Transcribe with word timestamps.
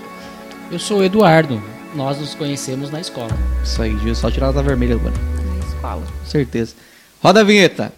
Eu 0.71 0.77
sou 0.77 0.99
o 0.99 1.03
Eduardo. 1.03 1.59
Nós 1.95 2.19
nos 2.19 2.35
conhecemos 2.35 2.91
na 2.91 3.01
escola. 3.01 3.31
Isso 3.63 3.81
aí, 3.81 3.95
devia 3.95 4.13
só 4.13 4.29
tirar 4.29 4.49
a 4.49 4.61
vermelha, 4.61 4.97
Luana. 4.97 5.17
Na 5.57 5.65
escola. 5.67 6.03
Certeza. 6.23 6.75
Roda 7.23 7.41
a 7.41 7.43
vinheta. 7.43 7.91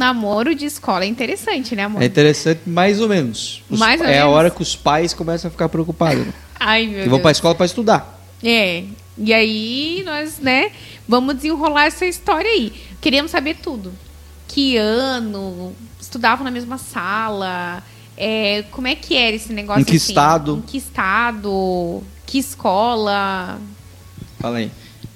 Namoro 0.00 0.54
de 0.54 0.64
escola 0.64 1.04
é 1.04 1.06
interessante, 1.06 1.76
né, 1.76 1.84
amor? 1.84 2.02
É 2.02 2.06
interessante, 2.06 2.62
mais 2.66 3.00
ou 3.00 3.08
menos. 3.08 3.62
Os, 3.70 3.78
Mais 3.78 4.00
ou 4.00 4.06
é 4.06 4.18
a 4.18 4.22
menos. 4.24 4.34
hora 4.36 4.50
que 4.50 4.62
os 4.62 4.74
pais 4.74 5.12
começam 5.14 5.48
a 5.48 5.50
ficar 5.52 5.68
preocupados. 5.68 6.26
Né? 6.26 6.32
Ai, 6.58 6.86
meu 6.86 6.92
E 6.92 6.96
Deus. 7.02 7.08
vão 7.08 7.20
pra 7.20 7.30
escola 7.30 7.54
pra 7.54 7.66
estudar. 7.66 8.20
É. 8.42 8.84
E 9.18 9.34
aí, 9.34 10.02
nós, 10.04 10.38
né, 10.38 10.72
vamos 11.06 11.34
desenrolar 11.36 11.84
essa 11.86 12.06
história 12.06 12.50
aí. 12.50 12.72
Queríamos 13.00 13.30
saber 13.30 13.56
tudo. 13.62 13.92
Que 14.48 14.76
ano, 14.78 15.74
estudavam 16.00 16.42
na 16.44 16.50
mesma 16.50 16.78
sala, 16.78 17.82
é, 18.16 18.64
como 18.70 18.88
é 18.88 18.94
que 18.94 19.14
era 19.14 19.36
esse 19.36 19.52
negócio 19.52 19.82
Em 19.82 19.84
que 19.84 19.96
assim? 19.96 20.08
estado? 20.08 20.56
Em 20.56 20.60
que 20.62 20.78
estado, 20.78 22.02
que 22.26 22.38
escola. 22.38 23.60
Fala 24.40 24.58
aí. 24.58 24.70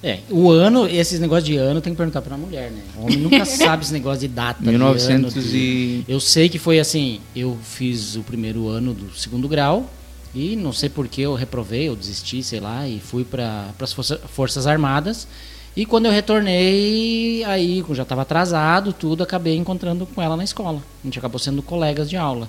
É, 0.06 0.18
o 0.30 0.50
ano, 0.50 0.86
esses 0.86 1.18
negócios 1.18 1.46
de 1.46 1.56
ano 1.56 1.80
tem 1.80 1.94
que 1.94 1.96
perguntar 1.96 2.20
pra 2.20 2.36
mulher, 2.36 2.70
né? 2.70 2.82
O 2.98 3.04
homem 3.04 3.16
nunca 3.16 3.42
sabe 3.46 3.84
esse 3.84 3.92
negócio 3.94 4.20
de 4.20 4.28
data. 4.28 4.62
de 4.62 4.68
1900 4.68 5.32
ano, 5.34 5.42
de- 5.42 5.56
e... 5.56 6.04
Eu 6.06 6.20
sei 6.20 6.46
que 6.50 6.58
foi 6.58 6.78
assim, 6.78 7.20
eu 7.34 7.56
fiz 7.62 8.14
o 8.14 8.22
primeiro 8.22 8.68
ano 8.68 8.92
do 8.92 9.16
segundo 9.16 9.48
grau 9.48 9.88
e 10.34 10.56
não 10.56 10.74
sei 10.74 10.90
por 10.90 11.08
que 11.08 11.22
eu 11.22 11.32
reprovei, 11.34 11.88
eu 11.88 11.96
desisti, 11.96 12.42
sei 12.42 12.60
lá, 12.60 12.86
e 12.86 13.00
fui 13.00 13.24
para 13.24 13.70
as 13.80 13.94
força, 13.94 14.18
Forças 14.28 14.66
Armadas. 14.66 15.26
E 15.74 15.86
quando 15.86 16.04
eu 16.06 16.12
retornei, 16.12 17.42
aí 17.44 17.82
já 17.92 18.02
estava 18.02 18.22
atrasado, 18.22 18.92
tudo, 18.92 19.22
acabei 19.22 19.56
encontrando 19.56 20.06
com 20.06 20.20
ela 20.20 20.36
na 20.36 20.44
escola. 20.44 20.82
A 21.02 21.06
gente 21.06 21.18
acabou 21.18 21.38
sendo 21.38 21.62
colegas 21.62 22.10
de 22.10 22.16
aula. 22.16 22.48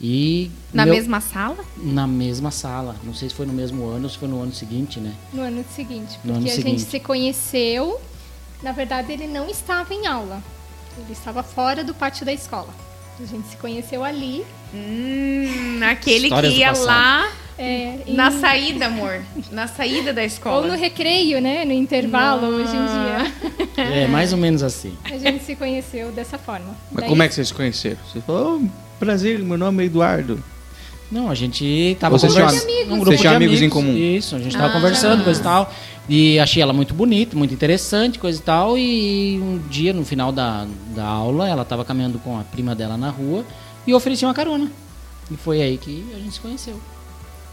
E 0.00 0.50
Na 0.72 0.84
meu- 0.86 0.94
mesma 0.94 1.20
sala? 1.20 1.58
na 1.76 2.06
mesma 2.06 2.50
sala. 2.50 2.96
Não 3.04 3.12
sei 3.14 3.28
se 3.28 3.34
foi 3.34 3.44
no 3.46 3.52
mesmo 3.52 3.86
ano 3.86 4.04
ou 4.04 4.10
se 4.10 4.16
foi 4.16 4.28
no 4.28 4.40
ano 4.42 4.52
seguinte, 4.54 4.98
né? 4.98 5.12
No 5.32 5.42
ano 5.42 5.64
seguinte. 5.74 6.18
Porque 6.22 6.30
ano 6.38 6.46
a 6.46 6.50
seguinte. 6.50 6.78
gente 6.78 6.90
se 6.90 7.00
conheceu. 7.00 8.00
Na 8.62 8.72
verdade, 8.72 9.12
ele 9.12 9.26
não 9.26 9.48
estava 9.48 9.92
em 9.92 10.06
aula. 10.06 10.42
Ele 10.98 11.12
estava 11.12 11.42
fora 11.42 11.84
do 11.84 11.94
pátio 11.94 12.24
da 12.24 12.32
escola. 12.32 12.68
A 13.22 13.26
gente 13.26 13.48
se 13.48 13.56
conheceu 13.58 14.02
ali. 14.02 14.44
Hum, 14.74 15.80
aquele 15.84 16.28
Histórias 16.28 16.52
que 16.54 16.60
ia 16.60 16.72
lá 16.72 17.30
é, 17.58 17.98
em- 18.06 18.14
na 18.14 18.30
saída, 18.30 18.86
amor. 18.86 19.20
Na 19.52 19.66
saída 19.68 20.12
da 20.14 20.22
Ou 20.22 20.26
escola. 20.26 20.66
no 20.66 20.74
recreio, 20.74 21.40
né? 21.42 21.64
No 21.66 21.72
intervalo, 21.72 22.46
hoje 22.46 22.72
em 22.74 22.86
dia. 22.86 23.84
É, 24.04 24.06
mais 24.08 24.32
ou 24.32 24.38
menos 24.38 24.62
assim. 24.62 24.96
A 25.04 25.18
gente 25.18 25.44
se 25.44 25.54
conheceu 25.56 26.10
dessa 26.10 26.38
forma. 26.38 26.74
Mas 26.90 27.00
Daí- 27.02 27.08
como 27.10 27.22
é 27.22 27.28
que 27.28 27.34
vocês 27.34 27.48
se 27.48 27.54
conheceram? 27.54 27.98
Você 28.10 28.20
falou, 28.22 28.62
oh, 28.62 28.68
prazer, 29.00 29.38
meu 29.40 29.58
nome 29.58 29.82
é 29.82 29.86
Eduardo. 29.86 30.40
Não, 31.10 31.28
a 31.28 31.34
gente 31.34 31.96
tava 31.98 32.16
Vocês 32.16 32.32
conversando. 32.32 32.62
amigos. 32.62 32.92
Um 32.94 33.00
grupo 33.00 33.16
de 33.20 33.26
amigos 33.26 33.60
em 33.62 33.68
comum? 33.68 33.96
Isso, 33.96 34.36
a 34.36 34.38
gente 34.38 34.52
tava 34.56 34.68
Ah. 34.68 34.72
conversando, 34.72 35.24
coisa 35.24 35.40
e 35.40 35.42
tal. 35.42 35.74
E 36.08 36.38
achei 36.38 36.62
ela 36.62 36.72
muito 36.72 36.94
bonita, 36.94 37.36
muito 37.36 37.52
interessante, 37.52 38.16
coisa 38.18 38.38
e 38.38 38.42
tal. 38.42 38.78
E 38.78 39.40
um 39.42 39.58
dia, 39.68 39.92
no 39.92 40.04
final 40.04 40.30
da, 40.30 40.66
da 40.94 41.04
aula, 41.04 41.48
ela 41.48 41.64
tava 41.64 41.84
caminhando 41.84 42.20
com 42.20 42.38
a 42.38 42.44
prima 42.44 42.76
dela 42.76 42.96
na 42.96 43.10
rua 43.10 43.44
e 43.86 43.92
ofereci 43.92 44.24
uma 44.24 44.34
carona. 44.34 44.70
E 45.30 45.36
foi 45.36 45.60
aí 45.62 45.78
que 45.78 46.04
a 46.14 46.18
gente 46.18 46.34
se 46.34 46.40
conheceu. 46.40 46.80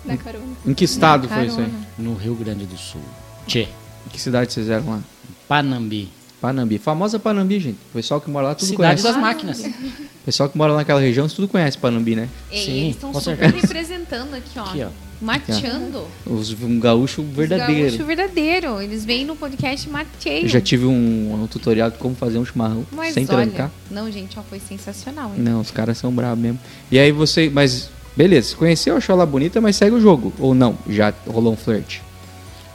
Na 0.06 0.16
carona. 0.18 0.46
Em 0.66 0.74
que 0.76 0.86
estado 0.86 1.28
foi 1.28 1.48
isso 1.48 1.60
aí? 1.60 1.72
No 1.98 2.14
Rio 2.14 2.36
Grande 2.36 2.66
do 2.66 2.78
Sul. 2.78 3.02
Tchê, 3.48 3.62
Em 4.06 4.10
que 4.12 4.22
cidade 4.22 4.54
vocês 4.54 4.70
eram 4.70 4.88
lá? 4.90 5.00
Panambi. 5.48 6.10
Panambi. 6.42 6.78
Famosa 6.78 7.18
Panambi, 7.20 7.60
gente. 7.60 7.78
O 7.92 7.94
pessoal 7.94 8.22
que 8.22 8.30
mora 8.30 8.48
lá 8.48 8.56
tudo 8.56 8.68
Cidade 8.68 9.02
conhece. 9.02 9.04
das 9.04 9.18
máquinas. 9.18 9.60
O 9.60 10.26
pessoal 10.26 10.50
que 10.50 10.58
mora 10.58 10.72
lá 10.74 10.80
naquela 10.80 11.00
região 11.00 11.28
tudo 11.28 11.48
conhece 11.48 11.78
Panambi, 11.78 12.16
né? 12.16 12.30
Ei, 12.52 12.66
Sim, 12.66 12.72
eles 12.84 12.96
estão 12.96 13.14
super 13.14 13.38
certeza. 13.38 13.62
representando 13.68 14.34
aqui, 14.36 14.60
ó. 14.60 14.64
Aqui, 14.64 14.84
ó. 14.84 14.90
Mateando. 15.20 16.06
Os, 16.28 16.52
um 16.62 16.80
gaúcho 16.80 17.24
verdadeiro. 17.24 17.90
Gaúcho 17.90 18.06
verdadeiro. 18.06 18.80
Eles 18.82 19.04
vêm 19.04 19.26
no 19.26 19.36
podcast 19.36 19.90
mateio. 19.90 20.46
Eu 20.46 20.50
já 20.50 20.62
tive 20.62 20.86
um, 20.86 21.42
um 21.42 21.48
tutorial 21.48 21.90
de 21.90 21.98
como 21.98 22.14
fazer 22.14 22.38
um 22.38 22.46
chimarrão 22.46 22.86
Mas 22.92 23.16
sem 23.16 23.24
olha, 23.30 23.48
trancar. 23.48 23.72
não, 23.90 24.12
gente, 24.12 24.38
ó, 24.38 24.44
foi 24.44 24.60
sensacional. 24.60 25.32
Hein? 25.36 25.42
Não, 25.42 25.60
os 25.60 25.72
caras 25.72 25.98
são 25.98 26.12
bravos 26.14 26.38
mesmo. 26.38 26.60
E 26.92 27.00
aí 27.00 27.12
você. 27.12 27.50
Mas, 27.50 27.90
beleza, 28.16 28.50
se 28.50 28.56
conheceu, 28.56 28.96
achou 28.96 29.14
ela 29.16 29.26
bonita, 29.26 29.60
mas 29.60 29.76
segue 29.76 29.96
o 29.96 30.00
jogo. 30.02 30.32
Ou 30.38 30.54
não? 30.54 30.78
Já 30.88 31.12
rolou 31.26 31.54
um 31.54 31.58
flerte. 31.58 32.04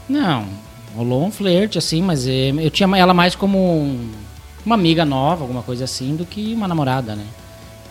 Não, 0.09 0.49
rolou 0.95 1.25
um 1.25 1.31
flerte, 1.31 1.79
assim, 1.79 2.03
mas 2.03 2.27
eh, 2.27 2.51
eu 2.59 2.71
tinha 2.71 2.89
ela 2.97 3.15
mais 3.15 3.35
como 3.35 3.59
um- 3.59 4.11
uma 4.65 4.75
amiga 4.75 5.05
nova, 5.05 5.43
alguma 5.43 5.63
coisa 5.63 5.85
assim, 5.85 6.15
do 6.17 6.25
que 6.25 6.53
uma 6.55 6.69
namorada, 6.69 7.15
né? 7.17 7.27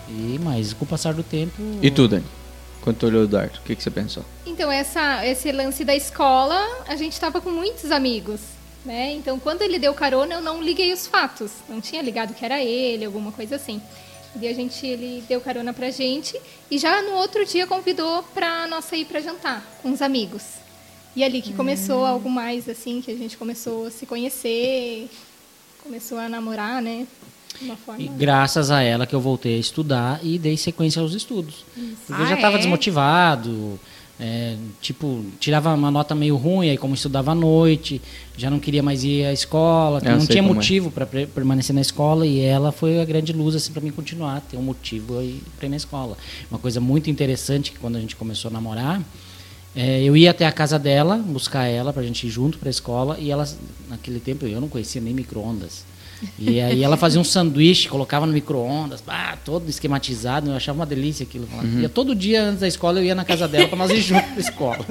E, 0.08 0.38
mas 0.42 0.72
com 0.72 0.84
o 0.84 0.88
passar 0.88 1.14
do 1.14 1.22
tempo. 1.22 1.52
E 1.82 1.90
tu, 1.90 2.06
Dani? 2.08 2.24
Quando 2.82 2.96
tu 2.96 3.06
olhou 3.06 3.22
o 3.22 3.24
Eduardo, 3.24 3.58
o 3.58 3.62
que, 3.62 3.76
que 3.76 3.82
você 3.82 3.90
pensou? 3.90 4.24
Então, 4.44 4.70
essa, 4.70 5.24
esse 5.26 5.52
lance 5.52 5.84
da 5.84 5.94
escola, 5.94 6.60
a 6.88 6.96
gente 6.96 7.12
estava 7.12 7.40
com 7.40 7.50
muitos 7.50 7.90
amigos. 7.92 8.40
Né? 8.84 9.12
Então, 9.12 9.38
quando 9.38 9.62
ele 9.62 9.78
deu 9.78 9.94
carona, 9.94 10.34
eu 10.34 10.40
não 10.40 10.60
liguei 10.60 10.92
os 10.92 11.06
fatos. 11.06 11.52
Não 11.68 11.80
tinha 11.80 12.02
ligado 12.02 12.34
que 12.34 12.44
era 12.44 12.60
ele, 12.60 13.04
alguma 13.04 13.30
coisa 13.30 13.54
assim. 13.56 13.80
E 14.40 14.48
a 14.48 14.52
gente, 14.52 14.84
ele 14.84 15.22
deu 15.28 15.40
carona 15.40 15.72
pra 15.72 15.90
gente 15.90 16.36
e 16.70 16.78
já 16.78 17.00
no 17.02 17.12
outro 17.12 17.44
dia 17.46 17.66
convidou 17.66 18.24
pra 18.34 18.66
nossa 18.66 18.96
ir 18.96 19.04
pra 19.04 19.20
jantar 19.20 19.62
com 19.82 19.92
os 19.92 20.02
amigos. 20.02 20.42
E 21.14 21.22
ali 21.22 21.42
que 21.42 21.52
começou 21.52 22.04
algo 22.06 22.30
mais 22.30 22.68
assim, 22.68 23.00
que 23.02 23.10
a 23.10 23.16
gente 23.16 23.36
começou 23.36 23.86
a 23.86 23.90
se 23.90 24.06
conhecer, 24.06 25.08
começou 25.82 26.18
a 26.18 26.28
namorar, 26.28 26.80
né? 26.80 27.06
Forma. 27.84 28.02
E 28.02 28.08
graças 28.08 28.70
a 28.70 28.82
ela 28.82 29.06
que 29.06 29.14
eu 29.14 29.20
voltei 29.20 29.56
a 29.56 29.58
estudar 29.58 30.20
e 30.22 30.38
dei 30.38 30.56
sequência 30.56 31.02
aos 31.02 31.12
estudos. 31.14 31.64
Porque 31.74 32.12
eu 32.22 32.26
Ah, 32.26 32.28
já 32.28 32.34
estava 32.34 32.56
é? 32.56 32.58
desmotivado, 32.58 33.78
É, 34.20 34.56
tipo, 34.80 35.24
tirava 35.40 35.74
uma 35.74 35.90
nota 35.90 36.14
meio 36.14 36.36
ruim, 36.36 36.68
aí 36.70 36.78
como 36.78 36.94
estudava 36.94 37.32
à 37.32 37.34
noite, 37.34 38.00
já 38.36 38.48
não 38.50 38.60
queria 38.60 38.80
mais 38.82 39.02
ir 39.02 39.24
à 39.24 39.32
escola, 39.32 40.00
Eu 40.04 40.16
não 40.16 40.26
tinha 40.26 40.38
é. 40.38 40.46
motivo 40.46 40.92
para 40.92 41.06
permanecer 41.06 41.74
na 41.74 41.80
escola 41.80 42.24
e 42.24 42.38
ela 42.38 42.70
foi 42.70 43.00
a 43.00 43.04
grande 43.04 43.32
luz 43.32 43.56
assim 43.56 43.72
para 43.72 43.82
mim 43.82 43.90
continuar, 43.90 44.40
ter 44.42 44.56
um 44.56 44.62
motivo 44.62 45.14
para 45.58 45.66
ir 45.66 45.70
na 45.70 45.76
escola. 45.76 46.16
Uma 46.50 46.58
coisa 46.60 46.78
muito 46.80 47.10
interessante 47.10 47.72
que 47.72 47.78
quando 47.80 47.96
a 47.96 48.00
gente 48.00 48.14
começou 48.14 48.48
a 48.50 48.52
namorar, 48.52 49.02
é, 49.74 50.02
eu 50.02 50.16
ia 50.16 50.30
até 50.30 50.46
a 50.46 50.52
casa 50.52 50.78
dela, 50.78 51.16
buscar 51.16 51.66
ela 51.66 51.92
pra 51.92 52.02
gente 52.02 52.26
ir 52.26 52.30
junto 52.30 52.58
pra 52.58 52.68
escola 52.68 53.16
e 53.18 53.30
ela 53.30 53.48
naquele 53.88 54.20
tempo 54.20 54.46
eu 54.46 54.60
não 54.60 54.68
conhecia 54.68 55.00
nem 55.00 55.14
micro-ondas. 55.14 55.84
E 56.38 56.60
aí 56.60 56.84
ela 56.84 56.96
fazia 56.96 57.20
um 57.20 57.24
sanduíche, 57.24 57.88
colocava 57.88 58.26
no 58.26 58.32
micro-ondas, 58.32 59.02
ah, 59.08 59.36
todo 59.42 59.68
esquematizado, 59.68 60.50
eu 60.50 60.56
achava 60.56 60.78
uma 60.78 60.86
delícia 60.86 61.24
aquilo. 61.24 61.48
Uhum. 61.52 61.80
Ia 61.80 61.88
todo 61.88 62.14
dia 62.14 62.42
antes 62.42 62.60
da 62.60 62.68
escola 62.68 63.00
eu 63.00 63.04
ia 63.04 63.14
na 63.14 63.24
casa 63.24 63.48
dela 63.48 63.66
para 63.66 63.78
nós 63.78 63.90
ir 63.90 64.02
junto 64.02 64.26
pra 64.28 64.40
escola. 64.40 64.86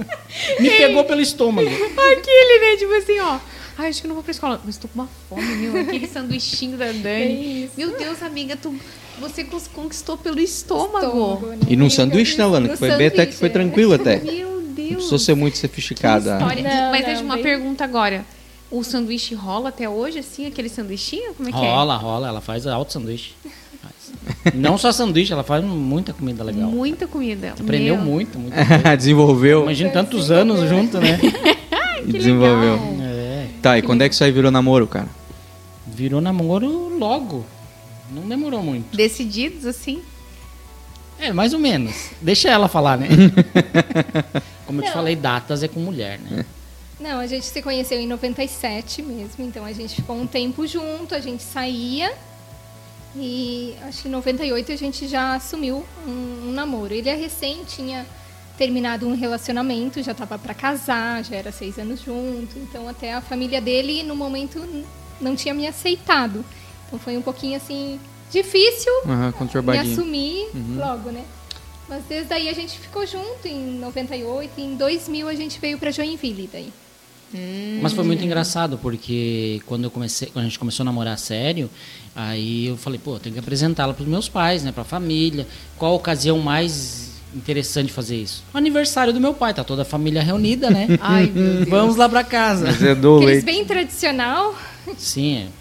Me 0.59 0.69
pegou 0.69 1.03
pelo 1.03 1.21
estômago. 1.21 1.69
Aquele, 1.69 2.59
né? 2.59 2.77
Tipo 2.77 2.93
assim, 2.93 3.19
ó. 3.19 3.39
Ai, 3.77 3.89
acho 3.89 4.01
que 4.01 4.07
eu 4.07 4.09
não 4.09 4.15
vou 4.15 4.23
pra 4.23 4.31
escola. 4.31 4.61
Mas 4.65 4.77
tô 4.77 4.87
com 4.87 4.99
uma 4.99 5.09
fome, 5.29 5.55
meu. 5.55 5.79
Aquele 5.79 6.05
sanduichinho 6.09 6.77
da 6.77 6.91
Dani. 6.91 7.69
Meu 7.77 7.97
Deus, 7.97 8.21
amiga, 8.21 8.55
tu, 8.55 8.75
você 9.19 9.45
conquistou 9.73 10.17
pelo 10.17 10.39
estômago. 10.39 11.05
Estômago, 11.05 11.47
né? 11.47 11.59
E 11.67 11.75
num 11.75 11.89
sanduíche, 11.89 12.37
né, 12.37 12.45
Lana? 12.45 12.67
no 12.67 12.73
Que 12.73 12.77
foi 12.77 12.95
bem 12.95 13.07
até 13.07 13.25
que 13.25 13.33
foi 13.33 13.47
é. 13.47 13.51
tranquilo 13.51 13.93
até. 13.93 14.19
Meu 14.19 14.60
Não 14.71 14.75
Deus. 14.75 14.93
precisou 14.95 15.19
ser 15.19 15.35
muito 15.35 15.53
Que 15.53 15.59
sofisticada. 15.59 16.39
Não, 16.39 16.47
Mas 16.47 16.63
não, 16.63 16.91
deixa 16.91 17.21
uma 17.23 17.35
bem- 17.35 17.43
pergunta 17.43 17.83
agora. 17.83 18.25
O 18.69 18.83
sanduíche 18.83 19.35
rola 19.35 19.69
até 19.69 19.87
hoje, 19.89 20.19
assim, 20.19 20.45
aquele 20.45 20.69
sanduichinho? 20.69 21.33
Como 21.33 21.49
é 21.49 21.51
que 21.51 21.57
Rola, 21.57 21.97
rola, 21.97 22.27
ela 22.29 22.39
faz 22.41 22.65
alto 22.65 22.93
sanduíche. 22.93 23.33
Não 24.53 24.77
só 24.77 24.91
sanduíche, 24.91 25.33
ela 25.33 25.43
faz 25.43 25.63
muita 25.63 26.13
comida 26.13 26.41
é? 26.41 26.45
legal. 26.45 26.69
Muita 26.69 27.07
comida. 27.07 27.53
Aprendeu 27.59 27.95
Meu. 27.97 28.05
muito, 28.05 28.39
muito. 28.39 28.53
coisa. 28.55 28.95
Desenvolveu. 28.95 29.63
Imagina 29.63 29.89
tantos 29.91 30.31
anos 30.31 30.67
junto, 30.69 30.99
né? 30.99 31.19
e 32.07 32.11
desenvolveu. 32.11 32.73
legal. 32.75 32.95
É. 33.01 33.47
Tá, 33.61 33.77
e 33.77 33.81
quando 33.81 34.01
é 34.03 34.09
que 34.09 34.15
isso 34.15 34.23
aí 34.23 34.31
virou 34.31 34.51
namoro, 34.51 34.87
cara? 34.87 35.07
Virou 35.85 36.21
namoro 36.21 36.97
logo. 36.97 37.45
Não 38.11 38.23
demorou 38.23 38.61
muito. 38.63 38.95
Decididos, 38.95 39.65
assim? 39.65 40.01
É, 41.21 41.31
mais 41.31 41.53
ou 41.53 41.59
menos. 41.59 42.09
Deixa 42.19 42.49
ela 42.49 42.67
falar, 42.67 42.97
né? 42.97 43.07
Como 44.65 44.81
eu 44.81 44.85
te 44.85 44.91
falei, 44.91 45.15
datas 45.15 45.61
é 45.61 45.67
com 45.67 45.79
mulher, 45.79 46.19
né? 46.19 46.43
Não, 46.99 47.19
a 47.19 47.27
gente 47.27 47.45
se 47.45 47.61
conheceu 47.61 47.99
em 47.99 48.07
97 48.07 49.03
mesmo, 49.03 49.45
então 49.45 49.63
a 49.63 49.71
gente 49.71 49.95
ficou 49.95 50.15
um 50.15 50.25
tempo 50.25 50.65
junto, 50.65 51.13
a 51.13 51.19
gente 51.19 51.43
saía 51.43 52.11
e 53.15 53.75
acho 53.83 54.03
que 54.03 54.07
em 54.07 54.11
98 54.11 54.71
a 54.71 54.75
gente 54.75 55.07
já 55.07 55.35
assumiu 55.35 55.85
um, 56.07 56.49
um 56.49 56.51
namoro. 56.51 56.93
Ele 56.93 57.09
é 57.09 57.15
recém, 57.15 57.63
tinha 57.65 58.05
terminado 58.57 59.07
um 59.07 59.15
relacionamento, 59.15 60.01
já 60.01 60.11
estava 60.11 60.37
para 60.37 60.53
casar, 60.53 61.23
já 61.23 61.35
era 61.35 61.51
seis 61.51 61.77
anos 61.77 62.01
junto, 62.01 62.57
então 62.57 62.87
até 62.87 63.13
a 63.13 63.21
família 63.21 63.61
dele 63.61 64.03
no 64.03 64.15
momento 64.15 64.63
não 65.19 65.35
tinha 65.35 65.53
me 65.53 65.67
aceitado. 65.67 66.43
Então 66.87 66.99
foi 66.99 67.17
um 67.17 67.21
pouquinho 67.21 67.57
assim 67.57 67.99
difícil 68.31 68.91
Aham, 69.05 69.33
me 69.63 69.77
assumir 69.77 70.47
logo, 70.77 71.11
né? 71.11 71.23
Mas 71.89 72.03
desde 72.07 72.33
aí 72.33 72.47
a 72.47 72.53
gente 72.53 72.79
ficou 72.79 73.05
junto 73.05 73.45
em 73.47 73.77
98, 73.79 74.51
em 74.57 74.75
2000 74.75 75.27
a 75.27 75.35
gente 75.35 75.59
veio 75.59 75.77
para 75.77 75.91
Joinville 75.91 76.49
daí. 76.51 76.71
Mas 77.81 77.93
foi 77.93 78.03
muito 78.03 78.23
engraçado, 78.23 78.77
porque 78.77 79.61
quando, 79.65 79.85
eu 79.85 79.91
comecei, 79.91 80.29
quando 80.29 80.45
a 80.45 80.47
gente 80.47 80.59
começou 80.59 80.83
a 80.83 80.85
namorar 80.85 81.17
sério, 81.17 81.69
aí 82.15 82.67
eu 82.67 82.77
falei, 82.77 82.99
pô, 83.01 83.15
eu 83.15 83.19
tenho 83.19 83.33
que 83.33 83.39
apresentá-la 83.39 83.93
para 83.93 84.03
os 84.03 84.09
meus 84.09 84.27
pais, 84.27 84.63
né? 84.63 84.71
Pra 84.71 84.83
família. 84.83 85.47
Qual 85.77 85.93
a 85.93 85.95
ocasião 85.95 86.39
mais 86.39 87.11
interessante 87.33 87.87
de 87.87 87.93
fazer 87.93 88.17
isso? 88.17 88.43
O 88.53 88.57
aniversário 88.57 89.13
do 89.13 89.19
meu 89.21 89.33
pai, 89.33 89.53
tá 89.53 89.63
toda 89.63 89.83
a 89.83 89.85
família 89.85 90.21
reunida, 90.21 90.69
né? 90.69 90.87
Ai, 90.99 91.31
meu 91.33 91.55
Deus. 91.55 91.69
Vamos 91.69 91.95
lá 91.95 92.09
pra 92.09 92.23
casa. 92.23 92.69
Aqueles 92.69 93.25
leite. 93.25 93.45
bem 93.45 93.63
tradicional. 93.63 94.53
Sim, 94.97 95.37
é. 95.37 95.60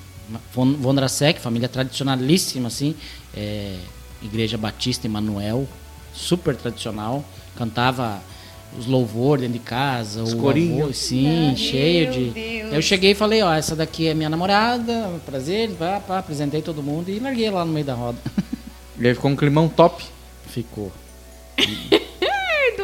Von- 0.55 0.75
Vondrasek, 0.75 1.41
família 1.41 1.69
tradicionalíssima, 1.69 2.69
assim. 2.69 2.95
É, 3.37 3.77
Igreja 4.23 4.57
Batista 4.59 5.07
Emanuel, 5.07 5.67
super 6.13 6.55
tradicional. 6.57 7.25
Cantava 7.57 8.21
os 8.79 8.87
louvores 8.87 9.43
dentro 9.43 9.59
de 9.59 9.65
casa, 9.65 10.23
Os 10.23 10.33
o 10.33 10.37
corinhos. 10.37 10.97
sim, 10.97 11.55
cheio 11.57 12.11
de. 12.13 12.31
Deus. 12.31 12.73
Eu 12.75 12.83
cheguei 12.83 13.11
e 13.11 13.15
falei, 13.15 13.43
ó, 13.43 13.53
essa 13.53 13.75
daqui 13.75 14.07
é 14.07 14.15
minha 14.15 14.29
namorada, 14.31 15.21
prazer, 15.27 15.71
pá, 15.71 16.01
pá, 16.01 16.19
apresentei 16.19 16.63
todo 16.63 16.83
mundo 16.83 17.09
e 17.11 17.19
larguei 17.19 17.51
lá 17.51 17.65
no 17.65 17.73
meio 17.73 17.85
da 17.87 17.95
roda. 17.95 18.19
E 18.99 19.09
aí 19.09 19.15
ficou 19.15 19.31
um 19.31 19.37
climão 19.37 19.69
top. 19.69 20.05
Ficou. 20.47 20.93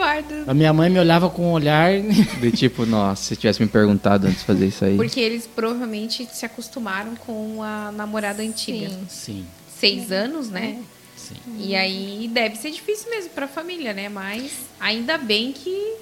Eduardo. 0.06 0.50
A 0.50 0.54
minha 0.54 0.72
mãe 0.72 0.88
me 0.88 0.98
olhava 0.98 1.28
com 1.28 1.48
um 1.48 1.52
olhar. 1.52 1.90
De 2.40 2.50
tipo, 2.52 2.86
nossa, 2.86 3.22
se 3.22 3.36
tivesse 3.36 3.60
me 3.60 3.68
perguntado 3.68 4.26
antes 4.26 4.40
de 4.40 4.44
fazer 4.44 4.66
isso 4.68 4.84
aí. 4.84 4.96
Porque 4.96 5.18
eles 5.20 5.46
provavelmente 5.46 6.26
se 6.32 6.46
acostumaram 6.46 7.14
com 7.16 7.62
a 7.62 7.90
namorada 7.92 8.42
antiga. 8.42 8.88
Sim. 8.88 9.04
Sim, 9.08 9.44
Seis 9.78 10.10
anos, 10.12 10.48
né? 10.48 10.78
sim. 11.16 11.34
E 11.58 11.74
aí 11.74 12.30
deve 12.32 12.56
ser 12.56 12.70
difícil 12.70 13.10
mesmo 13.10 13.30
pra 13.30 13.46
família, 13.48 13.92
né? 13.92 14.08
Mas 14.08 14.52
ainda 14.80 15.18
bem 15.18 15.52
que. 15.52 15.94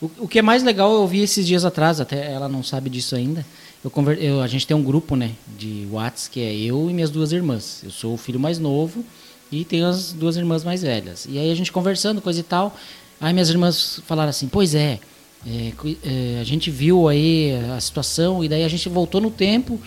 O, 0.00 0.10
o 0.20 0.28
que 0.28 0.38
é 0.38 0.42
mais 0.42 0.62
legal 0.62 0.92
eu 0.92 1.00
ouvi 1.02 1.20
esses 1.22 1.46
dias 1.46 1.64
atrás, 1.64 2.00
até 2.00 2.32
ela 2.32 2.48
não 2.48 2.62
sabe 2.62 2.90
disso 2.90 3.14
ainda. 3.14 3.44
Eu 3.84 3.90
conver, 3.90 4.20
eu- 4.22 4.40
a 4.42 4.46
gente 4.48 4.66
tem 4.66 4.76
um 4.76 4.82
grupo, 4.82 5.14
né, 5.14 5.30
de 5.56 5.86
Whats 5.90 6.26
que 6.28 6.40
é 6.40 6.54
eu 6.54 6.90
e 6.90 6.92
minhas 6.92 7.10
duas 7.10 7.32
irmãs. 7.32 7.80
Eu 7.84 7.90
sou 7.90 8.14
o 8.14 8.16
filho 8.16 8.40
mais 8.40 8.58
novo 8.58 9.04
e 9.52 9.64
tenho 9.64 9.86
as 9.86 10.12
duas 10.12 10.36
irmãs 10.36 10.64
mais 10.64 10.82
velhas. 10.82 11.26
E 11.30 11.38
aí 11.38 11.50
a 11.50 11.54
gente 11.54 11.70
conversando, 11.70 12.20
coisa 12.20 12.40
e 12.40 12.42
tal. 12.42 12.76
Aí 13.20 13.32
minhas 13.32 13.50
irmãs 13.50 14.00
falaram 14.06 14.30
assim: 14.30 14.48
Pois 14.48 14.74
é, 14.74 14.98
é, 15.46 15.72
é, 16.04 16.38
a 16.40 16.44
gente 16.44 16.70
viu 16.70 17.08
aí 17.08 17.52
a 17.76 17.80
situação 17.80 18.42
e 18.42 18.48
daí 18.48 18.64
a 18.64 18.68
gente 18.68 18.88
voltou 18.88 19.20
no 19.20 19.30
tempo 19.30 19.80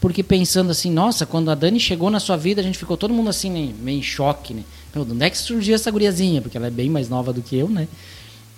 porque 0.00 0.22
pensando 0.22 0.70
assim, 0.70 0.90
nossa, 0.90 1.24
quando 1.24 1.50
a 1.50 1.54
Dani 1.54 1.80
chegou 1.80 2.10
na 2.10 2.20
sua 2.20 2.36
vida, 2.36 2.60
a 2.60 2.64
gente 2.64 2.78
ficou 2.78 2.96
todo 2.96 3.14
mundo 3.14 3.30
assim, 3.30 3.74
meio 3.80 3.98
em 3.98 4.02
choque, 4.02 4.52
né? 4.52 4.62
Meu, 4.94 5.04
de 5.04 5.12
onde 5.12 5.24
é 5.24 5.30
que 5.30 5.38
surgiu 5.38 5.74
essa 5.74 5.90
guriazinha? 5.90 6.42
Porque 6.42 6.56
ela 6.56 6.66
é 6.66 6.70
bem 6.70 6.90
mais 6.90 7.08
nova 7.08 7.32
do 7.32 7.40
que 7.40 7.56
eu, 7.56 7.68
né? 7.68 7.88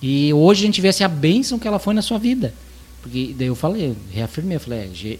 E 0.02 0.32
hoje 0.32 0.62
a 0.62 0.66
gente 0.66 0.80
vê 0.80 0.88
assim, 0.88 1.04
a 1.04 1.08
bênção 1.08 1.58
que 1.58 1.68
ela 1.68 1.78
foi 1.78 1.94
na 1.94 2.02
sua 2.02 2.18
vida. 2.18 2.52
Porque 3.02 3.34
daí 3.38 3.46
eu 3.46 3.54
falei, 3.54 3.94
reafirmei, 4.12 4.56
eu 4.56 4.60
falei, 4.60 4.80
é, 4.80 5.18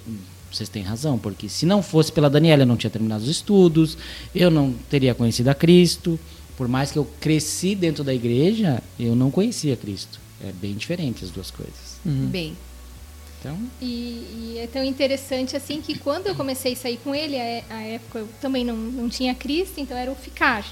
vocês 0.51 0.69
têm 0.69 0.83
razão, 0.83 1.19
porque 1.19 1.49
se 1.49 1.65
não 1.65 1.83
fosse 1.83 2.11
pela 2.11 2.29
Daniela, 2.29 2.63
eu 2.63 2.67
não 2.67 2.77
tinha 2.77 2.91
terminado 2.91 3.23
os 3.23 3.29
estudos, 3.29 3.97
eu 4.35 4.51
não 4.51 4.75
teria 4.91 5.15
conhecido 5.15 5.49
a 5.49 5.55
Cristo. 5.55 6.19
Por 6.59 6.67
mais 6.67 6.91
que 6.91 6.99
eu 6.99 7.09
cresci 7.21 7.77
dentro 7.77 8.03
da 8.03 8.13
igreja, 8.13 8.83
eu 8.99 9.15
não 9.15 9.31
conhecia 9.31 9.77
Cristo. 9.77 10.19
É 10.45 10.51
bem 10.51 10.75
diferente 10.75 11.25
as 11.25 11.31
duas 11.31 11.53
coisas. 11.53 12.01
Bem. 12.05 12.57
Então, 13.39 13.57
E, 13.81 13.85
e 13.87 14.59
é 14.59 14.67
tão 14.67 14.83
interessante 14.83 15.57
assim 15.57 15.81
que 15.81 15.97
quando 15.97 16.27
eu 16.27 16.35
comecei 16.35 16.73
a 16.73 16.77
sair 16.77 16.97
com 16.97 17.15
ele, 17.15 17.37
a, 17.37 17.63
a 17.71 17.83
época 17.83 18.19
eu 18.19 18.29
também 18.41 18.65
não, 18.65 18.77
não 18.77 19.09
tinha 19.09 19.37
Cristo, 19.37 19.79
então 19.79 19.97
era 19.97 20.11
o 20.11 20.17
ficar. 20.17 20.67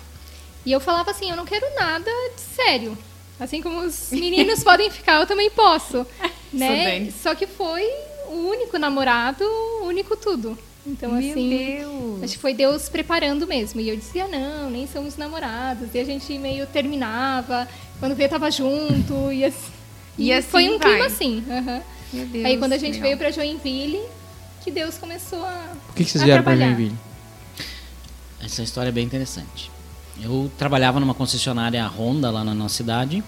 E 0.65 0.73
eu 0.73 0.81
falava 0.81 1.13
assim, 1.13 1.31
eu 1.31 1.37
não 1.37 1.45
quero 1.45 1.65
nada 1.77 2.11
de 2.35 2.41
sério. 2.41 2.99
Assim 3.39 3.63
como 3.63 3.83
os 3.83 4.11
meninos 4.11 4.65
podem 4.65 4.91
ficar, 4.91 5.21
eu 5.21 5.27
também 5.27 5.49
posso. 5.51 6.05
Né? 6.53 7.13
Só 7.23 7.33
que 7.37 7.47
foi 7.47 7.85
o 8.29 8.49
único 8.51 8.77
namorado, 8.77 9.45
o 9.45 9.85
único 9.85 10.17
tudo. 10.17 10.59
Então, 10.87 11.13
Meu 11.13 11.31
assim. 11.31 11.51
Deus. 11.51 12.23
Acho 12.23 12.33
que 12.35 12.39
foi 12.39 12.55
Deus 12.55 12.89
preparando 12.89 13.47
mesmo. 13.47 13.81
E 13.81 13.89
eu 13.89 13.97
dizia, 13.97 14.29
não, 14.29 14.71
nem 14.71 14.87
somos 14.87 15.17
namorados. 15.17 15.89
E 15.95 15.99
a 15.99 16.05
gente 16.05 16.39
meio 16.39 16.67
terminava, 16.67 17.67
quando 17.99 18.15
vê 18.15 18.29
tava 18.29 18.51
junto. 18.51 19.33
E, 19.33 19.45
assim, 19.45 19.73
E 20.19 20.33
assim 20.33 20.49
foi 20.49 20.69
um 20.69 20.79
vai. 20.79 20.91
clima 20.93 21.07
assim. 21.07 21.45
aham. 21.51 21.83
Meu 22.13 22.27
Deus. 22.27 22.45
Aí 22.45 22.57
quando 22.57 22.73
a 22.73 22.79
gente 22.79 22.95
legal. 22.95 23.03
veio 23.09 23.19
pra 23.19 23.31
Joinville, 23.33 24.01
que 24.63 24.71
Deus 24.71 24.97
começou 24.97 25.45
a. 25.45 25.73
Por 25.87 25.95
que, 25.97 26.05
que 26.05 26.11
vocês 26.11 26.23
vieram 26.23 26.43
pra 26.43 26.53
trabalhar. 26.53 26.75
Joinville? 26.77 26.97
essa 28.45 28.63
história 28.63 28.91
é 28.91 28.93
bem 28.93 29.05
interessante. 29.05 29.71
Eu 30.23 30.51
trabalhava 30.57 31.01
numa 31.01 31.15
concessionária 31.15 31.85
Honda 31.87 32.31
lá 32.31 32.45
na 32.45 32.55
nossa 32.55 32.77
cidade. 32.77 33.23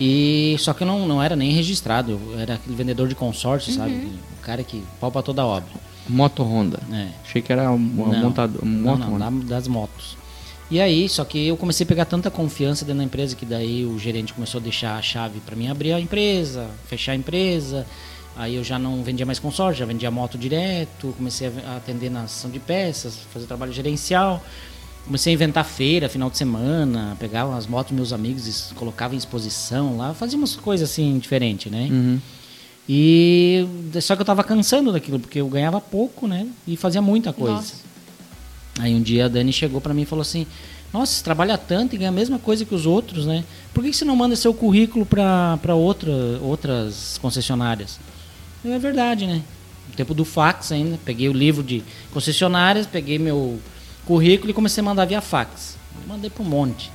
E 0.00 0.56
só 0.58 0.72
que 0.72 0.82
eu 0.82 0.86
não, 0.86 1.06
não 1.06 1.22
era 1.22 1.36
nem 1.36 1.52
registrado, 1.52 2.12
eu 2.32 2.38
era 2.40 2.54
aquele 2.54 2.74
vendedor 2.74 3.06
de 3.08 3.14
consórcio, 3.14 3.72
sabe? 3.72 3.94
O 4.38 4.42
cara 4.42 4.64
que 4.64 4.82
palpa 5.00 5.22
toda 5.22 5.42
a 5.42 5.46
obra. 5.46 5.70
Moto 6.08 6.42
Honda. 6.42 6.80
É. 6.92 7.08
Achei 7.24 7.40
que 7.42 7.52
era 7.52 7.70
um 7.70 7.78
Não. 7.78 8.06
montador. 8.20 8.64
Não, 8.64 8.96
moto 8.96 9.10
não, 9.10 9.18
da- 9.40 9.54
das 9.56 9.66
motos. 9.68 10.16
E 10.70 10.80
aí, 10.80 11.08
só 11.08 11.24
que 11.24 11.46
eu 11.46 11.56
comecei 11.56 11.84
a 11.84 11.86
pegar 11.86 12.04
tanta 12.06 12.30
confiança 12.30 12.84
dentro 12.84 12.98
da 12.98 13.04
empresa 13.04 13.36
que 13.36 13.44
daí 13.44 13.84
o 13.84 13.98
gerente 13.98 14.32
começou 14.32 14.58
a 14.60 14.62
deixar 14.62 14.96
a 14.96 15.02
chave 15.02 15.40
para 15.40 15.54
mim 15.54 15.68
abrir 15.68 15.92
a 15.92 16.00
empresa, 16.00 16.68
fechar 16.88 17.12
a 17.12 17.14
empresa. 17.16 17.86
Aí 18.36 18.56
eu 18.56 18.64
já 18.64 18.78
não 18.78 19.02
vendia 19.02 19.24
mais 19.24 19.38
consórcio, 19.38 19.78
já 19.78 19.86
vendia 19.86 20.10
moto 20.10 20.36
direto, 20.36 21.14
comecei 21.16 21.52
a 21.66 21.76
atender 21.76 22.10
na 22.10 22.22
ação 22.22 22.50
de 22.50 22.58
peças, 22.58 23.18
fazer 23.32 23.46
trabalho 23.46 23.72
gerencial. 23.72 24.42
Comecei 25.04 25.32
a 25.32 25.34
inventar 25.34 25.64
feira, 25.66 26.08
final 26.08 26.30
de 26.30 26.38
semana, 26.38 27.14
pegava 27.20 27.54
as 27.56 27.66
motos 27.66 27.90
dos 27.92 27.96
meus 27.96 28.12
amigos 28.12 28.70
e 28.70 28.74
colocava 28.74 29.14
em 29.14 29.18
exposição 29.18 29.98
lá, 29.98 30.14
fazia 30.14 30.36
umas 30.38 30.56
coisas 30.56 30.90
assim 30.90 31.18
diferentes, 31.18 31.70
né? 31.70 31.88
Uhum. 31.90 32.20
E 32.88 33.66
só 34.02 34.14
que 34.14 34.22
eu 34.22 34.26
tava 34.26 34.44
cansando 34.44 34.92
daquilo, 34.92 35.18
porque 35.18 35.40
eu 35.40 35.48
ganhava 35.48 35.80
pouco, 35.80 36.26
né? 36.26 36.46
E 36.66 36.76
fazia 36.76 37.00
muita 37.00 37.32
coisa. 37.32 37.54
Nossa. 37.54 37.74
Aí 38.78 38.94
um 38.94 39.00
dia 39.00 39.26
a 39.26 39.28
Dani 39.28 39.52
chegou 39.52 39.80
pra 39.80 39.94
mim 39.94 40.02
e 40.02 40.06
falou 40.06 40.22
assim: 40.22 40.46
Nossa, 40.92 41.12
você 41.12 41.24
trabalha 41.24 41.56
tanto 41.56 41.94
e 41.94 41.98
ganha 41.98 42.10
a 42.10 42.12
mesma 42.12 42.38
coisa 42.38 42.64
que 42.64 42.74
os 42.74 42.84
outros, 42.86 43.24
né? 43.24 43.44
Por 43.72 43.82
que 43.82 43.92
você 43.92 44.04
não 44.04 44.16
manda 44.16 44.36
seu 44.36 44.52
currículo 44.52 45.06
para 45.06 45.74
outra, 45.74 46.12
outras 46.42 47.18
concessionárias? 47.18 47.98
É 48.64 48.78
verdade, 48.78 49.26
né? 49.26 49.42
No 49.88 49.94
tempo 49.94 50.14
do 50.14 50.24
fax 50.24 50.72
ainda, 50.72 50.98
peguei 51.04 51.28
o 51.28 51.32
livro 51.32 51.62
de 51.62 51.82
concessionárias, 52.12 52.86
peguei 52.86 53.18
meu 53.18 53.58
currículo 54.04 54.50
e 54.50 54.54
comecei 54.54 54.82
a 54.82 54.84
mandar 54.84 55.04
via 55.06 55.20
fax. 55.20 55.76
Mandei 56.06 56.28
para 56.28 56.42
um 56.42 56.46
monte. 56.46 56.90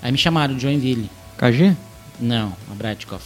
Aí 0.00 0.12
me 0.12 0.18
chamaram 0.18 0.54
de 0.54 0.62
Joinville. 0.62 1.10
KG? 1.36 1.76
Não, 2.20 2.54
a 2.70 2.74
Bradkoff. 2.74 3.24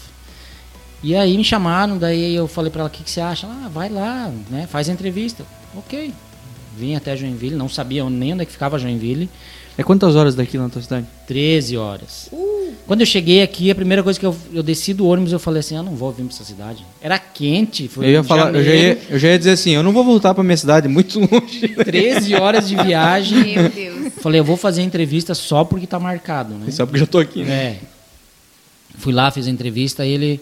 E 1.03 1.17
aí 1.17 1.37
me 1.37 1.45
chamaram, 1.45 1.99
daí 1.99 2.35
eu 2.35 2.47
falei 2.47 2.71
pra 2.71 2.83
ela, 2.83 2.89
o 2.89 2.93
que, 2.93 3.03
que 3.03 3.11
você 3.11 3.21
acha? 3.21 3.47
Ela, 3.47 3.63
ah, 3.65 3.69
vai 3.69 3.89
lá, 3.89 4.31
né, 4.49 4.69
faz 4.71 4.89
a 4.89 4.93
entrevista. 4.93 5.45
Ok. 5.77 6.13
Vim 6.77 6.95
até 6.95 7.17
Joinville, 7.17 7.57
não 7.57 7.69
sabia 7.69 8.09
nem 8.09 8.33
onde 8.33 8.43
é 8.43 8.45
que 8.45 8.53
ficava 8.53 8.79
Joinville. 8.79 9.29
É 9.77 9.83
quantas 9.83 10.15
horas 10.17 10.35
daqui 10.35 10.59
na 10.59 10.69
tua 10.69 10.83
cidade? 10.83 11.07
13 11.27 11.77
horas. 11.77 12.31
Quando 12.87 13.01
eu 13.01 13.07
cheguei 13.07 13.43
aqui, 13.43 13.71
a 13.71 13.75
primeira 13.75 14.03
coisa 14.03 14.19
que 14.21 14.27
eu, 14.27 14.37
eu 14.53 14.63
desci 14.63 14.93
do 14.93 15.07
ônibus, 15.07 15.33
eu 15.33 15.39
falei 15.39 15.61
assim, 15.61 15.77
eu 15.77 15.83
não 15.83 15.95
vou 15.95 16.13
vir 16.13 16.25
pra 16.25 16.35
essa 16.35 16.45
cidade. 16.45 16.85
Era 17.01 17.19
quente, 17.19 17.89
foi 17.89 18.07
Eu 18.07 18.11
ia 18.11 18.25
falar, 18.25 18.55
eu 18.55 18.63
já 18.63 18.75
ia, 18.75 18.99
eu 19.09 19.19
já 19.19 19.29
ia 19.29 19.39
dizer 19.39 19.53
assim, 19.53 19.71
eu 19.71 19.83
não 19.83 19.93
vou 19.93 20.05
voltar 20.05 20.35
pra 20.35 20.45
minha 20.45 20.57
cidade, 20.57 20.89
muito 20.89 21.19
longe. 21.21 21.69
13 21.85 22.35
horas 22.35 22.69
de 22.69 22.77
viagem. 22.77 23.55
Meu 23.55 23.69
Deus. 23.69 24.13
Falei, 24.21 24.41
eu 24.41 24.45
vou 24.45 24.57
fazer 24.57 24.83
a 24.83 24.85
entrevista 24.85 25.35
só 25.35 25.65
porque 25.65 25.87
tá 25.87 25.99
marcado, 25.99 26.55
né? 26.55 26.71
Só 26.71 26.85
porque 26.85 26.97
eu 26.97 27.01
já 27.01 27.07
tô 27.07 27.19
aqui, 27.19 27.43
né? 27.43 27.55
É. 27.55 27.79
Fui 28.99 29.13
lá, 29.13 29.31
fiz 29.31 29.47
a 29.47 29.51
entrevista, 29.51 30.03
aí 30.03 30.11
ele 30.11 30.41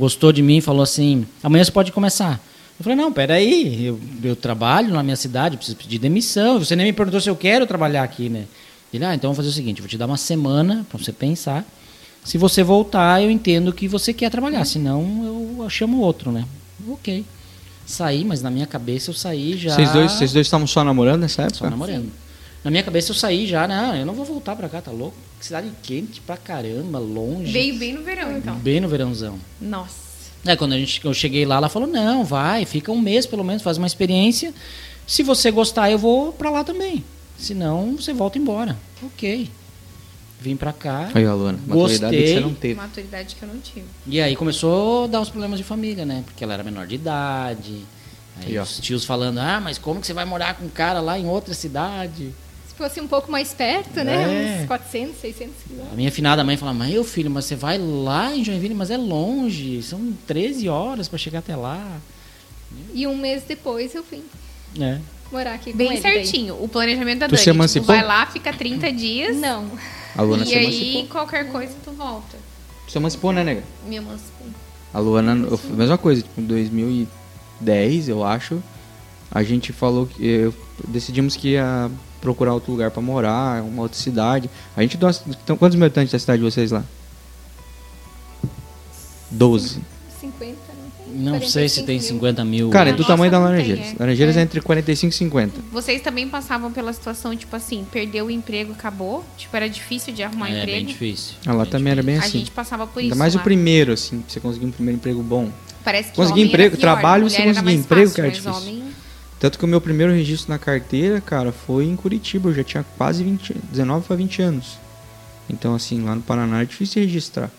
gostou 0.00 0.32
de 0.32 0.42
mim 0.42 0.56
e 0.56 0.60
falou 0.60 0.82
assim: 0.82 1.26
amanhã 1.42 1.62
você 1.62 1.70
pode 1.70 1.92
começar. 1.92 2.40
Eu 2.78 2.82
falei: 2.82 2.96
não, 2.96 3.12
peraí, 3.12 3.84
eu, 3.84 4.00
eu 4.24 4.34
trabalho 4.34 4.94
na 4.94 5.02
minha 5.02 5.16
cidade, 5.16 5.56
preciso 5.56 5.76
pedir 5.76 5.98
demissão. 5.98 6.58
Você 6.58 6.74
nem 6.74 6.86
me 6.86 6.92
perguntou 6.92 7.20
se 7.20 7.28
eu 7.28 7.36
quero 7.36 7.66
trabalhar 7.66 8.02
aqui, 8.02 8.30
né? 8.30 8.46
Ele: 8.92 9.04
ah, 9.04 9.14
então 9.14 9.28
vamos 9.28 9.36
fazer 9.36 9.50
o 9.50 9.52
seguinte: 9.52 9.78
eu 9.78 9.82
vou 9.82 9.88
te 9.88 9.98
dar 9.98 10.06
uma 10.06 10.16
semana 10.16 10.84
para 10.88 10.98
você 10.98 11.12
pensar. 11.12 11.64
Se 12.24 12.36
você 12.36 12.62
voltar, 12.62 13.22
eu 13.22 13.30
entendo 13.30 13.72
que 13.72 13.86
você 13.86 14.12
quer 14.12 14.30
trabalhar, 14.30 14.64
senão 14.64 15.56
eu 15.58 15.70
chamo 15.70 16.00
outro, 16.00 16.32
né? 16.32 16.44
Ok. 16.88 17.24
Saí, 17.86 18.24
mas 18.24 18.42
na 18.42 18.50
minha 18.50 18.66
cabeça 18.66 19.10
eu 19.10 19.14
saí 19.14 19.56
já. 19.56 19.74
Vocês 19.74 19.90
dois, 19.92 20.12
vocês 20.12 20.32
dois 20.32 20.46
estavam 20.46 20.66
só 20.66 20.84
namorando 20.84 21.22
nessa 21.22 21.42
época? 21.42 21.58
Só 21.58 21.70
namorando. 21.70 22.10
Na 22.62 22.70
minha 22.70 22.82
cabeça 22.82 23.10
eu 23.10 23.14
saí 23.14 23.46
já, 23.46 23.66
não, 23.66 23.96
eu 23.96 24.04
não 24.04 24.14
vou 24.14 24.24
voltar 24.24 24.54
pra 24.54 24.68
cá, 24.68 24.82
tá 24.82 24.90
louco? 24.90 25.16
Cidade 25.40 25.70
quente 25.82 26.20
pra 26.20 26.36
caramba, 26.36 26.98
longe. 26.98 27.50
Veio 27.50 27.78
bem 27.78 27.94
no 27.94 28.02
verão, 28.02 28.36
então. 28.36 28.56
Bem 28.56 28.80
no 28.80 28.88
verãozão. 28.88 29.38
Nossa. 29.60 30.10
É, 30.44 30.56
quando 30.56 30.72
a 30.72 30.78
gente, 30.78 31.02
eu 31.04 31.14
cheguei 31.14 31.44
lá, 31.44 31.56
ela 31.56 31.68
falou, 31.68 31.88
não, 31.88 32.24
vai, 32.24 32.64
fica 32.64 32.92
um 32.92 33.00
mês 33.00 33.26
pelo 33.26 33.44
menos, 33.44 33.62
faz 33.62 33.78
uma 33.78 33.86
experiência. 33.86 34.52
Se 35.06 35.22
você 35.22 35.50
gostar, 35.50 35.90
eu 35.90 35.98
vou 35.98 36.32
pra 36.32 36.50
lá 36.50 36.62
também. 36.62 37.04
Se 37.38 37.54
não, 37.54 37.96
você 37.96 38.12
volta 38.12 38.38
embora. 38.38 38.76
Ok. 39.02 39.50
Vim 40.40 40.56
pra 40.56 40.72
cá. 40.72 41.10
Aí, 41.14 41.24
Alana, 41.26 41.58
maturidade 41.66 42.16
que 42.16 42.22
Gostei. 42.22 42.34
você 42.34 42.40
não 42.40 42.54
teve. 42.54 42.74
Maturidade 42.74 43.36
que 43.36 43.42
eu 43.42 43.48
não 43.48 43.58
tive. 43.60 43.84
E 44.06 44.20
aí 44.20 44.36
começou 44.36 45.04
a 45.04 45.06
dar 45.06 45.20
os 45.20 45.28
problemas 45.28 45.58
de 45.58 45.64
família, 45.64 46.06
né? 46.06 46.22
Porque 46.24 46.42
ela 46.44 46.54
era 46.54 46.62
menor 46.62 46.86
de 46.86 46.94
idade. 46.94 47.84
Aí 48.42 48.58
ó. 48.58 48.62
os 48.62 48.78
tios 48.78 49.04
falando, 49.04 49.38
ah, 49.38 49.60
mas 49.60 49.76
como 49.76 50.00
que 50.00 50.06
você 50.06 50.14
vai 50.14 50.24
morar 50.24 50.54
com 50.54 50.64
um 50.64 50.70
cara 50.70 51.00
lá 51.00 51.18
em 51.18 51.26
outra 51.26 51.52
cidade? 51.52 52.32
Se 52.80 52.88
fosse 52.88 53.00
um 53.02 53.06
pouco 53.06 53.30
mais 53.30 53.52
perto, 53.52 54.02
né? 54.02 54.56
É. 54.56 54.62
Uns 54.62 54.66
400, 54.66 55.16
600 55.20 55.54
quilômetros. 55.64 55.92
A 55.92 55.96
minha 55.96 56.10
finada 56.10 56.42
mãe 56.42 56.56
falava, 56.56 56.78
meu 56.82 57.04
filho, 57.04 57.30
mas 57.30 57.44
você 57.44 57.54
vai 57.54 57.76
lá 57.76 58.34
em 58.34 58.42
Joinville, 58.42 58.74
mas 58.74 58.90
é 58.90 58.96
longe, 58.96 59.82
são 59.82 60.14
13 60.26 60.66
horas 60.70 61.06
para 61.06 61.18
chegar 61.18 61.40
até 61.40 61.54
lá. 61.54 61.98
E 62.94 63.06
um 63.06 63.14
mês 63.18 63.42
depois 63.46 63.94
eu 63.94 64.02
vim 64.10 64.22
É. 64.80 64.98
morar 65.30 65.54
aqui 65.56 65.72
com 65.72 65.76
Bem 65.76 65.92
ele. 65.92 66.00
daí. 66.00 66.24
certinho. 66.24 66.54
O 66.58 66.66
planejamento 66.68 67.18
da 67.18 67.26
Tu 67.26 67.32
Dani. 67.32 67.38
se 67.38 67.44
tipo, 67.44 67.56
emancipou? 67.56 67.86
vai 67.94 68.02
lá, 68.02 68.24
fica 68.24 68.50
30 68.50 68.90
dias. 68.90 69.36
Não. 69.36 69.70
A 70.16 70.22
Luana 70.22 70.44
e 70.44 70.46
se 70.46 70.54
aí, 70.54 70.64
emancipou. 70.64 71.06
qualquer 71.08 71.52
coisa, 71.52 71.74
tu 71.84 71.90
volta. 71.90 72.38
Se 72.88 72.96
emancipou, 72.96 73.30
né, 73.30 73.44
nega? 73.44 73.62
Me 73.86 73.96
emancipei. 73.96 74.46
A 74.94 74.98
Luana, 74.98 75.32
eu- 75.46 75.60
mesma 75.76 75.98
coisa, 75.98 76.22
tipo, 76.22 76.40
em 76.40 76.44
2010, 76.44 78.08
eu 78.08 78.24
acho, 78.24 78.62
a 79.30 79.42
gente 79.42 79.70
falou 79.70 80.06
que 80.06 80.24
eu- 80.26 80.54
decidimos 80.88 81.36
que 81.36 81.48
ia 81.50 81.90
procurar 82.20 82.52
outro 82.54 82.70
lugar 82.72 82.90
pra 82.90 83.00
morar, 83.02 83.62
uma 83.62 83.82
outra 83.82 83.98
cidade. 83.98 84.48
A 84.76 84.82
gente 84.82 84.96
gosta- 84.96 85.24
então, 85.28 85.56
quantos 85.56 85.76
mil 85.76 85.86
habitantes 85.86 86.12
da 86.12 86.18
cidade 86.18 86.42
de 86.42 86.50
vocês 86.50 86.70
lá? 86.70 86.84
12. 89.30 89.80
50, 90.20 90.56
não 90.76 90.90
tem? 91.14 91.22
Não 91.22 91.40
sei 91.48 91.68
se 91.68 91.82
45 91.82 91.86
tem 91.86 91.98
mil. 91.98 92.08
50 92.08 92.44
mil. 92.44 92.70
Cara, 92.70 92.90
é 92.90 92.92
do 92.92 92.98
nossa 92.98 93.12
tamanho 93.12 93.30
da 93.30 93.38
não 93.38 93.46
tem, 93.46 93.54
Laranjeiras. 93.56 93.86
é. 93.86 93.96
Laranjeiras 93.98 94.36
é. 94.36 94.40
É. 94.40 94.42
entre 94.42 94.60
45 94.60 95.12
e 95.12 95.16
50. 95.16 95.60
Vocês 95.72 96.02
também 96.02 96.28
passavam 96.28 96.72
pela 96.72 96.92
situação, 96.92 97.34
tipo 97.36 97.54
assim, 97.54 97.86
perdeu 97.90 98.26
o 98.26 98.30
emprego, 98.30 98.72
acabou? 98.72 99.24
Tipo, 99.36 99.56
era 99.56 99.68
difícil 99.68 100.12
de 100.12 100.22
arrumar 100.22 100.48
é 100.48 100.52
bem 100.52 100.60
emprego? 100.62 100.86
difícil. 100.88 101.34
Ah, 101.46 101.52
lá 101.52 101.62
bem 101.62 101.70
também 101.72 101.92
era 101.92 102.02
bem 102.02 102.16
A 102.16 102.20
assim. 102.20 102.38
gente 102.40 102.50
passava 102.50 102.86
por 102.86 102.98
Ainda 103.00 103.12
isso 103.14 103.18
mais 103.18 103.34
o 103.34 103.38
lá. 103.38 103.44
primeiro, 103.44 103.92
assim, 103.92 104.20
pra 104.20 104.30
você 104.32 104.40
conseguir 104.40 104.66
um 104.66 104.70
primeiro 104.70 104.96
emprego 104.98 105.22
bom. 105.22 105.48
Parece 105.82 106.10
que 106.10 106.16
Conseguir 106.16 106.32
homem 106.32 106.44
era 106.44 106.52
emprego, 106.52 106.76
pior, 106.76 106.80
trabalho, 106.80 107.30
você 107.30 107.42
conseguir 107.42 107.72
emprego, 107.72 108.10
fácil, 108.10 108.14
que 108.14 108.20
era 108.20 108.28
mas 108.28 108.36
difícil. 108.42 108.60
homem- 108.62 108.90
Tanto 109.40 109.58
que 109.58 109.64
o 109.64 109.68
meu 109.68 109.80
primeiro 109.80 110.12
registro 110.12 110.50
na 110.50 110.58
carteira, 110.58 111.18
cara, 111.18 111.50
foi 111.50 111.86
em 111.86 111.96
Curitiba. 111.96 112.50
Eu 112.50 112.54
já 112.54 112.62
tinha 112.62 112.84
quase 112.98 113.24
20, 113.24 113.54
19 113.72 114.06
para 114.06 114.16
20 114.16 114.42
anos. 114.42 114.78
Então, 115.48 115.74
assim, 115.74 116.04
lá 116.04 116.14
no 116.14 116.20
Paraná 116.20 116.60
é 116.60 116.66
difícil 116.66 117.02
registrar. 117.02 117.50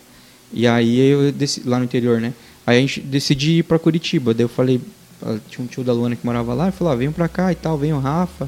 E 0.53 0.67
aí 0.67 0.99
eu 0.99 1.31
decidi, 1.31 1.67
lá 1.67 1.79
no 1.79 1.85
interior, 1.85 2.21
né? 2.21 2.33
Aí 2.67 2.77
a 2.77 2.81
gente 2.81 3.01
decidi 3.01 3.57
ir 3.57 3.63
pra 3.63 3.79
Curitiba. 3.79 4.31
Daí 4.31 4.45
eu 4.45 4.49
falei, 4.49 4.79
ah, 5.23 5.37
tinha 5.49 5.65
um 5.65 5.67
tio 5.67 5.83
da 5.83 5.91
Luana 5.91 6.15
que 6.15 6.23
morava 6.23 6.53
lá, 6.53 6.65
ele 6.65 6.71
falou, 6.71 6.93
ah, 6.93 6.95
venham 6.95 7.11
pra 7.11 7.27
cá 7.27 7.51
e 7.51 7.55
tal, 7.55 7.75
vem 7.77 7.93
o 7.93 7.99
Rafa. 7.99 8.47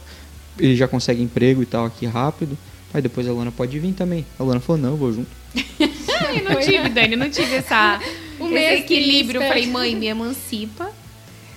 Ele 0.60 0.76
já 0.76 0.88
consegue 0.88 1.24
emprego 1.24 1.64
e 1.64 1.66
tal 1.66 1.86
aqui 1.88 2.06
rápido. 2.06 2.56
Aí 2.94 3.02
depois 3.02 3.28
a 3.28 3.32
Luana 3.32 3.52
pode 3.52 3.80
vir 3.80 3.94
também. 3.94 4.24
A 4.38 4.44
Luana 4.44 4.60
falou, 4.60 4.80
não, 4.80 4.92
eu 4.92 4.98
vou 4.98 5.12
junto. 5.12 5.32
Eu 6.34 6.50
não 6.50 6.60
tive, 6.60 6.90
Dani, 6.90 7.16
não 7.16 7.30
tive 7.30 7.58
essa, 7.58 8.00
Um 8.40 8.58
esse 8.58 8.82
equilíbrio. 8.82 9.40
Eu 9.40 9.48
falei, 9.48 9.68
mãe, 9.68 9.96
me 9.96 10.08
emancipa. 10.08 10.92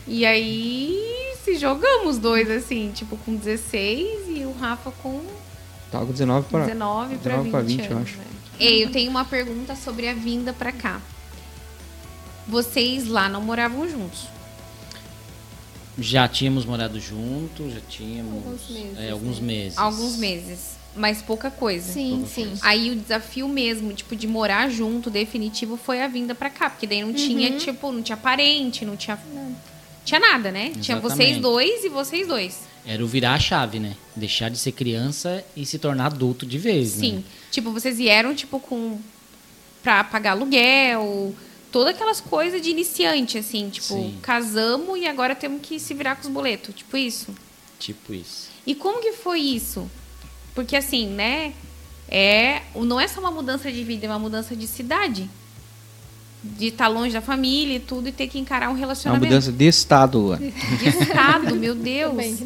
E 0.06 0.26
aí 0.26 1.25
se 1.46 1.56
jogamos 1.56 2.16
os 2.16 2.18
dois, 2.18 2.50
assim, 2.50 2.90
tipo, 2.92 3.16
com 3.18 3.36
16 3.36 4.28
e 4.28 4.44
o 4.44 4.52
Rafa 4.52 4.90
com 5.02 5.22
Tava 5.92 6.04
com 6.06 6.12
19 6.12 6.48
para 6.50 6.64
19 6.66 7.16
pra 7.18 7.36
19 7.40 7.42
20, 7.44 7.50
pra 7.52 7.60
20, 7.60 7.90
eu 7.90 7.96
anos, 7.96 8.08
acho. 8.08 8.18
né? 8.18 8.24
Ei, 8.58 8.84
eu 8.84 8.90
tenho 8.90 9.08
uma 9.10 9.24
pergunta 9.24 9.76
sobre 9.76 10.08
a 10.08 10.14
vinda 10.14 10.52
pra 10.52 10.72
cá. 10.72 11.00
Vocês 12.48 13.06
lá 13.06 13.28
não 13.28 13.40
moravam 13.40 13.88
juntos? 13.88 14.24
Já 15.98 16.26
tínhamos 16.28 16.64
morado 16.66 16.98
juntos, 17.00 17.72
já 17.72 17.80
tínhamos. 17.88 18.34
Alguns 18.44 18.68
meses, 18.70 18.98
é, 18.98 19.10
alguns 19.10 19.38
meses. 19.40 19.78
Alguns 19.78 20.16
meses, 20.16 20.58
mas 20.96 21.22
pouca 21.22 21.50
coisa. 21.50 21.92
Sim, 21.92 22.10
Pouca 22.18 22.26
sim. 22.28 22.46
coisa. 22.48 22.60
Aí 22.66 22.90
o 22.90 22.96
desafio 22.96 23.48
mesmo, 23.48 23.92
tipo, 23.94 24.14
de 24.16 24.26
morar 24.26 24.68
junto, 24.68 25.08
definitivo, 25.10 25.76
foi 25.76 26.02
a 26.02 26.08
vinda 26.08 26.34
pra 26.34 26.50
cá. 26.50 26.68
Porque 26.68 26.86
daí 26.86 27.02
não 27.02 27.12
tinha, 27.14 27.56
tipo, 27.56 27.90
não 27.92 28.02
tinha 28.02 28.16
parente, 28.16 28.84
não 28.84 28.96
tinha. 28.96 29.18
Tinha 30.06 30.20
nada, 30.20 30.52
né? 30.52 30.72
Tinha 30.80 30.98
vocês 31.00 31.32
Exatamente. 31.32 31.40
dois 31.40 31.84
e 31.84 31.88
vocês 31.88 32.26
dois. 32.26 32.60
Era 32.86 33.04
o 33.04 33.08
virar 33.08 33.34
a 33.34 33.38
chave, 33.40 33.80
né? 33.80 33.96
Deixar 34.14 34.48
de 34.48 34.56
ser 34.56 34.70
criança 34.70 35.44
e 35.56 35.66
se 35.66 35.78
tornar 35.78 36.06
adulto 36.06 36.46
de 36.46 36.56
vez, 36.56 36.90
Sim. 36.90 37.16
né? 37.16 37.22
Tipo, 37.50 37.72
vocês 37.72 37.98
vieram, 37.98 38.32
tipo, 38.32 38.60
com. 38.60 39.00
pra 39.82 40.04
pagar 40.04 40.30
aluguel, 40.30 41.34
todas 41.72 41.94
aquelas 41.94 42.20
coisas 42.20 42.62
de 42.62 42.70
iniciante, 42.70 43.36
assim, 43.36 43.68
tipo, 43.68 43.88
Sim. 43.88 44.18
casamos 44.22 44.98
e 44.98 45.06
agora 45.06 45.34
temos 45.34 45.60
que 45.60 45.80
se 45.80 45.92
virar 45.92 46.14
com 46.14 46.22
os 46.22 46.32
boletos. 46.32 46.72
Tipo 46.74 46.96
isso. 46.96 47.34
Tipo 47.78 48.14
isso. 48.14 48.48
E 48.64 48.74
como 48.74 49.02
que 49.02 49.12
foi 49.12 49.40
isso? 49.40 49.90
Porque 50.54 50.76
assim, 50.76 51.08
né? 51.08 51.52
É, 52.08 52.62
não 52.76 53.00
é 53.00 53.08
só 53.08 53.18
uma 53.20 53.32
mudança 53.32 53.70
de 53.72 53.82
vida, 53.82 54.06
é 54.06 54.08
uma 54.08 54.18
mudança 54.20 54.54
de 54.54 54.68
cidade. 54.68 55.28
De 56.58 56.68
estar 56.68 56.88
longe 56.88 57.12
da 57.12 57.20
família 57.20 57.76
e 57.76 57.80
tudo 57.80 58.08
e 58.08 58.12
ter 58.12 58.28
que 58.28 58.38
encarar 58.38 58.66
um 58.68 58.70
É 58.70 58.72
uma 58.72 58.78
relacionamento. 58.78 59.24
mudança 59.26 59.52
de 59.52 59.66
estado, 59.66 60.18
Luana. 60.18 60.42
De 60.78 60.88
estado, 60.88 61.56
meu 61.56 61.74
Deus. 61.76 62.40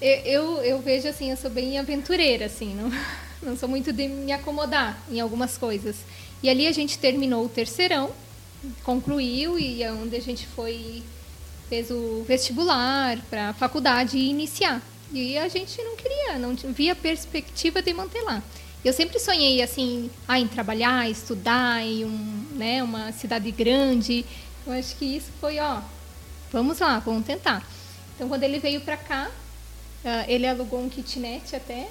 Eu, 0.00 0.10
eu, 0.24 0.56
eu 0.62 0.78
vejo 0.80 1.08
assim, 1.08 1.30
eu 1.30 1.36
sou 1.36 1.50
bem 1.50 1.78
aventureira, 1.78 2.46
assim, 2.46 2.74
não, 2.74 2.92
não 3.50 3.56
sou 3.56 3.68
muito 3.68 3.92
de 3.92 4.06
me 4.08 4.32
acomodar 4.32 4.98
em 5.10 5.20
algumas 5.20 5.56
coisas. 5.56 5.96
E 6.42 6.48
ali 6.50 6.66
a 6.66 6.72
gente 6.72 6.98
terminou 6.98 7.44
o 7.44 7.48
terceirão, 7.48 8.10
concluiu 8.84 9.58
e 9.58 9.82
é 9.82 9.90
onde 9.92 10.14
a 10.16 10.20
gente 10.20 10.46
foi 10.46 11.02
fez 11.68 11.90
o 11.90 12.24
vestibular 12.28 13.18
para 13.28 13.48
a 13.48 13.52
faculdade 13.52 14.16
iniciar. 14.18 14.80
E 15.12 15.36
a 15.38 15.48
gente 15.48 15.80
não 15.82 15.96
queria, 15.96 16.38
não 16.38 16.54
via 16.72 16.94
perspectiva 16.94 17.80
de 17.82 17.92
manter 17.92 18.22
lá. 18.22 18.42
Eu 18.86 18.92
sempre 18.92 19.18
sonhei 19.18 19.60
assim, 19.62 20.08
ah, 20.28 20.38
em 20.38 20.46
trabalhar, 20.46 21.10
estudar 21.10 21.82
em 21.82 22.04
um, 22.04 22.46
né, 22.52 22.80
uma 22.84 23.10
cidade 23.10 23.50
grande. 23.50 24.24
Eu 24.64 24.72
acho 24.74 24.94
que 24.94 25.04
isso 25.04 25.26
foi, 25.40 25.58
ó, 25.58 25.80
vamos 26.52 26.78
lá, 26.78 27.00
vamos 27.00 27.26
tentar. 27.26 27.66
Então, 28.14 28.28
quando 28.28 28.44
ele 28.44 28.60
veio 28.60 28.80
para 28.80 28.96
cá, 28.96 29.28
ah, 30.04 30.24
ele 30.28 30.46
alugou 30.46 30.80
um 30.80 30.88
kitnet 30.88 31.56
até, 31.56 31.88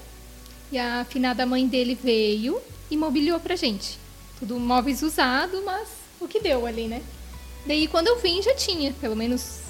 e 0.72 0.78
a 0.78 1.02
afinada 1.02 1.46
mãe 1.46 1.68
dele 1.68 2.00
veio 2.02 2.62
e 2.90 2.96
mobiliou 2.96 3.42
pra 3.42 3.58
gente. 3.58 4.00
Tudo 4.40 4.58
móveis 4.58 5.02
usados, 5.02 5.62
mas 5.66 5.90
o 6.22 6.30
que 6.30 6.40
deu 6.40 6.66
ali, 6.66 6.88
né? 6.88 7.02
Daí, 7.66 7.88
quando 7.88 8.08
eu 8.08 8.22
vim, 8.22 8.42
já 8.42 8.56
tinha, 8.56 8.94
pelo 8.94 9.18
menos 9.18 9.64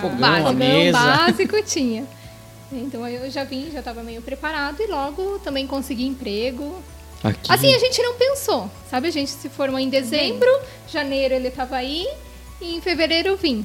Fogão, 0.00 0.18
Básico. 0.18 0.52
mesa. 0.54 0.98
básico 0.98 1.62
tinha. 1.62 2.04
Então 2.72 3.06
eu 3.06 3.30
já 3.30 3.44
vim, 3.44 3.70
já 3.72 3.78
estava 3.80 4.02
meio 4.02 4.22
preparado 4.22 4.80
e 4.80 4.86
logo 4.86 5.38
também 5.40 5.66
consegui 5.66 6.06
emprego. 6.06 6.82
Aqui, 7.22 7.50
Assim, 7.50 7.74
a 7.74 7.78
gente 7.78 8.02
não 8.02 8.14
pensou, 8.14 8.70
sabe? 8.90 9.08
A 9.08 9.10
gente 9.10 9.30
se 9.30 9.48
formou 9.48 9.78
em 9.78 9.88
dezembro, 9.88 10.48
janeiro 10.92 11.34
ele 11.34 11.48
estava 11.48 11.76
aí 11.76 12.06
e 12.60 12.76
em 12.76 12.80
fevereiro 12.80 13.28
eu 13.28 13.36
vim. 13.36 13.64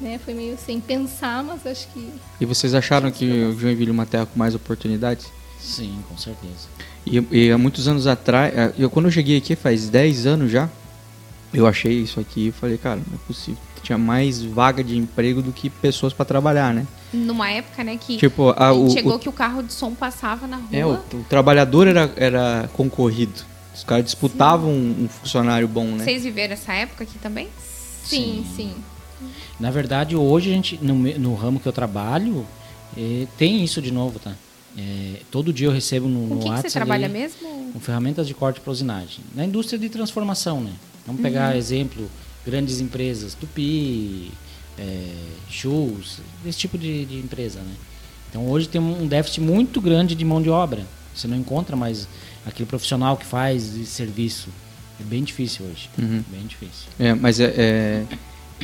Né? 0.00 0.18
Foi 0.24 0.34
meio 0.34 0.56
sem 0.56 0.80
pensar, 0.80 1.42
mas 1.44 1.66
acho 1.66 1.86
que 1.88 2.08
E 2.40 2.46
vocês 2.46 2.74
acharam 2.74 3.10
que 3.10 3.24
o 3.26 3.58
Joinville 3.58 3.90
é 3.90 3.92
uma 3.92 4.06
terra 4.06 4.26
com 4.26 4.38
mais 4.38 4.54
oportunidades? 4.54 5.26
Sim, 5.60 6.02
com 6.08 6.16
certeza. 6.16 6.68
E, 7.06 7.22
e 7.30 7.50
há 7.50 7.58
muitos 7.58 7.86
anos 7.88 8.06
atrás, 8.06 8.52
eh, 8.56 8.72
eu, 8.78 8.90
quando 8.90 9.06
eu 9.06 9.12
cheguei 9.12 9.36
aqui, 9.38 9.54
faz 9.54 9.88
10 9.88 10.26
anos 10.26 10.50
já, 10.50 10.68
eu 11.52 11.66
achei 11.66 11.92
isso 12.00 12.18
aqui 12.18 12.48
e 12.48 12.52
falei, 12.52 12.76
cara, 12.76 12.96
não 12.96 13.14
é 13.14 13.18
possível. 13.26 13.60
Tinha 13.84 13.98
mais 13.98 14.42
vaga 14.42 14.82
de 14.82 14.96
emprego 14.96 15.40
do 15.42 15.52
que 15.52 15.68
pessoas 15.70 16.12
para 16.12 16.24
trabalhar, 16.24 16.72
né? 16.74 16.86
Numa 17.12 17.50
época, 17.50 17.84
né, 17.84 17.96
que 18.00 18.16
Tipo, 18.16 18.52
a, 18.56 18.72
o, 18.72 18.90
chegou 18.90 19.14
o, 19.14 19.18
que 19.18 19.28
o 19.28 19.32
carro 19.32 19.62
de 19.62 19.72
som 19.72 19.94
passava 19.94 20.46
na 20.48 20.56
rua. 20.56 20.68
é, 20.72 20.84
o, 20.84 20.94
o 20.94 21.24
trabalhador 21.28 21.86
era, 21.86 22.10
era 22.16 22.68
concorrido. 22.72 23.44
Os 23.74 23.84
caras 23.84 24.04
disputavam 24.06 24.70
um, 24.70 25.04
um 25.04 25.08
funcionário 25.08 25.68
bom, 25.68 25.84
né? 25.84 26.02
Vocês 26.04 26.24
viveram 26.24 26.54
essa 26.54 26.72
época 26.72 27.04
aqui 27.04 27.18
também? 27.18 27.48
sim, 28.04 28.44
sim. 28.56 28.72
Na 29.60 29.70
verdade, 29.70 30.16
hoje 30.16 30.50
a 30.50 30.54
gente, 30.54 30.78
no, 30.82 30.94
no 30.94 31.34
ramo 31.34 31.60
que 31.60 31.66
eu 31.66 31.72
trabalho, 31.72 32.44
eh, 32.96 33.26
tem 33.38 33.62
isso 33.64 33.80
de 33.80 33.90
novo, 33.92 34.18
tá? 34.18 34.32
Eh, 34.76 35.20
todo 35.30 35.52
dia 35.52 35.68
eu 35.68 35.72
recebo 35.72 36.08
no, 36.08 36.20
Com 36.28 36.34
no 36.34 36.40
que 36.40 36.48
WhatsApp 36.48 36.70
você 36.70 36.78
trabalha 36.78 37.04
ali, 37.06 37.12
mesmo? 37.12 37.70
com 37.72 37.80
ferramentas 37.80 38.26
de 38.26 38.34
corte 38.34 38.56
e 38.58 38.60
prosinagem. 38.60 39.24
Na 39.34 39.44
indústria 39.44 39.78
de 39.78 39.88
transformação, 39.88 40.60
né? 40.60 40.72
Vamos 41.06 41.20
Uhum. 41.20 41.22
pegar 41.22 41.56
exemplo, 41.56 42.10
grandes 42.46 42.80
empresas, 42.80 43.34
Tupi, 43.34 44.30
eh, 44.78 45.14
Shoes, 45.48 46.20
esse 46.44 46.58
tipo 46.58 46.76
de, 46.76 47.04
de 47.04 47.18
empresa, 47.18 47.60
né? 47.60 47.74
Então 48.30 48.48
hoje 48.48 48.68
tem 48.68 48.80
um 48.80 49.06
déficit 49.06 49.40
muito 49.40 49.80
grande 49.80 50.14
de 50.14 50.24
mão 50.24 50.42
de 50.42 50.50
obra. 50.50 50.84
Você 51.14 51.28
não 51.28 51.36
encontra 51.36 51.76
mais 51.76 52.08
aquele 52.44 52.66
profissional 52.66 53.16
que 53.16 53.24
faz 53.24 53.76
esse 53.76 53.86
serviço. 53.86 54.48
É 55.00 55.04
bem 55.04 55.22
difícil 55.22 55.64
hoje. 55.66 55.88
Uhum. 55.98 56.22
Bem 56.28 56.46
difícil. 56.46 56.88
É, 56.98 57.14
mas 57.14 57.38
é, 57.38 57.54
é, 57.56 58.04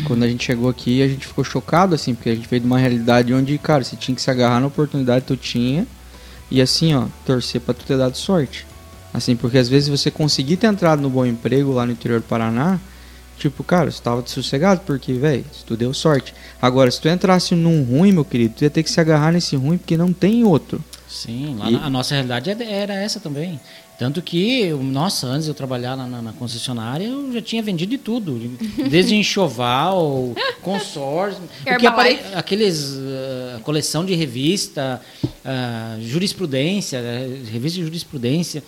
quando 0.04 0.24
a 0.24 0.28
gente 0.28 0.44
chegou 0.44 0.68
aqui, 0.68 1.02
a 1.02 1.08
gente 1.08 1.26
ficou 1.26 1.44
chocado, 1.44 1.94
assim, 1.94 2.14
porque 2.14 2.30
a 2.30 2.34
gente 2.34 2.48
veio 2.48 2.60
de 2.60 2.66
uma 2.66 2.78
realidade 2.78 3.32
onde, 3.32 3.56
cara, 3.58 3.84
você 3.84 3.96
tinha 3.96 4.14
que 4.14 4.22
se 4.22 4.30
agarrar 4.30 4.60
na 4.60 4.66
oportunidade 4.66 5.22
que 5.22 5.28
tu 5.28 5.36
tinha 5.36 5.86
e, 6.50 6.60
assim, 6.60 6.94
ó, 6.94 7.06
torcer 7.24 7.60
pra 7.60 7.72
tu 7.72 7.84
ter 7.84 7.96
dado 7.96 8.16
sorte. 8.16 8.66
Assim, 9.12 9.34
porque 9.34 9.58
às 9.58 9.68
vezes 9.68 9.88
você 9.88 10.10
conseguir 10.10 10.56
ter 10.56 10.68
entrado 10.68 11.00
no 11.02 11.10
bom 11.10 11.26
emprego 11.26 11.72
lá 11.72 11.84
no 11.84 11.92
interior 11.92 12.20
do 12.20 12.26
Paraná, 12.26 12.80
tipo, 13.40 13.64
cara, 13.64 13.90
você 13.90 14.02
tava 14.02 14.22
sossegado, 14.26 14.82
porque, 14.86 15.12
velho, 15.14 15.44
tu 15.66 15.76
deu 15.76 15.92
sorte. 15.94 16.34
Agora, 16.60 16.90
se 16.90 17.00
tu 17.00 17.08
entrasse 17.08 17.54
num 17.54 17.82
ruim, 17.82 18.12
meu 18.12 18.24
querido, 18.24 18.54
tu 18.58 18.62
ia 18.64 18.70
ter 18.70 18.82
que 18.82 18.90
se 18.90 19.00
agarrar 19.00 19.32
nesse 19.32 19.56
ruim, 19.56 19.78
porque 19.78 19.96
não 19.96 20.12
tem 20.12 20.44
outro. 20.44 20.82
Sim, 21.08 21.56
lá 21.58 21.68
E- 21.68 21.72
na- 21.72 21.86
a 21.86 21.90
nossa 21.90 22.14
realidade 22.14 22.50
é- 22.50 22.72
era 22.72 22.94
essa 22.94 23.18
também. 23.18 23.58
Tanto 23.98 24.22
que, 24.22 24.62
eu- 24.62 24.82
nossa, 24.82 25.26
antes 25.26 25.44
de 25.44 25.50
eu 25.50 25.54
trabalhar 25.54 25.94
lá 25.94 26.06
na, 26.06 26.22
na 26.22 26.32
concessionária, 26.32 27.04
eu 27.04 27.30
já 27.32 27.42
tinha 27.42 27.62
vendido 27.62 27.90
de 27.90 27.98
tudo. 27.98 28.38
Desde 28.90 29.14
enxoval, 29.14 30.34
consórcio, 30.62 31.42
apare- 31.86 32.20
aqueles 32.34 32.94
ah, 32.96 33.60
coleção 33.62 34.04
de 34.04 34.14
revista, 34.14 35.00
ah, 35.44 35.96
jurisprudência, 36.00 36.98
eh, 36.98 37.40
revista 37.50 37.78
de 37.78 37.84
jurisprudência. 37.84 38.62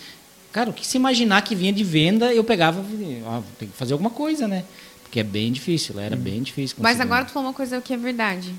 Cara, 0.52 0.68
o 0.68 0.72
que 0.72 0.86
se 0.86 0.98
imaginar 0.98 1.42
que 1.42 1.54
vinha 1.54 1.72
de 1.72 1.82
venda, 1.82 2.32
eu 2.32 2.44
pegava, 2.44 2.84
ó, 3.24 3.42
tem 3.58 3.68
que 3.68 3.76
fazer 3.76 3.94
alguma 3.94 4.10
coisa, 4.10 4.46
né? 4.46 4.64
Porque 5.02 5.18
é 5.20 5.24
bem 5.24 5.50
difícil, 5.50 5.98
era 5.98 6.14
bem 6.14 6.42
difícil. 6.42 6.76
Mas 6.78 6.96
conseguir. 6.96 7.02
agora 7.12 7.24
tu 7.24 7.32
falou 7.32 7.48
uma 7.48 7.54
coisa 7.54 7.80
que 7.80 7.92
é 7.92 7.96
verdade. 7.96 8.54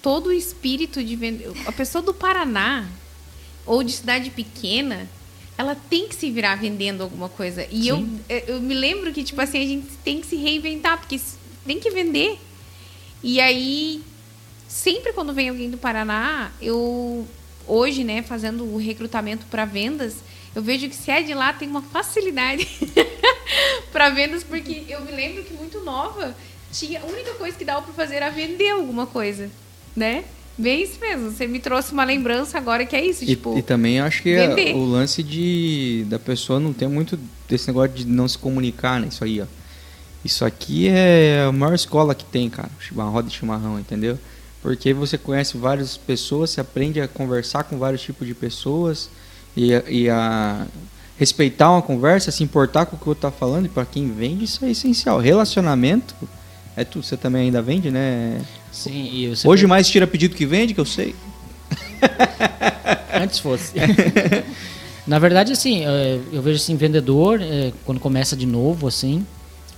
Todo 0.00 0.28
o 0.28 0.32
espírito 0.32 1.04
de 1.04 1.14
vender. 1.14 1.50
A 1.66 1.72
pessoa 1.72 2.00
do 2.00 2.14
Paraná 2.14 2.88
ou 3.66 3.82
de 3.82 3.92
cidade 3.92 4.30
pequena, 4.30 5.06
ela 5.58 5.74
tem 5.74 6.08
que 6.08 6.14
se 6.14 6.30
virar 6.30 6.56
vendendo 6.56 7.02
alguma 7.02 7.28
coisa. 7.28 7.66
E 7.70 7.86
eu, 7.86 8.06
eu 8.46 8.62
me 8.62 8.74
lembro 8.74 9.12
que, 9.12 9.22
tipo 9.22 9.40
assim, 9.42 9.62
a 9.62 9.66
gente 9.66 9.88
tem 10.02 10.22
que 10.22 10.26
se 10.26 10.36
reinventar, 10.36 10.98
porque 10.98 11.20
tem 11.66 11.78
que 11.78 11.90
vender. 11.90 12.38
E 13.22 13.38
aí, 13.40 14.02
sempre 14.66 15.12
quando 15.12 15.34
vem 15.34 15.50
alguém 15.50 15.70
do 15.70 15.76
Paraná, 15.76 16.50
eu 16.62 17.26
hoje, 17.66 18.04
né, 18.04 18.22
fazendo 18.22 18.64
o 18.64 18.78
recrutamento 18.78 19.46
para 19.46 19.64
vendas, 19.64 20.16
eu 20.54 20.62
vejo 20.62 20.88
que 20.88 20.96
se 20.96 21.10
é 21.10 21.22
de 21.22 21.34
lá 21.34 21.52
tem 21.52 21.68
uma 21.68 21.82
facilidade 21.82 22.66
para 23.92 24.10
vendas, 24.10 24.42
porque 24.42 24.84
eu 24.88 25.00
me 25.02 25.12
lembro 25.12 25.44
que 25.44 25.54
muito 25.54 25.80
nova, 25.80 26.34
tinha 26.72 27.00
a 27.00 27.04
única 27.04 27.34
coisa 27.34 27.56
que 27.56 27.64
dava 27.64 27.82
para 27.82 27.92
fazer 27.94 28.16
era 28.16 28.30
vender 28.30 28.70
alguma 28.70 29.06
coisa, 29.06 29.50
né? 29.94 30.24
Bem 30.58 30.82
isso 30.82 31.00
mesmo. 31.00 31.30
Você 31.30 31.46
me 31.46 31.58
trouxe 31.58 31.92
uma 31.92 32.04
lembrança 32.04 32.58
agora 32.58 32.84
que 32.84 32.94
é 32.94 33.04
isso, 33.04 33.24
E, 33.24 33.28
tipo, 33.28 33.56
e 33.56 33.62
também 33.62 34.00
acho 34.00 34.22
que 34.22 34.30
é 34.30 34.74
o 34.74 34.84
lance 34.84 35.22
de 35.22 36.04
da 36.08 36.18
pessoa 36.18 36.60
não 36.60 36.72
ter 36.72 36.86
muito 36.86 37.18
desse 37.48 37.68
negócio 37.68 37.94
de 37.94 38.06
não 38.06 38.28
se 38.28 38.36
comunicar, 38.36 39.00
né? 39.00 39.08
Isso 39.08 39.24
aí, 39.24 39.40
ó. 39.40 39.46
Isso 40.22 40.44
aqui 40.44 40.86
é 40.88 41.46
a 41.48 41.52
maior 41.52 41.74
escola 41.74 42.14
que 42.14 42.24
tem, 42.24 42.50
cara. 42.50 42.70
Uma 42.92 43.04
roda 43.04 43.28
de 43.28 43.34
chimarrão, 43.34 43.80
entendeu? 43.80 44.18
Porque 44.60 44.92
você 44.92 45.16
conhece 45.16 45.56
várias 45.56 45.96
pessoas, 45.96 46.50
você 46.50 46.60
aprende 46.60 47.00
a 47.00 47.08
conversar 47.08 47.64
com 47.64 47.78
vários 47.78 48.02
tipos 48.02 48.26
de 48.26 48.34
pessoas 48.34 49.08
e, 49.56 49.74
a- 49.74 49.82
e 49.88 50.08
a 50.08 50.66
respeitar 51.18 51.70
uma 51.70 51.82
conversa, 51.82 52.30
se 52.30 52.42
importar 52.42 52.86
com 52.86 52.96
o 52.96 52.98
que 52.98 53.06
o 53.06 53.08
outro 53.10 53.22
tá 53.22 53.30
falando. 53.30 53.66
E 53.66 53.68
para 53.68 53.84
quem 53.84 54.10
vende, 54.10 54.44
isso 54.44 54.64
é 54.64 54.70
essencial. 54.70 55.18
Relacionamento 55.18 56.14
é 56.76 56.84
tudo. 56.84 57.04
Você 57.04 57.16
também 57.16 57.42
ainda 57.42 57.60
vende, 57.60 57.90
né? 57.90 58.40
Sim, 58.72 59.04
e 59.12 59.32
Hoje 59.44 59.66
mais 59.66 59.88
tira 59.88 60.06
pedido 60.06 60.34
que 60.34 60.46
vende, 60.46 60.72
que 60.74 60.80
eu 60.80 60.84
sei. 60.86 61.14
Antes 63.12 63.38
fosse. 63.38 63.74
Na 65.06 65.18
verdade, 65.18 65.52
assim, 65.52 65.84
eh, 65.84 66.20
eu 66.32 66.40
vejo 66.42 66.56
assim, 66.56 66.76
vendedor, 66.76 67.40
eh, 67.42 67.72
quando 67.84 67.98
começa 67.98 68.36
de 68.36 68.46
novo, 68.46 68.86
assim, 68.86 69.26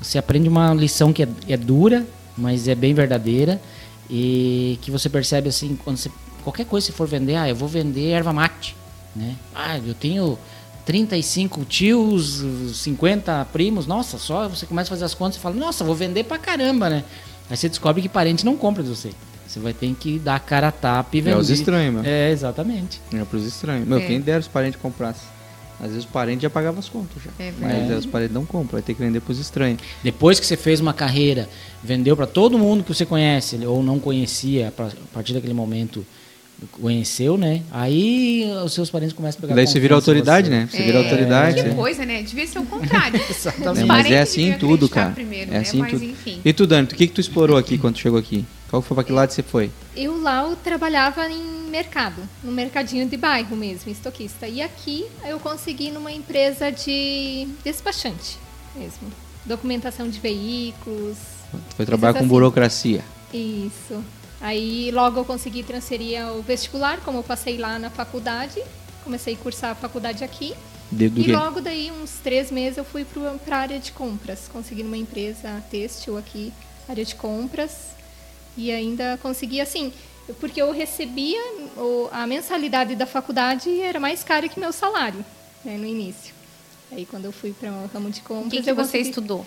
você 0.01 0.19
aprende 0.19 0.49
uma 0.49 0.75
lição 0.75 1.13
que 1.13 1.23
é, 1.23 1.29
é 1.49 1.57
dura, 1.57 2.05
mas 2.37 2.69
é 2.69 2.75
bem 2.75 2.93
verdadeira 2.93 3.61
e 4.11 4.79
que 4.83 4.91
você 4.91 5.09
percebe 5.09 5.49
assim, 5.49 5.77
quando 5.83 5.97
você 5.97 6.11
qualquer 6.45 6.67
coisa 6.67 6.87
que 6.87 6.93
você 6.93 6.97
for 6.97 7.07
vender, 7.07 7.37
ah, 7.37 7.49
eu 7.49 7.55
vou 7.55 7.69
vender 7.69 8.11
erva 8.11 8.33
mate, 8.33 8.75
né? 9.15 9.37
Ah, 9.55 9.79
eu 9.79 9.95
tenho 9.95 10.39
35 10.85 11.65
tios, 11.65 12.43
50 12.75 13.47
primos, 13.53 13.87
nossa, 13.87 14.19
só 14.19 14.49
você 14.49 14.67
começa 14.67 14.89
a 14.89 14.91
fazer 14.91 15.05
as 15.05 15.15
contas 15.15 15.37
e 15.37 15.41
fala, 15.41 15.55
nossa, 15.55 15.85
vou 15.85 15.95
vender 15.95 16.25
pra 16.25 16.39
caramba, 16.39 16.91
né? 16.91 17.05
Aí 17.49 17.57
você 17.57 17.69
descobre 17.69 18.03
que 18.03 18.09
parente 18.09 18.45
não 18.45 18.57
compra 18.57 18.83
de 18.83 18.89
você. 18.89 19.11
Você 19.47 19.61
vai 19.61 19.73
ter 19.75 19.95
que 19.95 20.19
dar 20.19 20.37
a 20.37 20.41
cara 20.41 20.69
a 20.69 20.73
tapa 20.73 21.17
e 21.17 21.21
vender. 21.21 21.37
É 21.37 21.39
os 21.39 21.51
estranhos, 21.51 21.95
meu. 21.95 22.05
É, 22.05 22.31
exatamente. 22.31 23.01
É 23.13 23.23
pros 23.25 23.45
estranhos. 23.45 23.87
Meu, 23.87 23.99
É. 23.99 24.07
quem 24.07 24.21
dera 24.21 24.41
os 24.41 24.49
parentes 24.49 24.81
comprassem. 24.81 25.29
Às 25.79 25.89
vezes 25.89 26.05
os 26.05 26.11
parentes 26.11 26.43
já 26.43 26.49
pagavam 26.49 26.79
as 26.79 26.89
contas 26.89 27.23
já. 27.23 27.31
É 27.39 27.53
Mas 27.61 27.71
verdade. 27.73 27.93
é, 27.93 27.97
os 27.97 28.07
parentes 28.07 28.33
não 28.35 28.47
compram, 28.47 28.73
vai 28.73 28.83
ter 28.83 28.95
que 28.95 29.01
vender 29.01 29.21
pros 29.21 29.39
estranhos. 29.39 29.81
Depois 30.03 30.39
que 30.41 30.47
você 30.47 30.57
fez 30.57 30.81
uma 30.81 30.95
carreira, 30.95 31.49
vendeu 31.83 32.17
para 32.17 32.27
todo 32.27 32.57
mundo 32.59 32.85
que 32.85 32.95
você 32.95 33.05
conhece 33.05 33.57
ou 33.67 33.83
não 33.83 33.99
conhecia, 33.99 34.69
a 34.69 35.13
partir 35.13 35.35
daquele 35.35 35.53
momento 35.55 36.07
conheceu, 36.71 37.37
né? 37.37 37.63
Aí 37.71 38.45
os 38.65 38.73
seus 38.73 38.91
parentes 38.91 39.15
começam 39.15 39.39
a 39.39 39.41
pegar 39.43 39.55
Daí 39.55 39.67
você 39.67 39.81
vira 39.81 39.95
autoridade, 39.95 40.49
você. 40.49 40.53
né? 40.53 40.69
Você 40.71 40.83
vira 40.83 40.99
autoridade. 40.99 41.63
Que 41.63 41.69
é. 41.69 41.75
coisa, 41.75 42.05
né? 42.05 42.23
Devia 42.23 42.47
ser 42.47 42.59
o 42.59 42.67
contrário. 42.67 43.21
É, 43.77 43.85
mas 43.85 44.11
é 44.11 44.21
assim 44.21 44.51
em 44.51 44.59
tudo, 44.59 44.89
cara. 44.89 45.11
Primeiro, 45.11 45.51
é 45.51 45.55
né? 45.55 45.61
assim 45.61 45.79
Mas 45.79 45.93
tudo. 45.93 46.05
enfim. 46.05 46.41
E 46.45 46.53
tu, 46.53 46.67
Dani, 46.67 46.85
o 46.85 46.89
que 46.89 47.07
que 47.07 47.13
tu 47.13 47.21
explorou 47.21 47.57
aqui 47.57 47.79
quando 47.79 47.99
chegou 47.99 48.19
aqui? 48.19 48.45
Qual 48.69 48.81
foi 48.81 48.95
pra 48.95 49.05
que 49.05 49.13
lado 49.13 49.31
você 49.31 49.43
foi? 49.43 49.71
Eu 49.97 50.21
lá 50.21 50.45
eu 50.49 50.57
trabalhava 50.57 51.29
em 51.29 51.69
mercado, 51.71 52.23
no 52.43 52.53
mercadinho 52.53 53.09
de 53.09 53.17
bairro 53.17 53.57
mesmo, 53.57 53.91
estoquista. 53.91 54.47
E 54.47 54.63
aqui 54.63 55.07
eu 55.27 55.39
consegui 55.39 55.91
numa 55.91 56.13
empresa 56.13 56.71
de 56.71 57.49
despachante 57.65 58.39
mesmo. 58.75 59.11
Documentação 59.45 60.09
de 60.09 60.19
veículos. 60.21 61.17
Tu 61.71 61.77
foi 61.77 61.87
trabalhar 61.87 62.15
com 62.15 62.21
assim. 62.21 62.29
burocracia. 62.29 63.05
Isso. 63.33 64.03
Aí 64.43 64.91
logo 64.91 65.21
eu 65.21 65.25
consegui 65.25 65.63
transferir 65.63 66.21
ao 66.21 66.43
vestibular, 66.43 66.99
como 67.05 67.19
eu 67.19 67.23
passei 67.23 67.57
lá 67.59 67.79
na 67.79 67.89
faculdade. 67.91 68.61
Comecei 69.05 69.35
a 69.35 69.37
cursar 69.37 69.71
a 69.71 69.75
faculdade 69.75 70.25
aqui. 70.25 70.53
E 70.93 71.25
quê? 71.25 71.33
logo 71.33 71.61
daí, 71.61 71.91
uns 71.91 72.19
três 72.23 72.51
meses, 72.51 72.77
eu 72.77 72.85
fui 72.85 73.05
para 73.05 73.57
a 73.57 73.61
área 73.61 73.79
de 73.79 73.93
compras. 73.93 74.49
Consegui 74.53 74.83
numa 74.83 74.97
empresa 74.97 75.63
têxtil 75.71 76.19
aqui, 76.19 76.53
área 76.89 77.05
de 77.05 77.15
compras. 77.15 77.93
E 78.57 78.71
ainda 78.71 79.19
consegui, 79.23 79.61
assim, 79.61 79.93
porque 80.39 80.61
eu 80.61 80.71
recebia 80.73 81.41
o- 81.77 82.09
a 82.13 82.27
mensalidade 82.27 82.95
da 82.95 83.07
faculdade 83.07 83.81
era 83.81 83.99
mais 83.99 84.23
cara 84.23 84.49
que 84.49 84.61
meu 84.61 84.73
salário, 84.73 85.25
né, 85.65 85.79
no 85.79 85.87
início. 85.87 86.35
Aí 86.91 87.07
quando 87.07 87.25
eu 87.25 87.33
fui 87.33 87.55
para 87.59 87.71
o 87.71 87.87
ramo 87.95 88.11
de 88.11 88.21
O 88.21 88.25
compras, 88.25 88.51
que, 88.51 88.63
que 88.63 88.71
eu 88.71 88.75
você 88.75 88.99
consegui- 88.99 89.09
estudou? 89.09 89.47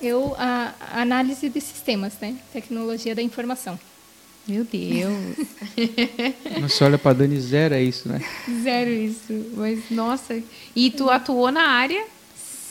Eu, 0.00 0.34
a, 0.38 0.72
a 0.92 1.02
análise 1.02 1.48
de 1.50 1.60
sistemas, 1.60 2.14
né? 2.20 2.36
Tecnologia 2.52 3.14
da 3.14 3.20
informação. 3.20 3.78
Meu 4.48 4.64
Deus. 4.64 5.46
Você 6.62 6.82
olha 6.84 6.96
pra 6.96 7.12
Dani 7.12 7.38
zero, 7.38 7.74
é 7.74 7.82
isso, 7.82 8.08
né? 8.08 8.20
Zero 8.62 8.90
isso. 8.90 9.46
Mas, 9.54 9.90
nossa. 9.90 10.40
E 10.74 10.90
tu 10.90 11.10
atuou 11.10 11.52
na 11.52 11.68
área 11.68 12.02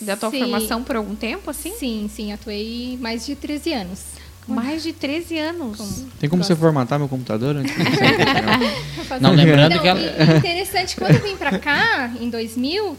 da 0.02 0.16
tua 0.18 0.32
Sim. 0.32 0.40
formação 0.40 0.84
por 0.84 0.96
algum 0.96 1.16
tempo, 1.16 1.50
assim? 1.52 1.72
Sim, 1.78 2.10
sim, 2.14 2.34
atuei 2.34 2.98
mais 3.00 3.26
de 3.26 3.36
13 3.36 3.74
anos. 3.74 4.00
Mais 4.48 4.82
de 4.82 4.94
13 4.94 5.38
anos. 5.38 6.04
Tem 6.20 6.30
como 6.30 6.44
você 6.44 6.56
formatar 6.56 6.98
meu 6.98 7.08
computador 7.10 7.56
antes 7.58 7.76
de 7.76 7.84
você 7.84 9.20
Não, 9.20 9.34
lembrando 9.34 9.76
Não, 9.76 9.82
que 9.82 9.88
ela- 9.88 10.38
interessante, 10.38 10.96
quando 10.96 11.16
eu 11.16 11.22
vim 11.22 11.36
para 11.36 11.60
cá, 11.60 12.12
em 12.20 12.30
2000, 12.30 12.98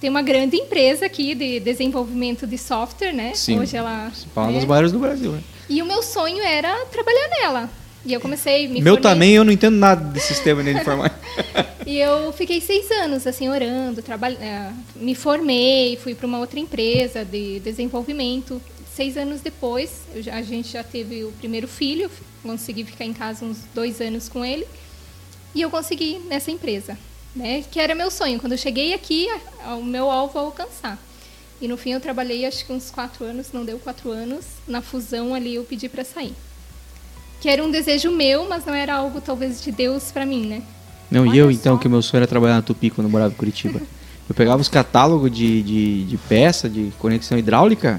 tem 0.00 0.08
uma 0.08 0.22
grande 0.22 0.56
empresa 0.56 1.04
aqui 1.06 1.34
de 1.34 1.58
desenvolvimento 1.60 2.46
de 2.46 2.56
software, 2.56 3.12
né? 3.12 3.32
Sim. 3.34 3.58
Hoje 3.58 3.76
ela... 3.76 4.10
Fala 4.34 4.50
é. 4.52 4.54
das 4.54 4.64
maiores 4.64 4.92
do 4.92 4.98
Brasil, 5.00 5.32
né? 5.32 5.42
E 5.68 5.82
o 5.82 5.86
meu 5.86 6.02
sonho 6.02 6.42
era 6.42 6.72
trabalhar 6.86 7.28
nela. 7.40 7.70
E 8.08 8.12
eu 8.14 8.20
comecei, 8.22 8.66
me 8.68 8.80
Meu 8.80 8.94
formei- 8.94 9.12
também, 9.12 9.34
eu 9.34 9.44
não 9.44 9.52
entendo 9.52 9.76
nada 9.76 10.02
de 10.14 10.18
sistema 10.18 10.62
nem 10.62 10.74
de 10.74 10.80
informática. 10.80 11.18
E 11.86 11.98
eu 12.00 12.30
fiquei 12.34 12.60
seis 12.60 12.90
anos, 12.90 13.26
assim, 13.26 13.48
orando, 13.48 14.02
traba- 14.02 14.30
eh, 14.30 14.70
me 14.96 15.14
formei, 15.14 15.96
fui 15.96 16.14
para 16.14 16.26
uma 16.26 16.38
outra 16.38 16.60
empresa 16.60 17.24
de 17.24 17.60
desenvolvimento. 17.60 18.60
Seis 18.94 19.16
anos 19.16 19.40
depois, 19.40 20.02
já- 20.16 20.34
a 20.34 20.42
gente 20.42 20.70
já 20.72 20.82
teve 20.84 21.24
o 21.24 21.32
primeiro 21.32 21.66
filho, 21.66 22.10
consegui 22.42 22.84
ficar 22.84 23.06
em 23.06 23.14
casa 23.14 23.42
uns 23.44 23.58
dois 23.74 24.02
anos 24.02 24.28
com 24.28 24.44
ele. 24.44 24.66
E 25.54 25.62
eu 25.62 25.70
consegui 25.70 26.18
nessa 26.28 26.50
empresa, 26.50 26.98
né? 27.34 27.64
Que 27.70 27.80
era 27.80 27.94
meu 27.94 28.10
sonho. 28.10 28.38
Quando 28.38 28.52
eu 28.52 28.58
cheguei 28.58 28.92
aqui, 28.92 29.26
a- 29.64 29.74
o 29.76 29.82
meu 29.84 30.10
alvo 30.10 30.38
a 30.38 30.42
alcançar. 30.42 30.98
E 31.60 31.66
no 31.66 31.78
fim 31.78 31.92
eu 31.92 32.00
trabalhei 32.00 32.44
acho 32.44 32.66
que 32.66 32.72
uns 32.72 32.90
quatro 32.90 33.24
anos, 33.24 33.46
não 33.50 33.64
deu 33.64 33.78
quatro 33.78 34.10
anos. 34.10 34.44
Na 34.66 34.82
fusão 34.82 35.34
ali 35.34 35.54
eu 35.54 35.64
pedi 35.64 35.88
para 35.88 36.04
sair. 36.04 36.34
Que 37.40 37.48
era 37.48 37.62
um 37.62 37.70
desejo 37.70 38.10
meu, 38.10 38.48
mas 38.48 38.64
não 38.64 38.74
era 38.74 38.94
algo 38.94 39.20
talvez 39.20 39.62
de 39.62 39.70
Deus 39.70 40.10
para 40.10 40.26
mim, 40.26 40.46
né? 40.46 40.62
Não, 41.10 41.24
e 41.24 41.30
Olha 41.30 41.38
eu 41.38 41.50
então, 41.50 41.76
só. 41.76 41.80
que 41.80 41.86
o 41.86 41.90
meu 41.90 42.02
sonho 42.02 42.20
era 42.20 42.26
trabalhar 42.26 42.54
na 42.54 42.62
Tupi 42.62 42.90
quando 42.90 43.06
eu 43.06 43.10
morava 43.10 43.32
em 43.32 43.36
Curitiba. 43.36 43.80
Eu 44.28 44.34
pegava 44.34 44.60
os 44.60 44.68
catálogos 44.68 45.30
de, 45.30 45.62
de, 45.62 46.04
de 46.04 46.18
peça, 46.18 46.68
de 46.68 46.92
conexão 46.98 47.38
hidráulica, 47.38 47.98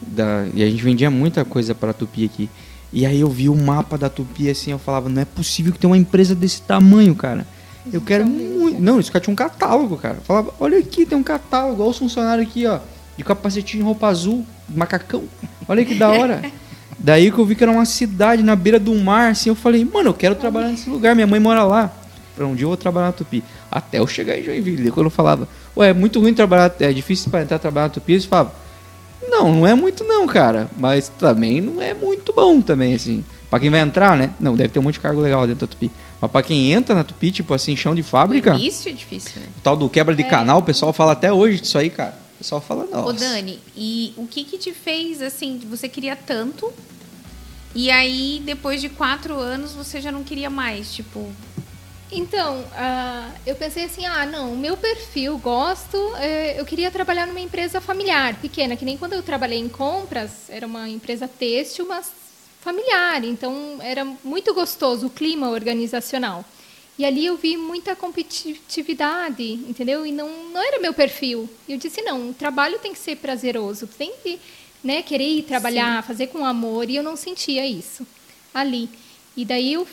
da, 0.00 0.46
e 0.54 0.62
a 0.62 0.70
gente 0.70 0.82
vendia 0.82 1.10
muita 1.10 1.44
coisa 1.44 1.74
para 1.74 1.90
a 1.90 1.92
Tupi 1.92 2.24
aqui. 2.24 2.48
E 2.90 3.04
aí 3.04 3.20
eu 3.20 3.28
vi 3.28 3.50
o 3.50 3.54
mapa 3.54 3.98
da 3.98 4.08
Tupi 4.08 4.48
assim, 4.48 4.70
eu 4.70 4.78
falava, 4.78 5.10
não 5.10 5.20
é 5.20 5.26
possível 5.26 5.70
que 5.70 5.78
tenha 5.78 5.90
uma 5.90 5.98
empresa 5.98 6.34
desse 6.34 6.62
tamanho, 6.62 7.14
cara. 7.14 7.46
Eu 7.92 8.00
quero 8.00 8.24
muito. 8.24 8.80
Não, 8.80 8.98
isso 8.98 9.12
cara 9.12 9.22
tinha 9.22 9.32
um 9.32 9.36
catálogo, 9.36 9.98
cara. 9.98 10.14
Eu 10.14 10.22
falava, 10.22 10.54
olha 10.58 10.78
aqui, 10.78 11.04
tem 11.04 11.16
um 11.18 11.22
catálogo, 11.22 11.82
olha 11.82 11.90
os 11.90 11.98
funcionários 11.98 12.48
aqui, 12.48 12.66
ó. 12.66 12.80
De 13.16 13.22
capacetinho 13.22 13.82
de 13.82 13.86
roupa 13.86 14.08
azul, 14.08 14.46
macacão. 14.68 15.24
Olha 15.68 15.84
que 15.84 15.94
da 15.94 16.08
hora. 16.08 16.42
Daí 16.98 17.30
que 17.30 17.38
eu 17.38 17.44
vi 17.44 17.54
que 17.54 17.62
era 17.62 17.70
uma 17.70 17.84
cidade 17.84 18.42
na 18.42 18.56
beira 18.56 18.78
do 18.78 18.94
mar, 18.94 19.30
assim, 19.30 19.50
eu 19.50 19.54
falei, 19.54 19.84
mano, 19.84 20.10
eu 20.10 20.14
quero 20.14 20.34
trabalhar 20.34 20.68
nesse 20.68 20.88
lugar, 20.88 21.14
minha 21.14 21.26
mãe 21.26 21.38
mora 21.38 21.62
lá. 21.62 21.92
Pra 22.34 22.46
um 22.46 22.54
dia 22.54 22.64
eu 22.64 22.68
vou 22.68 22.76
trabalhar 22.76 23.06
na 23.06 23.12
Tupi. 23.12 23.42
Até 23.70 23.98
eu 23.98 24.06
chegar 24.06 24.38
em 24.38 24.42
Joinville. 24.42 24.90
Quando 24.90 25.06
eu 25.06 25.10
falava, 25.10 25.48
ué, 25.76 25.90
é 25.90 25.92
muito 25.92 26.20
ruim 26.20 26.34
trabalhar, 26.34 26.74
é 26.80 26.92
difícil 26.92 27.30
para 27.30 27.42
entrar 27.42 27.58
trabalhar 27.58 27.86
na 27.86 27.94
Tupi, 27.94 28.12
eles 28.12 28.24
falavam, 28.24 28.52
não, 29.28 29.52
não 29.52 29.66
é 29.66 29.74
muito 29.74 30.04
não, 30.04 30.26
cara. 30.26 30.68
Mas 30.78 31.08
também 31.08 31.60
não 31.60 31.80
é 31.80 31.94
muito 31.94 32.32
bom 32.32 32.60
também, 32.60 32.94
assim. 32.94 33.24
Pra 33.48 33.60
quem 33.60 33.70
vai 33.70 33.80
entrar, 33.80 34.16
né? 34.16 34.30
Não, 34.40 34.56
deve 34.56 34.70
ter 34.70 34.78
um 34.78 34.82
monte 34.82 34.94
de 34.94 35.00
cargo 35.00 35.20
legal 35.20 35.46
dentro 35.46 35.66
da 35.66 35.70
Tupi. 35.72 35.90
Mas 36.20 36.30
pra 36.30 36.42
quem 36.42 36.72
entra 36.72 36.94
na 36.94 37.04
Tupi, 37.04 37.30
tipo 37.30 37.54
assim, 37.54 37.76
chão 37.76 37.94
de 37.94 38.02
fábrica, 38.02 38.54
início 38.54 38.90
é 38.90 38.92
difícil, 38.92 39.40
né? 39.40 39.46
o 39.56 39.60
tal 39.60 39.76
do 39.76 39.88
quebra 39.88 40.14
de 40.14 40.24
canal, 40.24 40.58
o 40.58 40.62
pessoal 40.62 40.92
fala 40.92 41.12
até 41.12 41.32
hoje 41.32 41.60
disso 41.60 41.78
aí, 41.78 41.90
cara. 41.90 42.25
O 42.36 42.38
pessoal 42.38 42.60
fala, 42.60 42.84
nossa. 42.84 43.08
Ô, 43.08 43.12
Dani, 43.12 43.58
e 43.74 44.12
o 44.16 44.26
que 44.26 44.44
que 44.44 44.58
te 44.58 44.72
fez, 44.72 45.22
assim, 45.22 45.58
você 45.58 45.88
queria 45.88 46.14
tanto, 46.14 46.70
e 47.74 47.90
aí, 47.90 48.42
depois 48.44 48.80
de 48.80 48.90
quatro 48.90 49.38
anos, 49.38 49.72
você 49.72 50.00
já 50.00 50.12
não 50.12 50.22
queria 50.22 50.50
mais, 50.50 50.94
tipo... 50.94 51.32
Então, 52.12 52.64
ah, 52.74 53.30
eu 53.44 53.56
pensei 53.56 53.84
assim, 53.84 54.06
ah, 54.06 54.24
não, 54.24 54.52
o 54.52 54.56
meu 54.56 54.76
perfil, 54.76 55.36
gosto, 55.38 55.96
eh, 56.18 56.54
eu 56.58 56.64
queria 56.64 56.88
trabalhar 56.90 57.26
numa 57.26 57.40
empresa 57.40 57.80
familiar, 57.80 58.36
pequena, 58.36 58.76
que 58.76 58.84
nem 58.84 58.96
quando 58.96 59.14
eu 59.14 59.22
trabalhei 59.22 59.58
em 59.58 59.68
compras, 59.68 60.48
era 60.48 60.66
uma 60.66 60.88
empresa 60.88 61.26
têxtil, 61.26 61.84
mas 61.88 62.12
familiar, 62.60 63.24
então 63.24 63.78
era 63.80 64.04
muito 64.22 64.54
gostoso 64.54 65.08
o 65.08 65.10
clima 65.10 65.50
organizacional. 65.50 66.44
E 66.98 67.04
ali 67.04 67.26
eu 67.26 67.36
vi 67.36 67.56
muita 67.56 67.94
competitividade, 67.94 69.52
entendeu? 69.52 70.06
E 70.06 70.12
não, 70.12 70.28
não 70.50 70.62
era 70.62 70.80
meu 70.80 70.94
perfil. 70.94 71.48
Eu 71.68 71.76
disse, 71.76 72.00
não, 72.02 72.30
o 72.30 72.34
trabalho 72.34 72.78
tem 72.78 72.92
que 72.92 72.98
ser 72.98 73.16
prazeroso, 73.16 73.86
tem 73.86 74.14
que 74.22 74.40
né, 74.82 75.02
querer 75.02 75.28
ir 75.28 75.42
trabalhar, 75.42 76.02
fazer 76.02 76.28
com 76.28 76.44
amor, 76.44 76.88
e 76.88 76.96
eu 76.96 77.02
não 77.02 77.16
sentia 77.16 77.66
isso 77.66 78.06
ali. 78.54 78.88
E 79.36 79.44
daí 79.44 79.74
eu 79.74 79.86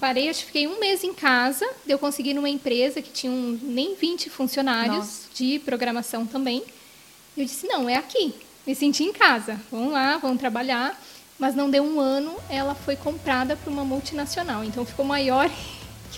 Parei, 0.00 0.28
acho 0.28 0.40
que 0.40 0.46
fiquei 0.46 0.66
um 0.68 0.78
mês 0.78 1.02
em 1.02 1.12
casa. 1.12 1.68
Eu 1.86 1.98
consegui 1.98 2.32
numa 2.32 2.48
empresa 2.48 3.02
que 3.02 3.10
tinha 3.10 3.32
um, 3.32 3.58
nem 3.60 3.96
20 3.96 4.30
funcionários 4.30 4.96
Nossa. 4.96 5.22
de 5.34 5.58
programação 5.58 6.24
também. 6.24 6.62
Eu 7.36 7.44
disse: 7.44 7.66
não, 7.66 7.88
é 7.88 7.96
aqui. 7.96 8.32
Me 8.64 8.76
senti 8.76 9.02
em 9.02 9.12
casa. 9.12 9.60
Vamos 9.72 9.92
lá, 9.92 10.16
vamos 10.18 10.38
trabalhar. 10.38 11.00
Mas 11.36 11.54
não 11.54 11.70
deu 11.70 11.82
um 11.84 12.00
ano, 12.00 12.36
ela 12.48 12.74
foi 12.74 12.96
comprada 12.96 13.56
por 13.56 13.72
uma 13.72 13.84
multinacional. 13.84 14.62
Então 14.62 14.84
ficou 14.84 15.04
maior 15.04 15.50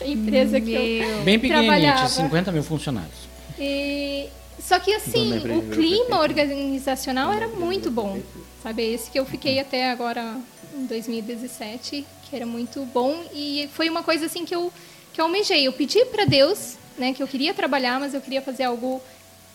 a 0.01 0.07
empresa 0.07 0.61
que 0.61 0.73
eu. 0.73 1.07
Meu... 1.07 1.23
Bem 1.25 1.39
pequenininha, 1.39 1.71
tinha 1.73 1.83
Trabalhava. 1.83 2.09
50 2.09 2.53
mil 2.53 2.63
funcionários. 2.63 3.29
E- 3.59 4.27
Só 4.59 4.79
que 4.79 4.93
assim, 4.95 5.31
lembrei, 5.31 5.57
o 5.57 5.63
clima 5.63 6.21
organizacional 6.21 7.33
era 7.33 7.49
muito 7.49 7.91
bom. 7.91 8.21
Sabe, 8.63 8.83
esse 8.93 9.11
que 9.11 9.19
eu 9.19 9.25
fiquei 9.25 9.59
até 9.59 9.91
agora 9.91 10.37
em 10.77 10.85
2017, 10.87 12.05
que 12.29 12.37
era 12.37 12.47
muito 12.47 12.85
bom 12.87 13.25
e 13.35 13.69
foi 13.75 13.89
uma 13.89 14.03
coisa 14.03 14.27
assim 14.27 14.45
que 14.45 14.55
eu 14.55 14.73
que 15.13 15.21
eu 15.21 15.25
almejei. 15.25 15.67
Eu 15.67 15.73
pedi 15.73 16.05
para 16.07 16.25
Deus, 16.25 16.77
né, 16.97 17.13
que 17.13 17.23
eu 17.23 17.27
queria 17.27 17.53
trabalhar, 17.53 17.99
mas 17.99 18.15
eu 18.15 18.21
queria 18.21 18.41
fazer 18.41 18.63
algo 18.65 19.03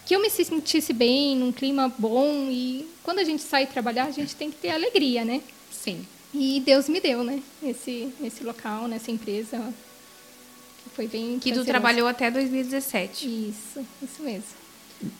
que 0.05 0.15
eu 0.15 0.21
me 0.21 0.29
sentisse 0.29 0.91
bem, 0.91 1.35
num 1.35 1.51
clima 1.51 1.91
bom 1.97 2.47
e 2.49 2.87
quando 3.03 3.19
a 3.19 3.23
gente 3.23 3.41
sai 3.41 3.65
trabalhar, 3.65 4.05
a 4.05 4.11
gente 4.11 4.35
tem 4.35 4.51
que 4.51 4.57
ter 4.57 4.69
alegria, 4.71 5.23
né? 5.23 5.41
Sim. 5.71 6.05
E 6.33 6.61
Deus 6.65 6.89
me 6.89 6.99
deu, 6.99 7.23
né, 7.23 7.41
esse 7.63 8.09
esse 8.23 8.43
local, 8.43 8.87
nessa 8.87 9.09
empresa. 9.11 9.61
Que 10.95 11.07
foi 11.07 11.07
bem 11.07 11.37
Que 11.39 11.51
tu 11.51 11.65
trabalhou 11.65 12.07
até 12.07 12.31
2017. 12.31 13.27
Isso, 13.27 13.85
isso 14.01 14.23
mesmo. 14.23 14.43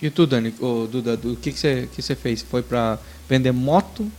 E 0.02 0.10
tu, 0.10 0.26
Dani, 0.26 0.54
ô, 0.60 0.88
Duda, 0.88 1.18
do 1.18 1.36
que, 1.36 1.52
que, 1.52 1.60
você, 1.60 1.90
que 1.94 2.02
você 2.02 2.16
fez? 2.16 2.42
Foi 2.42 2.64
pra 2.64 2.98
vender 3.28 3.52
moto 3.52 4.10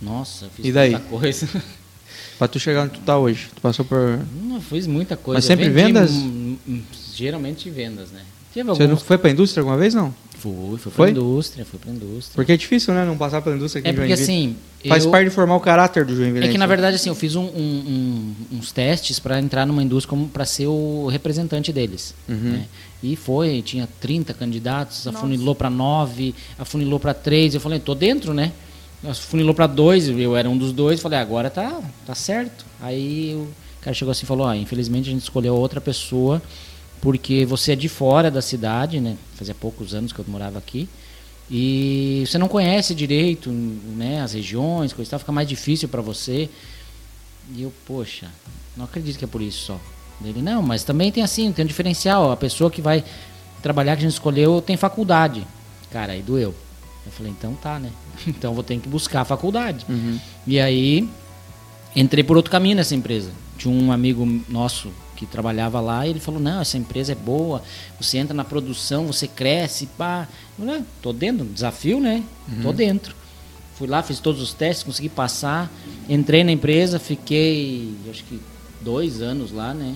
Nossa, 0.00 0.48
fiz 0.48 0.64
E 0.64 0.72
daí? 0.72 0.92
muita 0.92 1.06
coisa. 1.06 1.48
pra 2.38 2.48
tu 2.48 2.58
chegar 2.58 2.84
onde 2.84 2.94
tu 2.94 3.00
tá 3.00 3.18
hoje? 3.18 3.50
Tu 3.54 3.60
passou 3.60 3.84
por. 3.84 4.18
Não, 4.42 4.60
fiz 4.60 4.86
muita 4.86 5.16
coisa. 5.16 5.36
Mas 5.36 5.44
sempre 5.44 5.68
Vendi, 5.68 5.92
vendas? 5.92 6.12
Geralmente 7.14 7.68
vendas, 7.68 8.10
né? 8.10 8.24
Teve 8.56 8.68
Você 8.70 8.86
não 8.86 8.96
foi 8.96 9.18
pra 9.18 9.30
indústria 9.30 9.60
alguma 9.60 9.76
vez, 9.76 9.92
não? 9.92 10.14
Fui, 10.38 10.78
fui 10.78 10.90
Foi? 10.92 10.92
pra 10.92 11.10
indústria, 11.10 11.64
fui 11.64 11.78
pra 11.78 11.90
indústria. 11.92 12.34
Porque 12.34 12.52
é 12.52 12.56
difícil, 12.56 12.94
né? 12.94 13.04
Não 13.04 13.16
passar 13.16 13.42
pela 13.42 13.54
indústria 13.56 13.80
aqui 13.80 13.88
É 13.88 13.92
em 13.92 13.94
porque 13.94 14.16
Joinville. 14.16 14.32
assim... 14.48 14.56
Faz 14.88 15.04
eu- 15.04 15.10
parte 15.10 15.28
de 15.28 15.34
formar 15.34 15.56
o 15.56 15.60
caráter 15.60 16.04
do 16.04 16.14
Joinville. 16.16 16.46
É 16.46 16.48
que 16.50 16.56
na 16.56 16.66
verdade 16.66 16.96
assim, 16.96 17.08
eu 17.08 17.14
fiz 17.14 17.34
um- 17.34 17.42
um- 17.44 18.34
um- 18.52 18.56
uns 18.58 18.70
testes 18.72 19.18
para 19.18 19.38
entrar 19.40 19.66
numa 19.66 19.82
indústria 19.82 20.08
como 20.10 20.28
para 20.28 20.44
ser 20.46 20.68
o 20.68 21.06
representante 21.10 21.72
deles. 21.72 22.14
Uhum. 22.28 22.34
né? 22.36 22.64
E 23.02 23.14
foi, 23.16 23.60
tinha 23.62 23.86
30 24.00 24.32
candidatos, 24.32 25.06
afunilou 25.06 25.54
para 25.54 25.68
9, 25.68 26.34
afunilou 26.58 26.98
para 27.00 27.12
3, 27.12 27.54
eu 27.54 27.60
falei, 27.60 27.78
tô 27.78 27.94
dentro, 27.94 28.32
né? 28.32 28.52
Afunilou 29.06 29.54
para 29.54 29.66
2, 29.66 30.08
eu 30.08 30.34
era 30.36 30.48
um 30.48 30.56
dos 30.56 30.72
dois, 30.72 31.00
falei, 31.00 31.18
agora 31.18 31.50
tá, 31.50 31.78
tá 32.06 32.14
certo. 32.14 32.64
Aí 32.80 33.34
o 33.34 33.48
cara 33.82 33.92
chegou 33.94 34.12
assim 34.12 34.24
e 34.24 34.26
falou, 34.26 34.46
ah, 34.46 34.56
infelizmente 34.56 35.08
a 35.08 35.12
gente 35.12 35.22
escolheu 35.22 35.54
outra 35.54 35.80
pessoa 35.80 36.40
porque 37.00 37.44
você 37.44 37.72
é 37.72 37.76
de 37.76 37.88
fora 37.88 38.30
da 38.30 38.42
cidade, 38.42 39.00
né? 39.00 39.16
Fazia 39.34 39.54
poucos 39.54 39.94
anos 39.94 40.12
que 40.12 40.18
eu 40.18 40.24
morava 40.28 40.58
aqui. 40.58 40.88
E 41.50 42.24
você 42.26 42.38
não 42.38 42.48
conhece 42.48 42.94
direito, 42.94 43.50
né, 43.50 44.20
as 44.20 44.32
regiões, 44.32 44.92
coisa 44.92 45.08
e 45.08 45.10
tal, 45.10 45.18
fica 45.20 45.32
mais 45.32 45.48
difícil 45.48 45.88
para 45.88 46.02
você. 46.02 46.48
E 47.54 47.62
eu, 47.62 47.72
poxa, 47.86 48.28
não 48.76 48.84
acredito 48.84 49.18
que 49.18 49.24
é 49.24 49.28
por 49.28 49.40
isso 49.40 49.66
só. 49.66 49.80
Ele, 50.24 50.42
não, 50.42 50.62
mas 50.62 50.82
também 50.82 51.12
tem 51.12 51.22
assim, 51.22 51.52
tem 51.52 51.64
um 51.64 51.68
diferencial. 51.68 52.32
A 52.32 52.36
pessoa 52.36 52.70
que 52.70 52.82
vai 52.82 53.04
trabalhar 53.62 53.94
que 53.94 54.00
a 54.00 54.02
gente 54.02 54.12
escolheu 54.12 54.60
tem 54.60 54.76
faculdade. 54.76 55.46
Cara, 55.92 56.14
aí 56.14 56.22
doeu. 56.22 56.54
Eu 57.04 57.12
falei, 57.12 57.30
então 57.30 57.54
tá, 57.54 57.78
né? 57.78 57.90
Então 58.26 58.52
vou 58.52 58.64
ter 58.64 58.78
que 58.80 58.88
buscar 58.88 59.20
a 59.20 59.24
faculdade. 59.24 59.86
Uhum. 59.88 60.18
E 60.46 60.58
aí 60.58 61.08
entrei 61.94 62.24
por 62.24 62.36
outro 62.36 62.50
caminho 62.50 62.76
nessa 62.76 62.94
empresa. 62.94 63.30
Tinha 63.56 63.72
um 63.72 63.92
amigo 63.92 64.26
nosso 64.48 64.90
que 65.16 65.26
trabalhava 65.26 65.80
lá 65.80 66.06
e 66.06 66.10
ele 66.10 66.20
falou: 66.20 66.40
Não, 66.40 66.60
essa 66.60 66.76
empresa 66.78 67.12
é 67.12 67.14
boa, 67.14 67.62
você 68.00 68.18
entra 68.18 68.34
na 68.34 68.44
produção, 68.44 69.06
você 69.06 69.26
cresce, 69.26 69.86
pá. 69.98 70.28
Eu 70.58 70.64
falei, 70.66 70.80
"Ah, 70.80 70.84
tô 71.02 71.12
dentro, 71.12 71.44
desafio, 71.46 71.98
né? 72.00 72.22
Tô 72.62 72.72
dentro. 72.72 73.14
Fui 73.76 73.86
lá, 73.88 74.02
fiz 74.02 74.20
todos 74.20 74.40
os 74.40 74.54
testes, 74.54 74.84
consegui 74.84 75.08
passar, 75.08 75.70
entrei 76.08 76.42
na 76.44 76.52
empresa, 76.52 76.98
fiquei 76.98 77.94
acho 78.10 78.22
que 78.24 78.40
dois 78.80 79.20
anos 79.20 79.50
lá, 79.52 79.74
né? 79.74 79.94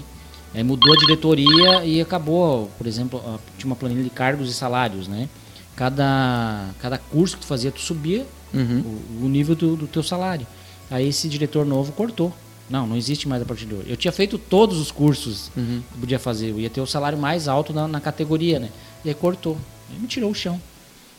Aí 0.53 0.63
mudou 0.65 0.93
a 0.93 0.97
diretoria 0.97 1.85
e 1.85 2.01
acabou, 2.01 2.69
por 2.77 2.87
exemplo, 2.87 3.23
tinha 3.57 3.71
uma 3.71 3.77
planilha 3.77 4.03
de 4.03 4.11
cargos 4.11 4.51
e 4.51 4.53
salários, 4.55 5.07
né? 5.07 5.29
Cada, 5.77 6.71
cada 6.81 6.99
curso 6.99 7.37
que 7.37 7.43
tu 7.43 7.47
fazia, 7.47 7.71
tu 7.71 7.81
subia 7.81 8.27
Uhum. 8.53 8.83
o, 9.23 9.27
o 9.27 9.29
nível 9.29 9.55
do, 9.55 9.77
do 9.77 9.87
teu 9.87 10.03
salário. 10.03 10.45
Aí 10.91 11.07
esse 11.09 11.29
diretor 11.29 11.65
novo 11.65 11.93
cortou. 11.93 12.35
Não, 12.71 12.87
não 12.87 12.97
existe 12.97 13.27
mais 13.29 13.43
a 13.43 13.45
partir 13.45 13.67
de 13.67 13.75
hoje. 13.75 13.91
Eu 13.91 13.97
tinha 13.97 14.13
feito 14.13 14.39
todos 14.39 14.79
os 14.79 14.91
cursos 14.93 15.51
Uhum. 15.57 15.83
que 15.93 15.99
podia 15.99 16.19
fazer. 16.19 16.51
Eu 16.51 16.61
ia 16.61 16.71
ter 16.71 16.81
o 16.81 16.87
salário 16.87 17.19
mais 17.19 17.49
alto 17.49 17.73
na, 17.73 17.89
na 17.89 18.01
categoria, 18.01 18.61
né? 18.61 18.71
E 19.05 19.09
aí 19.09 19.15
cortou. 19.15 19.59
Aí 19.91 19.99
me 19.99 20.07
tirou 20.07 20.31
o 20.31 20.35
chão. 20.35 20.61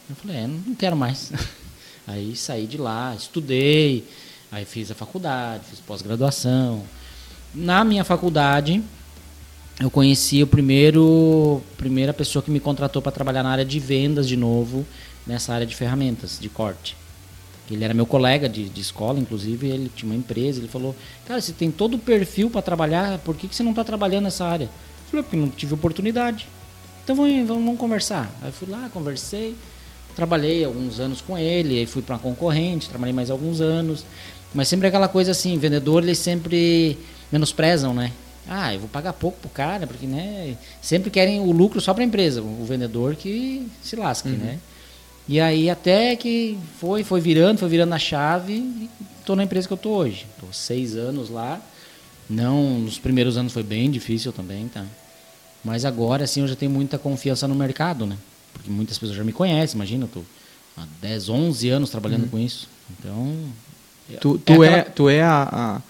Eu 0.09 0.15
falei, 0.15 0.37
é, 0.37 0.47
não 0.47 0.73
quero 0.75 0.95
mais. 0.95 1.31
aí 2.07 2.35
saí 2.35 2.65
de 2.65 2.77
lá, 2.77 3.13
estudei, 3.15 4.05
Aí 4.51 4.65
fiz 4.65 4.91
a 4.91 4.95
faculdade, 4.95 5.63
fiz 5.69 5.79
pós-graduação. 5.79 6.83
Na 7.55 7.85
minha 7.85 8.03
faculdade, 8.03 8.83
eu 9.79 9.89
conheci 9.89 10.43
o 10.43 10.47
primeiro 10.47 11.61
primeira 11.77 12.13
pessoa 12.13 12.43
que 12.43 12.51
me 12.51 12.59
contratou 12.59 13.01
para 13.01 13.13
trabalhar 13.13 13.43
na 13.43 13.49
área 13.49 13.63
de 13.63 13.79
vendas 13.79 14.27
de 14.27 14.35
novo, 14.35 14.85
nessa 15.25 15.53
área 15.53 15.65
de 15.65 15.73
ferramentas, 15.73 16.37
de 16.37 16.49
corte. 16.49 16.97
Ele 17.75 17.83
era 17.83 17.93
meu 17.93 18.05
colega 18.05 18.47
de, 18.47 18.69
de 18.69 18.81
escola, 18.81 19.19
inclusive, 19.19 19.67
ele 19.67 19.91
tinha 19.95 20.11
uma 20.11 20.17
empresa, 20.17 20.59
ele 20.59 20.67
falou, 20.67 20.95
cara, 21.27 21.39
você 21.39 21.51
tem 21.51 21.71
todo 21.71 21.95
o 21.95 21.99
perfil 21.99 22.49
para 22.49 22.61
trabalhar, 22.61 23.19
por 23.19 23.35
que, 23.35 23.47
que 23.47 23.55
você 23.55 23.63
não 23.63 23.71
está 23.71 23.83
trabalhando 23.83 24.25
nessa 24.25 24.45
área? 24.45 24.65
Eu 24.65 25.09
falei, 25.09 25.23
porque 25.23 25.37
não 25.37 25.49
tive 25.49 25.73
oportunidade. 25.73 26.47
Então 27.03 27.15
vamos, 27.15 27.47
vamos, 27.47 27.63
vamos 27.63 27.79
conversar. 27.79 28.31
Aí 28.41 28.51
fui 28.51 28.69
lá, 28.69 28.89
conversei, 28.93 29.55
trabalhei 30.15 30.63
alguns 30.63 30.99
anos 30.99 31.21
com 31.21 31.37
ele, 31.37 31.79
aí 31.79 31.85
fui 31.85 32.01
para 32.01 32.15
uma 32.15 32.21
concorrente, 32.21 32.89
trabalhei 32.89 33.13
mais 33.13 33.29
alguns 33.29 33.61
anos. 33.61 34.05
Mas 34.53 34.67
sempre 34.67 34.87
aquela 34.87 35.07
coisa 35.07 35.31
assim, 35.31 35.57
vendedor, 35.57 36.03
eles 36.03 36.17
sempre 36.17 36.97
menosprezam, 37.31 37.93
né? 37.93 38.11
Ah, 38.47 38.73
eu 38.73 38.79
vou 38.79 38.89
pagar 38.89 39.13
pouco 39.13 39.39
pro 39.39 39.49
cara, 39.49 39.87
porque, 39.87 40.05
né? 40.05 40.57
Sempre 40.81 41.09
querem 41.09 41.39
o 41.39 41.51
lucro 41.51 41.79
só 41.79 41.93
para 41.93 42.03
a 42.03 42.07
empresa, 42.07 42.41
o 42.41 42.65
vendedor 42.65 43.15
que 43.15 43.67
se 43.81 43.95
lasque, 43.95 44.29
uhum. 44.29 44.37
né? 44.37 44.59
E 45.27 45.39
aí 45.39 45.69
até 45.69 46.15
que 46.15 46.57
foi, 46.79 47.03
foi 47.03 47.21
virando, 47.21 47.59
foi 47.59 47.69
virando 47.69 47.93
a 47.93 47.99
chave 47.99 48.53
e 48.53 48.89
tô 49.25 49.35
na 49.35 49.43
empresa 49.43 49.67
que 49.67 49.73
eu 49.73 49.77
tô 49.77 49.89
hoje. 49.89 50.25
Tô 50.39 50.51
seis 50.51 50.95
anos 50.95 51.29
lá. 51.29 51.61
Não, 52.29 52.79
nos 52.79 52.97
primeiros 52.97 53.37
anos 53.37 53.53
foi 53.53 53.63
bem 53.63 53.91
difícil 53.91 54.31
também, 54.31 54.67
tá? 54.67 54.85
Mas 55.63 55.85
agora, 55.85 56.23
assim, 56.23 56.41
eu 56.41 56.47
já 56.47 56.55
tenho 56.55 56.71
muita 56.71 56.97
confiança 56.97 57.47
no 57.47 57.55
mercado, 57.55 58.05
né? 58.05 58.17
Porque 58.53 58.69
muitas 58.69 58.97
pessoas 58.97 59.17
já 59.17 59.23
me 59.23 59.33
conhecem, 59.33 59.75
imagina, 59.75 60.05
eu 60.05 60.09
tô 60.09 60.21
há 60.77 60.85
10, 61.01 61.29
11 61.29 61.69
anos 61.69 61.89
trabalhando 61.89 62.23
uhum. 62.23 62.29
com 62.29 62.39
isso. 62.39 62.67
Então, 62.89 63.35
Tu, 64.19 64.37
tu, 64.39 64.63
é, 64.63 64.67
aquela... 64.67 64.77
é, 64.77 64.81
tu 64.83 65.09
é 65.09 65.21
a, 65.21 65.49
a, 65.51 65.81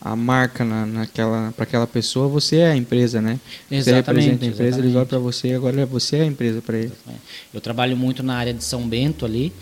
a 0.00 0.16
marca 0.16 0.64
na, 0.64 0.86
naquela 0.86 1.52
para 1.52 1.64
aquela 1.64 1.86
pessoa, 1.86 2.26
você 2.26 2.56
é 2.56 2.70
a 2.70 2.76
empresa, 2.76 3.20
né? 3.20 3.38
Exatamente. 3.70 3.84
Você 3.84 3.92
representa 3.92 4.44
a 4.44 4.48
empresa, 4.48 4.62
exatamente. 4.62 4.86
eles 4.86 4.96
olham 4.96 5.06
para 5.06 5.18
você 5.18 5.52
agora 5.52 5.86
você 5.86 6.16
é 6.16 6.22
a 6.22 6.26
empresa 6.26 6.62
para 6.62 6.78
ele. 6.78 6.92
Eu 7.52 7.60
trabalho 7.60 7.96
muito 7.96 8.22
na 8.22 8.34
área 8.36 8.54
de 8.54 8.64
São 8.64 8.88
Bento 8.88 9.26
ali, 9.26 9.52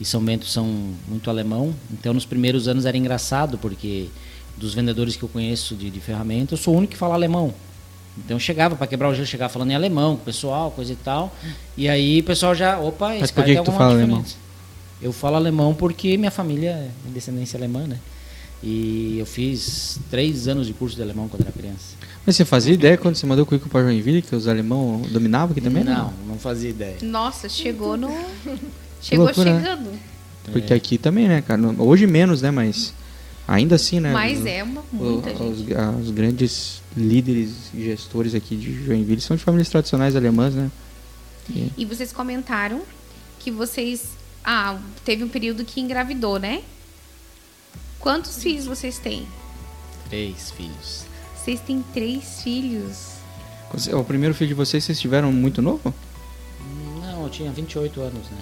e 0.00 0.04
São 0.04 0.22
Bento 0.22 0.46
são 0.46 0.64
muito 1.08 1.28
alemão, 1.28 1.74
então 1.92 2.14
nos 2.14 2.24
primeiros 2.24 2.68
anos 2.68 2.86
era 2.86 2.96
engraçado, 2.96 3.58
porque 3.58 4.08
dos 4.56 4.74
vendedores 4.74 5.16
que 5.16 5.22
eu 5.22 5.28
conheço 5.28 5.74
de, 5.74 5.90
de 5.90 6.00
ferramenta, 6.00 6.54
eu 6.54 6.58
sou 6.58 6.74
o 6.74 6.76
único 6.76 6.92
que 6.92 6.98
fala 6.98 7.14
alemão. 7.14 7.52
Então 8.16 8.36
eu 8.36 8.40
chegava 8.40 8.74
para 8.76 8.86
quebrar 8.86 9.08
o 9.08 9.14
gelo, 9.14 9.26
chegava 9.26 9.52
falando 9.52 9.70
em 9.70 9.74
alemão, 9.74 10.16
com 10.16 10.22
o 10.22 10.24
pessoal, 10.24 10.70
coisa 10.70 10.92
e 10.92 10.96
tal. 10.96 11.34
E 11.76 11.88
aí 11.88 12.20
o 12.20 12.24
pessoal 12.24 12.54
já, 12.54 12.78
opa, 12.78 13.12
esse 13.12 13.20
Mas 13.20 13.30
por 13.30 13.44
que, 13.44 13.54
que 13.54 13.62
tu 13.62 13.72
fala 13.72 13.94
diferença. 13.94 14.12
alemão? 14.12 14.24
Eu 15.00 15.12
falo 15.12 15.36
alemão 15.36 15.74
porque 15.74 16.16
minha 16.16 16.30
família 16.30 16.70
é 16.70 16.90
descendência 17.10 17.56
alemã, 17.56 17.86
né? 17.86 17.98
E 18.62 19.16
eu 19.18 19.26
fiz 19.26 20.00
três 20.10 20.48
anos 20.48 20.66
de 20.66 20.72
curso 20.72 20.96
de 20.96 21.02
alemão 21.02 21.28
quando 21.28 21.42
era 21.42 21.52
criança. 21.52 21.96
Mas 22.26 22.36
você 22.36 22.44
fazia 22.44 22.74
ideia 22.74 22.98
quando 22.98 23.14
você 23.14 23.24
mandou 23.24 23.44
o 23.44 23.46
currículo 23.46 23.70
para 23.70 23.82
Joinville 23.82 24.20
que 24.20 24.34
os 24.34 24.48
alemão 24.48 25.02
dominavam 25.10 25.52
aqui 25.52 25.60
também? 25.60 25.84
Não, 25.84 25.94
não, 25.94 26.14
não 26.26 26.38
fazia 26.38 26.70
ideia. 26.70 26.96
Nossa, 27.02 27.48
chegou 27.48 27.96
no. 27.96 28.08
chegou 29.00 29.26
loucura, 29.26 29.54
né? 29.54 29.60
chegando. 29.60 29.90
Né? 29.90 29.98
Porque 30.52 30.72
é. 30.72 30.76
aqui 30.76 30.98
também, 30.98 31.28
né, 31.28 31.40
cara? 31.40 31.60
Hoje 31.78 32.06
menos, 32.06 32.42
né? 32.42 32.50
Mas 32.50 32.92
ainda 33.46 33.76
assim, 33.76 34.00
né? 34.00 34.12
Mas 34.12 34.44
é 34.44 34.62
uma 34.62 34.82
muita 34.92 35.30
os, 35.30 35.58
gente. 35.58 35.72
Os, 35.72 36.06
os 36.06 36.10
grandes 36.10 36.82
líderes 36.96 37.70
e 37.72 37.84
gestores 37.84 38.34
aqui 38.34 38.56
de 38.56 38.84
Joinville 38.84 39.20
são 39.20 39.36
de 39.36 39.42
famílias 39.42 39.68
tradicionais 39.68 40.16
alemãs, 40.16 40.54
né? 40.54 40.70
E, 41.48 41.72
e 41.78 41.84
vocês 41.84 42.12
comentaram 42.12 42.82
que 43.38 43.50
vocês 43.50 44.10
ah, 44.44 44.78
teve 45.04 45.22
um 45.22 45.28
período 45.28 45.64
que 45.64 45.80
engravidou, 45.80 46.38
né? 46.38 46.62
Quantos 48.00 48.42
filhos 48.42 48.66
vocês 48.66 48.98
têm? 48.98 49.26
Três 50.08 50.50
filhos. 50.50 51.04
Vocês 51.36 51.60
têm 51.60 51.84
três 51.92 52.42
filhos. 52.42 53.18
O 53.92 54.04
primeiro 54.04 54.34
filho 54.34 54.48
de 54.48 54.54
vocês, 54.54 54.84
vocês 54.84 54.98
tiveram 54.98 55.30
muito 55.32 55.60
novo? 55.60 55.92
Não, 57.02 57.24
eu 57.24 57.30
tinha 57.30 57.50
28 57.50 58.00
anos, 58.00 58.30
né? 58.30 58.38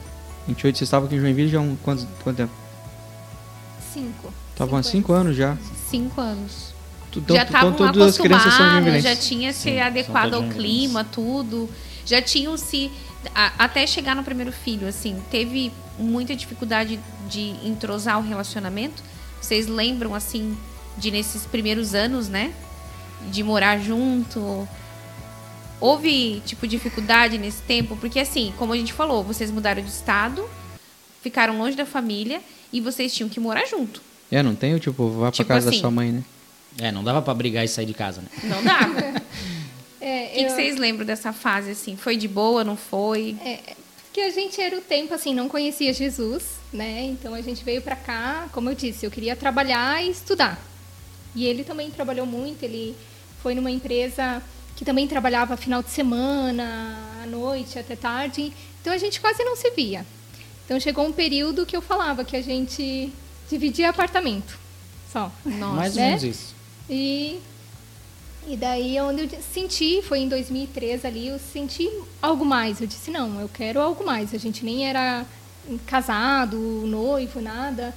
28, 0.46 0.78
vocês 0.78 0.86
estavam 0.86 1.06
aqui 1.06 1.16
em 1.16 1.20
Joinville 1.20 1.48
já 1.48 1.58
há 1.58 1.62
um, 1.62 1.76
quanto, 1.76 2.06
quanto 2.22 2.36
tempo? 2.36 2.52
Cinco. 3.92 4.32
Estavam 4.52 4.78
há 4.78 4.82
cinco 4.82 5.12
anos 5.12 5.36
já? 5.36 5.56
Cinco 5.88 6.20
anos. 6.20 6.74
Então, 7.16 7.34
já 7.34 7.44
estavam 7.44 7.70
então, 7.70 7.92
todas 7.92 8.08
as 8.08 8.18
crianças 8.18 8.52
são 8.54 9.00
Já 9.00 9.16
tinha 9.16 9.52
se 9.52 9.70
Sim, 9.70 9.80
adequado 9.80 10.34
ao 10.34 10.48
clima, 10.50 11.02
tudo. 11.02 11.68
Já 12.04 12.20
tinham 12.20 12.56
se... 12.56 12.90
A, 13.34 13.64
até 13.64 13.86
chegar 13.86 14.14
no 14.14 14.22
primeiro 14.22 14.52
filho, 14.52 14.86
assim, 14.86 15.20
teve 15.30 15.72
muita 15.98 16.36
dificuldade 16.36 17.00
de 17.28 17.56
entrosar 17.66 18.18
o 18.18 18.22
relacionamento. 18.22 19.02
Vocês 19.40 19.66
lembram, 19.66 20.14
assim, 20.14 20.56
de 20.96 21.10
nesses 21.10 21.44
primeiros 21.44 21.94
anos, 21.94 22.28
né? 22.28 22.52
De 23.30 23.42
morar 23.42 23.78
junto. 23.78 24.68
Houve, 25.80 26.42
tipo, 26.46 26.66
dificuldade 26.66 27.38
nesse 27.38 27.62
tempo? 27.62 27.96
Porque, 27.96 28.18
assim, 28.18 28.52
como 28.58 28.72
a 28.72 28.76
gente 28.76 28.92
falou, 28.92 29.22
vocês 29.22 29.50
mudaram 29.50 29.82
de 29.82 29.90
estado, 29.90 30.48
ficaram 31.22 31.58
longe 31.58 31.76
da 31.76 31.84
família 31.84 32.40
e 32.72 32.80
vocês 32.80 33.14
tinham 33.14 33.28
que 33.28 33.38
morar 33.38 33.66
junto. 33.66 34.00
É, 34.30 34.42
não 34.42 34.54
tem, 34.54 34.76
tipo, 34.78 35.08
vá 35.10 35.30
tipo 35.30 35.46
pra 35.46 35.56
casa 35.56 35.68
assim, 35.68 35.78
da 35.78 35.80
sua 35.80 35.90
mãe, 35.90 36.12
né? 36.12 36.24
É, 36.78 36.92
não 36.92 37.04
dava 37.04 37.22
para 37.22 37.34
brigar 37.34 37.64
e 37.64 37.68
sair 37.68 37.86
de 37.86 37.94
casa, 37.94 38.20
né? 38.20 38.28
Não 38.44 38.62
dava. 38.62 39.00
é, 40.00 40.26
o 40.26 40.34
que, 40.34 40.40
eu... 40.40 40.46
que, 40.46 40.50
vocês 40.50 40.76
lembram 40.76 41.06
dessa 41.06 41.32
fase, 41.32 41.70
assim? 41.70 41.96
Foi 41.96 42.16
de 42.16 42.28
boa, 42.28 42.64
não 42.64 42.76
foi? 42.76 43.36
É, 43.44 43.74
que 44.16 44.22
a 44.22 44.30
gente 44.30 44.58
era 44.58 44.74
o 44.78 44.80
tempo 44.80 45.12
assim, 45.12 45.34
não 45.34 45.46
conhecia 45.46 45.92
Jesus, 45.92 46.42
né? 46.72 47.04
Então 47.04 47.34
a 47.34 47.42
gente 47.42 47.62
veio 47.62 47.82
para 47.82 47.94
cá, 47.94 48.48
como 48.50 48.70
eu 48.70 48.74
disse, 48.74 49.04
eu 49.04 49.10
queria 49.10 49.36
trabalhar 49.36 50.02
e 50.02 50.08
estudar. 50.08 50.58
E 51.34 51.44
ele 51.44 51.62
também 51.62 51.90
trabalhou 51.90 52.24
muito, 52.24 52.62
ele 52.62 52.96
foi 53.42 53.54
numa 53.54 53.70
empresa 53.70 54.42
que 54.74 54.86
também 54.86 55.06
trabalhava 55.06 55.54
final 55.58 55.82
de 55.82 55.90
semana, 55.90 56.96
à 57.22 57.26
noite, 57.26 57.78
até 57.78 57.94
tarde. 57.94 58.54
Então 58.80 58.90
a 58.90 58.96
gente 58.96 59.20
quase 59.20 59.44
não 59.44 59.54
se 59.54 59.68
via. 59.72 60.06
Então 60.64 60.80
chegou 60.80 61.04
um 61.04 61.12
período 61.12 61.66
que 61.66 61.76
eu 61.76 61.82
falava 61.82 62.24
que 62.24 62.38
a 62.38 62.42
gente 62.42 63.12
dividia 63.50 63.90
apartamento. 63.90 64.58
Só. 65.12 65.30
Nossa, 65.44 65.76
Mais 65.76 65.94
ou 65.94 66.00
né? 66.00 66.06
menos 66.08 66.24
isso. 66.24 66.54
E 66.88 67.38
e 68.46 68.56
daí 68.56 69.00
onde 69.00 69.22
eu 69.22 69.28
senti, 69.52 70.00
foi 70.02 70.20
em 70.20 70.28
2003 70.28 71.04
ali, 71.04 71.28
eu 71.28 71.38
senti 71.38 71.90
algo 72.22 72.44
mais. 72.44 72.80
Eu 72.80 72.86
disse, 72.86 73.10
não, 73.10 73.40
eu 73.40 73.48
quero 73.48 73.80
algo 73.80 74.04
mais. 74.06 74.32
A 74.32 74.38
gente 74.38 74.64
nem 74.64 74.88
era 74.88 75.26
casado, 75.86 76.56
noivo, 76.56 77.40
nada. 77.40 77.92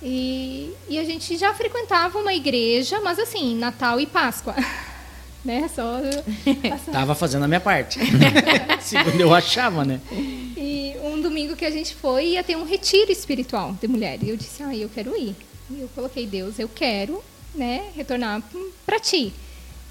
E, 0.00 0.72
e 0.88 0.98
a 0.98 1.04
gente 1.04 1.36
já 1.36 1.52
frequentava 1.54 2.18
uma 2.18 2.32
igreja, 2.32 3.00
mas 3.00 3.18
assim, 3.18 3.56
Natal 3.56 3.98
e 3.98 4.06
Páscoa. 4.06 4.54
né? 5.44 5.68
Só 5.74 6.00
Tava 6.92 7.14
fazendo 7.14 7.44
a 7.44 7.48
minha 7.48 7.60
parte. 7.60 7.98
Segundo 8.80 9.20
eu 9.20 9.34
achava, 9.34 9.84
né? 9.84 10.00
E 10.12 10.94
um 11.02 11.20
domingo 11.20 11.56
que 11.56 11.64
a 11.64 11.70
gente 11.70 11.94
foi, 11.94 12.28
ia 12.28 12.44
ter 12.44 12.56
um 12.56 12.64
retiro 12.64 13.10
espiritual 13.10 13.72
de 13.80 13.88
mulher. 13.88 14.18
E 14.22 14.30
eu 14.30 14.36
disse, 14.36 14.62
ah, 14.62 14.74
eu 14.74 14.88
quero 14.88 15.16
ir. 15.16 15.34
E 15.70 15.80
eu 15.80 15.88
coloquei, 15.94 16.26
Deus, 16.26 16.58
eu 16.58 16.68
quero, 16.68 17.22
né, 17.54 17.90
retornar 17.96 18.42
para 18.86 19.00
ti. 19.00 19.32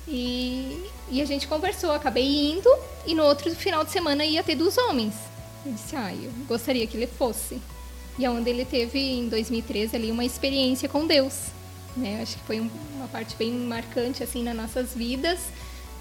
E, 0.08 0.90
e 1.10 1.22
a 1.22 1.26
gente 1.26 1.48
conversou, 1.48 1.92
acabei 1.92 2.52
indo, 2.52 2.70
e 3.06 3.16
no 3.16 3.24
outro 3.24 3.54
final 3.56 3.84
de 3.84 3.92
semana 3.92 4.26
ia 4.26 4.44
ter 4.44 4.56
dos 4.56 4.78
homens. 4.78 5.14
Eu 5.66 5.72
disse, 5.72 5.96
ah, 5.96 6.14
eu 6.14 6.32
gostaria 6.48 6.86
que 6.86 6.98
ele 6.98 7.08
fosse. 7.08 7.60
E 8.20 8.26
é 8.26 8.30
onde 8.30 8.50
ele 8.50 8.66
teve, 8.66 9.00
em 9.00 9.30
2013, 9.30 9.96
ali, 9.96 10.12
uma 10.12 10.26
experiência 10.26 10.90
com 10.90 11.08
Deus. 11.08 11.48
Né? 11.96 12.22
Acho 12.22 12.38
que 12.38 12.44
foi 12.44 12.60
uma 12.60 13.08
parte 13.08 13.36
bem 13.38 13.52
marcante, 13.52 14.24
assim, 14.24 14.44
nas 14.44 14.56
nossas 14.56 14.94
vidas. 14.94 15.40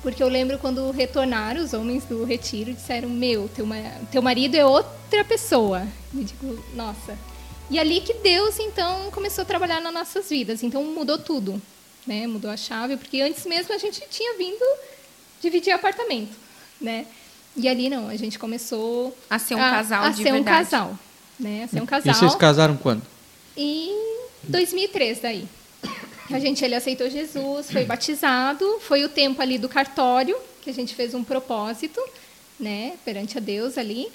Porque 0.02 0.20
eu 0.22 0.28
lembro 0.28 0.58
quando 0.58 0.90
retornaram 0.90 1.62
os 1.62 1.72
homens 1.72 2.04
do 2.04 2.24
retiro, 2.24 2.72
disseram, 2.72 3.08
meu, 3.08 3.48
teu, 3.48 3.66
teu 4.10 4.20
marido 4.20 4.56
é 4.56 4.66
outra 4.66 5.24
pessoa. 5.24 5.86
E 6.12 6.24
digo, 6.24 6.62
nossa. 6.74 7.16
E 7.70 7.78
ali 7.78 8.00
que 8.00 8.14
Deus, 8.14 8.58
então, 8.58 9.10
começou 9.12 9.42
a 9.42 9.44
trabalhar 9.44 9.80
nas 9.80 9.94
nossas 9.94 10.28
vidas. 10.28 10.62
Então, 10.64 10.82
mudou 10.84 11.18
tudo 11.18 11.62
né? 12.06 12.26
Mudou 12.26 12.50
a 12.50 12.56
chave, 12.56 12.96
porque 12.96 13.20
antes 13.20 13.44
mesmo 13.46 13.74
a 13.74 13.78
gente 13.78 14.02
tinha 14.10 14.36
vindo 14.36 14.64
dividir 15.40 15.72
apartamento, 15.72 16.36
né? 16.80 17.06
E 17.56 17.68
ali 17.68 17.88
não, 17.90 18.08
a 18.08 18.16
gente 18.16 18.38
começou 18.38 19.16
a 19.28 19.38
ser 19.38 19.54
um 19.54 19.58
casal 19.58 20.04
a, 20.04 20.08
de 20.08 20.16
ser 20.16 20.22
verdade. 20.24 20.40
um 20.40 20.44
casal, 20.44 20.98
né? 21.38 21.64
A 21.64 21.68
ser 21.68 21.82
um 21.82 21.86
casal. 21.86 22.14
E 22.14 22.16
vocês 22.16 22.34
casaram 22.34 22.76
quando? 22.76 23.02
Em 23.56 23.94
2003 24.44 25.20
daí. 25.20 25.46
A 26.30 26.38
gente 26.38 26.64
ele 26.64 26.74
aceitou 26.74 27.10
Jesus, 27.10 27.70
foi 27.70 27.84
batizado, 27.84 28.78
foi 28.80 29.04
o 29.04 29.08
tempo 29.08 29.42
ali 29.42 29.58
do 29.58 29.68
cartório 29.68 30.34
que 30.62 30.70
a 30.70 30.72
gente 30.72 30.94
fez 30.94 31.12
um 31.12 31.22
propósito, 31.22 32.00
né, 32.58 32.94
perante 33.04 33.36
a 33.36 33.40
Deus 33.40 33.76
ali 33.76 34.08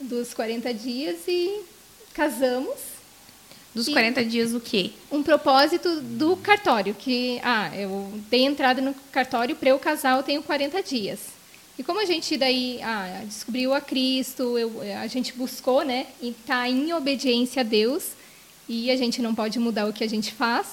dos 0.00 0.32
40 0.32 0.72
dias 0.72 1.18
e 1.28 1.60
casamos 2.14 2.89
dos 3.74 3.88
e 3.88 3.92
40 3.92 4.24
dias 4.24 4.52
o 4.52 4.60
quê? 4.60 4.90
Um 5.10 5.22
propósito 5.22 6.00
do 6.00 6.36
cartório, 6.36 6.94
que 6.94 7.40
ah, 7.42 7.70
eu 7.76 8.12
dei 8.28 8.44
entrada 8.44 8.80
no 8.80 8.94
cartório 9.12 9.54
para 9.54 9.70
eu 9.70 9.78
casar, 9.78 10.16
eu 10.16 10.22
tenho 10.22 10.42
40 10.42 10.82
dias. 10.82 11.20
E 11.78 11.82
como 11.82 12.00
a 12.00 12.04
gente 12.04 12.36
daí 12.36 12.80
ah, 12.82 13.22
descobriu 13.24 13.72
a 13.72 13.80
Cristo, 13.80 14.58
eu, 14.58 14.80
a 15.00 15.06
gente 15.06 15.32
buscou, 15.32 15.82
né, 15.82 16.06
e 16.20 16.32
tá 16.46 16.68
em 16.68 16.92
obediência 16.92 17.60
a 17.60 17.64
Deus. 17.64 18.10
e 18.68 18.90
a 18.90 18.96
gente 18.96 19.20
não 19.20 19.34
pode 19.34 19.58
mudar 19.58 19.88
o 19.88 19.92
que 19.92 20.04
a 20.04 20.08
gente 20.08 20.32
faz, 20.32 20.66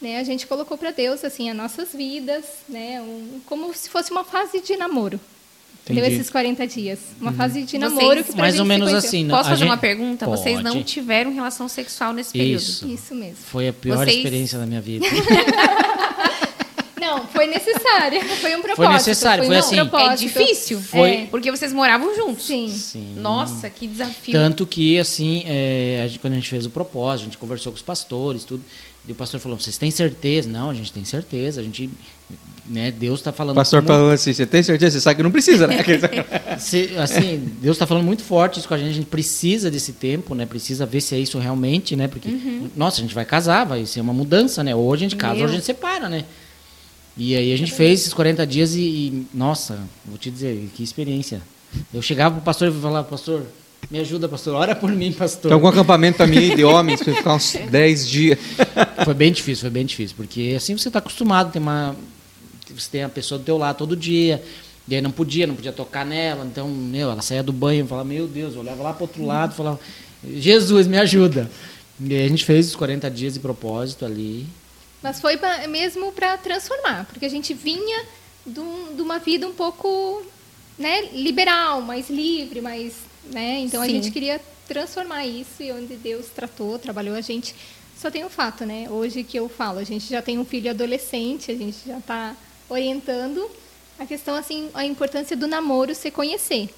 né? 0.00 0.18
A 0.18 0.24
gente 0.24 0.46
colocou 0.46 0.76
para 0.76 0.90
Deus 0.90 1.24
assim 1.24 1.48
as 1.48 1.56
nossas 1.56 1.92
vidas, 1.92 2.44
né? 2.68 3.00
Um, 3.00 3.40
como 3.46 3.72
se 3.72 3.88
fosse 3.88 4.10
uma 4.10 4.24
fase 4.24 4.60
de 4.60 4.76
namoro. 4.76 5.20
Deu 5.86 5.98
Entendi. 5.98 6.14
esses 6.14 6.30
40 6.30 6.66
dias. 6.66 6.98
Uma 7.20 7.30
Uhum. 7.30 7.36
fase 7.36 7.62
de 7.62 7.70
Vocês- 7.70 7.80
namoro 7.82 8.24
que 8.24 8.32
pra 8.32 8.40
Mais 8.40 8.54
gente 8.54 8.60
ou 8.60 8.66
menos 8.66 8.94
assim. 8.94 9.22
não, 9.24 9.36
Posso 9.36 9.48
a 9.48 9.50
fazer 9.50 9.60
gente- 9.60 9.68
uma 9.68 9.76
pergunta? 9.76 10.24
Vocês 10.26 10.62
não 10.62 10.72
Pode. 10.72 10.84
tiveram 10.84 11.30
relação 11.34 11.68
sexual 11.68 12.12
nesse 12.14 12.32
período. 12.32 12.58
Isso. 12.62 12.88
Isso 12.88 13.14
mesmo. 13.14 13.36
Foi 13.36 13.68
a 13.68 13.72
pior 13.72 13.98
Vocês- 13.98 14.16
experiência 14.16 14.58
da 14.58 14.64
minha 14.64 14.80
vida. 14.80 15.04
Não, 17.00 17.26
foi 17.26 17.46
necessário. 17.46 18.20
Foi 18.40 18.56
um 18.56 18.62
propósito. 18.62 18.92
necessário, 18.94 19.44
foi 19.44 19.54
um 19.56 19.58
assim. 19.58 19.78
É 19.78 19.84
propósito. 19.84 20.20
difícil? 20.20 20.80
Foi- 20.80 21.10
É. 21.10 21.26
Porque 21.26 21.50
vocês 21.50 21.70
moravam 21.72 22.14
juntos. 22.16 22.46
Sim. 22.46 22.68
Sim. 22.70 23.14
Nossa, 23.18 23.68
que 23.68 23.86
desafio. 23.86 24.32
Tanto 24.32 24.66
que, 24.66 24.98
assim, 24.98 25.42
é, 25.46 26.00
a 26.02 26.06
gente- 26.06 26.18
quando 26.18 26.32
a 26.32 26.36
gente 26.36 26.48
fez 26.48 26.64
o 26.64 26.70
propósito, 26.70 27.22
a 27.22 27.24
gente 27.26 27.38
conversou 27.38 27.72
com 27.72 27.76
os 27.76 27.82
pastores, 27.82 28.44
tudo. 28.44 28.64
E 29.06 29.12
o 29.12 29.14
pastor 29.14 29.38
falou: 29.40 29.58
vocês 29.58 29.76
têm 29.76 29.90
certeza? 29.90 30.48
Não, 30.48 30.70
a 30.70 30.74
gente 30.74 30.92
tem 30.92 31.04
certeza. 31.04 31.60
A 31.60 31.64
gente. 31.64 31.90
Né, 32.66 32.90
Deus 32.90 33.20
está 33.20 33.28
O 33.28 33.32
falando. 33.34 33.56
pastor 33.56 33.82
muito- 33.82 33.92
falou 33.92 34.10
assim: 34.10 34.32
você 34.32 34.46
tem 34.46 34.62
certeza? 34.62 34.92
Você 34.98 35.02
sabe 35.02 35.16
que 35.16 35.22
não 35.22 35.30
precisa, 35.30 35.66
né? 35.66 35.76
Se- 36.58 36.96
assim, 36.96 37.52
Deus 37.60 37.76
está 37.76 37.86
falando 37.86 38.04
muito 38.04 38.22
forte 38.22 38.58
isso 38.58 38.66
com 38.66 38.72
a 38.72 38.78
gente. 38.78 38.88
A 38.90 38.92
gente 38.94 39.06
precisa 39.06 39.70
desse 39.70 39.92
tempo, 39.92 40.34
né? 40.34 40.46
Precisa 40.46 40.86
ver 40.86 41.02
se 41.02 41.14
é 41.14 41.18
isso 41.18 41.38
realmente, 41.38 41.94
né? 41.94 42.08
Porque, 42.08 42.28
nossa, 42.74 43.00
a 43.00 43.02
gente 43.02 43.14
vai 43.14 43.26
casar, 43.26 43.64
vai 43.66 43.84
ser 43.84 44.00
uma 44.00 44.14
mudança, 44.14 44.64
né? 44.64 44.74
Ou 44.74 44.90
a 44.92 44.96
gente 44.96 45.14
casa, 45.14 45.34
Meu. 45.34 45.44
ou 45.44 45.50
a 45.50 45.52
gente 45.52 45.64
separa, 45.66 46.08
né? 46.08 46.24
E 47.16 47.36
aí 47.36 47.52
a 47.52 47.56
gente 47.58 47.70
fez 47.72 48.00
esses 48.00 48.14
40 48.14 48.46
dias 48.46 48.74
e, 48.74 48.80
e, 48.80 49.26
nossa, 49.34 49.78
vou 50.06 50.16
te 50.16 50.30
dizer, 50.30 50.68
que 50.74 50.82
experiência. 50.82 51.42
Eu 51.92 52.00
chegava 52.00 52.34
pro 52.36 52.44
pastor 52.44 52.68
e 52.68 52.72
falava, 52.80 53.06
pastor, 53.06 53.42
me 53.90 53.98
ajuda, 54.00 54.28
pastor, 54.28 54.54
ora 54.54 54.74
por 54.74 54.90
mim, 54.90 55.12
pastor. 55.12 55.42
Tem 55.48 55.52
algum 55.52 55.68
acampamento 55.68 56.16
pra 56.16 56.26
mim 56.26 56.54
de 56.56 56.64
homens 56.64 57.02
pra 57.02 57.12
eu 57.12 57.16
ficar 57.16 57.34
uns 57.34 57.52
10 57.70 58.08
dias. 58.08 58.38
Foi 59.04 59.14
bem 59.14 59.32
difícil, 59.32 59.62
foi 59.62 59.70
bem 59.70 59.86
difícil, 59.86 60.16
porque 60.16 60.54
assim 60.56 60.76
você 60.76 60.88
está 60.88 60.98
acostumado, 60.98 61.52
tem 61.52 61.60
uma, 61.62 61.94
você 62.74 62.88
tem 62.90 63.02
a 63.04 63.08
pessoa 63.08 63.38
do 63.38 63.44
teu 63.44 63.56
lado 63.58 63.76
todo 63.76 63.96
dia, 63.96 64.42
e 64.88 64.94
aí 64.94 65.00
não 65.00 65.10
podia, 65.10 65.46
não 65.46 65.54
podia 65.54 65.72
tocar 65.72 66.04
nela, 66.04 66.44
então, 66.44 66.68
meu, 66.68 67.10
ela 67.10 67.22
saía 67.22 67.42
do 67.42 67.52
banho 67.52 67.84
e 67.84 67.88
falava, 67.88 68.08
meu 68.08 68.26
Deus, 68.26 68.54
eu 68.54 68.60
olhava 68.60 68.82
lá 68.82 68.92
para 68.92 69.04
outro 69.04 69.24
lado, 69.24 69.54
falava, 69.54 69.78
Jesus, 70.26 70.86
me 70.86 70.98
ajuda. 70.98 71.50
E 72.00 72.12
aí 72.14 72.24
a 72.24 72.28
gente 72.28 72.44
fez 72.44 72.68
os 72.68 72.76
40 72.76 73.08
dias 73.10 73.34
de 73.34 73.40
propósito 73.40 74.04
ali. 74.04 74.46
Mas 75.02 75.20
foi 75.20 75.36
pra- 75.36 75.66
mesmo 75.68 76.10
para 76.12 76.36
transformar, 76.38 77.04
porque 77.06 77.24
a 77.26 77.28
gente 77.30 77.54
vinha 77.54 78.04
de, 78.46 78.58
um- 78.58 78.94
de 78.96 79.00
uma 79.02 79.18
vida 79.18 79.46
um 79.46 79.52
pouco 79.52 80.22
né, 80.78 81.08
liberal, 81.12 81.80
mais 81.82 82.10
livre, 82.10 82.60
mais, 82.60 82.94
né? 83.32 83.60
Então 83.60 83.82
a 83.82 83.86
Sim. 83.86 83.92
gente 83.92 84.10
queria 84.10 84.40
transformar 84.66 85.26
isso 85.26 85.62
e 85.62 85.70
onde 85.72 85.94
Deus 85.96 86.26
tratou, 86.26 86.78
trabalhou 86.78 87.14
a 87.16 87.20
gente. 87.20 87.54
Só 87.96 88.10
tem 88.10 88.24
um 88.24 88.28
fato, 88.30 88.64
né? 88.66 88.86
Hoje 88.90 89.22
que 89.22 89.38
eu 89.38 89.48
falo, 89.48 89.78
a 89.78 89.84
gente 89.84 90.08
já 90.08 90.20
tem 90.20 90.38
um 90.38 90.44
filho 90.44 90.70
adolescente, 90.70 91.50
a 91.50 91.54
gente 91.56 91.78
já 91.86 91.98
está 91.98 92.36
orientando 92.68 93.48
a 93.98 94.04
questão 94.06 94.34
assim, 94.34 94.68
a 94.74 94.84
importância 94.84 95.36
do 95.36 95.46
namoro 95.46 95.94
se 95.94 96.10
conhecer. 96.10 96.68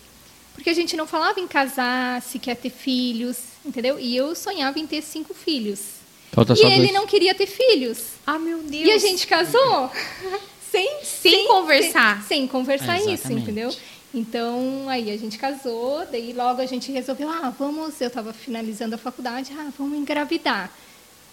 Porque 0.55 0.71
a 0.71 0.75
gente 0.75 0.97
não 0.97 1.07
falava 1.07 1.39
em 1.41 1.47
casar, 1.47 2.23
se 2.23 2.39
quer 2.39 2.57
ter 2.57 2.71
filhos, 2.71 3.37
entendeu? 3.65 3.99
E 3.99 4.17
eu 4.17 4.35
sonhava 4.35 4.79
em 4.79 4.87
ter 4.87 5.03
cinco 5.03 5.35
filhos. 5.35 5.81
Falta 6.33 6.55
e 6.55 6.63
ele 6.63 6.77
dois. 6.79 6.93
não 6.93 7.07
queria 7.07 7.35
ter 7.35 7.47
filhos. 7.47 7.99
Ah, 8.27 8.39
meu 8.39 8.59
Deus. 8.59 8.85
E 8.87 8.91
a 8.91 8.99
gente 8.99 9.27
casou 9.27 9.91
sem, 10.71 10.99
Sem 11.03 11.47
conversar. 11.47 12.19
Sem, 12.27 12.41
sem 12.41 12.49
conversar 12.49 12.99
É, 13.01 13.13
isso, 13.13 13.33
entendeu? 13.33 13.75
Então, 14.17 14.89
aí 14.89 15.11
a 15.11 15.17
gente 15.19 15.37
casou, 15.37 16.07
daí 16.11 16.33
logo 16.33 16.63
a 16.63 16.67
gente 16.67 16.91
resolveu, 16.91 17.29
ah, 17.29 17.53
vamos, 17.57 18.01
eu 18.01 18.09
estava 18.09 18.33
finalizando 18.33 18.95
a 18.95 18.99
faculdade, 18.99 19.53
ah, 19.59 19.71
vamos 19.79 19.99
engravidar. 19.99 20.73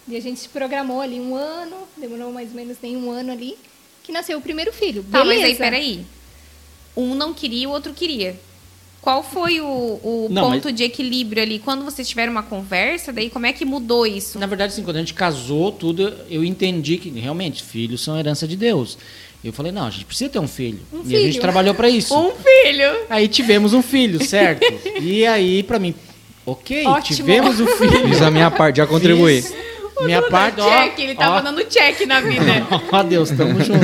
E 0.05 0.17
a 0.17 0.19
gente 0.19 0.49
programou 0.49 0.99
ali 0.99 1.17
um 1.17 1.33
ano, 1.33 1.77
demorou 1.95 2.33
mais 2.33 2.49
ou 2.49 2.55
menos 2.55 2.77
nem 2.83 2.97
um 2.97 3.09
ano 3.09 3.31
ali, 3.31 3.57
que 4.03 4.11
nasceu 4.11 4.37
o 4.37 4.41
primeiro 4.41 4.73
filho. 4.73 5.01
Tá, 5.09 5.19
Beleza. 5.19 5.41
mas 5.41 5.49
aí, 5.49 5.55
peraí. 5.55 6.05
Um 6.95 7.15
não 7.15 7.33
queria, 7.33 7.69
o 7.69 7.71
outro 7.71 7.93
queria. 7.93 8.37
Qual 9.01 9.23
foi 9.23 9.61
o, 9.61 9.65
o 9.65 10.27
Não, 10.29 10.51
ponto 10.51 10.71
de 10.71 10.83
equilíbrio 10.83 11.41
ali? 11.41 11.59
Quando 11.59 11.83
vocês 11.85 12.07
tiveram 12.07 12.31
uma 12.31 12.43
conversa, 12.43 13.11
daí 13.11 13.29
como 13.29 13.45
é 13.45 13.53
que 13.53 13.65
mudou 13.65 14.05
isso? 14.05 14.39
Na 14.39 14.45
verdade, 14.45 14.73
assim, 14.73 14.83
quando 14.83 14.97
a 14.97 14.99
gente 14.99 15.13
casou, 15.13 15.71
tudo, 15.71 16.13
eu 16.29 16.43
entendi 16.43 16.97
que 16.97 17.09
realmente 17.09 17.63
filhos 17.63 18.01
são 18.01 18.17
herança 18.17 18.47
de 18.47 18.55
Deus. 18.55 18.97
Eu 19.43 19.51
falei, 19.51 19.71
não, 19.71 19.85
a 19.85 19.89
gente 19.89 20.05
precisa 20.05 20.29
ter 20.29 20.39
um 20.39 20.47
filho. 20.47 20.79
Um 20.93 21.01
e 21.05 21.15
a 21.15 21.19
gente 21.19 21.31
filho. 21.31 21.41
trabalhou 21.41 21.73
para 21.75 21.89
isso. 21.89 22.15
Um 22.17 22.31
filho! 22.31 23.05
Aí 23.09 23.27
tivemos 23.27 23.73
um 23.73 23.81
filho, 23.81 24.23
certo? 24.25 24.61
e 25.01 25.25
aí, 25.25 25.63
para 25.63 25.79
mim, 25.79 25.93
ok, 26.45 26.85
Ótimo. 26.87 27.17
tivemos 27.17 27.59
um 27.59 27.67
filho. 27.67 28.07
Fiz 28.07 28.21
a 28.21 28.31
minha 28.31 28.49
parte, 28.49 28.77
já 28.77 28.87
contribuí. 28.87 29.41
Fiz 29.41 29.53
Minha 30.05 30.21
parte, 30.23 30.59
ó. 30.61 30.69
check, 30.69 30.99
ele 30.99 31.15
tava 31.15 31.37
ó, 31.37 31.41
dando 31.41 31.63
check 31.65 32.05
na 32.07 32.19
vida. 32.21 32.65
Ó, 32.91 33.03
Deus, 33.03 33.29
tamo 33.29 33.61
junto. 33.63 33.79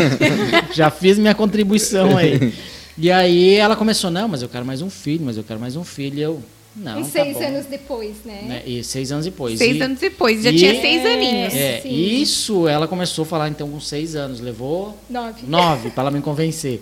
Já 0.73 0.89
fiz 0.89 1.19
minha 1.19 1.35
contribuição 1.35 2.17
aí. 2.17 2.53
E 3.01 3.09
aí 3.09 3.55
ela 3.55 3.77
começou, 3.77 4.11
não, 4.11 4.27
mas 4.27 4.41
eu 4.41 4.49
quero 4.49 4.65
mais 4.65 4.81
um 4.81 4.89
filho, 4.89 5.23
mas 5.23 5.37
eu 5.37 5.43
quero 5.45 5.57
mais 5.57 5.77
um 5.77 5.85
filho. 5.85 6.17
E 6.17 6.21
eu, 6.21 6.43
não, 6.75 6.99
E 7.01 7.03
tá 7.03 7.09
seis 7.09 7.37
bom. 7.37 7.43
anos 7.47 7.65
depois, 7.65 8.15
né? 8.25 8.41
Né? 8.47 8.63
E 8.65 8.83
seis 8.83 9.11
anos 9.11 9.25
depois. 9.25 9.57
seis 9.57 9.77
E- 9.77 9.81
anos 9.81 9.99
depois, 9.99 10.43
já 10.43 10.51
e- 10.51 10.55
tinha 10.57 10.79
seis 10.79 11.05
aninhos. 11.05 11.53
É, 11.53 11.81
Sim. 11.81 11.89
isso 12.21 12.67
ela 12.67 12.87
começou 12.87 13.23
a 13.23 13.25
falar 13.25 13.49
então 13.49 13.69
com 13.69 13.79
seis 13.79 14.15
anos. 14.15 14.39
Levou 14.39 14.97
Nove. 15.09 15.41
nove 15.47 15.89
para 15.89 16.03
ela 16.03 16.11
me 16.11 16.21
convencer. 16.21 16.81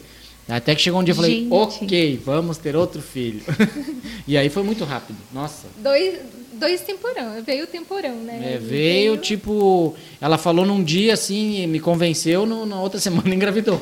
Até 0.49 0.73
que 0.75 0.81
chegou 0.81 1.01
um 1.01 1.03
dia 1.03 1.11
eu 1.11 1.15
falei, 1.17 1.41
Gente. 1.41 1.51
ok, 1.53 2.21
vamos 2.23 2.57
ter 2.57 2.75
outro 2.75 3.01
filho. 3.01 3.41
e 4.27 4.37
aí 4.37 4.49
foi 4.49 4.63
muito 4.63 4.85
rápido. 4.85 5.17
Nossa. 5.33 5.67
Dois, 5.77 6.19
dois 6.53 6.79
temporão, 6.81 7.41
veio 7.45 7.65
o 7.65 7.67
temporão, 7.67 8.15
né? 8.15 8.39
É, 8.43 8.49
Ele 8.55 8.65
veio, 8.65 9.17
tipo, 9.17 9.93
ela 10.21 10.37
falou 10.37 10.65
num 10.65 10.81
dia 10.81 11.13
assim, 11.15 11.67
me 11.67 11.79
convenceu, 11.81 12.45
no- 12.45 12.65
na 12.65 12.79
outra 12.81 12.97
semana 13.01 13.33
engravidou. 13.35 13.81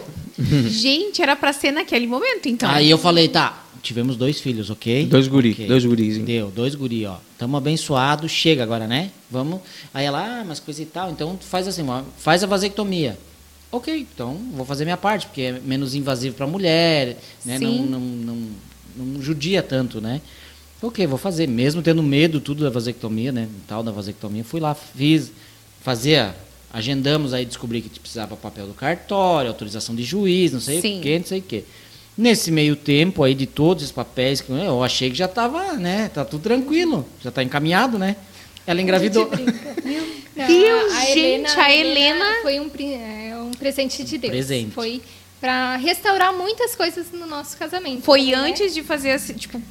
Gente, 0.67 1.21
era 1.21 1.35
pra 1.35 1.53
ser 1.53 1.71
naquele 1.71 2.07
momento, 2.07 2.47
então. 2.47 2.69
Aí 2.69 2.89
eu 2.89 2.97
falei, 2.97 3.27
tá, 3.27 3.63
tivemos 3.85 4.17
dois 4.17 4.39
filhos, 4.41 4.69
ok? 4.69 5.05
Dois 5.05 5.27
guri, 5.27 5.51
Ok. 5.51 5.67
dois 5.67 5.85
guris. 5.85 6.17
hein? 6.17 6.25
Deu, 6.25 6.51
dois 6.51 6.75
guri, 6.75 7.05
ó. 7.05 7.17
Tamo 7.37 7.55
abençoado, 7.57 8.27
chega 8.27 8.63
agora, 8.63 8.87
né? 8.87 9.11
Vamos. 9.31 9.61
Aí 9.93 10.05
ela, 10.05 10.41
ah, 10.41 10.43
mas 10.45 10.59
coisa 10.59 10.81
e 10.81 10.85
tal, 10.85 11.11
então 11.11 11.37
faz 11.39 11.67
assim, 11.67 11.87
ó, 11.87 12.01
faz 12.17 12.43
a 12.43 12.47
vasectomia. 12.47 13.17
Ok, 13.71 14.07
então 14.13 14.37
vou 14.55 14.65
fazer 14.65 14.85
minha 14.85 14.97
parte, 14.97 15.25
porque 15.27 15.41
é 15.41 15.51
menos 15.59 15.95
invasivo 15.95 16.35
pra 16.35 16.47
mulher, 16.47 17.17
né? 17.45 17.59
Não, 17.59 17.85
não, 17.85 17.99
não, 17.99 18.37
não 18.95 19.21
judia 19.21 19.61
tanto, 19.61 19.99
né? 19.99 20.21
Ok, 20.81 21.05
vou 21.07 21.17
fazer, 21.17 21.47
mesmo 21.47 21.81
tendo 21.81 22.03
medo 22.03 22.39
tudo 22.39 22.63
da 22.63 22.69
vasectomia, 22.69 23.31
né? 23.31 23.47
Tal 23.67 23.81
da 23.83 23.91
vasectomia, 23.91 24.43
fui 24.43 24.59
lá, 24.59 24.75
fiz, 24.75 25.31
fazia, 25.81 26.35
agendamos 26.71 27.33
aí, 27.33 27.45
descobri 27.45 27.81
que 27.81 27.99
precisava 27.99 28.35
papel 28.35 28.67
do 28.67 28.73
cartório, 28.73 29.49
autorização 29.49 29.95
de 29.95 30.03
juiz, 30.03 30.51
não 30.51 30.59
sei 30.59 30.79
Sim. 30.81 30.99
o 30.99 31.01
que, 31.01 31.19
não 31.19 31.25
sei 31.25 31.39
o 31.39 31.41
que. 31.41 31.63
Nesse 32.17 32.49
meio 32.49 32.75
tempo 32.75 33.23
aí 33.23 33.33
de 33.33 33.45
todos 33.45 33.83
os 33.83 33.91
papéis, 33.91 34.39
que 34.39 34.49
eu 34.49 34.81
achei 34.83 35.09
que 35.09 35.17
já 35.17 35.25
estava, 35.25 35.73
né? 35.73 36.09
Tá 36.13 36.23
tudo 36.23 36.43
tranquilo, 36.43 37.05
já 37.21 37.29
tá 37.29 37.43
encaminhado, 37.43 37.99
né? 37.99 38.15
Ela 38.65 38.81
engravidou. 38.81 39.29
Não, 40.35 40.47
Deus, 40.47 40.93
a 40.93 41.05
gente, 41.05 41.19
Helena, 41.19 41.49
a 41.55 41.73
Helena- 41.73 42.25
foi 42.41 42.59
um, 42.59 42.69
é, 42.79 43.37
um 43.37 43.51
presente 43.51 44.03
de 44.03 44.17
Deus. 44.17 44.31
Presente. 44.31 44.71
Foi 44.71 45.01
para 45.39 45.75
restaurar 45.77 46.33
muitas 46.33 46.75
coisas 46.75 47.07
no 47.13 47.25
nosso 47.25 47.57
casamento. 47.57 48.01
Foi 48.01 48.25
né? 48.25 48.33
antes 48.33 48.73
de 48.73 48.83
fazer, 48.83 49.11
assim, 49.11 49.33
tipo, 49.33 49.61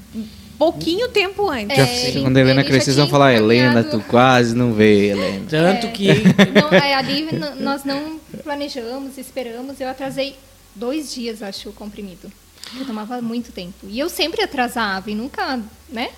pouquinho 0.58 1.08
tempo 1.08 1.48
antes. 1.50 1.76
Já, 1.76 1.82
É, 1.82 2.22
quando 2.22 2.36
a 2.36 2.40
Helena 2.40 2.62
crescer, 2.64 2.84
vocês 2.84 2.96
vão 2.96 3.08
falar, 3.08 3.34
Helena, 3.34 3.84
tu 3.84 4.00
quase 4.08 4.54
não 4.54 4.72
vê, 4.72 5.08
Helena. 5.08 5.46
Tanto 5.48 5.88
que. 5.88 6.08
Não, 6.54 6.68
é, 6.70 6.94
ali 6.94 7.28
nós 7.60 7.84
não 7.84 8.18
planejamos, 8.42 9.18
esperamos. 9.18 9.80
Eu 9.80 9.88
atrasei 9.88 10.36
dois 10.74 11.14
dias, 11.14 11.42
acho, 11.42 11.68
o 11.68 11.72
comprimido. 11.72 12.30
Eu 12.78 12.84
tomava 12.86 13.20
muito 13.20 13.52
tempo. 13.52 13.74
E 13.88 13.98
eu 13.98 14.08
sempre 14.08 14.42
atrasava 14.42 15.10
e 15.10 15.14
nunca, 15.14 15.60
né? 15.88 16.10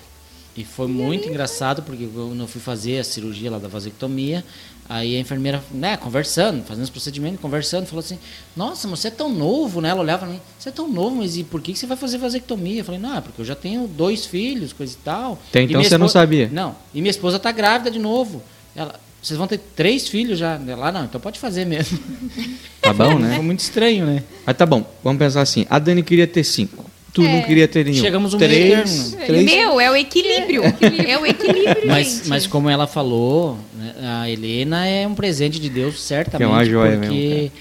E 0.55 0.63
foi 0.65 0.87
muito 0.87 1.27
engraçado, 1.29 1.83
porque 1.83 2.07
quando 2.07 2.39
eu 2.39 2.47
fui 2.47 2.59
fazer 2.59 2.97
a 2.99 3.03
cirurgia 3.03 3.51
lá 3.51 3.59
da 3.59 3.67
vasectomia, 3.67 4.43
aí 4.89 5.15
a 5.15 5.19
enfermeira, 5.19 5.63
né, 5.71 5.95
conversando, 5.97 6.63
fazendo 6.65 6.83
os 6.85 6.89
procedimentos, 6.89 7.39
conversando, 7.39 7.85
falou 7.85 7.99
assim, 7.99 8.17
nossa, 8.55 8.87
mas 8.87 9.01
você 9.01 9.09
é 9.09 9.11
tão 9.11 9.31
novo, 9.31 9.81
né? 9.81 9.89
Ela 9.89 10.01
olhava 10.01 10.25
pra 10.25 10.33
mim, 10.33 10.41
você 10.57 10.69
é 10.69 10.71
tão 10.71 10.87
novo, 10.87 11.17
mas 11.17 11.37
e 11.37 11.43
por 11.43 11.61
que 11.61 11.75
você 11.75 11.85
vai 11.85 11.95
fazer 11.95 12.17
vasectomia? 12.17 12.79
Eu 12.81 12.85
falei, 12.85 12.99
não, 12.99 13.15
é 13.17 13.21
porque 13.21 13.39
eu 13.39 13.45
já 13.45 13.53
tenho 13.55 13.87
dois 13.87 14.25
filhos, 14.25 14.73
coisa 14.73 14.93
e 14.93 15.03
tal. 15.03 15.37
Até 15.49 15.61
E 15.61 15.65
então 15.65 15.83
você 15.83 15.95
não 15.95 16.07
esposa- 16.07 16.21
sabia? 16.23 16.49
Não, 16.51 16.75
e 16.91 17.01
minha 17.01 17.11
esposa 17.11 17.37
tá 17.37 17.51
grávida 17.51 17.91
de 17.91 17.99
novo. 17.99 18.41
Ela, 18.75 18.99
vocês 19.27 19.37
vão 19.37 19.47
ter 19.47 19.59
três 19.75 20.07
filhos 20.07 20.39
já. 20.39 20.59
Ela, 20.67 20.91
não, 20.91 21.05
então 21.05 21.19
pode 21.19 21.39
fazer 21.39 21.65
mesmo. 21.65 21.99
Tá 22.81 22.93
bom, 22.93 23.19
né? 23.19 23.35
Foi 23.35 23.43
muito 23.43 23.59
estranho, 23.59 24.05
né? 24.05 24.23
Mas 24.45 24.55
tá 24.55 24.65
bom, 24.65 24.85
vamos 25.03 25.19
pensar 25.19 25.41
assim. 25.41 25.65
A 25.69 25.77
Dani 25.77 26.01
queria 26.01 26.25
ter 26.25 26.43
cinco. 26.45 26.89
Tu 27.13 27.21
não 27.21 27.29
É. 27.29 27.41
queria 27.41 27.67
ter 27.67 27.83
nenhum. 27.83 27.99
Chegamos 28.01 28.33
um 28.33 28.37
meio 28.37 28.49
três, 28.49 29.09
termo. 29.11 29.25
três. 29.25 29.43
Meu, 29.45 29.79
é 29.81 29.91
o 29.91 29.95
equilíbrio. 29.95 30.61
É 31.05 31.17
o 31.17 31.25
equilíbrio, 31.25 31.85
Mas, 31.87 32.07
gente. 32.17 32.29
mas 32.29 32.47
como 32.47 32.69
ela 32.69 32.87
falou, 32.87 33.57
né, 33.73 33.93
a 34.21 34.29
Helena 34.29 34.85
é 34.85 35.05
um 35.05 35.15
presente 35.15 35.59
de 35.59 35.69
Deus, 35.69 36.01
certamente. 36.01 36.37
Que 36.37 36.43
é 36.43 36.47
uma 36.47 36.63
joia 36.63 36.97
porque 36.97 37.11
mesmo, 37.13 37.51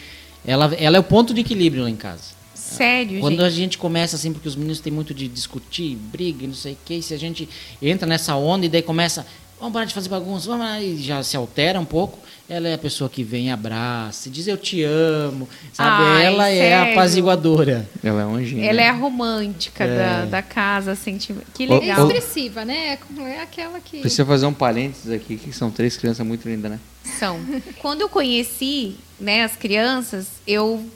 ela, 0.46 0.72
ela 0.78 0.96
é 0.96 1.00
o 1.00 1.02
ponto 1.02 1.34
de 1.34 1.40
equilíbrio 1.40 1.82
lá 1.82 1.90
em 1.90 1.96
casa. 1.96 2.36
Sério, 2.54 3.18
Quando 3.20 3.38
gente. 3.38 3.44
a 3.46 3.50
gente 3.50 3.78
começa 3.78 4.14
assim, 4.16 4.32
porque 4.32 4.46
os 4.46 4.54
meninos 4.54 4.78
têm 4.80 4.92
muito 4.92 5.12
de 5.14 5.26
discutir, 5.26 5.96
briga 5.96 6.44
e 6.44 6.46
não 6.46 6.54
sei 6.54 6.74
o 6.74 6.78
que, 6.84 7.00
se 7.02 7.14
a 7.14 7.18
gente 7.18 7.48
entra 7.80 8.06
nessa 8.06 8.36
onda 8.36 8.66
e 8.66 8.68
daí 8.68 8.82
começa, 8.82 9.26
vamos 9.58 9.72
parar 9.72 9.84
de 9.84 9.94
fazer 9.94 10.08
bagunça, 10.08 10.46
vamos 10.48 10.64
lá, 10.66 10.80
e 10.80 10.96
já 11.02 11.22
se 11.22 11.36
altera 11.36 11.78
um 11.80 11.84
pouco. 11.84 12.18
Ela 12.48 12.68
é 12.68 12.74
a 12.74 12.78
pessoa 12.78 13.10
que 13.10 13.24
vem, 13.24 13.50
abraça, 13.50 14.30
diz 14.30 14.46
eu 14.46 14.56
te 14.56 14.80
amo, 14.84 15.48
sabe? 15.72 16.04
Ai, 16.04 16.26
ela 16.26 16.48
é 16.48 16.74
a 16.74 16.78
sério? 16.78 16.92
apaziguadora. 16.92 17.88
Ela 18.04 18.22
é 18.22 18.24
um 18.26 18.36
anjinho. 18.36 18.64
Ela 18.64 18.82
é 18.82 18.88
a 18.88 18.92
romântica 18.92 19.82
É. 19.82 19.96
da, 19.98 20.24
da 20.26 20.42
casa, 20.42 20.94
sentimental. 20.94 21.48
Que 21.52 21.66
Ô, 21.66 21.74
É 21.76 21.80
legal. 21.80 22.06
expressiva, 22.06 22.64
né? 22.64 22.96
É 23.18 23.40
aquela 23.42 23.80
que. 23.80 23.98
Precisa 24.00 24.24
fazer 24.24 24.46
um 24.46 24.52
parênteses 24.54 25.10
aqui, 25.10 25.36
que 25.36 25.52
são 25.52 25.72
três 25.72 25.96
crianças 25.96 26.24
muito 26.24 26.48
lindas, 26.48 26.70
né? 26.70 26.80
São. 27.18 27.40
Quando 27.80 28.02
eu 28.02 28.08
conheci, 28.08 28.94
né, 29.18 29.42
as 29.42 29.56
crianças, 29.56 30.28
eu 30.46 30.86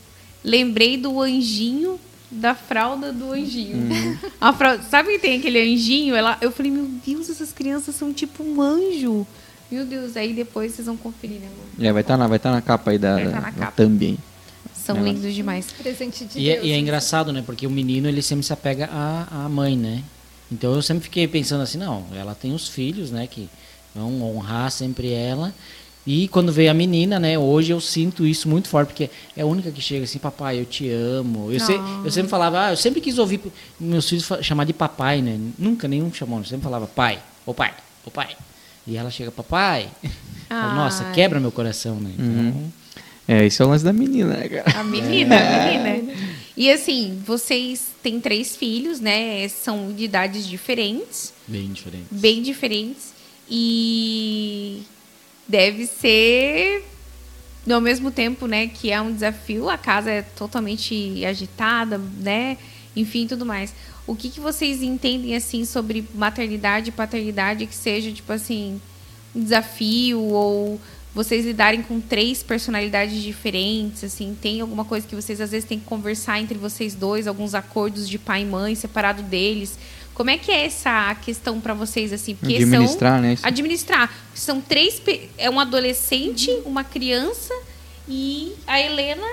lembrei 0.45 0.97
do 0.97 1.21
anjinho 1.21 1.99
da 2.31 2.55
fralda 2.55 3.13
do 3.13 3.33
anjinho. 3.33 3.89
A 4.41 4.53
fralda, 4.53 4.83
sabe 4.85 5.13
que 5.13 5.19
tem 5.19 5.39
aquele 5.39 5.61
anjinho? 5.61 6.15
Ela, 6.15 6.39
eu 6.41 6.51
falei, 6.53 6.71
meu 6.71 6.87
Deus, 7.05 7.29
essas 7.29 7.53
crianças 7.53 7.95
são 7.95 8.13
tipo 8.13 8.43
um 8.43 8.61
anjo. 8.63 9.27
Meu 9.71 9.85
Deus, 9.85 10.17
aí 10.17 10.33
depois 10.33 10.73
vocês 10.73 10.87
vão 10.87 10.97
conferir, 10.97 11.41
né, 11.41 11.47
amor? 11.47 11.87
É, 11.89 11.93
vai 11.93 12.03
estar 12.03 12.17
na, 12.17 12.27
vai 12.27 12.39
tá 12.39 12.51
na 12.53 12.61
capa 12.63 12.91
aí 12.91 12.99
da, 12.99 13.15
Vai 13.15 13.25
tá 13.25 13.31
da, 13.31 13.41
na 13.41 13.51
da 13.51 13.53
capa. 13.53 13.73
thumb. 13.83 14.19
São 14.75 14.97
Ela- 14.97 15.09
lindos 15.09 15.35
demais. 15.35 15.67
Presente 15.73 16.25
de 16.25 16.39
E, 16.39 16.45
Deus. 16.45 16.59
é, 16.59 16.67
e 16.67 16.73
é 16.73 16.79
engraçado, 16.79 17.33
né? 17.33 17.43
Porque 17.45 17.67
o 17.67 17.71
menino, 17.71 18.09
ele 18.09 18.23
sempre 18.23 18.45
se 18.45 18.53
apega 18.53 18.89
à, 18.93 19.45
à 19.45 19.49
mãe, 19.49 19.77
né? 19.77 20.03
Então 20.51 20.75
eu 20.75 20.83
sempre 20.83 21.05
fiquei 21.05 21.29
pensando 21.29 21.63
assim, 21.63 21.79
não, 21.79 22.05
ela 22.15 22.35
tem 22.35 22.53
os 22.53 22.67
filhos, 22.69 23.11
né? 23.13 23.27
Que 23.29 23.49
vão 23.95 24.21
honrar 24.23 24.71
sempre 24.73 25.13
ela. 25.13 25.55
E 26.13 26.27
quando 26.29 26.51
veio 26.53 26.71
a 26.71 26.75
menina, 26.75 27.21
né? 27.21 27.39
Hoje 27.39 27.71
eu 27.73 27.81
sinto 27.81 28.27
isso 28.27 28.49
muito 28.49 28.69
forte, 28.69 28.89
porque 28.89 29.09
é 29.37 29.43
a 29.43 29.47
única 29.47 29.71
que 29.71 29.81
chega 29.81 30.03
assim, 30.05 30.19
papai, 30.19 30.59
eu 30.59 30.65
te 30.65 30.89
amo. 30.91 31.53
Eu, 31.53 31.61
se- 31.61 31.79
eu 32.05 32.11
sempre 32.11 32.29
falava, 32.29 32.67
ah, 32.67 32.73
eu 32.73 32.77
sempre 32.77 33.01
quis 33.01 33.17
ouvir 33.17 33.41
meus 33.79 34.09
filhos 34.09 34.27
chamar 34.43 34.65
de 34.65 34.73
papai, 34.73 35.23
né? 35.23 35.39
Nunca 35.57 35.87
nenhum 35.87 36.13
chamou, 36.13 36.39
eu 36.41 36.45
sempre 36.45 36.65
falava 36.65 36.87
pai, 36.89 37.21
ô 37.47 37.55
pai, 37.55 37.73
ô 38.05 38.11
pai. 38.11 38.31
E 38.87 38.97
ela 38.97 39.09
chega, 39.11 39.31
papai. 39.31 39.89
Falo, 40.49 40.75
Nossa, 40.75 41.05
quebra 41.13 41.39
meu 41.39 41.53
coração, 41.53 41.95
né? 42.01 42.11
Então, 42.19 42.73
É, 43.29 43.47
esse 43.47 43.63
é 43.63 43.65
o 43.65 43.69
lance 43.69 43.85
da 43.85 43.93
menina, 43.93 44.35
né, 44.37 44.49
cara? 44.49 44.81
A 44.81 44.83
menina, 44.83 45.37
a 45.37 45.79
menina. 45.79 46.13
E 46.57 46.69
assim, 46.73 47.23
vocês 47.25 47.87
têm 48.03 48.21
três 48.21 48.57
filhos, 48.57 48.99
né? 48.99 49.47
São 49.49 49.93
de 49.93 50.03
idades 50.03 50.45
diferentes. 50.49 51.33
bem 51.47 51.71
diferente. 51.73 52.07
bem 52.11 52.43
diferentes 52.43 53.13
e 53.49 54.83
deve 55.51 55.87
ser 55.87 56.85
ao 57.71 57.81
mesmo 57.81 58.11
tempo, 58.11 58.47
né, 58.47 58.69
que 58.69 58.91
é 58.91 59.01
um 59.01 59.13
desafio, 59.13 59.69
a 59.69 59.77
casa 59.77 60.11
é 60.11 60.23
totalmente 60.23 61.25
agitada, 61.25 61.99
né? 61.99 62.57
Enfim, 62.97 63.27
tudo 63.27 63.45
mais. 63.45 63.75
O 64.07 64.17
que, 64.17 64.31
que 64.31 64.41
vocês 64.41 64.83
entendem 64.83 65.37
assim 65.37 65.65
sobre 65.65 66.05
maternidade 66.15 66.89
e 66.89 66.93
paternidade 66.93 67.67
que 67.67 67.75
seja 67.75 68.11
tipo 68.11 68.33
assim 68.33 68.81
um 69.35 69.43
desafio 69.43 70.21
ou 70.21 70.81
vocês 71.15 71.45
lidarem 71.45 71.83
com 71.83 72.01
três 72.01 72.43
personalidades 72.43 73.21
diferentes, 73.21 74.05
assim, 74.05 74.37
tem 74.41 74.61
alguma 74.61 74.85
coisa 74.85 75.07
que 75.07 75.15
vocês 75.15 75.41
às 75.41 75.51
vezes 75.51 75.69
têm 75.69 75.79
que 75.79 75.85
conversar 75.85 76.41
entre 76.41 76.57
vocês 76.57 76.95
dois, 76.95 77.27
alguns 77.27 77.55
acordos 77.55 78.09
de 78.09 78.19
pai 78.19 78.43
e 78.43 78.47
mãe 78.47 78.75
separado 78.75 79.23
deles. 79.23 79.77
Como 80.21 80.29
é 80.29 80.37
que 80.37 80.53
é 80.53 80.67
essa 80.67 81.15
questão 81.15 81.59
para 81.63 81.73
vocês 81.73 82.13
assim? 82.13 82.35
Porque 82.35 82.57
Administrar, 82.57 83.15
são 83.15 83.23
né? 83.23 83.33
Isso. 83.33 83.47
administrar. 83.47 84.15
São 84.35 84.61
três 84.61 85.01
é 85.39 85.49
um 85.49 85.59
adolescente, 85.59 86.51
uma 86.67 86.85
criança 86.85 87.55
e 88.07 88.53
a 88.67 88.79
Helena 88.79 89.27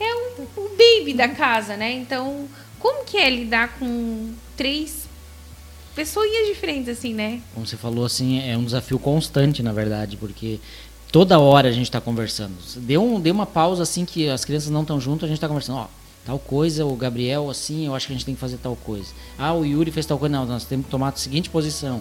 é 0.00 0.14
um, 0.16 0.60
um 0.60 0.68
baby 0.70 1.14
da 1.14 1.28
casa, 1.28 1.76
né? 1.76 1.92
Então, 1.92 2.48
como 2.80 3.04
que 3.04 3.16
é 3.16 3.30
lidar 3.30 3.78
com 3.78 4.32
três 4.56 5.06
pessoinhas 5.94 6.48
diferentes 6.48 6.88
assim, 6.88 7.14
né? 7.14 7.40
como 7.54 7.64
você 7.64 7.76
falou, 7.76 8.04
assim, 8.04 8.40
é 8.40 8.56
um 8.56 8.64
desafio 8.64 8.98
constante, 8.98 9.62
na 9.62 9.72
verdade, 9.72 10.16
porque 10.16 10.58
toda 11.12 11.38
hora 11.38 11.68
a 11.68 11.72
gente 11.72 11.84
está 11.84 12.00
conversando. 12.00 12.56
Deu, 12.78 13.04
um, 13.04 13.20
deu 13.20 13.32
uma 13.32 13.46
pausa, 13.46 13.84
assim, 13.84 14.04
que 14.04 14.28
as 14.28 14.44
crianças 14.44 14.68
não 14.68 14.82
estão 14.82 15.00
juntas, 15.00 15.26
a 15.26 15.28
gente 15.28 15.36
está 15.36 15.46
conversando, 15.46 15.78
ó, 15.78 15.86
tal 16.24 16.38
coisa, 16.38 16.84
o 16.84 16.94
Gabriel, 16.96 17.48
assim, 17.50 17.86
eu 17.86 17.94
acho 17.94 18.06
que 18.06 18.12
a 18.12 18.16
gente 18.16 18.24
tem 18.26 18.34
que 18.34 18.40
fazer 18.40 18.58
tal 18.58 18.76
coisa. 18.76 19.08
Ah, 19.38 19.54
o 19.54 19.64
Yuri 19.64 19.90
fez 19.90 20.04
tal 20.06 20.18
coisa, 20.18 20.36
não, 20.36 20.44
nós 20.46 20.64
temos 20.64 20.84
que 20.86 20.90
tomar 20.90 21.08
a 21.08 21.16
seguinte 21.16 21.48
posição. 21.50 22.00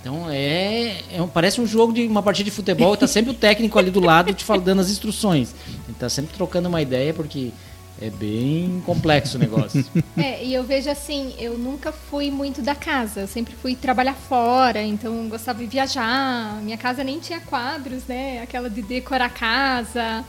Então, 0.00 0.30
é, 0.30 1.00
é 1.12 1.20
um- 1.22 1.28
parece 1.28 1.60
um 1.60 1.66
jogo 1.66 1.92
de 1.92 2.06
uma 2.06 2.22
partida 2.22 2.48
de 2.48 2.54
futebol, 2.54 2.94
e 2.94 2.96
tá 2.96 3.06
sempre 3.06 3.30
o 3.32 3.34
técnico 3.34 3.78
ali 3.78 3.90
do 3.90 4.00
lado 4.00 4.32
te 4.32 4.44
falando, 4.44 4.64
dando 4.64 4.80
as 4.80 4.90
instruções. 4.90 5.54
Ele 5.86 5.96
tá 5.98 6.08
sempre 6.08 6.34
trocando 6.34 6.68
uma 6.68 6.80
ideia, 6.80 7.12
porque 7.12 7.50
é 8.00 8.08
bem 8.10 8.80
complexo 8.86 9.36
o 9.36 9.40
negócio. 9.40 9.84
É, 10.16 10.44
e 10.44 10.52
eu 10.52 10.64
vejo 10.64 10.90
assim, 10.90 11.32
eu 11.38 11.56
nunca 11.56 11.92
fui 11.92 12.28
muito 12.30 12.60
da 12.62 12.74
casa, 12.74 13.20
eu 13.20 13.28
sempre 13.28 13.54
fui 13.60 13.76
trabalhar 13.76 14.14
fora, 14.14 14.82
então 14.82 15.28
gostava 15.28 15.60
de 15.60 15.66
viajar. 15.66 16.60
Minha 16.62 16.76
casa 16.76 17.02
nem 17.04 17.20
tinha 17.20 17.38
quadros, 17.40 18.02
né? 18.08 18.40
Aquela 18.42 18.68
de 18.68 18.82
decorar 18.82 19.26
a 19.26 19.30
casa. 19.30 20.24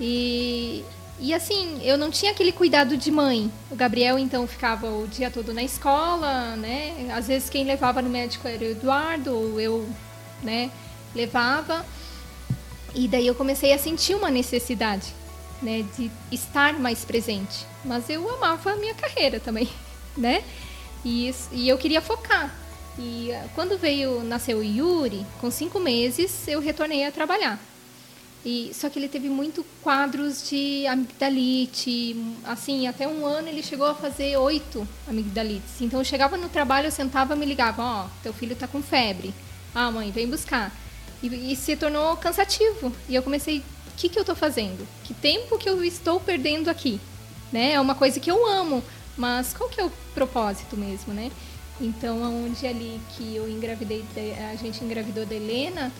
E, 0.00 0.84
e 1.20 1.34
assim, 1.34 1.80
eu 1.82 1.98
não 1.98 2.10
tinha 2.10 2.30
aquele 2.32 2.52
cuidado 2.52 2.96
de 2.96 3.10
mãe. 3.10 3.50
O 3.70 3.74
Gabriel, 3.76 4.18
então, 4.18 4.46
ficava 4.46 4.86
o 4.88 5.06
dia 5.08 5.30
todo 5.30 5.52
na 5.52 5.62
escola, 5.62 6.54
né? 6.56 7.10
Às 7.14 7.26
vezes 7.28 7.50
quem 7.50 7.64
levava 7.64 8.00
no 8.00 8.08
médico 8.08 8.46
era 8.46 8.62
o 8.64 8.70
Eduardo, 8.70 9.34
ou 9.34 9.60
eu, 9.60 9.88
né, 10.42 10.70
levava. 11.14 11.84
E 12.94 13.06
daí 13.08 13.26
eu 13.26 13.34
comecei 13.34 13.72
a 13.72 13.78
sentir 13.78 14.14
uma 14.14 14.30
necessidade, 14.30 15.06
né, 15.62 15.84
de 15.96 16.10
estar 16.30 16.78
mais 16.78 17.04
presente. 17.04 17.66
Mas 17.84 18.08
eu 18.08 18.28
amava 18.34 18.72
a 18.72 18.76
minha 18.76 18.94
carreira 18.94 19.38
também, 19.40 19.68
né? 20.16 20.42
E, 21.04 21.28
isso- 21.28 21.48
e 21.52 21.68
eu 21.68 21.78
queria 21.78 22.00
focar. 22.00 22.54
E 22.98 23.32
ah, 23.32 23.44
quando 23.54 23.78
veio, 23.78 24.22
nasceu 24.24 24.58
o 24.58 24.64
Yuri, 24.64 25.24
com 25.40 25.50
cinco 25.50 25.78
meses, 25.78 26.48
eu 26.48 26.60
retornei 26.60 27.04
a 27.04 27.12
trabalhar. 27.12 27.58
E, 28.50 28.72
só 28.72 28.88
que 28.88 28.98
ele 28.98 29.08
teve 29.08 29.28
muito 29.28 29.62
quadros 29.82 30.48
de 30.48 30.86
amigdalite, 30.86 32.16
assim, 32.44 32.86
até 32.86 33.06
um 33.06 33.26
ano 33.26 33.46
ele 33.46 33.62
chegou 33.62 33.86
a 33.86 33.94
fazer 33.94 34.38
oito 34.38 34.88
amigdalites. 35.06 35.82
Então 35.82 36.00
eu 36.00 36.04
chegava 36.04 36.34
no 36.38 36.48
trabalho, 36.48 36.86
eu 36.86 36.90
sentava 36.90 37.36
me 37.36 37.44
ligava, 37.44 37.82
ó, 37.82 38.06
teu 38.22 38.32
filho 38.32 38.56
tá 38.56 38.66
com 38.66 38.80
febre. 38.80 39.34
Ah, 39.74 39.90
mãe, 39.90 40.10
vem 40.10 40.26
buscar. 40.26 40.74
E, 41.22 41.52
e 41.52 41.56
se 41.56 41.76
tornou 41.76 42.16
cansativo. 42.16 42.90
E 43.06 43.14
eu 43.14 43.22
comecei, 43.22 43.58
o 43.58 43.62
que, 43.98 44.08
que 44.08 44.18
eu 44.18 44.22
estou 44.22 44.34
fazendo? 44.34 44.88
Que 45.04 45.12
tempo 45.12 45.58
que 45.58 45.68
eu 45.68 45.84
estou 45.84 46.18
perdendo 46.18 46.70
aqui? 46.70 46.98
Né? 47.52 47.72
É 47.72 47.80
uma 47.80 47.94
coisa 47.94 48.18
que 48.18 48.30
eu 48.30 48.46
amo, 48.46 48.82
mas 49.14 49.52
qual 49.52 49.68
que 49.68 49.78
é 49.78 49.84
o 49.84 49.92
propósito 50.14 50.74
mesmo, 50.74 51.12
né? 51.12 51.30
Então, 51.78 52.24
aonde 52.24 52.66
ali 52.66 52.98
que 53.10 53.36
eu 53.36 53.46
engravidei, 53.46 54.02
a 54.50 54.56
gente 54.56 54.82
engravidou 54.82 55.26
da 55.26 55.34
Helena, 55.34 55.92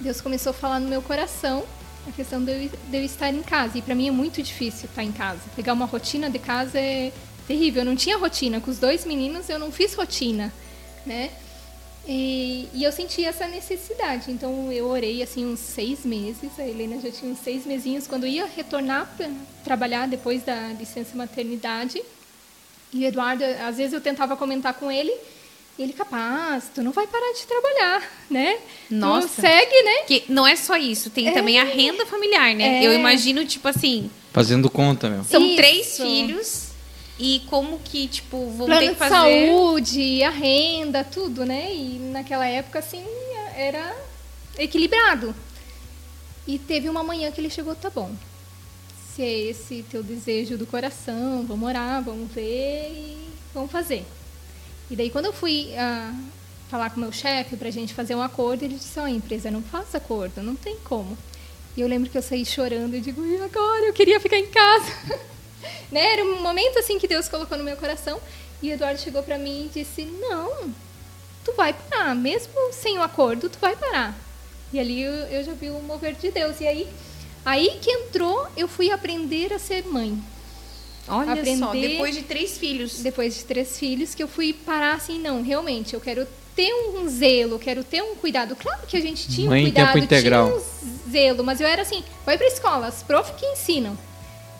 Deus 0.00 0.22
começou 0.22 0.50
a 0.50 0.54
falar 0.54 0.80
no 0.80 0.88
meu 0.88 1.02
coração 1.02 1.62
a 2.08 2.12
questão 2.12 2.42
de 2.42 2.50
eu, 2.52 2.68
de 2.68 2.96
eu 2.96 3.04
estar 3.04 3.28
em 3.28 3.42
casa. 3.42 3.78
E 3.78 3.82
para 3.82 3.94
mim 3.94 4.08
é 4.08 4.10
muito 4.10 4.42
difícil 4.42 4.88
estar 4.88 5.04
em 5.04 5.12
casa. 5.12 5.40
Pegar 5.54 5.72
uma 5.72 5.86
rotina 5.86 6.30
de 6.30 6.38
casa 6.38 6.78
é 6.78 7.12
terrível. 7.46 7.82
Eu 7.82 7.86
não 7.86 7.96
tinha 7.96 8.16
rotina. 8.16 8.60
Com 8.60 8.70
os 8.70 8.78
dois 8.78 9.04
meninos 9.04 9.48
eu 9.48 9.58
não 9.58 9.70
fiz 9.70 9.94
rotina, 9.94 10.52
né? 11.04 11.30
E, 12.08 12.68
e 12.72 12.82
eu 12.82 12.92
senti 12.92 13.24
essa 13.24 13.46
necessidade. 13.46 14.30
Então 14.30 14.72
eu 14.72 14.86
orei 14.86 15.22
assim 15.22 15.46
uns 15.46 15.60
seis 15.60 16.04
meses. 16.04 16.50
A 16.58 16.66
Helena 16.66 17.00
já 17.00 17.10
tinha 17.10 17.30
uns 17.30 17.38
seis 17.38 17.66
mesinhos. 17.66 18.06
Quando 18.06 18.26
ia 18.26 18.46
retornar 18.46 19.12
para 19.16 19.30
trabalhar 19.62 20.08
depois 20.08 20.42
da 20.42 20.68
licença 20.78 21.16
maternidade, 21.16 22.02
e 22.92 23.04
o 23.04 23.06
Eduardo, 23.06 23.44
às 23.44 23.76
vezes 23.76 23.92
eu 23.92 24.00
tentava 24.00 24.36
comentar 24.36 24.74
com 24.74 24.90
ele, 24.90 25.12
ele, 25.82 25.92
capaz, 25.92 26.64
tu 26.74 26.82
não 26.82 26.92
vai 26.92 27.06
parar 27.06 27.32
de 27.32 27.46
trabalhar, 27.46 28.10
né? 28.30 28.58
Nossa. 28.90 29.28
Tu 29.28 29.40
segue, 29.40 29.82
né? 29.82 29.96
Porque 29.98 30.24
não 30.28 30.46
é 30.46 30.54
só 30.56 30.76
isso, 30.76 31.08
tem 31.10 31.32
também 31.32 31.58
a 31.58 31.64
renda 31.64 32.04
familiar, 32.06 32.54
né? 32.54 32.82
É. 32.82 32.86
Eu 32.86 32.92
imagino, 32.92 33.44
tipo 33.46 33.66
assim, 33.66 34.10
Fazendo 34.32 34.68
conta, 34.70 35.08
meu. 35.08 35.24
são 35.24 35.44
Isso. 35.44 35.56
três 35.56 35.96
filhos 35.96 36.68
e 37.18 37.42
como 37.48 37.78
que, 37.80 38.06
tipo, 38.08 38.50
vão 38.50 38.66
Plano 38.66 38.80
ter 38.80 38.88
que 38.90 38.94
fazer. 38.94 39.14
saúde, 39.14 40.22
a 40.22 40.30
renda, 40.30 41.02
tudo, 41.02 41.44
né? 41.44 41.72
E 41.74 41.98
naquela 42.12 42.46
época, 42.46 42.78
assim, 42.78 43.04
era 43.56 43.94
equilibrado. 44.58 45.34
E 46.46 46.58
teve 46.58 46.88
uma 46.88 47.02
manhã 47.02 47.30
que 47.30 47.40
ele 47.40 47.50
chegou, 47.50 47.74
tá 47.74 47.90
bom. 47.90 48.10
Se 49.14 49.22
é 49.22 49.38
esse 49.50 49.84
teu 49.90 50.02
desejo 50.02 50.56
do 50.56 50.66
coração, 50.66 51.44
vamos 51.46 51.68
orar, 51.68 52.02
vamos 52.02 52.30
ver 52.32 52.90
e 52.92 53.16
vamos 53.52 53.70
fazer. 53.70 54.04
E 54.90 54.96
daí 54.96 55.08
quando 55.08 55.26
eu 55.26 55.32
fui 55.32 55.72
ah, 55.76 56.12
falar 56.68 56.90
com 56.90 56.96
o 56.96 57.00
meu 57.00 57.12
chefe 57.12 57.56
pra 57.56 57.70
gente 57.70 57.94
fazer 57.94 58.14
um 58.14 58.22
acordo, 58.22 58.64
ele 58.64 58.74
disse, 58.74 58.98
ó, 58.98 59.04
a 59.04 59.10
empresa 59.10 59.50
não 59.50 59.62
faz 59.62 59.94
acordo, 59.94 60.42
não 60.42 60.56
tem 60.56 60.76
como. 60.84 61.16
E 61.76 61.80
eu 61.80 61.88
lembro 61.88 62.10
que 62.10 62.18
eu 62.18 62.22
saí 62.22 62.44
chorando 62.44 62.94
e 62.94 63.00
digo, 63.00 63.24
e 63.24 63.36
agora? 63.36 63.86
Eu 63.86 63.92
queria 63.92 64.18
ficar 64.18 64.38
em 64.38 64.46
casa. 64.46 64.92
né? 65.90 66.14
Era 66.14 66.24
um 66.24 66.42
momento 66.42 66.78
assim 66.78 66.98
que 66.98 67.08
Deus 67.08 67.28
colocou 67.28 67.56
no 67.56 67.64
meu 67.64 67.76
coração. 67.76 68.20
E 68.62 68.70
Eduardo 68.70 69.00
chegou 69.00 69.22
pra 69.22 69.38
mim 69.38 69.66
e 69.66 69.78
disse, 69.78 70.04
não, 70.04 70.72
tu 71.44 71.52
vai 71.56 71.72
parar, 71.72 72.14
mesmo 72.14 72.52
sem 72.72 72.98
o 72.98 73.02
acordo, 73.02 73.48
tu 73.48 73.58
vai 73.58 73.74
parar. 73.74 74.14
E 74.72 74.78
ali 74.78 75.02
eu, 75.02 75.12
eu 75.12 75.44
já 75.44 75.52
vi 75.52 75.70
o 75.70 75.80
mover 75.80 76.14
de 76.14 76.30
Deus. 76.30 76.60
E 76.60 76.66
aí, 76.66 76.88
aí 77.44 77.78
que 77.80 77.90
entrou, 77.90 78.46
eu 78.56 78.68
fui 78.68 78.90
aprender 78.90 79.52
a 79.52 79.58
ser 79.58 79.84
mãe. 79.86 80.22
Olha 81.08 81.32
aprender 81.32 81.56
só, 81.58 81.72
depois 81.72 82.14
de 82.14 82.22
três 82.22 82.58
filhos. 82.58 83.00
depois 83.00 83.34
de 83.34 83.44
três 83.44 83.78
filhos 83.78 84.14
que 84.14 84.22
eu 84.22 84.28
fui 84.28 84.52
parar 84.52 84.94
assim, 84.94 85.18
não, 85.18 85.42
realmente, 85.42 85.94
eu 85.94 86.00
quero 86.00 86.26
ter 86.54 86.72
um 86.72 87.08
zelo, 87.08 87.58
quero 87.58 87.82
ter 87.82 88.02
um 88.02 88.14
cuidado. 88.14 88.54
Claro 88.56 88.82
que 88.86 88.96
a 88.96 89.00
gente 89.00 89.28
tinha 89.28 89.48
Mãe 89.48 89.64
um 89.64 89.68
em 89.68 89.72
tempo 89.72 89.92
cuidado, 89.92 90.04
integral. 90.04 90.46
tinha 90.46 90.58
um 90.58 91.10
zelo, 91.10 91.44
mas 91.44 91.60
eu 91.60 91.66
era 91.66 91.82
assim, 91.82 92.04
vai 92.24 92.36
pra 92.36 92.46
escola, 92.46 92.86
as 92.86 93.02
prof 93.02 93.32
que 93.34 93.46
ensinam. 93.46 93.96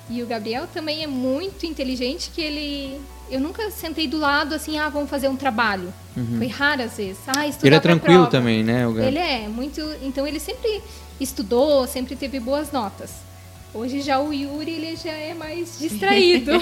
E 0.08 0.22
o 0.22 0.26
Gabriel 0.26 0.66
também 0.72 1.04
é 1.04 1.06
muito 1.06 1.66
inteligente 1.66 2.30
que 2.34 2.40
ele 2.40 3.00
eu 3.30 3.38
nunca 3.38 3.70
sentei 3.70 4.08
do 4.08 4.18
lado 4.18 4.54
assim, 4.54 4.76
ah, 4.76 4.88
vamos 4.88 5.08
fazer 5.08 5.28
um 5.28 5.36
trabalho. 5.36 5.92
Foi 6.36 6.48
raras 6.48 6.96
vezes. 6.96 7.18
Ah, 7.28 7.46
estudar 7.46 7.66
Ele 7.68 7.76
é 7.76 7.80
tranquilo 7.80 8.14
prova. 8.14 8.30
também, 8.30 8.64
né? 8.64 8.86
O 8.86 8.92
Gabi? 8.92 9.06
Ele 9.06 9.18
é 9.18 9.48
muito, 9.48 9.80
então 10.02 10.26
ele 10.26 10.40
sempre 10.40 10.82
estudou, 11.20 11.86
sempre 11.86 12.16
teve 12.16 12.40
boas 12.40 12.72
notas. 12.72 13.10
Hoje 13.72 14.00
já 14.00 14.18
o 14.18 14.32
Yuri 14.32 14.72
ele 14.72 14.96
já 14.96 15.12
é 15.12 15.32
mais 15.32 15.78
distraído. 15.78 16.52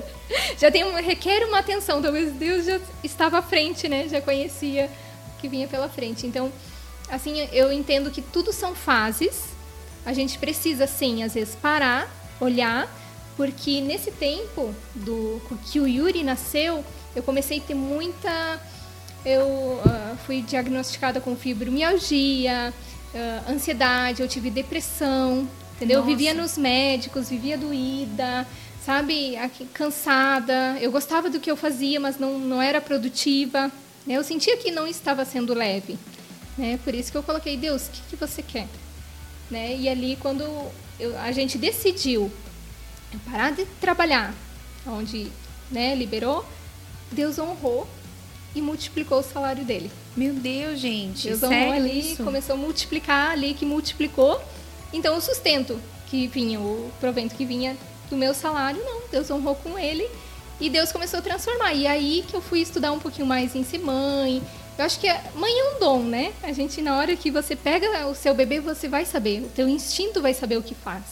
já 0.58 0.70
tem 0.70 0.84
um, 0.84 0.94
requer 0.94 1.44
uma 1.46 1.58
atenção, 1.58 2.00
talvez 2.00 2.32
Deus 2.32 2.64
já 2.64 2.80
estava 3.04 3.38
à 3.38 3.42
frente, 3.42 3.88
né? 3.88 4.08
Já 4.08 4.20
conhecia 4.20 4.90
o 5.34 5.40
que 5.40 5.48
vinha 5.48 5.68
pela 5.68 5.88
frente. 5.88 6.26
Então, 6.26 6.50
assim, 7.10 7.46
eu 7.52 7.70
entendo 7.70 8.10
que 8.10 8.22
tudo 8.22 8.52
são 8.52 8.74
fases. 8.74 9.44
A 10.04 10.12
gente 10.12 10.38
precisa 10.38 10.86
sim, 10.86 11.22
às 11.22 11.34
vezes 11.34 11.54
parar, 11.56 12.08
olhar, 12.40 12.88
porque 13.36 13.80
nesse 13.80 14.10
tempo 14.10 14.74
do 14.94 15.42
que 15.70 15.78
o 15.78 15.86
Yuri 15.86 16.22
nasceu, 16.22 16.82
eu 17.14 17.22
comecei 17.22 17.58
a 17.58 17.60
ter 17.60 17.74
muita 17.74 18.60
eu 19.26 19.80
ah, 19.84 20.14
fui 20.24 20.40
diagnosticada 20.40 21.20
com 21.20 21.34
fibromialgia, 21.34 22.72
ah, 23.14 23.50
ansiedade, 23.50 24.22
eu 24.22 24.28
tive 24.28 24.50
depressão, 24.50 25.48
entendeu? 25.76 25.96
Eu 26.00 26.04
Nossa. 26.04 26.16
vivia 26.16 26.34
nos 26.34 26.56
médicos, 26.58 27.28
vivia 27.28 27.56
doída, 27.56 28.46
sabe, 28.84 29.36
aqui, 29.36 29.64
cansada. 29.66 30.76
Eu 30.80 30.90
gostava 30.90 31.30
do 31.30 31.40
que 31.40 31.50
eu 31.50 31.56
fazia, 31.56 31.98
mas 32.00 32.18
não, 32.18 32.38
não 32.38 32.60
era 32.60 32.80
produtiva. 32.80 33.70
né? 34.06 34.14
Eu 34.14 34.24
sentia 34.24 34.56
que 34.56 34.70
não 34.70 34.86
estava 34.86 35.24
sendo 35.24 35.54
leve. 35.54 35.98
Né? 36.56 36.78
Por 36.84 36.94
isso 36.94 37.10
que 37.12 37.18
eu 37.18 37.22
coloquei, 37.22 37.56
Deus, 37.56 37.86
o 37.86 37.90
que, 37.90 38.00
que 38.10 38.16
você 38.16 38.42
quer? 38.42 38.66
Né? 39.50 39.76
E 39.76 39.88
ali, 39.88 40.16
quando 40.20 40.42
eu- 40.98 41.18
a 41.18 41.30
gente 41.32 41.58
decidiu 41.58 42.30
parar 43.30 43.52
de 43.52 43.64
trabalhar, 43.80 44.34
onde 44.86 45.30
né, 45.70 45.94
liberou, 45.94 46.44
Deus 47.10 47.38
honrou 47.38 47.86
e 48.54 48.62
multiplicou 48.62 49.18
o 49.18 49.22
salário 49.22 49.64
dele. 49.64 49.90
Meu 50.16 50.32
Deus, 50.32 50.78
gente. 50.80 51.28
Deus 51.28 51.42
honrou 51.42 51.72
ali, 51.72 52.12
isso? 52.12 52.24
começou 52.24 52.54
a 52.54 52.58
multiplicar 52.58 53.30
ali, 53.32 53.52
que 53.54 53.66
multiplicou. 53.66 54.40
Então, 54.92 55.16
o 55.16 55.20
sustento 55.20 55.80
que 56.08 56.26
vinha, 56.26 56.60
o 56.60 56.90
provento 57.00 57.34
que 57.34 57.44
vinha 57.44 57.76
do 58.08 58.16
meu 58.16 58.32
salário, 58.34 58.80
não, 58.84 59.02
Deus 59.10 59.30
honrou 59.30 59.54
com 59.56 59.78
ele. 59.78 60.06
E 60.60 60.70
Deus 60.70 60.90
começou 60.90 61.18
a 61.18 61.22
transformar. 61.22 61.74
E 61.74 61.86
aí 61.86 62.24
que 62.26 62.34
eu 62.34 62.40
fui 62.40 62.60
estudar 62.60 62.90
um 62.92 62.98
pouquinho 62.98 63.26
mais 63.26 63.54
em 63.54 63.62
ser 63.62 63.78
mãe. 63.78 64.42
Eu 64.78 64.84
acho 64.84 64.98
que 64.98 65.06
a- 65.08 65.22
mãe 65.34 65.52
é 65.52 65.74
um 65.74 65.80
dom, 65.80 66.02
né? 66.02 66.32
A 66.42 66.50
gente, 66.52 66.80
na 66.80 66.96
hora 66.96 67.14
que 67.14 67.30
você 67.30 67.54
pega 67.54 68.06
o 68.06 68.14
seu 68.14 68.32
bebê, 68.34 68.58
você 68.60 68.88
vai 68.88 69.04
saber. 69.04 69.40
O 69.42 69.48
teu 69.48 69.68
instinto 69.68 70.22
vai 70.22 70.32
saber 70.32 70.56
o 70.56 70.62
que 70.62 70.74
faz. 70.74 71.02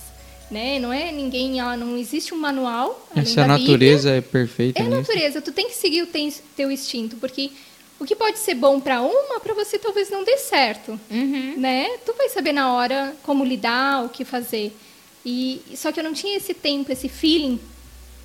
Né? 0.51 0.79
Não 0.79 0.93
é 0.93 1.11
ninguém, 1.11 1.59
ah, 1.61 1.77
não 1.77 1.97
existe 1.97 2.33
um 2.33 2.39
manual. 2.39 3.07
Essa 3.16 3.37
da 3.47 3.57
Bíblia. 3.57 3.59
natureza 3.59 4.11
é 4.11 4.20
perfeita 4.20 4.81
É 4.81 4.83
a 4.83 4.89
nisso. 4.89 5.01
natureza, 5.01 5.43
tu 5.43 5.51
tem 5.53 5.68
que 5.68 5.75
seguir 5.75 6.03
o 6.03 6.09
teu 6.57 6.70
instinto, 6.70 7.16
porque 7.16 7.51
o 7.99 8.05
que 8.05 8.16
pode 8.16 8.38
ser 8.38 8.55
bom 8.55 8.80
para 8.80 9.01
uma, 9.01 9.40
para 9.40 9.55
você 9.55 9.78
talvez 9.78 10.11
não 10.11 10.24
dê 10.24 10.36
certo, 10.36 10.99
Uhum. 11.11 11.55
né? 11.57 11.97
Tu 12.05 12.12
vai 12.14 12.28
saber 12.28 12.53
na 12.53 12.72
hora 12.72 13.14
como 13.22 13.45
lidar, 13.45 14.05
o 14.05 14.09
que 14.09 14.24
fazer. 14.24 14.76
E 15.24 15.62
só 15.76 15.90
que 15.92 16.01
eu 16.01 16.05
não 16.05 16.12
tinha 16.12 16.36
esse 16.36 16.53
tempo, 16.53 16.90
esse 16.92 17.09
feeling, 17.09 17.59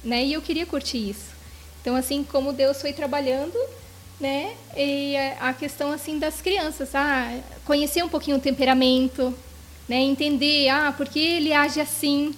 né? 0.03 0.25
E 0.25 0.33
eu 0.33 0.41
queria 0.41 0.65
curtir 0.65 1.09
isso. 1.09 1.29
Então 1.81 1.95
assim, 1.95 2.23
como 2.29 2.51
Deus 2.51 2.81
foi 2.81 2.91
trabalhando, 2.93 3.57
né? 4.19 4.53
E 4.75 5.15
a 5.39 5.53
questão 5.53 5.91
assim 5.91 6.19
das 6.19 6.41
crianças, 6.41 6.93
ah, 6.93 7.39
conhecer 7.65 8.03
um 8.03 8.09
pouquinho 8.09 8.37
o 8.37 8.41
temperamento, 8.41 9.33
né? 9.87 9.97
Entender, 10.01 10.67
ah, 10.69 10.93
por 10.95 11.07
que 11.07 11.19
ele 11.19 11.53
age 11.53 11.79
assim? 11.79 12.33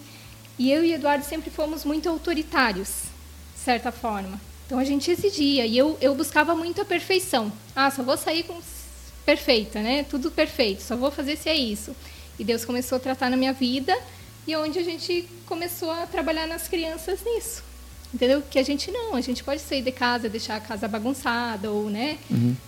E 0.59 0.71
eu 0.71 0.83
e 0.83 0.93
Eduardo 0.93 1.25
sempre 1.25 1.49
fomos 1.49 1.83
muito 1.83 2.07
autoritários, 2.07 2.89
de 3.55 3.61
certa 3.61 3.91
forma. 3.91 4.39
Então 4.71 4.79
a 4.79 4.85
gente 4.85 5.11
exigia 5.11 5.65
e 5.65 5.77
eu, 5.77 5.97
eu 5.99 6.15
buscava 6.15 6.55
muito 6.55 6.79
a 6.79 6.85
perfeição. 6.85 7.51
Ah, 7.75 7.91
só 7.91 8.03
vou 8.03 8.15
sair 8.15 8.43
com 8.43 8.57
perfeita, 9.25 9.81
né? 9.81 10.05
Tudo 10.09 10.31
perfeito, 10.31 10.81
só 10.81 10.95
vou 10.95 11.11
fazer 11.11 11.35
se 11.35 11.49
é 11.49 11.55
isso. 11.57 11.93
E 12.39 12.45
Deus 12.45 12.63
começou 12.63 12.95
a 12.95 12.99
tratar 12.99 13.29
na 13.29 13.35
minha 13.35 13.51
vida 13.51 13.93
e 14.47 14.55
onde 14.55 14.79
a 14.79 14.81
gente 14.81 15.27
começou 15.45 15.91
a 15.91 16.07
trabalhar 16.07 16.47
nas 16.47 16.69
crianças 16.69 17.19
nisso. 17.21 17.70
Entendeu? 18.13 18.43
Que 18.49 18.59
a 18.59 18.63
gente 18.63 18.91
não, 18.91 19.15
a 19.15 19.21
gente 19.21 19.41
pode 19.41 19.61
sair 19.61 19.81
de 19.81 19.91
casa, 19.91 20.27
deixar 20.27 20.57
a 20.57 20.59
casa 20.59 20.85
bagunçada 20.87 21.71
ou, 21.71 21.89
né? 21.89 22.17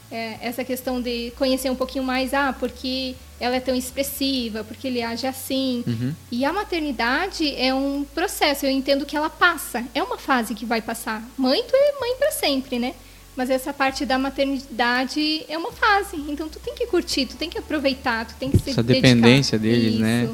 É, 0.09 0.37
essa 0.41 0.63
questão 0.63 1.01
de 1.01 1.31
conhecer 1.37 1.69
um 1.69 1.75
pouquinho 1.75 2.03
mais, 2.03 2.33
ah, 2.33 2.55
porque 2.57 3.13
ela 3.39 3.57
é 3.57 3.59
tão 3.59 3.75
expressiva, 3.75 4.63
porque 4.63 4.87
ele 4.87 5.01
age 5.01 5.27
assim. 5.27 5.83
E 6.31 6.45
a 6.45 6.53
maternidade 6.53 7.53
é 7.57 7.73
um 7.73 8.05
processo, 8.15 8.65
eu 8.65 8.71
entendo 8.71 9.05
que 9.05 9.17
ela 9.17 9.29
passa, 9.29 9.83
é 9.93 10.01
uma 10.01 10.17
fase 10.17 10.55
que 10.55 10.65
vai 10.65 10.81
passar. 10.81 11.21
Mãe, 11.37 11.61
tu 11.67 11.75
é 11.75 11.99
mãe 11.99 12.15
para 12.17 12.31
sempre, 12.31 12.79
né? 12.79 12.93
Mas 13.35 13.49
essa 13.49 13.73
parte 13.73 14.05
da 14.05 14.17
maternidade 14.17 15.43
é 15.49 15.57
uma 15.57 15.71
fase, 15.71 16.15
então 16.29 16.47
tu 16.47 16.59
tem 16.59 16.75
que 16.75 16.85
curtir, 16.85 17.25
tu 17.25 17.35
tem 17.35 17.49
que 17.49 17.57
aproveitar, 17.57 18.25
tu 18.25 18.35
tem 18.39 18.49
que 18.49 18.59
se 18.59 18.69
Essa 18.69 18.83
dedicar. 18.83 19.07
dependência 19.07 19.59
deles, 19.59 19.95
Isso. 19.95 20.01
né? 20.01 20.29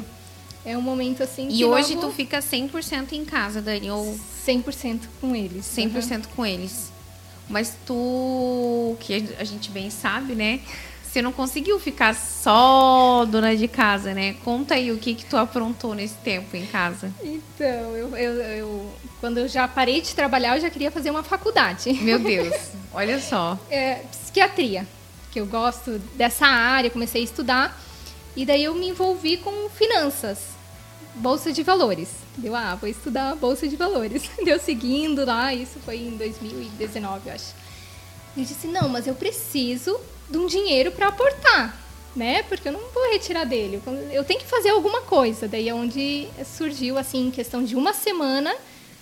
É 0.64 0.76
um 0.76 0.82
momento 0.82 1.22
assim 1.22 1.48
E 1.50 1.64
hoje 1.64 1.94
logo 1.94 2.08
tu 2.08 2.12
fica 2.14 2.38
100% 2.40 3.12
em 3.12 3.24
casa, 3.24 3.62
Dani, 3.62 3.90
ou 3.90 4.18
100% 4.46 5.00
com 5.20 5.34
eles. 5.34 5.64
100% 5.66 6.26
com 6.36 6.44
eles. 6.44 6.92
Mas 7.48 7.74
tu, 7.86 8.96
que 9.00 9.28
a 9.38 9.44
gente 9.44 9.70
bem 9.70 9.90
sabe, 9.90 10.34
né? 10.34 10.60
Você 11.02 11.20
não 11.20 11.32
conseguiu 11.32 11.80
ficar 11.80 12.14
só 12.14 13.24
dona 13.28 13.56
de 13.56 13.66
casa, 13.66 14.14
né? 14.14 14.34
Conta 14.44 14.74
aí 14.74 14.92
o 14.92 14.98
que 14.98 15.14
que 15.14 15.24
tu 15.24 15.36
aprontou 15.36 15.92
nesse 15.92 16.14
tempo 16.14 16.56
em 16.56 16.64
casa. 16.66 17.12
Então, 17.20 17.96
eu, 17.96 18.16
eu, 18.16 18.32
eu- 18.40 18.90
quando 19.18 19.38
eu 19.38 19.48
já 19.48 19.66
parei 19.66 20.00
de 20.00 20.14
trabalhar, 20.14 20.56
eu 20.56 20.60
já 20.62 20.70
queria 20.70 20.90
fazer 20.90 21.10
uma 21.10 21.24
faculdade. 21.24 21.92
Meu 21.94 22.18
Deus, 22.22 22.54
olha 22.94 23.20
só. 23.20 23.58
é, 23.68 23.94
psiquiatria, 24.12 24.86
que 25.32 25.40
eu 25.40 25.46
gosto 25.46 25.98
dessa 26.14 26.46
área, 26.46 26.88
comecei 26.90 27.22
a 27.22 27.24
estudar. 27.24 27.80
E 28.40 28.46
daí 28.46 28.64
eu 28.64 28.74
me 28.74 28.88
envolvi 28.88 29.36
com 29.36 29.68
finanças, 29.68 30.38
bolsa 31.16 31.52
de 31.52 31.62
valores. 31.62 32.08
Deu, 32.38 32.56
ah, 32.56 32.74
vou 32.74 32.88
estudar 32.88 33.36
bolsa 33.36 33.68
de 33.68 33.76
valores. 33.76 34.30
Deu 34.42 34.58
seguindo 34.58 35.26
lá, 35.26 35.52
isso 35.52 35.78
foi 35.84 35.98
em 35.98 36.16
2019, 36.16 37.28
eu 37.28 37.34
acho. 37.34 37.52
Eu 38.34 38.42
disse, 38.42 38.66
não, 38.66 38.88
mas 38.88 39.06
eu 39.06 39.14
preciso 39.14 40.00
de 40.30 40.38
um 40.38 40.46
dinheiro 40.46 40.90
para 40.90 41.08
aportar, 41.08 41.78
né? 42.16 42.42
Porque 42.44 42.66
eu 42.66 42.72
não 42.72 42.80
vou 42.94 43.12
retirar 43.12 43.44
dele. 43.44 43.82
Eu 44.10 44.24
tenho 44.24 44.40
que 44.40 44.46
fazer 44.46 44.70
alguma 44.70 45.02
coisa. 45.02 45.46
Daí 45.46 45.68
é 45.68 45.74
onde 45.74 46.26
surgiu, 46.56 46.96
assim, 46.96 47.26
em 47.26 47.30
questão 47.30 47.62
de 47.62 47.76
uma 47.76 47.92
semana, 47.92 48.56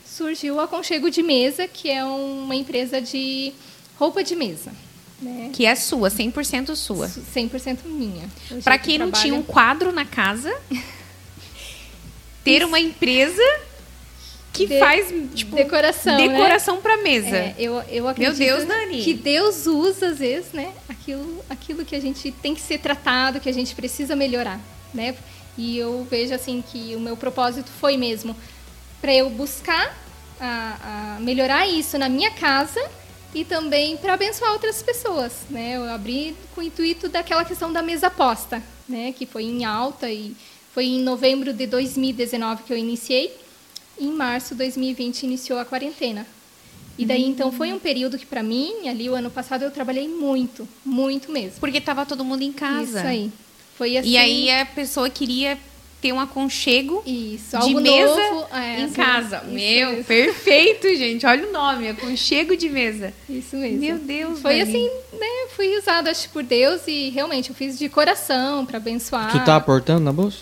surgiu 0.05 0.57
o 0.57 0.61
Aconchego 0.61 1.13
de 1.13 1.23
Mesa, 1.23 1.69
que 1.69 1.89
é 1.89 2.05
uma 2.05 2.57
empresa 2.57 3.01
de 3.01 3.53
roupa 3.97 4.25
de 4.25 4.35
mesa. 4.35 4.73
Né? 5.21 5.51
Que 5.53 5.67
é 5.67 5.75
sua, 5.75 6.11
100% 6.11 6.77
sua. 6.77 7.09
100% 7.09 7.79
minha. 7.87 8.29
Jeito 8.49 8.65
quem 8.83 8.99
não 8.99 9.07
trabalho- 9.11 9.13
tinha 9.23 9.35
um 9.35 9.43
quadro 9.43 9.91
na 9.93 10.05
casa, 10.05 10.55
ter 12.45 12.65
uma 12.65 12.79
empresa 12.79 13.43
que 14.53 14.67
De- 14.67 14.79
faz, 14.79 15.13
tipo, 15.35 15.55
decoração, 15.55 16.17
né? 16.17 16.29
decoração 16.29 16.79
pra 16.81 16.97
mesa. 16.99 17.37
É, 17.37 17.55
eu, 17.59 17.81
eu 17.89 18.09
acredito 18.09 18.39
Deus, 18.39 18.65
Dani. 18.65 19.03
que 19.03 19.15
Deus 19.15 19.67
usa, 19.67 20.09
às 20.09 20.19
vezes, 20.19 20.53
né, 20.53 20.73
aquilo, 20.89 21.45
aquilo 21.49 21.85
que 21.85 21.95
a 21.95 22.01
gente 22.01 22.33
tem 22.33 22.55
que 22.55 22.61
ser 22.61 22.79
tratado, 22.79 23.41
que 23.41 23.49
a 23.49 23.53
gente 23.53 23.75
precisa 23.75 24.17
melhorar, 24.17 24.61
né? 24.93 25.15
E 25.57 25.77
eu 25.77 26.07
vejo, 26.09 26.33
assim, 26.35 26.63
que 26.73 26.95
o 26.97 27.01
meu 27.01 27.17
propósito 27.17 27.71
foi 27.81 27.97
mesmo 27.97 28.35
para 29.01 29.13
eu 29.13 29.29
buscar 29.31 29.97
a, 30.41 31.17
a 31.17 31.21
melhorar 31.21 31.67
isso 31.67 31.99
na 31.99 32.09
minha 32.09 32.31
casa 32.31 32.81
e 33.35 33.45
também 33.45 33.97
para 33.97 34.15
abençoar 34.15 34.53
outras 34.53 34.83
pessoas, 34.83 35.33
né? 35.51 35.77
Eu 35.77 35.85
abri 35.85 36.35
com 36.55 36.61
o 36.61 36.65
intuito 36.65 37.09
daquela 37.09 37.45
questão 37.45 37.73
da 37.73 37.83
mesa 37.83 38.11
posta, 38.11 38.63
né? 38.89 39.13
Que 39.13 39.27
foi 39.27 39.45
em 39.45 39.65
alta 39.65 40.11
e 40.11 40.35
foi 40.73 40.87
em 40.87 41.01
novembro 41.01 41.53
de 41.53 41.67
2019 41.67 42.63
que 42.63 42.73
eu 42.73 42.77
iniciei. 42.77 43.37
Em 44.01 44.11
março 44.11 44.55
de 44.55 44.59
2020 44.59 45.25
iniciou 45.25 45.59
a 45.59 45.65
quarentena. 45.65 46.27
E 46.97 47.07
daí 47.07 47.25
então 47.25 47.53
foi 47.53 47.73
um 47.73 47.79
período 47.79 48.19
que 48.19 48.27
para 48.27 48.43
mim, 48.43 48.89
ali 48.89 49.09
o 49.09 49.15
ano 49.15 49.31
passado 49.31 49.63
eu 49.63 49.71
trabalhei 49.71 50.09
muito, 50.09 50.69
muito 50.85 51.31
mesmo. 51.31 51.61
Porque 51.61 51.81
tava 51.81 52.05
todo 52.05 52.25
mundo 52.25 52.43
em 52.43 52.53
casa. 52.53 52.99
Isso 52.99 53.07
aí. 53.07 53.33
Foi 53.77 53.97
assim. 53.97 54.09
E 54.09 54.17
aí 54.17 54.51
a 54.51 54.67
pessoa 54.67 55.09
queria 55.09 55.57
ter 56.01 56.13
um 56.13 56.21
aconchego 56.21 57.03
isso, 57.05 57.51
de 57.51 57.57
algo 57.57 57.81
mesa 57.81 58.31
novo, 58.31 58.47
é, 58.55 58.81
em 58.81 58.85
assim, 58.85 58.95
casa. 58.95 59.37
isso 59.39 59.47
Meu, 59.47 59.91
mesmo. 59.91 60.05
perfeito, 60.05 60.89
gente. 60.97 61.27
Olha 61.27 61.49
o 61.49 61.53
nome, 61.53 61.89
aconchego 61.89 62.57
de 62.57 62.69
mesa. 62.69 63.13
Isso 63.29 63.57
mesmo. 63.57 63.81
Meu 63.81 63.99
Deus, 63.99 64.41
Foi 64.41 64.59
Dani. 64.59 64.63
assim, 64.63 64.91
né? 65.19 65.49
Fui 65.57 65.77
usado 65.77 66.09
acho 66.09 66.29
por 66.31 66.43
Deus 66.43 66.83
e 66.87 67.11
realmente 67.11 67.51
eu 67.51 67.57
fiz 67.57 67.79
de 67.79 67.89
coração 67.89 68.65
para 68.65 68.77
abençoar. 68.77 69.33
Tu 69.33 69.45
tá 69.45 69.57
aportando 69.57 70.05
na 70.05 70.13
bolsa? 70.13 70.39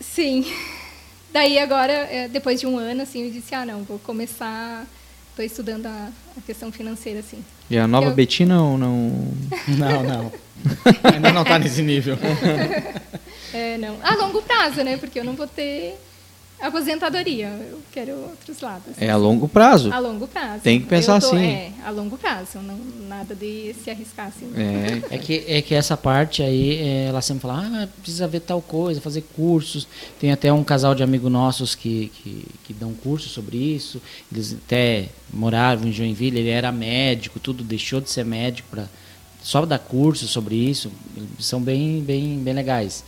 Sim. 0.00 0.44
Daí 1.32 1.58
agora, 1.58 1.92
é, 1.92 2.26
depois 2.26 2.58
de 2.58 2.66
um 2.66 2.76
ano, 2.76 3.02
assim, 3.02 3.24
eu 3.24 3.30
disse, 3.30 3.54
ah, 3.54 3.64
não, 3.64 3.84
vou 3.84 3.98
começar... 4.00 4.84
Estou 5.30 5.44
estudando 5.44 5.86
a, 5.86 6.08
a, 6.36 6.40
questão 6.44 6.72
financeira, 6.72 7.20
assim. 7.20 7.42
E 7.70 7.78
a 7.78 7.86
nova 7.86 8.08
eu... 8.08 8.14
Betina 8.14 8.60
ou 8.62 8.76
não? 8.76 9.32
Não, 9.68 10.02
não. 10.02 10.32
Ainda 11.14 11.32
não 11.32 11.42
está 11.42 11.56
nesse 11.56 11.82
nível. 11.82 12.18
é, 13.52 13.78
não. 13.78 13.96
A 14.02 14.14
longo 14.14 14.42
prazo, 14.42 14.82
né? 14.82 14.96
Porque 14.96 15.18
eu 15.18 15.24
não 15.24 15.34
vou 15.34 15.46
ter 15.46 15.98
Aposentadoria, 16.60 17.46
eu 17.70 17.80
quero 17.90 18.12
outros 18.12 18.60
lados. 18.60 18.92
É 18.98 19.08
a 19.08 19.16
longo 19.16 19.48
prazo. 19.48 19.90
A 19.90 19.98
longo 19.98 20.28
prazo. 20.28 20.62
Tem 20.62 20.78
que 20.78 20.86
pensar 20.86 21.18
tô, 21.18 21.28
assim. 21.28 21.42
É, 21.42 21.72
a 21.86 21.90
longo 21.90 22.18
prazo, 22.18 22.58
não, 22.58 22.78
nada 23.08 23.34
de 23.34 23.74
se 23.82 23.90
arriscar 23.90 24.26
assim. 24.26 24.52
É, 24.54 25.14
é, 25.14 25.18
que, 25.18 25.42
é 25.48 25.62
que 25.62 25.74
essa 25.74 25.96
parte 25.96 26.42
aí, 26.42 26.76
é, 26.76 27.06
ela 27.06 27.22
sempre 27.22 27.42
fala, 27.42 27.62
ah, 27.64 27.88
precisa 28.02 28.28
ver 28.28 28.40
tal 28.40 28.60
coisa, 28.60 29.00
fazer 29.00 29.22
cursos. 29.34 29.88
Tem 30.20 30.32
até 30.32 30.52
um 30.52 30.62
casal 30.62 30.94
de 30.94 31.02
amigos 31.02 31.32
nossos 31.32 31.74
que, 31.74 32.12
que, 32.16 32.46
que 32.64 32.74
dão 32.74 32.92
curso 32.92 33.30
sobre 33.30 33.56
isso. 33.56 34.00
Eles 34.30 34.52
até 34.52 35.08
moravam 35.32 35.88
em 35.88 35.92
Joinville, 35.92 36.40
ele 36.40 36.50
era 36.50 36.70
médico, 36.70 37.40
tudo, 37.40 37.64
deixou 37.64 38.02
de 38.02 38.10
ser 38.10 38.24
médico 38.24 38.68
para 38.70 38.84
só 39.42 39.64
dar 39.64 39.78
curso 39.78 40.28
sobre 40.28 40.56
isso. 40.56 40.92
São 41.38 41.58
bem, 41.58 42.02
bem, 42.02 42.38
bem 42.38 42.52
legais. 42.52 43.02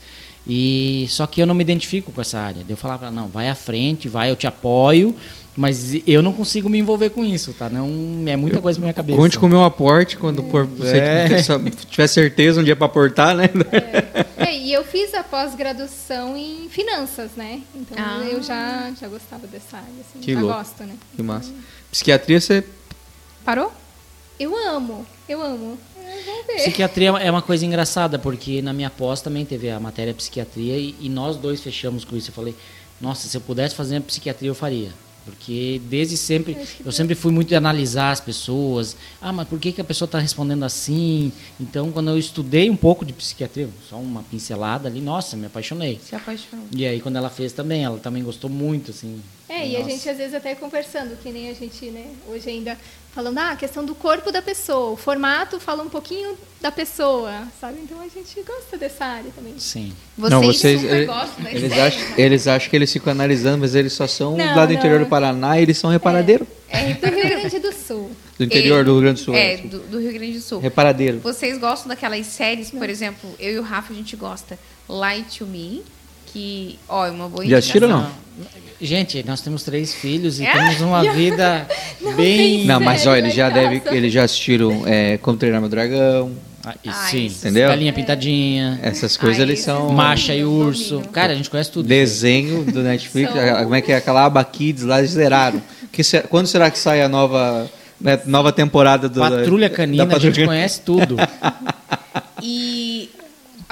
E 0.47 1.07
só 1.09 1.27
que 1.27 1.41
eu 1.41 1.47
não 1.47 1.55
me 1.55 1.63
identifico 1.63 2.11
com 2.11 2.21
essa 2.21 2.39
área. 2.39 2.65
Eu 2.69 2.77
falava, 2.77 3.11
não, 3.11 3.29
vai 3.29 3.49
à 3.49 3.55
frente, 3.55 4.09
vai, 4.09 4.31
eu 4.31 4.37
te 4.37 4.47
apoio, 4.47 5.15
mas 5.57 5.95
eu 6.07 6.23
não 6.23 6.33
consigo 6.33 6.69
me 6.69 6.79
envolver 6.79 7.11
com 7.11 7.25
isso, 7.25 7.53
tá? 7.53 7.69
Não 7.69 7.87
é 8.27 8.37
muita 8.37 8.61
coisa 8.61 8.79
na 8.79 8.87
minha 8.87 8.95
cabeça. 8.95 9.19
Conte 9.19 9.39
com 9.39 9.47
o 9.47 9.49
meu 9.49 9.63
aporte 9.63 10.17
quando 10.17 10.43
for, 10.45 10.67
você 10.67 10.99
é. 10.99 11.29
tiver 11.91 12.07
certeza 12.07 12.61
um 12.61 12.65
dia 12.65 12.75
para 12.75 12.87
aportar, 12.87 13.37
né? 13.37 13.51
É. 13.71 14.45
é. 14.49 14.59
e 14.59 14.73
eu 14.73 14.83
fiz 14.85 15.15
a 15.15 15.23
pós-graduação 15.23 16.37
em 16.37 16.69
finanças, 16.69 17.33
né? 17.37 17.61
Então 17.75 17.97
ah. 17.99 18.25
eu 18.25 18.43
já, 18.43 18.91
já 18.99 19.07
gostava 19.09 19.47
dessa 19.47 19.77
área, 19.77 19.89
assim, 20.01 20.21
que 20.21 20.33
já 20.33 20.41
louco. 20.41 20.57
gosto, 20.57 20.85
né? 20.85 20.95
Que 21.15 21.23
massa. 21.23 21.53
Psiquiatria 21.91 22.41
você 22.41 22.65
parou? 23.45 23.73
Eu 24.41 24.57
amo, 24.57 25.07
eu 25.29 25.41
amo. 25.43 25.79
Psiquiatria 26.57 27.11
é 27.11 27.31
uma 27.31 27.43
coisa 27.43 27.65
engraçada, 27.65 28.19
porque 28.19 28.61
na 28.63 28.73
minha 28.73 28.91
pós 28.91 29.21
também 29.21 29.45
teve 29.45 29.71
a 29.71 29.81
matéria 29.81 30.13
psiquiatria 30.13 30.77
e, 30.77 30.95
e 31.01 31.09
nós 31.09 31.37
dois 31.37 31.61
fechamos 31.61 32.05
com 32.05 32.17
isso. 32.17 32.31
Eu 32.31 32.35
falei, 32.35 32.55
nossa, 33.01 33.27
se 33.29 33.37
eu 33.37 33.41
pudesse 33.41 33.75
fazer 33.75 34.01
psiquiatria, 34.03 34.51
eu 34.51 34.55
faria. 34.55 34.93
Porque 35.25 35.81
desde 35.85 36.17
sempre, 36.17 36.57
eu 36.85 36.91
sempre 36.91 37.15
fui 37.15 37.33
muito 37.33 37.49
de 37.49 37.55
analisar 37.55 38.11
as 38.11 38.21
pessoas. 38.21 38.97
Ah, 39.21 39.33
mas 39.33 39.47
por 39.47 39.59
que, 39.59 39.71
que 39.71 39.81
a 39.81 39.85
pessoa 39.85 40.07
está 40.07 40.19
respondendo 40.19 40.65
assim? 40.65 41.33
Então, 41.61 41.93
quando 41.93 42.11
eu 42.11 42.19
estudei 42.19 42.69
um 42.69 42.77
pouco 42.77 43.05
de 43.05 43.13
psiquiatria, 43.13 43.69
só 43.89 43.97
uma 43.97 44.23
pincelada 44.25 44.89
ali, 44.89 45.01
nossa, 45.01 45.37
me 45.37 45.47
apaixonei. 45.47 46.01
Se 46.03 46.17
apaixonou. 46.17 46.67
E 46.75 46.85
aí, 46.85 47.01
quando 47.01 47.17
ela 47.17 47.31
fez 47.31 47.53
também, 47.53 47.85
ela 47.85 47.99
também 47.99 48.23
gostou 48.23 48.51
muito, 48.51 48.91
assim. 48.91 49.23
É, 49.49 49.69
e 49.69 49.77
a 49.77 49.83
gente 49.85 50.09
às 50.09 50.17
vezes 50.17 50.35
até 50.35 50.55
conversando, 50.55 51.17
que 51.23 51.31
nem 51.31 51.51
a 51.51 51.55
gente, 51.55 51.87
né, 51.87 52.07
hoje 52.29 52.49
ainda 52.49 52.77
falando, 53.15 53.39
ah, 53.39 53.51
a 53.51 53.57
questão 53.57 53.85
do 53.85 53.95
corpo 53.95 54.33
da 54.33 54.41
pessoa, 54.41 54.93
o 54.93 54.97
formato 54.97 55.61
fala 55.61 55.83
um 55.83 55.89
pouquinho 55.89 56.37
da 56.61 56.73
pessoa, 56.73 57.43
sabe? 57.61 57.81
Então 57.83 58.01
a 58.01 58.09
gente 58.09 58.43
gosta 58.43 58.79
dessa 58.79 59.05
área 59.05 59.31
também. 59.35 59.55
Sim. 59.59 59.93
Vocês, 60.17 60.31
não, 60.31 60.43
vocês 60.43 60.85
ele, 60.85 61.11
eles, 61.51 61.73
acham, 61.73 62.19
eles 62.19 62.47
acham 62.47 62.71
que 62.71 62.77
eles 62.77 62.93
ficam 62.93 63.11
analisando, 63.13 63.59
mas 63.59 63.75
eles 63.75 63.93
só 63.93 64.07
são 64.07 64.37
não, 64.37 64.57
lá 64.57 64.65
do 64.65 64.73
não. 64.73 64.79
interior 64.79 65.01
do 65.01 65.07
Paraná 65.07 65.59
e 65.59 65.63
eles 65.63 65.77
são 65.77 65.91
reparadeiro. 65.91 66.47
É, 66.71 66.91
é 66.91 66.95
do 66.95 67.07
Rio 67.07 67.29
Grande 67.29 67.59
do 67.59 67.73
Sul. 67.73 68.11
Do 68.39 68.45
interior 68.45 68.79
ele, 68.79 68.85
do 68.85 68.93
Rio 68.93 69.01
Grande 69.03 69.21
do 69.21 69.25
Sul. 69.25 69.35
É, 69.37 69.57
do, 69.59 69.79
do, 69.81 70.01
Rio 70.01 70.13
Grande 70.15 70.33
do 70.33 70.41
Sul. 70.41 70.59
Reparadeiro. 70.59 71.21
Vocês 71.21 71.59
gostam 71.59 71.89
daquelas 71.89 72.27
séries, 72.27 72.71
por 72.71 72.89
exemplo, 72.89 73.31
eu 73.39 73.53
e 73.53 73.59
o 73.59 73.63
Rafa 73.63 73.93
a 73.93 73.97
gente 73.97 74.17
gosta 74.17 74.59
Light 74.89 75.39
to 75.39 75.47
Me, 75.47 75.85
que, 76.27 76.79
ó, 76.89 77.07
é 77.07 77.11
uma 77.11 77.29
boa 77.29 77.47
Já 77.47 77.59
assistiram 77.59 77.89
ou 77.89 77.95
não? 77.95 78.11
Gente, 78.83 79.25
nós 79.25 79.41
temos 79.41 79.63
três 79.63 79.95
filhos 79.95 80.41
e 80.41 80.45
é? 80.45 80.53
temos 80.53 80.81
uma 80.81 81.03
vida 81.15 81.69
não 82.01 82.15
bem. 82.15 82.65
Não, 82.65 82.81
mas 82.81 83.07
olha, 83.07 83.21
eles 83.21 83.33
já 83.33 83.49
deve, 83.49 83.81
eles 83.95 84.13
já 84.13 84.25
assistiram 84.25 84.83
é, 84.85 85.19
Como 85.19 85.39
Treinar 85.39 85.61
Meu 85.61 85.71
Dragão. 85.71 86.33
Ah, 86.65 86.75
Ai, 86.85 87.11
sim, 87.11 87.27
entendeu? 87.27 87.69
Galinha 87.69 87.93
pintadinha. 87.93 88.81
Essas 88.83 89.17
coisas 89.17 89.39
Ai, 89.39 89.45
eles 89.45 89.61
são. 89.61 89.93
Macha 89.93 90.35
e 90.35 90.45
urso. 90.45 91.01
Cara, 91.13 91.33
a 91.33 91.37
gente 91.37 91.49
conhece 91.49 91.71
tudo. 91.71 91.87
Desenho 91.89 92.65
do 92.65 92.83
Netflix. 92.85 93.33
são... 93.33 93.63
Como 93.63 93.75
é 93.77 93.81
que 93.81 93.93
é 93.93 93.97
aquela 93.97 94.25
aba 94.25 94.45
Kids 94.45 94.83
lá, 94.83 94.99
eles 94.99 95.13
zeraram. 95.13 95.63
Que, 95.93 96.03
quando 96.29 96.47
será 96.49 96.69
que 96.69 96.79
sai 96.79 97.03
a 97.03 97.09
nova, 97.09 97.71
né, 98.01 98.21
nova 98.27 98.53
temporada 98.53 99.09
do. 99.09 99.21
Patrulha 99.21 99.71
Canina, 99.71 100.05
da, 100.05 100.09
da 100.09 100.15
Patrulha... 100.15 100.33
a 100.33 100.35
gente 100.35 100.47
conhece 100.47 100.81
tudo. 100.81 101.17
e 102.43 103.11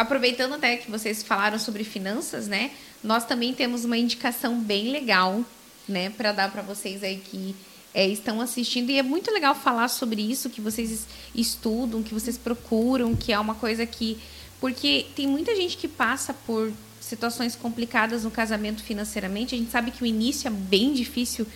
aproveitando 0.01 0.55
até 0.55 0.77
que 0.77 0.91
vocês 0.91 1.23
falaram 1.23 1.59
sobre 1.59 1.85
finanças, 1.85 2.49
né? 2.49 2.71
Nós 3.03 3.25
também 3.25 3.55
temos 3.55 3.85
uma 3.85 3.97
indicação 3.97 4.61
bem 4.61 4.91
legal, 4.91 5.45
né, 5.89 6.11
para 6.11 6.33
dar 6.33 6.51
para 6.51 6.63
vocês 6.63 7.03
aí 7.03 7.17
que 7.17 7.55
é, 7.95 8.07
estão 8.07 8.41
assistindo. 8.41 8.91
E 8.91 8.99
é 8.99 9.03
muito 9.03 9.31
legal 9.31 9.55
falar 9.55 9.89
sobre 9.89 10.23
isso, 10.23 10.51
que 10.51 10.61
vocês 10.61 11.07
estudam, 11.35 12.03
que 12.03 12.15
vocês 12.15 12.39
procuram, 12.39 13.15
que 13.15 13.33
é 13.33 13.39
uma 13.39 13.55
coisa 13.55 13.85
que. 13.85 14.19
Porque 14.61 15.07
tem 15.17 15.27
muita 15.27 15.57
gente 15.57 15.77
que 15.77 15.89
passa 15.89 16.35
por 16.35 16.71
situações 17.01 17.57
complicadas 17.57 18.25
no 18.25 18.31
casamento 18.31 18.83
financeiramente. 18.83 19.55
A 19.55 19.59
gente 19.59 19.71
sabe 19.71 19.91
que 19.91 20.03
o 20.03 20.07
início 20.07 20.49
é 20.49 20.51
bem 20.51 20.93
difícil, 20.93 21.47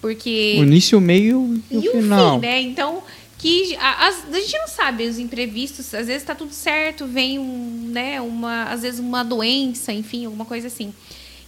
porque. 0.00 0.56
O 0.58 0.62
início, 0.62 0.98
o 0.98 1.00
meio 1.00 1.60
e 1.70 1.76
o, 1.76 1.82
e 1.84 1.88
o 1.88 1.92
final. 1.92 2.40
Fim, 2.40 2.46
né? 2.46 2.60
Então, 2.62 3.02
que 3.42 3.74
a, 3.74 4.06
a, 4.06 4.08
a, 4.08 4.40
gente 4.40 4.56
não 4.56 4.68
sabe 4.68 5.04
os 5.04 5.18
imprevistos, 5.18 5.92
às 5.92 6.06
vezes 6.06 6.22
está 6.22 6.32
tudo 6.32 6.52
certo, 6.52 7.08
vem 7.08 7.40
um, 7.40 7.88
né, 7.88 8.20
uma, 8.20 8.66
às 8.66 8.82
vezes 8.82 9.00
uma 9.00 9.24
doença, 9.24 9.92
enfim, 9.92 10.26
alguma 10.26 10.44
coisa 10.44 10.68
assim. 10.68 10.94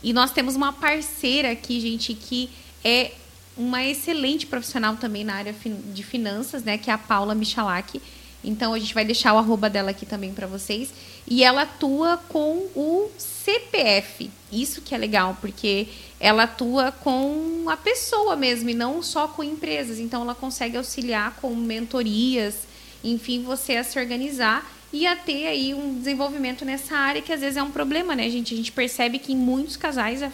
E 0.02 0.12
nós 0.12 0.32
temos 0.32 0.56
uma 0.56 0.72
parceira 0.72 1.52
aqui, 1.52 1.80
gente, 1.80 2.12
que 2.12 2.50
é 2.82 3.12
uma 3.56 3.84
excelente 3.84 4.44
profissional 4.44 4.96
também 4.96 5.22
na 5.22 5.34
área 5.34 5.54
de 5.94 6.02
finanças, 6.02 6.64
né, 6.64 6.76
que 6.76 6.90
é 6.90 6.92
a 6.92 6.98
Paula 6.98 7.32
Michalak. 7.32 8.02
Então 8.42 8.74
a 8.74 8.78
gente 8.80 8.92
vai 8.92 9.04
deixar 9.04 9.32
o 9.32 9.38
arroba 9.38 9.70
dela 9.70 9.92
aqui 9.92 10.04
também 10.04 10.34
para 10.34 10.48
vocês. 10.48 10.92
E 11.28 11.44
ela 11.44 11.62
atua 11.62 12.16
com 12.28 12.56
o 12.74 13.08
CPF. 13.44 14.30
Isso 14.50 14.80
que 14.80 14.94
é 14.94 14.98
legal, 14.98 15.36
porque 15.38 15.88
ela 16.18 16.44
atua 16.44 16.90
com 16.90 17.66
a 17.68 17.76
pessoa 17.76 18.34
mesmo 18.34 18.70
e 18.70 18.74
não 18.74 19.02
só 19.02 19.28
com 19.28 19.44
empresas. 19.44 19.98
Então 19.98 20.22
ela 20.22 20.34
consegue 20.34 20.78
auxiliar 20.78 21.36
com 21.42 21.54
mentorias, 21.54 22.60
enfim, 23.02 23.42
você 23.42 23.76
a 23.76 23.84
se 23.84 23.98
organizar 23.98 24.66
e 24.90 25.06
a 25.06 25.14
ter 25.14 25.46
aí 25.46 25.74
um 25.74 25.98
desenvolvimento 25.98 26.64
nessa 26.64 26.96
área 26.96 27.20
que 27.20 27.32
às 27.32 27.40
vezes 27.40 27.58
é 27.58 27.62
um 27.62 27.70
problema, 27.70 28.16
né, 28.16 28.30
gente? 28.30 28.54
A 28.54 28.56
gente 28.56 28.72
percebe 28.72 29.18
que 29.18 29.32
em 29.32 29.36
muitos 29.36 29.76
casais 29.76 30.24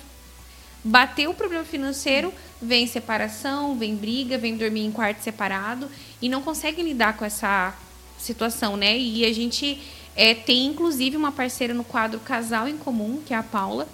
bateu 0.85 1.33
o 1.33 1.35
problema 1.35 1.65
financeiro, 1.65 2.33
vem 2.63 2.87
separação, 2.87 3.77
vem 3.77 3.97
briga, 3.97 4.39
vem 4.39 4.57
dormir 4.57 4.85
em 4.85 4.93
quarto 4.93 5.23
separado 5.23 5.91
e 6.23 6.29
não 6.29 6.43
conseguem 6.43 6.85
lidar 6.85 7.17
com 7.17 7.25
essa 7.25 7.75
situação, 8.19 8.77
né? 8.77 8.97
E 8.97 9.25
a 9.25 9.33
gente 9.33 9.81
é, 10.21 10.35
tem 10.35 10.67
inclusive 10.67 11.17
uma 11.17 11.33
parceira 11.33 11.73
no 11.73 11.83
quadro 11.83 12.21
Casal 12.21 12.69
em 12.69 12.77
Comum, 12.77 13.23
que 13.25 13.33
é 13.33 13.37
a 13.39 13.43
Paula, 13.43 13.89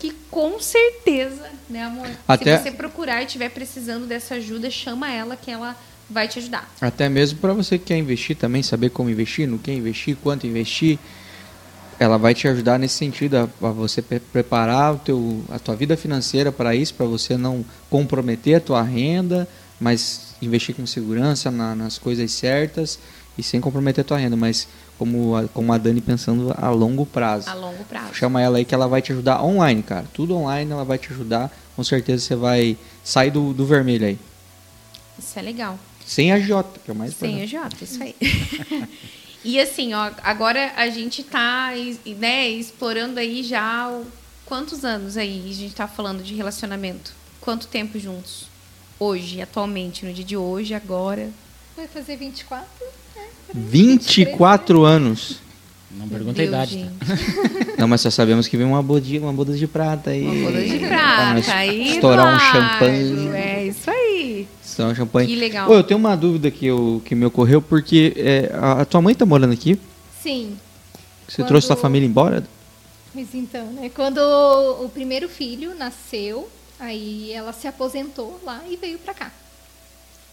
que 0.00 0.12
com 0.28 0.58
certeza, 0.58 1.48
né, 1.68 1.84
amor? 1.84 2.08
Até... 2.26 2.56
Se 2.56 2.64
você 2.64 2.70
procurar 2.72 3.22
e 3.22 3.26
estiver 3.26 3.50
precisando 3.50 4.04
dessa 4.04 4.34
ajuda, 4.34 4.68
chama 4.68 5.12
ela 5.12 5.36
que 5.36 5.48
ela 5.48 5.76
vai 6.08 6.26
te 6.26 6.40
ajudar. 6.40 6.68
Até 6.80 7.08
mesmo 7.08 7.38
para 7.38 7.52
você 7.52 7.78
que 7.78 7.84
quer 7.84 7.98
investir 7.98 8.36
também, 8.36 8.64
saber 8.64 8.90
como 8.90 9.10
investir, 9.10 9.46
no 9.46 9.60
que 9.60 9.70
investir, 9.70 10.16
quanto 10.16 10.44
investir, 10.44 10.98
ela 12.00 12.18
vai 12.18 12.34
te 12.34 12.48
ajudar 12.48 12.76
nesse 12.76 12.94
sentido, 12.94 13.36
a, 13.36 13.42
a 13.42 13.70
você 13.70 14.02
pre 14.02 14.18
preparar 14.18 14.94
o 14.94 14.98
teu, 14.98 15.44
a 15.50 15.60
tua 15.60 15.76
vida 15.76 15.96
financeira 15.96 16.50
para 16.50 16.74
isso, 16.74 16.94
para 16.94 17.06
você 17.06 17.36
não 17.36 17.64
comprometer 17.88 18.56
a 18.56 18.60
tua 18.60 18.82
renda, 18.82 19.46
mas 19.78 20.34
investir 20.42 20.74
com 20.74 20.84
segurança 20.84 21.48
na, 21.48 21.76
nas 21.76 21.96
coisas 21.96 22.32
certas 22.32 22.98
e 23.40 23.42
sem 23.42 23.60
comprometer 23.60 24.02
a 24.02 24.04
tua 24.04 24.18
renda, 24.18 24.36
mas 24.36 24.68
como 24.98 25.34
a, 25.34 25.48
como 25.48 25.72
a 25.72 25.78
Dani 25.78 26.00
pensando 26.00 26.54
a 26.56 26.70
longo 26.70 27.06
prazo. 27.06 27.48
A 27.48 27.54
longo 27.54 27.82
prazo. 27.84 28.14
Chama 28.14 28.40
ela 28.40 28.58
aí 28.58 28.64
que 28.64 28.74
ela 28.74 28.86
vai 28.86 29.00
te 29.00 29.12
ajudar 29.12 29.42
online, 29.42 29.82
cara. 29.82 30.04
Tudo 30.12 30.36
online 30.36 30.70
ela 30.70 30.84
vai 30.84 30.98
te 30.98 31.10
ajudar. 31.12 31.50
Com 31.74 31.82
certeza 31.82 32.22
você 32.22 32.36
vai 32.36 32.76
sair 33.02 33.30
do, 33.30 33.54
do 33.54 33.64
vermelho 33.64 34.06
aí. 34.06 34.18
Isso 35.18 35.38
é 35.38 35.42
legal. 35.42 35.78
Sem 36.04 36.32
a 36.32 36.38
J, 36.38 36.78
que 36.84 36.90
é 36.90 36.94
o 36.94 36.96
mais 36.96 37.14
Sem 37.14 37.42
a 37.42 37.46
J, 37.46 37.84
isso 37.84 38.02
aí. 38.02 38.14
e 39.44 39.58
assim, 39.58 39.94
ó, 39.94 40.10
agora 40.22 40.72
a 40.76 40.88
gente 40.90 41.22
tá 41.22 41.70
né, 42.18 42.48
explorando 42.48 43.18
aí 43.18 43.42
já 43.42 43.90
quantos 44.44 44.84
anos 44.84 45.16
aí 45.16 45.48
a 45.48 45.54
gente 45.54 45.74
tá 45.74 45.86
falando 45.86 46.22
de 46.22 46.34
relacionamento? 46.34 47.14
Quanto 47.40 47.68
tempo 47.68 47.98
juntos? 47.98 48.48
Hoje, 48.98 49.40
atualmente, 49.40 50.04
no 50.04 50.12
dia 50.12 50.24
de 50.24 50.36
hoje, 50.36 50.74
agora? 50.74 51.30
Vai 51.76 51.86
fazer 51.86 52.16
24? 52.16 52.68
24 53.54 54.84
anos. 54.84 55.40
Não 55.90 56.08
pergunta 56.08 56.40
a 56.40 56.44
idade. 56.44 56.88
Tá? 56.98 57.14
Não, 57.76 57.88
mas 57.88 58.00
só 58.00 58.10
sabemos 58.10 58.46
que 58.46 58.56
vem 58.56 58.66
uma 58.66 58.82
boda, 58.82 59.06
uma 59.20 59.32
boda 59.32 59.56
de 59.56 59.66
prata 59.66 60.10
aí. 60.10 60.22
Uma 60.22 60.50
boda 60.50 60.62
de 60.62 60.78
prata. 60.78 61.52
Aí, 61.52 61.90
estourar 61.90 62.34
um 62.34 62.38
champanhe. 62.38 63.28
É 63.34 63.66
isso 63.66 63.90
aí. 63.90 64.48
Estourar 64.62 64.92
um 64.92 64.94
champanhe. 64.94 65.28
Que 65.28 65.36
legal. 65.36 65.68
Ô, 65.68 65.74
eu 65.74 65.82
tenho 65.82 65.98
uma 65.98 66.16
dúvida 66.16 66.50
que, 66.50 66.66
eu, 66.66 67.02
que 67.04 67.14
me 67.14 67.26
ocorreu, 67.26 67.60
porque 67.60 68.12
é, 68.16 68.50
a, 68.54 68.82
a, 68.82 68.84
tua 68.84 69.02
mãe 69.02 69.14
tá 69.14 69.26
morando 69.26 69.52
aqui? 69.52 69.78
Sim. 70.22 70.56
Você 71.26 71.42
Quando... 71.42 71.48
trouxe 71.48 71.66
sua 71.66 71.76
família 71.76 72.06
embora? 72.06 72.44
Pois 73.12 73.34
então, 73.34 73.66
né? 73.72 73.90
Quando 73.94 74.18
o 74.18 74.88
primeiro 74.88 75.28
filho 75.28 75.74
nasceu, 75.74 76.48
aí 76.78 77.32
ela 77.32 77.52
se 77.52 77.66
aposentou 77.66 78.40
lá 78.44 78.62
e 78.68 78.76
veio 78.76 78.98
pra 78.98 79.12
cá. 79.12 79.32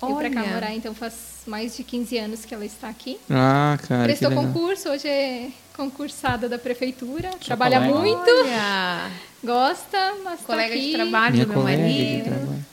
Veio 0.01 0.15
pra 0.17 0.29
cá 0.29 0.41
Olha. 0.43 0.53
morar, 0.53 0.73
então 0.75 0.93
faz 0.93 1.13
mais 1.47 1.75
de 1.75 1.83
15 1.83 2.17
anos 2.17 2.45
que 2.45 2.53
ela 2.53 2.65
está 2.65 2.87
aqui. 2.89 3.17
Ah, 3.29 3.77
cara, 3.87 4.03
Prestou 4.03 4.29
que 4.29 4.35
legal. 4.35 4.53
concurso, 4.53 4.89
hoje 4.89 5.07
é 5.07 5.49
concursada 5.75 6.47
da 6.49 6.57
prefeitura, 6.59 7.31
trabalha 7.43 7.79
colega. 7.79 7.99
muito, 7.99 8.29
Olha, 8.29 9.11
gosta, 9.43 10.13
mas 10.23 10.41
colega 10.41 10.69
tá 10.69 10.75
aqui. 10.75 10.85
de 10.87 10.93
trabalho 10.93 11.33
Minha 11.33 11.45
do 11.45 11.49
meu 11.53 11.61
colega 11.61 11.77
de 11.87 11.93
marido. 11.93 12.23
trabalho. 12.25 12.65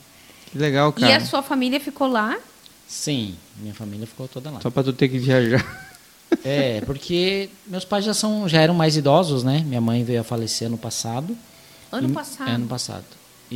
Que 0.52 0.58
legal, 0.58 0.94
E 0.96 1.00
cara. 1.00 1.16
a 1.16 1.20
sua 1.20 1.42
família 1.42 1.80
ficou 1.80 2.08
lá? 2.08 2.36
Sim, 2.86 3.36
minha 3.56 3.74
família 3.74 4.06
ficou 4.06 4.28
toda 4.28 4.50
lá. 4.50 4.60
Só 4.60 4.70
pra 4.70 4.82
tu 4.82 4.92
ter 4.92 5.08
que 5.08 5.18
viajar. 5.18 5.64
É, 6.44 6.80
porque 6.80 7.48
meus 7.64 7.84
pais 7.84 8.04
já 8.04 8.12
são, 8.12 8.48
já 8.48 8.60
eram 8.60 8.74
mais 8.74 8.96
idosos, 8.96 9.44
né? 9.44 9.62
Minha 9.64 9.80
mãe 9.80 10.02
veio 10.02 10.20
a 10.20 10.24
falecer 10.24 10.66
ano 10.66 10.76
passado. 10.76 11.36
Ano 11.92 12.08
E- 12.08 12.12
passado. 12.12 12.48
É, 12.50 12.52
ano 12.54 12.66
passado. 12.66 13.04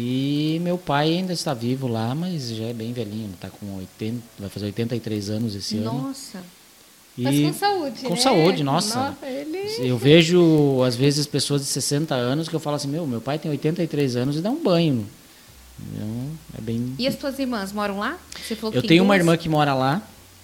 E 0.00 0.60
meu 0.62 0.78
pai 0.78 1.08
ainda 1.08 1.32
está 1.32 1.52
vivo 1.52 1.88
lá, 1.88 2.14
mas 2.14 2.50
já 2.50 2.66
é 2.66 2.72
bem 2.72 2.92
velhinho, 2.92 3.32
está 3.34 3.50
com 3.50 3.78
80, 3.78 4.22
vai 4.38 4.48
fazer 4.48 4.66
83 4.66 5.28
anos 5.28 5.56
esse 5.56 5.78
ano. 5.78 5.92
Nossa. 5.92 6.40
E 7.16 7.22
Mas 7.22 7.40
com 7.40 7.52
saúde, 7.52 8.02
com 8.02 8.14
né? 8.14 8.20
saúde, 8.20 8.62
nossa. 8.62 9.18
ele... 9.24 9.88
Eu 9.88 9.98
vejo, 9.98 10.84
às 10.84 10.94
vezes, 10.94 11.26
pessoas 11.26 11.62
de 11.62 11.66
60 11.66 12.14
anos 12.14 12.48
que 12.48 12.54
eu 12.54 12.60
falo 12.60 12.76
assim, 12.76 12.86
meu, 12.86 13.04
meu 13.08 13.20
pai 13.20 13.40
tem 13.40 13.50
83 13.50 14.14
anos 14.14 14.36
e 14.36 14.40
dá 14.40 14.50
um 14.52 14.62
banho. 14.62 15.04
Então, 15.80 16.30
é 16.56 16.60
bem... 16.60 16.94
E 16.96 17.08
as 17.08 17.16
tuas 17.16 17.36
irmãs 17.40 17.72
moram 17.72 17.98
lá? 17.98 18.20
Você 18.40 18.54
falou 18.54 18.70
que 18.70 18.78
Eu 18.78 18.82
tenho 18.82 19.02
uma 19.02 19.14
duas? 19.14 19.26
irmã 19.26 19.36
que 19.36 19.48
mora 19.48 19.74
lá, 19.74 20.00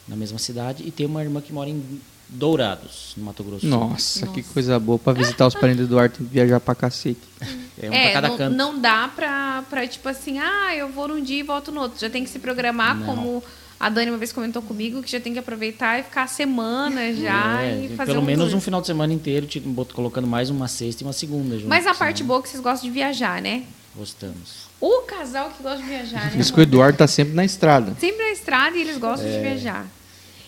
na 0.08 0.16
mesma 0.16 0.40
cidade, 0.40 0.82
e 0.84 0.90
tenho 0.90 1.08
uma 1.08 1.22
irmã 1.22 1.40
que 1.40 1.52
mora 1.52 1.70
em 1.70 1.80
Dourados, 2.28 3.12
no 3.16 3.24
Mato 3.24 3.44
Grosso. 3.44 3.60
Sul. 3.60 3.70
Nossa, 3.70 4.26
que 4.28 4.40
Nossa. 4.40 4.52
coisa 4.52 4.78
boa. 4.78 4.98
Pra 4.98 5.12
visitar 5.12 5.46
os 5.46 5.54
parentes 5.54 5.80
do 5.86 5.92
Eduardo, 5.94 6.16
tem 6.18 6.26
que 6.26 6.32
viajar 6.32 6.60
pra 6.60 6.74
cacete. 6.74 7.20
É 7.76 7.88
um 7.88 7.90
pra 7.90 7.98
É, 7.98 8.12
cada 8.12 8.28
não, 8.28 8.36
canto. 8.38 8.56
não 8.56 8.78
dá 8.80 9.08
pra, 9.08 9.64
pra, 9.68 9.84
tipo 9.84 10.08
assim, 10.08 10.38
ah, 10.38 10.76
eu 10.76 10.88
vou 10.90 11.08
num 11.08 11.20
dia 11.20 11.40
e 11.40 11.42
volto 11.42 11.72
no 11.72 11.80
outro. 11.80 11.98
Já 12.00 12.08
tem 12.08 12.22
que 12.22 12.30
se 12.30 12.38
programar, 12.38 12.94
Não. 12.96 13.04
como 13.04 13.42
a 13.80 13.88
Dani 13.88 14.12
uma 14.12 14.16
vez 14.16 14.32
comentou 14.32 14.62
comigo, 14.62 15.02
que 15.02 15.10
já 15.10 15.18
tem 15.18 15.32
que 15.32 15.40
aproveitar 15.40 15.98
e 15.98 16.04
ficar 16.04 16.22
a 16.22 16.26
semana 16.28 17.12
já 17.12 17.62
É, 17.62 17.84
e 17.84 17.96
fazer 17.96 18.12
pelo 18.12 18.22
um 18.22 18.24
menos 18.24 18.50
tour. 18.50 18.58
um 18.58 18.60
final 18.60 18.80
de 18.80 18.86
semana 18.86 19.12
inteiro, 19.12 19.44
tipo, 19.46 19.68
bot- 19.70 19.92
colocando 19.92 20.26
mais 20.28 20.50
uma 20.50 20.68
sexta 20.68 21.02
e 21.02 21.04
uma 21.06 21.12
segunda 21.12 21.56
junto. 21.56 21.68
Mas 21.68 21.80
a 21.84 21.88
senão 21.88 21.98
parte 21.98 22.22
boa 22.22 22.38
é 22.38 22.42
que 22.44 22.48
vocês 22.48 22.62
gostam 22.62 22.88
de 22.88 22.94
viajar, 22.94 23.42
né? 23.42 23.64
Gostamos. 23.96 24.68
O 24.80 25.00
casal 25.02 25.50
que 25.50 25.60
gosta 25.60 25.82
de 25.82 25.88
viajar, 25.88 26.30
né? 26.32 26.38
Isso 26.38 26.54
que 26.54 26.60
o 26.60 26.62
Eduardo 26.62 26.96
tá 26.96 27.08
sempre 27.08 27.34
na 27.34 27.44
estrada. 27.44 27.96
Sempre 27.98 28.18
na 28.24 28.30
estrada 28.30 28.76
e 28.76 28.82
eles 28.82 28.98
gostam 28.98 29.28
É. 29.28 29.32
de 29.36 29.40
viajar. 29.42 29.84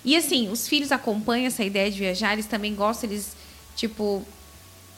E 0.07 0.15
assim, 0.17 0.49
os 0.51 0.69
filhos 0.69 0.93
acompanham 0.93 1.47
essa 1.49 1.65
ideia 1.65 1.91
de 1.91 1.99
viajar, 1.99 2.33
eles 2.33 2.47
também 2.47 2.73
gostam, 2.77 3.11
eles, 3.11 3.37
tipo, 3.75 4.25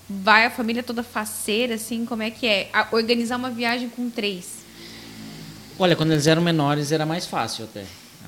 vai 0.08 0.44
a 0.44 0.50
família 0.50 0.82
toda 0.82 1.02
faceira, 1.02 1.76
assim, 1.76 2.04
como 2.04 2.22
é 2.22 2.30
que 2.30 2.46
é? 2.46 2.68
A- 2.74 2.88
organizar 2.92 3.36
uma 3.36 3.50
viagem 3.50 3.88
com 3.88 4.10
três. 4.10 4.58
Olha, 5.78 5.96
quando 5.96 6.12
eles 6.12 6.26
eram 6.26 6.42
menores 6.42 6.92
era 6.92 7.06
mais 7.06 7.24
fácil 7.24 7.64
até. 7.64 7.84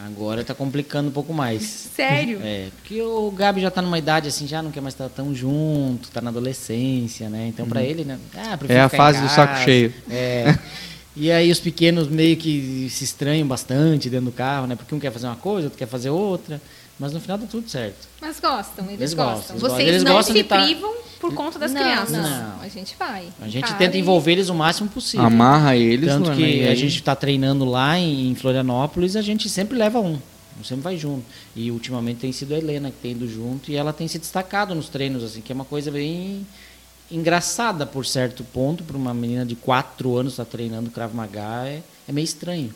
Agora 0.06 0.42
tá 0.42 0.54
complicando 0.54 1.10
um 1.10 1.12
pouco 1.12 1.34
mais. 1.34 1.62
Sério? 1.94 2.40
É, 2.42 2.68
porque 2.80 3.02
o 3.02 3.30
Gabi 3.30 3.60
já 3.60 3.70
tá 3.70 3.82
numa 3.82 3.98
idade 3.98 4.28
assim, 4.28 4.46
já 4.46 4.62
não 4.62 4.70
quer 4.70 4.80
mais 4.80 4.94
estar 4.94 5.10
tão 5.10 5.34
junto, 5.34 6.10
tá 6.10 6.22
na 6.22 6.30
adolescência, 6.30 7.28
né? 7.28 7.48
Então 7.48 7.68
pra 7.68 7.82
ele, 7.82 8.04
né? 8.06 8.18
Ah, 8.34 8.58
É 8.68 8.80
a 8.80 8.88
fase 8.88 9.20
do 9.20 9.28
saco 9.28 9.56
cheio. 9.58 9.92
É. 10.10 10.56
E 11.20 11.30
aí 11.30 11.50
os 11.50 11.60
pequenos 11.60 12.08
meio 12.08 12.36
que 12.36 12.88
se 12.90 13.04
estranham 13.04 13.46
bastante 13.46 14.08
dentro 14.08 14.26
do 14.26 14.32
carro, 14.32 14.66
né? 14.66 14.74
Porque 14.74 14.94
um 14.94 14.98
quer 14.98 15.12
fazer 15.12 15.26
uma 15.26 15.36
coisa, 15.36 15.66
outro 15.66 15.78
quer 15.78 15.86
fazer 15.86 16.08
outra. 16.10 16.60
Mas 16.98 17.12
no 17.12 17.20
final 17.20 17.36
dá 17.38 17.46
tudo 17.46 17.68
certo. 17.68 18.08
Mas 18.20 18.40
gostam, 18.40 18.84
eles, 18.86 19.00
Eles 19.00 19.14
gostam. 19.14 19.56
gostam, 19.56 19.56
eles 19.56 19.62
Vocês 19.62 19.88
Eles 19.88 20.02
não 20.02 20.12
gostam 20.14 20.34
se 20.36 20.44
tá- 20.44 20.62
privam 20.64 20.94
por 21.20 21.34
conta 21.34 21.58
das 21.58 21.72
não, 21.72 21.80
crianças. 21.82 22.16
Não, 22.16 22.60
a 22.60 22.68
gente 22.68 22.94
vai. 22.98 23.24
A 23.40 23.48
gente 23.48 23.74
tenta 23.74 23.96
envolver 23.98 24.32
eles 24.32 24.48
o 24.48 24.54
máximo 24.54 24.88
possível. 24.88 25.24
Amarra 25.26 25.76
eles, 25.76 26.08
Tanto 26.08 26.24
Luana, 26.24 26.36
que 26.36 26.42
e 26.42 26.66
a 26.66 26.70
aí- 26.70 26.76
gente 26.76 26.94
está 26.96 27.14
treinando 27.16 27.64
lá 27.66 27.98
em, 27.98 28.30
em 28.30 28.34
Florianópolis, 28.34 29.16
a 29.16 29.22
gente 29.22 29.48
sempre 29.48 29.76
leva 29.78 30.00
um. 30.00 30.18
Sempre 30.62 30.82
vai 30.84 30.96
junto. 30.98 31.24
E 31.56 31.70
ultimamente 31.70 32.18
tem 32.20 32.32
sido 32.32 32.54
a 32.54 32.58
Helena 32.58 32.90
que 32.90 32.96
tem 33.00 33.12
ido 33.12 33.26
junto 33.26 33.70
e 33.70 33.76
ela 33.76 33.94
tem 33.94 34.06
se 34.06 34.18
destacado 34.18 34.74
nos 34.74 34.90
treinos, 34.90 35.24
assim, 35.24 35.40
que 35.40 35.50
é 35.50 35.54
uma 35.54 35.64
coisa 35.64 35.90
bem 35.90 36.46
engraçada 37.10 37.84
por 37.86 38.06
certo 38.06 38.44
ponto, 38.44 38.84
para 38.84 38.96
uma 38.96 39.12
menina 39.12 39.44
de 39.44 39.56
4 39.56 40.16
anos 40.16 40.34
estar 40.34 40.44
treinando 40.44 40.90
Krav 40.90 41.14
Maga, 41.14 41.66
é, 41.66 41.82
é 42.08 42.12
meio 42.12 42.24
estranho. 42.24 42.72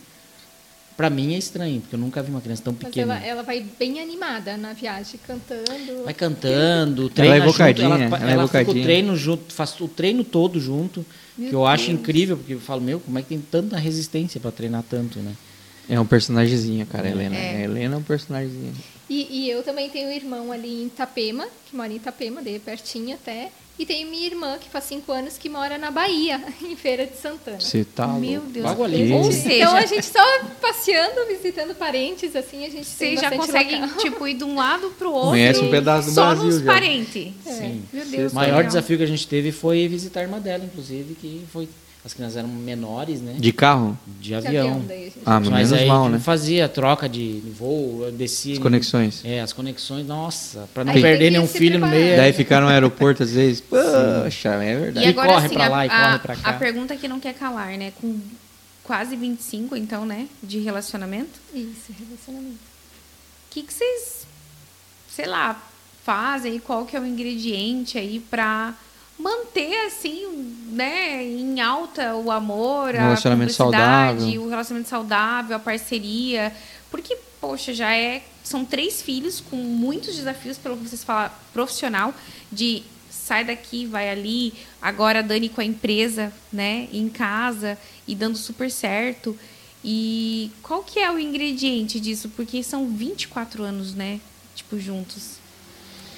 Para 0.96 1.10
mim 1.10 1.34
é 1.34 1.38
estranho, 1.38 1.80
porque 1.80 1.96
eu 1.96 1.98
nunca 1.98 2.22
vi 2.22 2.30
uma 2.30 2.40
criança 2.40 2.62
tão 2.62 2.72
Mas 2.72 2.84
pequena. 2.84 3.16
ela, 3.16 3.26
ela 3.26 3.42
vai 3.42 3.66
bem 3.78 4.00
animada 4.00 4.56
na 4.56 4.72
viagem, 4.72 5.18
cantando. 5.26 6.04
Vai 6.04 6.14
cantando, 6.14 7.10
treina 7.10 7.34
é 7.34 7.38
junto, 7.38 7.48
evocadinha, 7.48 7.86
ela, 7.86 8.04
ela 8.04 8.30
é 8.30 8.32
ela 8.32 8.46
fica 8.46 8.58
o 8.58 8.60
evocadinha. 8.60 8.84
treino 8.84 9.16
junto, 9.16 9.52
faz 9.52 9.80
o 9.80 9.88
treino 9.88 10.22
todo 10.22 10.60
junto, 10.60 11.04
Meu 11.36 11.48
que 11.48 11.54
eu 11.54 11.66
acho 11.66 11.88
Deus. 11.88 11.98
incrível, 11.98 12.36
porque 12.36 12.54
eu 12.54 12.60
falo, 12.60 12.80
meu, 12.80 13.00
como 13.00 13.18
é 13.18 13.22
que 13.22 13.28
tem 13.28 13.40
tanta 13.40 13.76
resistência 13.76 14.40
para 14.40 14.52
treinar 14.52 14.84
tanto, 14.88 15.18
né? 15.18 15.34
É 15.88 15.98
um 15.98 16.06
personagemzinho, 16.06 16.86
cara, 16.86 17.08
a 17.08 17.10
Helena. 17.10 17.36
É. 17.36 17.56
A 17.56 17.60
Helena 17.62 17.96
é 17.96 17.98
um 17.98 18.02
personagemzinho. 18.02 18.74
E, 19.10 19.26
e 19.30 19.50
eu 19.50 19.62
também 19.64 19.90
tenho 19.90 20.08
um 20.08 20.12
irmão 20.12 20.52
ali 20.52 20.82
em 20.82 20.86
Itapema, 20.86 21.46
que 21.68 21.76
mora 21.76 21.92
em 21.92 21.96
Itapema, 21.96 22.40
daí 22.40 22.54
é 22.54 22.58
pertinho 22.60 23.14
até. 23.16 23.50
E 23.76 23.84
tenho 23.84 24.08
minha 24.08 24.24
irmã, 24.26 24.56
que 24.56 24.68
faz 24.70 24.84
cinco 24.84 25.10
anos, 25.10 25.36
que 25.36 25.48
mora 25.48 25.76
na 25.76 25.90
Bahia, 25.90 26.40
em 26.62 26.76
Feira 26.76 27.06
de 27.06 27.16
Santana. 27.16 27.58
Você 27.58 27.84
tá 27.84 28.06
Meu 28.06 28.40
louco. 28.40 28.52
Deus. 28.52 28.80
Ali. 28.80 29.12
Ou 29.12 29.32
seja, 29.32 29.54
Então 29.54 29.74
a 29.76 29.84
gente 29.86 30.06
só 30.06 30.22
passeando, 30.60 31.26
visitando 31.26 31.74
parentes, 31.74 32.36
assim, 32.36 32.64
a 32.64 32.70
gente 32.70 32.86
vocês 32.86 33.18
tem 33.20 33.30
já 33.30 33.36
conseguem, 33.36 33.80
local. 33.80 33.96
tipo, 33.98 34.28
ir 34.28 34.34
de 34.34 34.44
um 34.44 34.54
lado 34.54 34.90
pro 34.96 35.10
outro. 35.12 35.30
Conhece 35.30 35.60
um 35.60 35.70
pedaço 35.70 36.08
do 36.08 36.14
só 36.14 36.26
Brasil 36.26 36.44
nos 36.44 36.60
já. 36.60 36.72
parentes. 36.72 37.32
Sim. 37.44 37.82
Meu 37.92 38.04
Deus. 38.06 38.32
O 38.32 38.34
maior 38.36 38.56
legal. 38.58 38.66
desafio 38.68 38.96
que 38.96 39.02
a 39.04 39.08
gente 39.08 39.26
teve 39.26 39.50
foi 39.50 39.88
visitar 39.88 40.20
a 40.20 40.22
irmã 40.22 40.38
dela, 40.38 40.64
inclusive, 40.64 41.14
que 41.16 41.44
foi. 41.52 41.68
As 42.04 42.12
crianças 42.12 42.36
eram 42.36 42.48
menores, 42.48 43.22
né? 43.22 43.34
De 43.38 43.50
carro? 43.50 43.98
De 44.20 44.28
De 44.28 44.34
avião. 44.34 44.84
daí 44.86 45.00
a 45.00 45.04
gente- 45.06 45.18
Ah, 45.24 45.40
Mas 45.40 45.48
menos 45.48 45.72
aí 45.72 45.88
mal, 45.88 46.08
né? 46.10 46.18
fazia 46.18 46.68
troca 46.68 47.08
de 47.08 47.40
voo, 47.58 48.10
descia. 48.12 48.52
As 48.52 48.58
conexões. 48.58 49.22
É, 49.24 49.40
as 49.40 49.54
conexões, 49.54 50.06
nossa, 50.06 50.68
pra 50.74 50.84
não 50.84 50.92
Aí 50.92 51.00
perder 51.00 51.30
nenhum 51.30 51.46
filho 51.46 51.78
no 51.78 51.86
preparar. 51.86 52.04
meio. 52.04 52.16
Daí 52.18 52.32
ficar 52.34 52.60
no 52.60 52.68
aeroporto 52.68 53.22
às 53.22 53.30
vezes. 53.32 53.60
Poxa, 53.66 54.50
é 54.50 54.76
verdade. 54.78 55.06
E 55.06 55.08
E 55.08 55.10
agora, 55.12 55.28
corre 55.28 55.46
assim, 55.46 55.54
pra 55.54 55.64
a, 55.64 55.68
lá 55.70 55.86
e 55.86 55.88
a- 55.88 56.02
corre 56.06 56.18
pra 56.18 56.36
cá. 56.36 56.50
a 56.50 56.52
pergunta 56.52 56.94
que 56.94 57.08
não 57.08 57.18
quer 57.18 57.32
calar, 57.34 57.76
né? 57.78 57.90
Com 57.98 58.20
quase 58.82 59.16
25, 59.16 59.74
então, 59.74 60.04
né? 60.04 60.26
De 60.42 60.58
relacionamento. 60.58 61.40
Isso, 61.54 61.90
relacionamento. 61.98 62.56
O 62.56 63.50
que, 63.54 63.62
que 63.62 63.72
vocês, 63.72 64.26
sei 65.08 65.24
lá, 65.24 65.58
fazem? 66.04 66.58
Qual 66.58 66.84
que 66.84 66.94
é 66.96 67.00
o 67.00 67.06
ingrediente 67.06 67.96
aí 67.96 68.20
pra 68.30 68.74
manter, 69.18 69.86
assim, 69.86 70.26
né? 70.72 71.24
Em 71.24 71.60
alta 71.60 72.14
o 72.14 72.30
amor, 72.30 72.94
Um 72.94 72.98
relacionamento 72.98 73.52
a 73.52 73.54
saudável. 73.54 74.42
o 74.42 74.48
relacionamento 74.48 74.88
saudável, 74.88 75.56
a 75.56 75.58
parceria. 75.60 76.52
Porque, 76.90 77.16
poxa, 77.40 77.72
já 77.72 77.94
é... 77.94 78.22
São 78.42 78.62
três 78.62 79.00
filhos 79.00 79.40
com 79.40 79.56
muitos 79.56 80.16
desafios, 80.16 80.58
pelo 80.58 80.76
que 80.76 80.86
vocês 80.86 81.02
falam, 81.02 81.30
profissional, 81.52 82.12
de 82.52 82.82
sai 83.10 83.42
daqui, 83.42 83.86
vai 83.86 84.10
ali. 84.10 84.52
Agora 84.82 85.20
a 85.20 85.22
Dani 85.22 85.48
com 85.48 85.62
a 85.62 85.64
empresa, 85.64 86.30
né? 86.52 86.88
Em 86.92 87.08
casa 87.08 87.78
e 88.06 88.14
dando 88.14 88.36
super 88.36 88.70
certo. 88.70 89.36
E 89.82 90.50
qual 90.62 90.82
que 90.82 90.98
é 90.98 91.10
o 91.10 91.18
ingrediente 91.18 91.98
disso? 91.98 92.28
Porque 92.30 92.62
são 92.62 92.88
24 92.88 93.62
anos, 93.62 93.94
né? 93.94 94.20
Tipo, 94.54 94.78
juntos. 94.78 95.38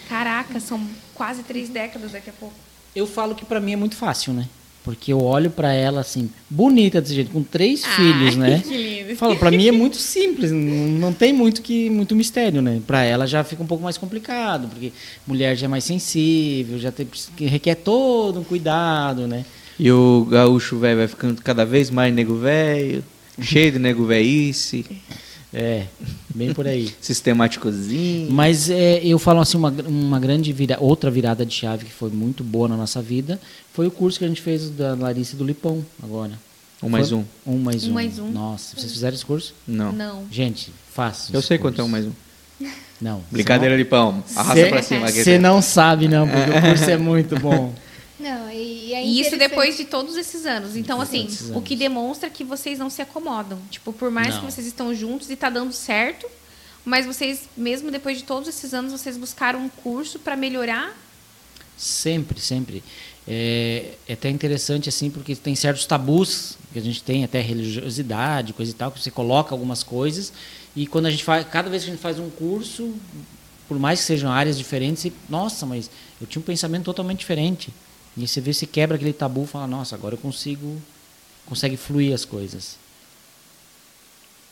Caraca, 0.08 0.58
são 0.60 0.84
quase 1.14 1.42
três 1.42 1.68
décadas 1.68 2.12
daqui 2.12 2.30
a 2.30 2.32
pouco. 2.32 2.65
Eu 2.96 3.06
falo 3.06 3.34
que 3.34 3.44
pra 3.44 3.60
mim 3.60 3.74
é 3.74 3.76
muito 3.76 3.94
fácil, 3.94 4.32
né? 4.32 4.48
Porque 4.82 5.12
eu 5.12 5.20
olho 5.20 5.50
pra 5.50 5.72
ela 5.74 6.00
assim, 6.00 6.30
bonita 6.48 6.98
desse 6.98 7.14
jeito, 7.14 7.30
com 7.30 7.42
três 7.42 7.84
filhos, 7.84 8.36
né? 8.36 8.62
Que 8.66 8.74
lindo. 8.74 9.16
Falo, 9.16 9.36
pra 9.36 9.50
mim 9.50 9.68
é 9.68 9.72
muito 9.72 9.96
simples, 9.96 10.50
não, 10.50 11.12
tem 11.12 11.32
muito 11.32 11.60
que 11.60 11.90
muito 11.90 12.16
mistério, 12.16 12.62
né? 12.62 12.80
Pra 12.86 13.02
ela 13.02 13.26
já 13.26 13.44
fica 13.44 13.62
um 13.62 13.66
pouco 13.66 13.84
mais 13.84 13.98
complicado, 13.98 14.68
porque 14.68 14.92
mulher 15.26 15.56
já 15.56 15.66
é 15.66 15.68
mais 15.68 15.84
sensível, 15.84 16.78
já 16.78 16.90
tem 16.90 17.06
que 17.36 17.46
requer 17.46 17.74
todo 17.74 18.40
um 18.40 18.44
cuidado, 18.44 19.26
né? 19.26 19.44
E 19.78 19.92
o 19.92 20.26
gaúcho 20.30 20.78
velho 20.78 20.98
vai 20.98 21.08
ficando 21.08 21.42
cada 21.42 21.66
vez 21.66 21.90
mais 21.90 22.14
nego 22.14 22.36
velho, 22.36 23.04
cheio 23.40 23.72
de 23.72 23.78
nego 23.78 24.06
velhice, 24.06 24.86
É, 25.58 25.86
bem 26.34 26.52
por 26.52 26.68
aí. 26.68 26.92
sistemáticozinho. 27.00 28.30
Mas 28.30 28.68
é, 28.68 29.00
eu 29.02 29.18
falo 29.18 29.40
assim, 29.40 29.56
uma, 29.56 29.70
uma 29.86 30.20
grande 30.20 30.52
vira, 30.52 30.76
outra 30.78 31.10
virada 31.10 31.46
de 31.46 31.54
chave 31.54 31.86
que 31.86 31.92
foi 31.92 32.10
muito 32.10 32.44
boa 32.44 32.68
na 32.68 32.76
nossa 32.76 33.00
vida 33.00 33.40
foi 33.72 33.86
o 33.86 33.90
curso 33.90 34.18
que 34.18 34.24
a 34.26 34.28
gente 34.28 34.42
fez 34.42 34.68
da 34.68 34.94
Larissa 34.94 35.34
e 35.34 35.38
do 35.38 35.44
Lipão 35.44 35.82
agora. 36.02 36.32
Um 36.82 36.90
mais 36.90 37.10
um. 37.10 37.24
Um 37.46 37.56
mais 37.56 37.84
Um 37.84 37.90
um. 37.90 37.94
mais 37.94 38.18
um. 38.18 38.30
Nossa, 38.30 38.76
vocês 38.76 38.92
fizeram 38.92 39.14
esse 39.14 39.24
curso? 39.24 39.54
Não. 39.66 39.92
Não. 39.92 40.24
Gente, 40.30 40.70
faça. 40.92 41.34
Eu 41.34 41.40
sei 41.40 41.56
quanto 41.56 41.80
é 41.80 41.84
um 41.84 41.88
mais 41.88 42.04
um. 42.04 42.12
Não. 43.00 43.22
Brincadeira 43.30 43.78
de 43.78 43.84
pão. 43.86 44.22
Arrasta 44.34 44.54
Cê- 44.62 44.68
pra 44.68 44.82
cima. 44.82 45.08
Você 45.10 45.38
não 45.38 45.62
sabe, 45.62 46.06
não, 46.06 46.28
porque 46.28 46.50
o 46.50 46.62
curso 46.62 46.90
é 46.90 46.96
muito 46.98 47.38
bom. 47.40 47.72
Não, 48.18 48.50
e, 48.50 48.88
e 48.88 48.94
é 48.94 49.04
E 49.04 49.20
isso 49.20 49.36
depois 49.36 49.76
de 49.76 49.84
todos 49.84 50.16
esses 50.16 50.46
anos. 50.46 50.74
Então, 50.76 50.98
Depois 50.98 51.08
assim, 51.08 51.26
esses 51.26 51.50
o 51.50 51.60
que 51.60 51.74
anos. 51.74 51.78
demonstra 51.78 52.30
que 52.30 52.42
vocês 52.44 52.78
não 52.78 52.88
se 52.88 53.02
acomodam. 53.02 53.58
Tipo, 53.70 53.92
por 53.92 54.10
mais 54.10 54.34
Não. 54.34 54.40
que 54.40 54.52
vocês 54.52 54.66
estão 54.66 54.94
juntos 54.94 55.30
e 55.30 55.36
tá 55.36 55.50
dando 55.50 55.72
certo, 55.72 56.26
mas 56.84 57.04
vocês, 57.04 57.48
mesmo 57.56 57.90
depois 57.90 58.16
de 58.18 58.24
todos 58.24 58.48
esses 58.48 58.72
anos, 58.72 58.92
vocês 58.92 59.16
buscaram 59.16 59.60
um 59.60 59.68
curso 59.68 60.18
para 60.18 60.34
melhorar. 60.36 60.96
Sempre, 61.76 62.40
sempre. 62.40 62.82
é, 63.28 63.94
é 64.08 64.12
até 64.14 64.30
interessante 64.30 64.88
assim 64.88 65.10
porque 65.10 65.34
tem 65.36 65.54
certos 65.54 65.84
tabus 65.84 66.56
que 66.72 66.78
a 66.78 66.82
gente 66.82 67.02
tem 67.02 67.22
até 67.24 67.40
religiosidade 67.40 68.52
coisa 68.52 68.70
e 68.70 68.74
tal 68.74 68.90
que 68.92 69.00
você 69.00 69.10
coloca 69.10 69.52
algumas 69.54 69.82
coisas 69.82 70.32
e 70.74 70.86
quando 70.86 71.06
a 71.06 71.10
gente 71.10 71.24
faz 71.24 71.46
cada 71.50 71.68
vez 71.68 71.82
que 71.82 71.90
a 71.90 71.92
gente 71.92 72.00
faz 72.00 72.18
um 72.18 72.30
curso 72.30 72.94
por 73.68 73.78
mais 73.78 73.98
que 74.00 74.06
sejam 74.06 74.30
áreas 74.30 74.56
diferentes 74.56 75.02
você, 75.04 75.12
nossa 75.28 75.66
mas 75.66 75.90
eu 76.20 76.26
tinha 76.26 76.40
um 76.40 76.44
pensamento 76.44 76.84
totalmente 76.84 77.18
diferente 77.18 77.70
e 78.16 78.26
você 78.26 78.40
vê 78.40 78.52
se 78.52 78.66
quebra 78.66 78.96
aquele 78.96 79.12
tabu 79.12 79.44
e 79.44 79.46
fala 79.46 79.66
nossa 79.66 79.94
agora 79.94 80.14
eu 80.14 80.18
consigo 80.18 80.80
consegue 81.46 81.76
fluir 81.76 82.14
as 82.14 82.24
coisas 82.24 82.76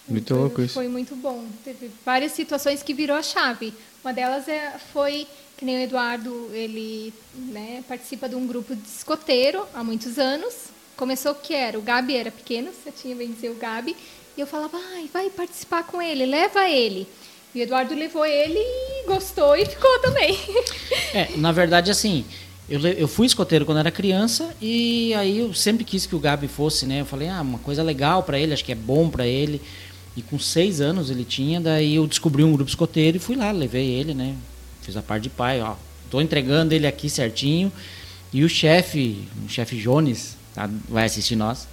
muito 0.08 0.34
foi, 0.34 0.38
louco 0.38 0.62
isso. 0.62 0.74
Foi 0.74 0.88
muito 0.88 1.16
bom. 1.16 1.46
Teve 1.64 1.90
várias 2.04 2.32
situações 2.32 2.82
que 2.82 2.92
virou 2.92 3.16
a 3.16 3.22
chave. 3.22 3.72
Uma 4.02 4.12
delas 4.12 4.48
é, 4.48 4.78
foi 4.92 5.26
que 5.56 5.64
nem 5.64 5.78
o 5.78 5.80
Eduardo, 5.80 6.50
ele 6.52 7.12
né, 7.34 7.82
participa 7.88 8.28
de 8.28 8.34
um 8.34 8.46
grupo 8.46 8.74
de 8.74 8.86
escoteiro 8.86 9.66
há 9.72 9.82
muitos 9.82 10.18
anos. 10.18 10.54
Começou 10.96 11.34
que 11.34 11.54
era, 11.54 11.78
o 11.78 11.82
Gabi 11.82 12.16
era 12.16 12.30
pequeno, 12.30 12.70
você 12.70 12.92
tinha 12.92 13.16
bem 13.16 13.32
dizer 13.32 13.50
o 13.50 13.54
Gabi, 13.54 13.96
e 14.36 14.40
eu 14.40 14.46
falava, 14.46 14.78
vai, 14.78 15.08
vai 15.12 15.30
participar 15.30 15.84
com 15.84 16.00
ele, 16.00 16.26
leva 16.26 16.68
ele. 16.68 17.06
E 17.54 17.60
o 17.60 17.62
Eduardo 17.62 17.94
levou 17.94 18.26
ele 18.26 18.58
e 18.58 19.06
gostou 19.06 19.56
e 19.56 19.64
ficou 19.64 20.00
também. 20.00 20.36
É, 21.14 21.36
na 21.36 21.52
verdade, 21.52 21.90
assim, 21.90 22.24
eu, 22.68 22.80
eu 22.80 23.08
fui 23.08 23.26
escoteiro 23.26 23.66
quando 23.66 23.78
era 23.78 23.90
criança 23.90 24.54
e 24.60 25.12
aí 25.14 25.38
eu 25.38 25.52
sempre 25.52 25.84
quis 25.84 26.06
que 26.06 26.16
o 26.16 26.18
Gabi 26.18 26.48
fosse, 26.48 26.86
né? 26.86 27.02
Eu 27.02 27.06
falei, 27.06 27.28
ah, 27.28 27.42
uma 27.42 27.58
coisa 27.58 27.82
legal 27.82 28.22
para 28.22 28.38
ele, 28.38 28.54
acho 28.54 28.64
que 28.64 28.72
é 28.72 28.76
bom 28.76 29.10
para 29.10 29.26
ele. 29.26 29.60
E 30.16 30.22
com 30.22 30.38
seis 30.38 30.80
anos 30.80 31.10
ele 31.10 31.24
tinha, 31.24 31.60
daí 31.60 31.96
eu 31.96 32.06
descobri 32.06 32.42
um 32.42 32.52
grupo 32.52 32.68
escoteiro 32.68 33.16
e 33.16 33.20
fui 33.20 33.36
lá, 33.36 33.50
levei 33.50 33.90
ele, 33.90 34.14
né? 34.14 34.34
Fiz 34.80 34.96
a 34.96 35.02
parte 35.02 35.24
de 35.24 35.30
pai, 35.30 35.60
ó. 35.60 35.74
Tô 36.10 36.20
entregando 36.20 36.72
ele 36.72 36.86
aqui 36.86 37.10
certinho. 37.10 37.72
E 38.32 38.44
o 38.44 38.48
chefe, 38.48 39.28
o 39.44 39.48
chefe 39.48 39.76
Jones, 39.76 40.36
tá? 40.54 40.68
vai 40.88 41.04
assistir 41.04 41.36
nós. 41.36 41.68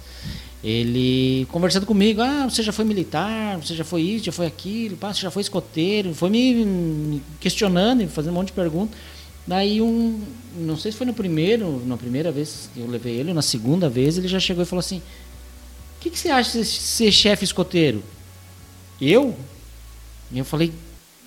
Ele 0.62 1.46
conversando 1.50 1.86
comigo, 1.86 2.20
ah, 2.20 2.48
você 2.48 2.62
já 2.62 2.72
foi 2.72 2.84
militar, 2.84 3.56
você 3.56 3.74
já 3.74 3.84
foi 3.84 4.02
isso, 4.02 4.26
já 4.26 4.32
foi 4.32 4.46
aquilo, 4.46 4.96
pá, 4.96 5.12
você 5.12 5.20
já 5.20 5.30
foi 5.30 5.42
escoteiro, 5.42 6.14
foi 6.14 6.30
me, 6.30 6.54
me 6.54 7.22
questionando, 7.40 8.06
fazendo 8.08 8.32
um 8.32 8.36
monte 8.36 8.48
de 8.48 8.52
perguntas. 8.52 8.96
Daí 9.46 9.80
um, 9.82 10.22
não 10.56 10.76
sei 10.76 10.92
se 10.92 10.98
foi 10.98 11.06
no 11.06 11.14
primeiro, 11.14 11.82
na 11.86 11.96
primeira 11.96 12.30
vez 12.30 12.70
que 12.72 12.80
eu 12.80 12.86
levei 12.86 13.14
ele, 13.18 13.30
ou 13.30 13.34
na 13.34 13.42
segunda 13.42 13.88
vez, 13.88 14.16
ele 14.16 14.28
já 14.28 14.38
chegou 14.38 14.62
e 14.62 14.66
falou 14.66 14.80
assim: 14.80 14.98
"O 14.98 16.00
que, 16.00 16.10
que 16.10 16.18
você 16.18 16.28
acha 16.30 16.58
de 16.58 16.64
ser 16.64 17.10
chefe 17.10 17.44
escoteiro?" 17.44 18.02
Eu? 19.00 19.36
E 20.30 20.38
eu 20.38 20.44
falei, 20.44 20.72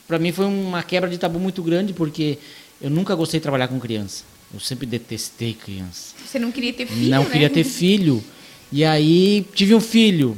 para 0.07 0.17
mim 0.17 0.31
foi 0.31 0.45
uma 0.45 0.81
quebra 0.81 1.09
de 1.09 1.17
tabu 1.17 1.39
muito 1.39 1.61
grande, 1.61 1.91
porque 1.93 2.37
eu 2.81 2.89
nunca 2.89 3.13
gostei 3.15 3.39
de 3.39 3.43
trabalhar 3.43 3.67
com 3.67 3.79
criança. 3.79 4.23
Eu 4.53 4.59
sempre 4.59 4.85
detestei 4.87 5.53
criança. 5.53 6.15
Você 6.25 6.39
não 6.39 6.51
queria 6.51 6.71
ter 6.71 6.85
filho, 6.87 7.09
Não 7.09 7.23
né? 7.23 7.29
queria 7.29 7.49
ter 7.49 7.63
filho. 7.63 8.23
E 8.71 8.85
aí 8.85 9.45
tive 9.53 9.75
um 9.75 9.81
filho. 9.81 10.37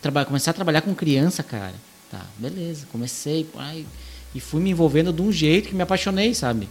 Traba 0.00 0.24
começar 0.24 0.52
a 0.52 0.54
trabalhar 0.54 0.80
com 0.80 0.94
criança, 0.94 1.42
cara. 1.42 1.74
Tá, 2.10 2.24
beleza. 2.38 2.86
Comecei, 2.90 3.46
ai, 3.56 3.84
e 4.34 4.40
fui 4.40 4.60
me 4.62 4.70
envolvendo 4.70 5.12
de 5.12 5.20
um 5.20 5.30
jeito 5.30 5.68
que 5.68 5.74
me 5.74 5.82
apaixonei, 5.82 6.32
sabe? 6.34 6.68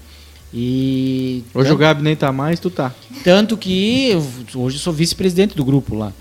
E 0.54 1.44
Hoje 1.54 1.72
o 1.72 1.78
Gabi 1.78 2.02
nem 2.02 2.16
tá 2.16 2.32
mais, 2.32 2.60
tu 2.60 2.70
tá. 2.70 2.94
tanto 3.24 3.56
que 3.56 4.10
eu, 4.10 4.20
hoje 4.56 4.78
eu 4.78 4.82
sou 4.82 4.92
vice-presidente 4.92 5.56
do 5.56 5.64
grupo 5.64 5.96
lá. 5.96 6.12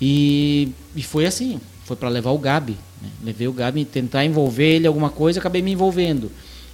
E, 0.00 0.70
e 0.94 1.02
foi 1.02 1.26
assim, 1.26 1.60
foi 1.84 1.96
para 1.96 2.08
levar 2.08 2.30
o 2.30 2.38
Gabi. 2.38 2.76
né? 3.00 3.08
Levei 3.22 3.46
o 3.46 3.52
Gabi, 3.52 3.84
tentar 3.84 4.24
envolver 4.24 4.76
ele 4.76 4.84
em 4.86 4.88
alguma 4.88 5.10
coisa, 5.10 5.38
acabei 5.38 5.62
me 5.62 5.72
envolvendo. 5.72 6.30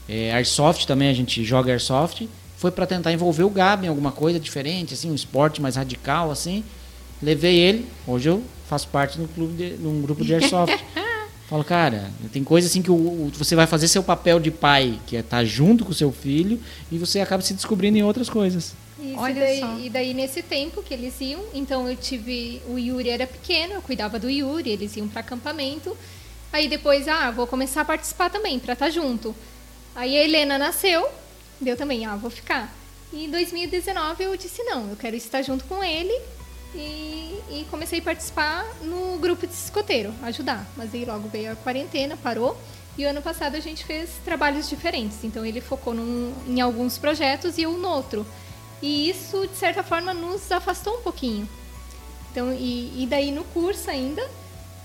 É, 0.09 0.33
Airsoft 0.33 0.87
também, 0.87 1.09
a 1.09 1.14
gente 1.14 1.45
joga 1.45 1.70
Airsoft. 1.70 2.27
Foi 2.57 2.70
para 2.70 2.87
tentar 2.87 3.12
envolver 3.12 3.43
o 3.43 3.51
Gabi 3.51 3.87
em 3.87 3.89
alguma 3.89 4.12
coisa 4.12 4.41
diferente, 4.41 4.95
assim, 4.95 5.11
um 5.11 5.14
esporte 5.14 5.61
mais 5.61 5.77
radical, 5.77 6.31
assim. 6.31 6.64
Levei 7.23 7.57
ele, 7.57 7.87
hoje 8.07 8.29
eu 8.29 8.43
faço 8.68 8.89
parte 8.89 9.18
de 9.18 9.25
um, 9.25 9.27
clube 9.27 9.55
de, 9.55 9.77
de 9.77 9.87
um 9.87 10.01
grupo 10.01 10.25
de 10.25 10.35
Airsoft. 10.35 10.75
Falo, 11.53 11.64
cara, 11.64 12.11
tem 12.32 12.42
coisa 12.42 12.66
assim 12.66 12.80
que 12.80 12.90
o, 12.90 12.94
o- 12.94 13.30
você 13.36 13.55
vai 13.55 13.66
fazer 13.66 13.86
seu 13.86 14.03
papel 14.03 14.40
de 14.40 14.50
pai, 14.50 14.98
que 15.07 15.18
é 15.18 15.20
estar 15.20 15.44
junto 15.44 15.84
com 15.84 15.90
o 15.90 15.94
seu 15.94 16.11
filho, 16.11 16.59
e 16.90 16.96
você 16.96 17.20
acaba 17.20 17.42
se 17.42 17.53
descobrindo 17.53 17.98
em 17.98 18.03
outras 18.03 18.30
coisas. 18.30 18.72
Isso, 18.98 19.18
Olha 19.18 19.32
e 19.32 19.34
daí, 19.38 19.61
só. 19.61 19.78
E 19.78 19.90
daí, 19.90 20.14
nesse 20.14 20.42
tempo 20.42 20.82
que 20.82 20.94
eles 20.94 21.20
iam, 21.20 21.42
então 21.53 21.86
eu 21.86 21.94
tive. 21.94 22.62
O 22.66 22.78
Yuri 22.78 23.11
era 23.11 23.26
pequeno, 23.26 23.74
eu 23.74 23.82
cuidava 23.82 24.18
do 24.18 24.30
Yuri, 24.30 24.70
eles 24.70 24.96
iam 24.96 25.07
para 25.09 25.20
acampamento. 25.20 25.94
Aí 26.50 26.68
depois, 26.68 27.07
ah, 27.07 27.30
vou 27.30 27.46
começar 27.46 27.82
a 27.82 27.84
participar 27.84 28.30
também, 28.30 28.59
para 28.59 28.72
estar 28.72 28.88
junto. 28.88 29.36
Aí 29.94 30.16
a 30.16 30.24
Helena 30.24 30.57
nasceu, 30.57 31.07
deu 31.61 31.76
também, 31.76 32.07
ah, 32.07 32.16
vou 32.16 32.30
ficar. 32.30 32.74
E 33.12 33.26
em 33.26 33.30
2019 33.30 34.24
eu 34.24 34.34
disse, 34.38 34.62
não, 34.62 34.88
eu 34.88 34.96
quero 34.96 35.16
estar 35.16 35.42
junto 35.42 35.64
com 35.64 35.84
ele. 35.84 36.18
E, 36.75 37.39
e 37.51 37.66
comecei 37.70 37.99
a 37.99 38.03
participar 38.03 38.64
no 38.83 39.18
grupo 39.18 39.47
de 39.47 39.53
escoteiro, 39.53 40.12
ajudar. 40.23 40.66
Mas 40.77 40.95
aí 40.95 41.05
logo 41.05 41.29
veio 41.29 41.53
a 41.53 41.57
quarentena, 41.57 42.16
parou. 42.16 42.57
E 42.97 43.05
o 43.05 43.09
ano 43.09 43.23
passado 43.23 43.57
a 43.57 43.61
gente 43.61 43.85
fez 43.85 44.11
trabalhos 44.25 44.68
diferentes. 44.68 45.18
Então 45.25 45.45
ele 45.45 45.61
focou 45.61 45.95
num- 45.95 46.33
em 46.47 46.61
alguns 46.61 46.99
projetos 46.99 47.59
e 47.59 47.62
eu 47.62 47.73
no 47.77 47.89
outro. 47.89 48.27
E 48.81 49.09
isso, 49.09 49.47
de 49.47 49.57
certa 49.57 49.83
forma, 49.83 50.12
nos 50.14 50.51
afastou 50.51 50.99
um 50.99 51.03
pouquinho. 51.03 51.49
Então, 52.31 52.53
e, 52.53 53.03
e 53.03 53.07
daí 53.07 53.31
no 53.31 53.45
curso 53.45 53.91
ainda, 53.91 54.27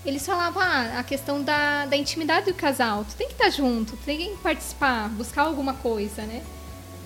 eles 0.04 0.24
falavam 0.24 0.62
ah, 0.62 0.98
a 0.98 1.02
questão 1.02 1.42
da, 1.42 1.86
da 1.86 1.96
intimidade 1.96 2.46
do 2.46 2.54
casal. 2.54 3.04
Tu 3.04 3.16
tem 3.16 3.26
que 3.26 3.32
estar 3.34 3.50
junto, 3.50 3.92
tu 3.96 4.04
tem 4.04 4.30
que 4.30 4.36
participar, 4.42 5.08
buscar 5.10 5.42
alguma 5.42 5.74
coisa, 5.74 6.22
né? 6.22 6.42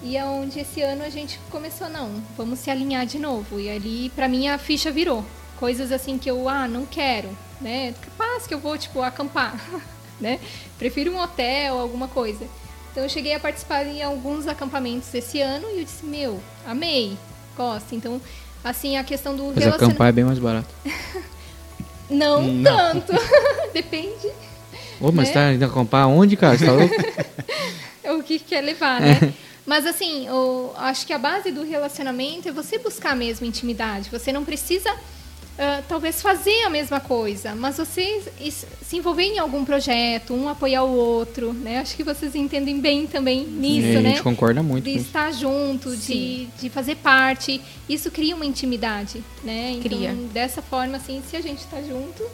E 0.02 0.16
é 0.16 0.24
onde 0.24 0.58
esse 0.60 0.82
ano 0.82 1.04
a 1.04 1.08
gente 1.08 1.38
começou, 1.50 1.88
não, 1.88 2.10
vamos 2.36 2.58
se 2.58 2.70
alinhar 2.70 3.06
de 3.06 3.18
novo. 3.18 3.60
E 3.60 3.70
ali, 3.70 4.10
pra 4.16 4.28
mim, 4.28 4.48
a 4.48 4.58
ficha 4.58 4.90
virou. 4.90 5.24
Coisas 5.58 5.92
assim 5.92 6.18
que 6.18 6.28
eu, 6.28 6.48
ah, 6.48 6.66
não 6.66 6.84
quero, 6.84 7.28
né? 7.60 7.94
Capaz 8.00 8.46
que 8.46 8.52
eu 8.52 8.58
vou, 8.58 8.76
tipo, 8.76 9.00
acampar, 9.00 9.54
né? 10.20 10.40
Prefiro 10.76 11.12
um 11.12 11.20
hotel, 11.20 11.78
alguma 11.78 12.08
coisa. 12.08 12.44
Então 12.90 13.04
eu 13.04 13.08
cheguei 13.08 13.32
a 13.34 13.40
participar 13.40 13.86
em 13.86 14.02
alguns 14.02 14.46
acampamentos 14.48 15.14
esse 15.14 15.40
ano 15.40 15.66
e 15.70 15.78
eu 15.78 15.84
disse, 15.84 16.04
meu, 16.04 16.40
amei, 16.66 17.16
gosto. 17.56 17.94
Então, 17.94 18.20
assim, 18.62 18.96
a 18.96 19.04
questão 19.04 19.36
do 19.36 19.52
Mas 19.54 19.66
acampar 19.66 20.08
é 20.08 20.12
bem 20.12 20.24
mais 20.24 20.38
barato. 20.38 20.68
Não, 22.10 22.42
Não. 22.42 23.00
tanto. 23.00 23.12
Depende 23.72 24.30
Ô, 25.00 25.10
mas 25.10 25.28
Né? 25.28 25.34
tá 25.34 25.52
indo 25.52 25.64
acampar 25.64 26.06
onde, 26.06 26.36
cara? 26.36 26.58
Você 26.58 26.66
tá 26.66 26.72
louco? 26.72 26.94
o 28.18 28.22
que 28.22 28.38
quer 28.38 28.60
levar, 28.60 29.00
né? 29.00 29.32
Mas 29.64 29.86
assim, 29.86 30.28
o- 30.28 30.72
acho 30.76 31.06
que 31.06 31.12
a 31.12 31.18
base 31.18 31.52
do 31.52 31.62
relacionamento 31.62 32.48
é 32.48 32.52
você 32.52 32.78
buscar 32.78 33.14
mesmo 33.14 33.46
intimidade. 33.46 34.10
Você 34.10 34.32
não 34.32 34.44
precisa 34.44 34.92
ah, 35.58 35.82
talvez 35.86 36.22
fazer 36.22 36.62
a 36.62 36.70
mesma 36.70 36.98
coisa, 36.98 37.54
mas 37.54 37.76
você 37.76 38.22
se 38.82 38.96
envolver 38.96 39.24
em 39.24 39.38
algum 39.38 39.64
projeto, 39.66 40.32
um 40.32 40.48
apoiar 40.48 40.82
o 40.82 40.90
outro, 40.94 41.52
né? 41.52 41.78
Acho 41.78 41.94
que 41.94 42.02
vocês 42.02 42.34
entendem 42.34 42.80
bem 42.80 43.06
também 43.06 43.44
nisso, 43.46 43.98
a 43.98 44.00
né? 44.00 44.10
gente 44.10 44.22
concorda 44.22 44.62
muito 44.62 44.84
de 44.84 44.96
estar 44.96 45.30
junto, 45.30 45.94
de, 45.94 46.02
Sim. 46.02 46.50
de 46.58 46.70
fazer 46.70 46.96
parte, 46.96 47.60
isso 47.86 48.10
cria 48.10 48.34
uma 48.34 48.46
intimidade, 48.46 49.22
né? 49.44 49.72
Então, 49.72 49.98
Cria. 49.98 50.14
dessa 50.32 50.62
forma, 50.62 50.96
assim, 50.96 51.22
se 51.28 51.36
a 51.36 51.40
gente 51.42 51.58
está 51.58 51.82
junto, 51.82 52.24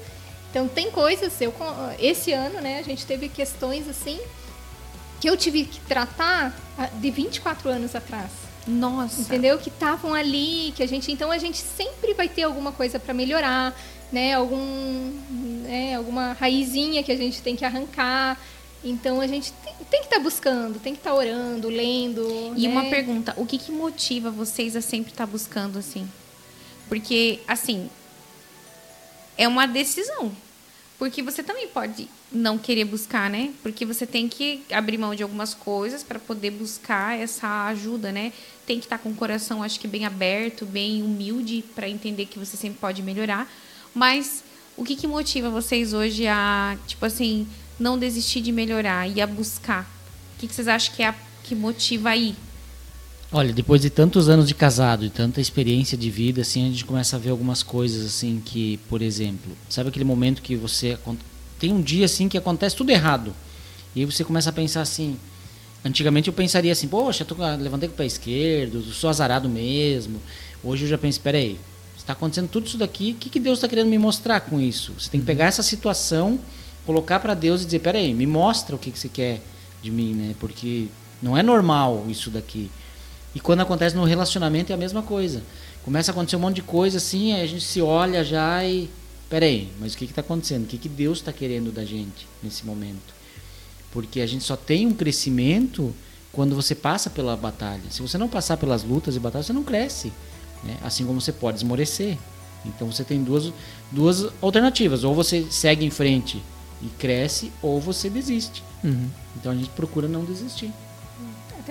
então 0.50 0.68
tem 0.68 0.88
coisas, 0.90 1.38
eu 1.40 1.52
esse 1.98 2.32
ano, 2.32 2.60
né, 2.60 2.78
a 2.78 2.82
gente 2.82 3.04
teve 3.04 3.28
questões 3.28 3.88
assim 3.88 4.18
que 5.20 5.28
eu 5.28 5.36
tive 5.36 5.64
que 5.64 5.80
tratar 5.80 6.54
ah, 6.76 6.86
de 6.86 7.10
24 7.10 7.68
anos 7.68 7.94
atrás, 7.94 8.30
Nossa. 8.66 9.20
entendeu? 9.20 9.58
Que 9.58 9.68
estavam 9.68 10.14
ali, 10.14 10.72
que 10.76 10.82
a 10.82 10.86
gente, 10.86 11.10
então 11.10 11.30
a 11.30 11.38
gente 11.38 11.58
sempre 11.58 12.14
vai 12.14 12.28
ter 12.28 12.42
alguma 12.42 12.72
coisa 12.72 12.98
para 12.98 13.12
melhorar, 13.12 13.74
né? 14.12 14.34
Algum, 14.34 15.12
né, 15.62 15.96
alguma 15.96 16.32
raizinha 16.34 17.02
que 17.02 17.12
a 17.12 17.16
gente 17.16 17.42
tem 17.42 17.56
que 17.56 17.64
arrancar. 17.64 18.38
Então 18.82 19.20
a 19.20 19.26
gente 19.26 19.52
tem, 19.64 19.74
tem 19.90 20.00
que 20.00 20.06
estar 20.06 20.20
buscando, 20.20 20.78
tem 20.78 20.92
que 20.92 21.00
estar 21.00 21.14
orando, 21.14 21.68
lendo. 21.68 22.54
E 22.56 22.68
né? 22.68 22.72
uma 22.72 22.84
pergunta, 22.84 23.34
o 23.36 23.44
que, 23.44 23.58
que 23.58 23.72
motiva 23.72 24.30
vocês 24.30 24.76
a 24.76 24.80
sempre 24.80 25.10
estar 25.10 25.26
buscando 25.26 25.78
assim? 25.78 26.08
Porque, 26.88 27.40
assim, 27.46 27.90
é 29.36 29.46
uma 29.46 29.66
decisão. 29.66 30.32
Porque 30.98 31.22
você 31.22 31.44
também 31.44 31.68
pode 31.68 32.08
não 32.32 32.58
querer 32.58 32.84
buscar, 32.84 33.30
né? 33.30 33.52
Porque 33.62 33.86
você 33.86 34.04
tem 34.04 34.28
que 34.28 34.62
abrir 34.72 34.98
mão 34.98 35.14
de 35.14 35.22
algumas 35.22 35.54
coisas 35.54 36.02
para 36.02 36.18
poder 36.18 36.50
buscar 36.50 37.16
essa 37.16 37.66
ajuda, 37.66 38.10
né? 38.10 38.32
Tem 38.66 38.80
que 38.80 38.86
estar 38.86 38.98
com 38.98 39.10
o 39.10 39.14
coração, 39.14 39.62
acho 39.62 39.78
que 39.78 39.86
bem 39.86 40.04
aberto, 40.04 40.66
bem 40.66 41.02
humilde 41.02 41.64
para 41.74 41.88
entender 41.88 42.26
que 42.26 42.38
você 42.38 42.56
sempre 42.56 42.80
pode 42.80 43.00
melhorar. 43.00 43.48
Mas 43.94 44.42
o 44.76 44.84
que, 44.84 44.96
que 44.96 45.06
motiva 45.06 45.48
vocês 45.48 45.92
hoje 45.92 46.26
a, 46.26 46.76
tipo 46.88 47.06
assim, 47.06 47.46
não 47.78 47.96
desistir 47.96 48.40
de 48.40 48.50
melhorar 48.50 49.08
e 49.08 49.20
a 49.20 49.26
buscar? 49.26 49.82
O 50.34 50.40
que, 50.40 50.48
que 50.48 50.54
vocês 50.54 50.66
acham 50.66 50.94
que 50.96 51.02
é 51.04 51.08
a 51.08 51.14
que 51.44 51.54
motiva 51.54 52.10
aí? 52.10 52.34
Olha, 53.30 53.52
depois 53.52 53.82
de 53.82 53.90
tantos 53.90 54.30
anos 54.30 54.48
de 54.48 54.54
casado 54.54 55.04
e 55.04 55.10
tanta 55.10 55.38
experiência 55.38 55.98
de 55.98 56.08
vida, 56.08 56.40
assim, 56.40 56.66
a 56.66 56.70
gente 56.70 56.84
começa 56.86 57.14
a 57.14 57.18
ver 57.18 57.28
algumas 57.28 57.62
coisas, 57.62 58.06
assim, 58.06 58.40
que, 58.42 58.78
por 58.88 59.02
exemplo, 59.02 59.52
sabe 59.68 59.90
aquele 59.90 60.04
momento 60.04 60.40
que 60.40 60.56
você 60.56 60.98
tem 61.58 61.70
um 61.70 61.82
dia 61.82 62.06
assim 62.06 62.26
que 62.26 62.38
acontece 62.38 62.74
tudo 62.74 62.90
errado 62.90 63.34
e 63.94 64.00
aí 64.00 64.06
você 64.06 64.24
começa 64.24 64.48
a 64.48 64.52
pensar 64.52 64.80
assim, 64.80 65.18
antigamente 65.84 66.28
eu 66.28 66.32
pensaria 66.32 66.72
assim, 66.72 66.88
poxa, 66.88 67.22
eu 67.22 67.26
tô, 67.26 67.34
levantei 67.34 67.88
com 67.88 67.94
o 67.94 67.98
pé 67.98 68.06
esquerdo, 68.06 68.80
sou 68.80 69.10
azarado 69.10 69.48
mesmo. 69.48 70.20
Hoje 70.62 70.84
eu 70.84 70.88
já 70.88 70.96
penso, 70.96 71.20
peraí, 71.20 71.58
está 71.96 72.14
acontecendo 72.14 72.48
tudo 72.48 72.66
isso 72.66 72.78
daqui, 72.78 73.12
o 73.12 73.14
que, 73.16 73.28
que 73.28 73.40
Deus 73.40 73.58
está 73.58 73.68
querendo 73.68 73.88
me 73.88 73.98
mostrar 73.98 74.40
com 74.40 74.60
isso? 74.60 74.94
Você 74.98 75.10
tem 75.10 75.20
que 75.20 75.26
pegar 75.26 75.46
essa 75.46 75.62
situação, 75.62 76.38
colocar 76.86 77.20
para 77.20 77.34
Deus 77.34 77.62
e 77.62 77.64
dizer, 77.66 77.80
peraí, 77.80 78.14
me 78.14 78.26
mostra 78.26 78.74
o 78.74 78.78
que, 78.78 78.90
que 78.90 78.98
você 78.98 79.08
quer 79.08 79.42
de 79.82 79.90
mim, 79.90 80.14
né? 80.14 80.34
Porque 80.40 80.86
não 81.20 81.36
é 81.36 81.42
normal 81.42 82.06
isso 82.08 82.30
daqui. 82.30 82.70
E 83.34 83.40
quando 83.40 83.60
acontece 83.60 83.94
no 83.94 84.04
relacionamento 84.04 84.72
é 84.72 84.74
a 84.74 84.78
mesma 84.78 85.02
coisa. 85.02 85.42
Começa 85.84 86.10
a 86.10 86.12
acontecer 86.12 86.36
um 86.36 86.40
monte 86.40 86.56
de 86.56 86.62
coisa 86.62 86.98
assim, 86.98 87.32
aí 87.32 87.42
a 87.42 87.46
gente 87.46 87.64
se 87.64 87.80
olha 87.80 88.24
já 88.24 88.64
e. 88.64 88.90
Peraí, 89.28 89.70
mas 89.78 89.92
o 89.92 89.96
que 89.98 90.04
está 90.04 90.22
acontecendo? 90.22 90.64
O 90.64 90.66
que, 90.66 90.78
que 90.78 90.88
Deus 90.88 91.18
está 91.18 91.32
querendo 91.32 91.70
da 91.70 91.84
gente 91.84 92.26
nesse 92.42 92.64
momento? 92.64 93.14
Porque 93.92 94.20
a 94.20 94.26
gente 94.26 94.42
só 94.44 94.56
tem 94.56 94.86
um 94.86 94.94
crescimento 94.94 95.94
quando 96.32 96.54
você 96.54 96.74
passa 96.74 97.10
pela 97.10 97.36
batalha. 97.36 97.82
Se 97.90 98.00
você 98.00 98.16
não 98.16 98.28
passar 98.28 98.56
pelas 98.56 98.82
lutas 98.82 99.16
e 99.16 99.20
batalhas, 99.20 99.46
você 99.46 99.52
não 99.52 99.64
cresce. 99.64 100.12
Né? 100.64 100.76
Assim 100.82 101.04
como 101.04 101.20
você 101.20 101.32
pode 101.32 101.58
esmorecer. 101.58 102.16
Então 102.64 102.90
você 102.90 103.04
tem 103.04 103.22
duas, 103.22 103.52
duas 103.90 104.26
alternativas. 104.40 105.04
Ou 105.04 105.14
você 105.14 105.46
segue 105.50 105.84
em 105.84 105.90
frente 105.90 106.42
e 106.82 106.86
cresce, 106.98 107.52
ou 107.62 107.80
você 107.80 108.08
desiste. 108.08 108.62
Uhum. 108.84 109.08
Então 109.36 109.52
a 109.52 109.54
gente 109.54 109.70
procura 109.70 110.08
não 110.08 110.24
desistir. 110.24 110.72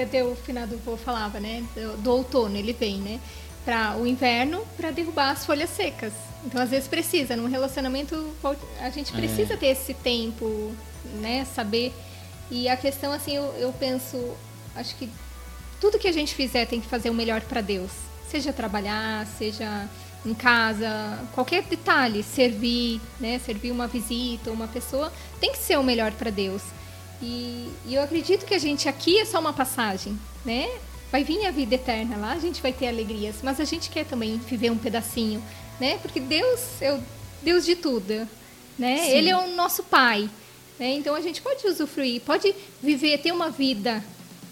Até 0.04 0.24
o 0.24 0.36
final 0.36 0.68
do 0.68 0.78
povo 0.78 0.98
falava, 0.98 1.40
né? 1.40 1.64
Do, 1.76 1.98
do 1.98 2.12
outono 2.12 2.56
ele 2.56 2.74
vem, 2.74 2.98
né? 2.98 3.20
Para 3.66 3.98
o 3.98 4.08
inverno, 4.08 4.66
para 4.78 4.92
derrubar 4.92 5.32
as 5.32 5.46
folhas 5.46 5.70
secas. 5.70 6.14
Então 6.46 6.62
às 6.62 6.70
vezes 6.70 6.88
precisa. 6.88 7.36
Num 7.36 7.48
relacionamento 7.48 8.34
a 8.80 8.90
gente 8.90 9.12
precisa 9.12 9.54
é. 9.54 9.58
ter 9.58 9.68
esse 9.68 9.94
tempo, 9.94 10.74
né? 11.22 11.46
Saber. 11.46 11.94
E 12.50 12.70
a 12.70 12.78
questão 12.78 13.12
assim, 13.12 13.36
eu, 13.36 13.44
eu 13.58 13.74
penso, 13.74 14.36
acho 14.76 14.96
que 14.96 15.10
tudo 15.82 16.00
que 16.00 16.08
a 16.08 16.14
gente 16.14 16.34
fizer 16.34 16.66
tem 16.66 16.80
que 16.80 16.88
fazer 16.88 17.10
o 17.10 17.14
melhor 17.14 17.42
para 17.42 17.62
Deus. 17.62 17.92
Seja 18.30 18.54
trabalhar, 18.54 19.26
seja 19.38 19.88
em 20.26 20.34
casa, 20.34 21.20
qualquer 21.34 21.64
detalhe, 21.64 22.24
servir, 22.24 23.00
né, 23.20 23.40
servir 23.40 23.72
uma 23.72 23.88
visita, 23.88 24.52
uma 24.52 24.68
pessoa, 24.68 25.12
tem 25.40 25.52
que 25.52 25.58
ser 25.58 25.78
o 25.78 25.84
melhor 25.84 26.12
para 26.12 26.30
Deus. 26.30 26.62
E, 27.22 27.70
e, 27.86 27.96
eu 27.96 28.04
acredito 28.04 28.46
que 28.46 28.54
a 28.54 28.60
gente 28.60 28.88
aqui 28.88 29.20
é 29.20 29.26
só 29.26 29.40
uma 29.40 29.54
passagem, 29.54 30.18
né? 30.46 30.70
Vai 31.12 31.24
vir 31.24 31.46
a 31.46 31.52
vida 31.52 31.76
eterna 31.76 32.18
lá, 32.18 32.34
a 32.34 32.40
gente 32.40 32.62
vai 32.62 32.74
ter 32.74 32.88
alegrias, 32.88 33.38
mas 33.42 33.60
a 33.60 33.64
gente 33.64 33.90
quer 33.90 34.06
também 34.06 34.38
viver 34.38 34.70
um 34.72 34.78
pedacinho, 34.78 35.42
né? 35.80 35.98
Porque 36.02 36.20
Deus 36.20 36.82
é 36.82 36.94
o 36.94 37.00
Deus 37.42 37.66
de 37.66 37.76
tudo, 37.76 38.28
né? 38.78 38.98
Sim. 38.98 39.12
Ele 39.12 39.30
é 39.30 39.38
o 39.38 39.56
nosso 39.56 39.84
Pai, 39.84 40.30
né? 40.80 40.94
Então 40.94 41.16
a 41.16 41.22
gente 41.22 41.42
pode 41.42 41.66
usufruir, 41.66 42.22
pode 42.22 42.54
viver, 42.84 43.18
ter 43.20 43.32
uma 43.32 43.50
vida 43.50 44.04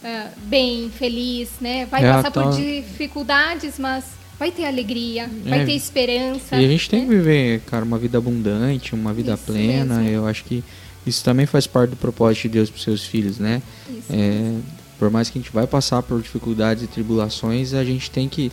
uh, 0.04 0.40
bem, 0.44 0.90
feliz, 0.90 1.52
né? 1.62 1.86
Vai 1.86 2.04
é, 2.04 2.12
passar 2.12 2.32
por 2.32 2.52
dificuldades, 2.52 3.78
mas 3.78 4.06
vai 4.40 4.52
ter 4.52 4.66
alegria, 4.66 5.30
é. 5.46 5.50
vai 5.50 5.66
ter 5.66 5.74
esperança. 5.74 6.56
E 6.56 6.66
a 6.66 6.68
gente 6.68 6.90
tem 6.90 7.02
né? 7.02 7.08
que 7.08 7.16
viver, 7.16 7.62
cara, 7.62 7.86
uma 7.86 7.98
vida 7.98 8.18
abundante, 8.18 8.94
uma 8.94 9.14
vida 9.14 9.34
Isso 9.34 9.44
plena. 9.44 10.00
Mesmo. 10.00 10.10
Eu 10.10 10.28
acho 10.28 10.44
que 10.44 10.64
isso 11.06 11.24
também 11.24 11.46
faz 11.46 11.68
parte 11.68 11.92
do 11.92 11.96
propósito 11.96 12.44
de 12.44 12.50
Deus 12.50 12.70
para 12.70 12.78
os 12.78 12.84
seus 12.84 13.04
filhos, 13.04 13.38
né? 13.38 13.62
É, 14.10 14.58
por 14.98 15.10
mais 15.10 15.30
que 15.30 15.38
a 15.38 15.42
gente 15.42 15.52
vai 15.52 15.68
passar 15.68 16.02
por 16.02 16.22
dificuldades 16.22 16.84
e 16.84 16.88
tribulações, 16.88 17.74
a 17.74 17.84
gente 17.84 18.10
tem 18.10 18.28
que 18.28 18.52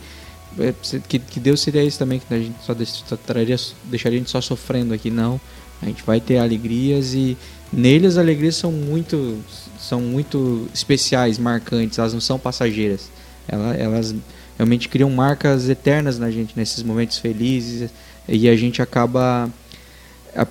é, 0.59 0.73
que, 1.07 1.17
que 1.17 1.39
Deus 1.39 1.61
seria 1.61 1.83
isso 1.83 1.97
também 1.97 2.19
que 2.19 2.31
a 2.33 2.37
gente 2.37 2.55
só, 2.63 2.75
traria, 3.15 3.55
deixaria 3.85 4.17
a 4.17 4.19
gente 4.19 4.29
só 4.29 4.39
sofrendo 4.41 4.93
aqui 4.93 5.09
não. 5.09 5.39
A 5.81 5.85
gente 5.85 6.03
vai 6.03 6.21
ter 6.21 6.37
alegrias 6.37 7.13
e 7.13 7.37
nele 7.71 8.05
as 8.05 8.17
alegrias 8.17 8.55
são 8.55 8.71
muito 8.71 9.39
são 9.79 9.99
muito 9.99 10.67
especiais 10.73 11.37
marcantes 11.37 11.97
elas 11.97 12.13
não 12.13 12.21
são 12.21 12.37
passageiras. 12.37 13.09
Elas, 13.47 13.79
elas 13.79 14.15
realmente 14.57 14.87
criam 14.87 15.09
marcas 15.09 15.67
eternas 15.67 16.19
na 16.19 16.29
gente 16.29 16.53
nesses 16.55 16.83
momentos 16.83 17.17
felizes 17.17 17.89
e 18.27 18.47
a 18.47 18.55
gente 18.55 18.81
acaba 18.81 19.49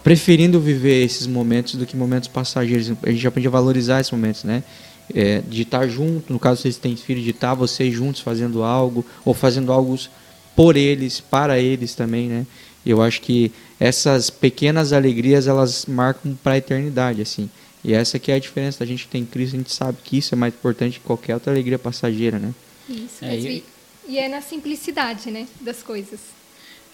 preferindo 0.02 0.60
viver 0.60 1.04
esses 1.04 1.26
momentos 1.26 1.74
do 1.74 1.84
que 1.84 1.96
momentos 1.96 2.28
passageiros. 2.28 2.92
A 3.02 3.10
gente 3.10 3.26
aprende 3.26 3.48
a 3.48 3.50
valorizar 3.50 4.00
esses 4.00 4.12
momentos, 4.12 4.44
né? 4.44 4.62
É, 5.12 5.42
de 5.48 5.62
estar 5.62 5.86
junto, 5.88 6.32
no 6.32 6.38
caso 6.38 6.62
vocês 6.62 6.76
têm 6.76 6.96
filhos, 6.96 7.24
de 7.24 7.30
estar 7.30 7.54
vocês 7.54 7.92
juntos 7.92 8.20
fazendo 8.20 8.62
algo, 8.62 9.04
ou 9.24 9.34
fazendo 9.34 9.72
algo 9.72 9.98
por 10.54 10.76
eles, 10.76 11.20
para 11.20 11.58
eles 11.58 11.94
também, 11.94 12.28
né? 12.28 12.46
Eu 12.84 13.02
acho 13.02 13.20
que 13.20 13.52
essas 13.78 14.30
pequenas 14.30 14.92
alegrias, 14.92 15.46
elas 15.46 15.86
marcam 15.86 16.36
para 16.42 16.52
a 16.52 16.58
eternidade, 16.58 17.20
assim. 17.20 17.50
E 17.84 17.92
essa 17.92 18.18
que 18.18 18.30
é 18.30 18.36
a 18.36 18.38
diferença 18.38 18.80
da 18.80 18.86
gente 18.86 19.08
tem 19.08 19.24
Cristo, 19.24 19.54
a 19.54 19.58
gente 19.58 19.72
sabe 19.72 19.98
que 20.04 20.18
isso 20.18 20.34
é 20.34 20.36
mais 20.36 20.54
importante 20.54 21.00
que 21.00 21.04
qualquer 21.04 21.34
outra 21.34 21.52
alegria 21.52 21.78
passageira, 21.78 22.38
né? 22.38 22.54
Isso, 22.88 23.24
é, 23.24 23.36
e... 23.36 23.64
e 24.08 24.18
é 24.18 24.28
na 24.28 24.40
simplicidade, 24.40 25.30
né, 25.30 25.46
das 25.60 25.82
coisas. 25.82 26.20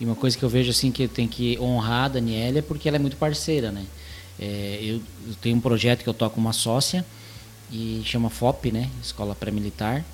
E 0.00 0.04
uma 0.04 0.14
coisa 0.14 0.36
que 0.38 0.44
eu 0.44 0.48
vejo 0.48 0.70
assim 0.70 0.92
que 0.92 1.04
eu 1.04 1.08
tenho 1.08 1.28
que 1.28 1.58
honrar 1.58 2.04
a 2.04 2.08
Daniela 2.08 2.58
é 2.58 2.62
porque 2.62 2.88
ela 2.88 2.96
é 2.96 3.00
muito 3.00 3.16
parceira, 3.16 3.72
né? 3.72 3.84
É, 4.38 4.78
eu, 4.80 4.96
eu, 5.26 5.34
tenho 5.40 5.56
um 5.56 5.60
projeto 5.60 6.04
que 6.04 6.08
eu 6.08 6.14
toco 6.14 6.38
uma 6.38 6.52
sócia 6.52 7.04
e 7.72 8.02
chama 8.04 8.30
FOP, 8.30 8.70
né? 8.70 8.88
Escola 9.02 9.34
Pré-Militar. 9.34 10.04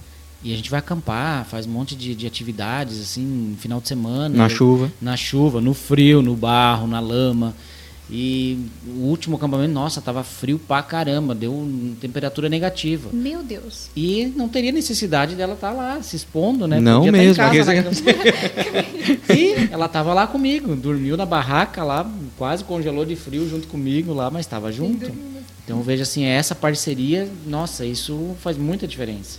E 0.42 0.52
a 0.52 0.56
gente 0.56 0.70
vai 0.70 0.78
acampar, 0.78 1.44
faz 1.46 1.66
um 1.66 1.70
monte 1.70 1.94
de, 1.94 2.14
de 2.14 2.26
atividades, 2.26 3.00
assim, 3.00 3.56
final 3.58 3.80
de 3.80 3.88
semana. 3.88 4.36
Na 4.36 4.44
eu, 4.44 4.50
chuva. 4.50 4.92
Na 5.00 5.16
chuva, 5.16 5.60
no 5.60 5.74
frio, 5.74 6.22
no 6.22 6.34
barro, 6.34 6.86
na 6.86 7.00
lama. 7.00 7.54
E 8.10 8.58
o 8.86 9.06
último 9.06 9.36
acampamento, 9.36 9.72
nossa, 9.72 10.00
tava 10.00 10.22
frio 10.22 10.58
pra 10.58 10.82
caramba, 10.82 11.34
deu 11.34 11.66
temperatura 12.00 12.50
negativa. 12.50 13.08
Meu 13.12 13.42
Deus. 13.42 13.88
E 13.96 14.26
não 14.36 14.46
teria 14.48 14.70
necessidade 14.70 15.34
dela 15.34 15.54
estar 15.54 15.70
tá 15.70 15.74
lá 15.74 16.02
se 16.02 16.14
expondo, 16.14 16.68
né? 16.68 16.80
Não 16.80 16.98
Podia 16.98 17.12
mesmo. 17.12 17.36
Tá 17.36 17.50
casa, 17.50 17.72
e 19.34 19.68
ela 19.72 19.88
tava 19.88 20.12
lá 20.12 20.26
comigo, 20.26 20.76
dormiu 20.76 21.16
na 21.16 21.24
barraca 21.24 21.82
lá, 21.82 22.10
quase 22.36 22.62
congelou 22.62 23.06
de 23.06 23.16
frio 23.16 23.48
junto 23.48 23.68
comigo 23.68 24.12
lá, 24.12 24.30
mas 24.30 24.44
estava 24.44 24.70
junto. 24.70 25.10
Então 25.64 25.82
veja 25.82 26.02
assim, 26.02 26.24
essa 26.24 26.54
parceria, 26.54 27.26
nossa, 27.46 27.86
isso 27.86 28.36
faz 28.40 28.58
muita 28.58 28.86
diferença. 28.86 29.38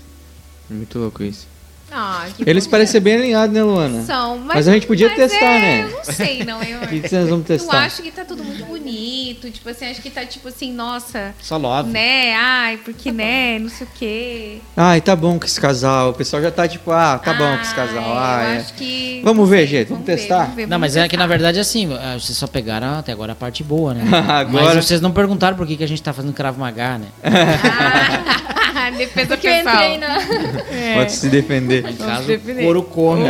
Muito 0.67 0.97
louco 0.97 1.23
isso. 1.23 1.54
Ah, 1.97 2.27
Eles 2.45 2.67
parecem 2.67 2.99
bem 2.99 3.15
alinhados, 3.15 3.55
né, 3.55 3.63
Luana? 3.63 4.03
São, 4.03 4.37
mas, 4.39 4.55
mas 4.55 4.67
a 4.67 4.73
gente 4.73 4.85
podia 4.85 5.09
testar, 5.15 5.45
é, 5.45 5.59
né? 5.61 5.83
Eu 5.83 5.89
não 5.91 6.03
sei, 6.03 6.43
não. 6.43 6.61
Eu, 6.61 6.81
o 6.83 6.87
que, 6.87 6.99
que 6.99 7.15
nós 7.15 7.29
vamos 7.29 7.47
testar? 7.47 7.73
Eu 7.73 7.79
acho 7.79 8.01
que 8.01 8.11
tá 8.11 8.25
tudo 8.25 8.43
muito 8.43 8.65
bonito. 8.65 9.49
Tipo 9.49 9.69
assim, 9.69 9.85
acho 9.85 10.01
que 10.01 10.09
tá 10.09 10.25
tipo 10.25 10.49
assim, 10.49 10.73
nossa. 10.73 11.33
Só 11.39 11.55
love. 11.55 11.89
Né? 11.89 12.35
Ai, 12.35 12.77
porque, 12.83 13.11
tá 13.11 13.15
né? 13.15 13.59
Não 13.59 13.69
sei 13.69 13.87
o 13.87 13.89
quê. 13.95 14.57
Ai, 14.75 14.99
tá 14.99 15.15
bom 15.15 15.39
com 15.39 15.45
esse 15.45 15.59
casal. 15.61 16.09
O 16.09 16.13
pessoal 16.13 16.41
já 16.41 16.51
tá 16.51 16.67
tipo, 16.67 16.91
ah, 16.91 17.17
tá 17.17 17.33
bom 17.33 17.55
com 17.55 17.61
esse 17.61 17.73
casal. 17.73 18.17
Ai, 18.17 18.57
eu 18.57 18.59
acho 18.59 18.73
que. 18.73 19.21
Vamos 19.23 19.49
ver, 19.49 19.65
gente. 19.65 19.87
Vamos, 19.87 20.05
vamos 20.05 20.21
testar? 20.21 20.39
Ver, 20.39 20.43
vamos 20.43 20.55
ver, 20.57 20.67
não, 20.67 20.79
mas 20.79 20.91
testar. 20.91 21.05
é 21.05 21.07
que 21.07 21.15
na 21.15 21.27
verdade 21.27 21.59
assim, 21.61 21.93
ah, 21.93 22.19
vocês 22.19 22.37
só 22.37 22.45
pegaram 22.47 22.99
até 22.99 23.13
agora 23.13 23.31
a 23.31 23.35
parte 23.35 23.63
boa, 23.63 23.93
né? 23.93 24.03
agora... 24.27 24.75
Mas 24.75 24.85
vocês 24.85 24.99
não 24.99 25.13
perguntaram 25.13 25.55
por 25.55 25.65
que, 25.65 25.77
que 25.77 25.83
a 25.83 25.87
gente 25.87 26.03
tá 26.03 26.11
fazendo 26.11 26.33
Cravo 26.33 26.59
Magá, 26.59 26.97
né? 26.97 27.07
ah, 27.23 28.54
defesa 28.95 29.37
Porque 29.37 29.47
pessoal. 29.47 29.83
Eu 29.83 29.95
entrei 29.95 29.97
na... 29.97 30.17
É. 30.75 30.95
Pode 30.95 31.11
se 31.11 31.29
defender. 31.29 31.85
Em 31.85 31.95
caso, 31.95 32.27
couro 32.61 32.83
come. 32.83 33.23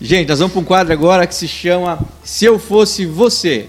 Gente, 0.00 0.28
nós 0.28 0.38
vamos 0.38 0.52
para 0.52 0.60
um 0.60 0.64
quadro 0.64 0.92
agora 0.92 1.26
que 1.26 1.34
se 1.34 1.48
chama 1.48 1.98
Se 2.22 2.44
Eu 2.44 2.58
Fosse 2.58 3.06
Você. 3.06 3.68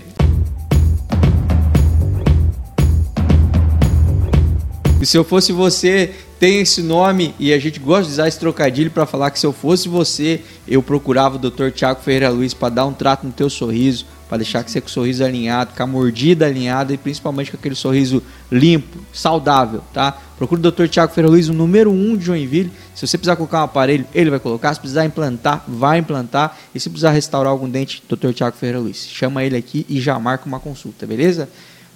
E 5.06 5.06
se 5.06 5.18
eu 5.18 5.24
fosse 5.24 5.52
você, 5.52 6.16
tem 6.39 6.62
esse 6.62 6.82
nome 6.82 7.36
e 7.38 7.54
a 7.54 7.60
gente 7.60 7.80
gosta 7.80 8.06
de 8.06 8.14
usar 8.14 8.28
esse 8.28 8.39
trocadilho 8.39 8.89
para 8.89 9.06
falar 9.06 9.30
que 9.30 9.38
se 9.38 9.46
eu 9.46 9.54
fosse 9.54 9.88
você, 9.88 10.41
eu 10.68 10.82
procurava 10.82 11.36
o 11.36 11.39
Dr. 11.39 11.70
Tiago 11.70 12.02
Ferreira 12.02 12.30
Luiz 12.30 12.56
para 12.56 12.74
dar 12.74 12.86
um 12.86 12.93
trato 12.93 13.28
no 13.28 13.32
teu 13.32 13.48
sorriso, 13.48 14.08
para 14.28 14.38
deixar 14.40 14.64
que 14.64 14.72
você 14.72 14.82
com 14.82 14.88
o 14.88 14.90
sorriso 14.90 15.24
alinhado, 15.24 15.74
com 15.76 15.84
a 15.84 15.88
mordida 15.88 16.46
alinhada 16.46 16.94
e 16.94 16.98
principalmente 16.98 17.52
com 17.52 17.58
aquele 17.58 17.76
sorriso 17.76 18.24
limpo, 18.52 19.00
saudável, 19.14 19.84
tá? 19.94 20.18
Procure 20.38 20.60
o 20.60 20.72
Dr. 20.72 20.88
Tiago 20.88 21.14
Ferreira 21.14 21.32
Luiz, 21.32 21.48
o 21.48 21.54
número 21.54 21.92
1 21.92 21.94
um 21.94 22.18
de 22.18 22.26
Joinville. 22.26 22.72
Se 22.94 23.08
você 23.08 23.18
precisar 23.18 23.36
colocar 23.36 23.62
um 23.62 23.64
aparelho, 23.64 24.06
ele 24.14 24.30
vai 24.30 24.40
colocar. 24.40 24.74
Se 24.74 24.80
precisar 24.80 25.06
implantar, 25.06 25.64
vai 25.68 26.00
implantar. 26.00 26.58
E 26.74 26.80
se 26.80 26.90
precisar 26.90 27.12
restaurar 27.12 27.52
algum 27.52 27.70
dente, 27.70 28.04
Dr. 28.10 28.34
Tiago 28.34 28.58
Ferreira 28.58 28.80
Luiz. 28.80 29.08
Chama 29.08 29.44
ele 29.44 29.56
aqui 29.56 29.86
e 29.88 30.02
já 30.02 30.20
marca 30.20 30.46
uma 30.46 30.60
consulta, 30.60 31.06
beleza? 31.06 31.48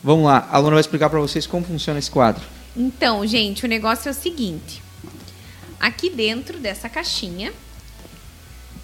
Vamos 0.02 0.26
lá, 0.26 0.48
a 0.50 0.58
Luna 0.58 0.72
vai 0.72 0.80
explicar 0.80 1.10
para 1.10 1.20
vocês 1.20 1.46
como 1.46 1.66
funciona 1.66 2.00
esse 2.00 2.10
quadro. 2.10 2.42
Então, 2.76 3.26
gente, 3.28 3.66
o 3.66 3.68
negócio 3.68 4.08
é 4.08 4.12
o 4.12 4.16
seguinte. 4.16 4.82
Aqui 5.80 6.10
dentro 6.10 6.58
dessa 6.60 6.88
caixinha 6.88 7.52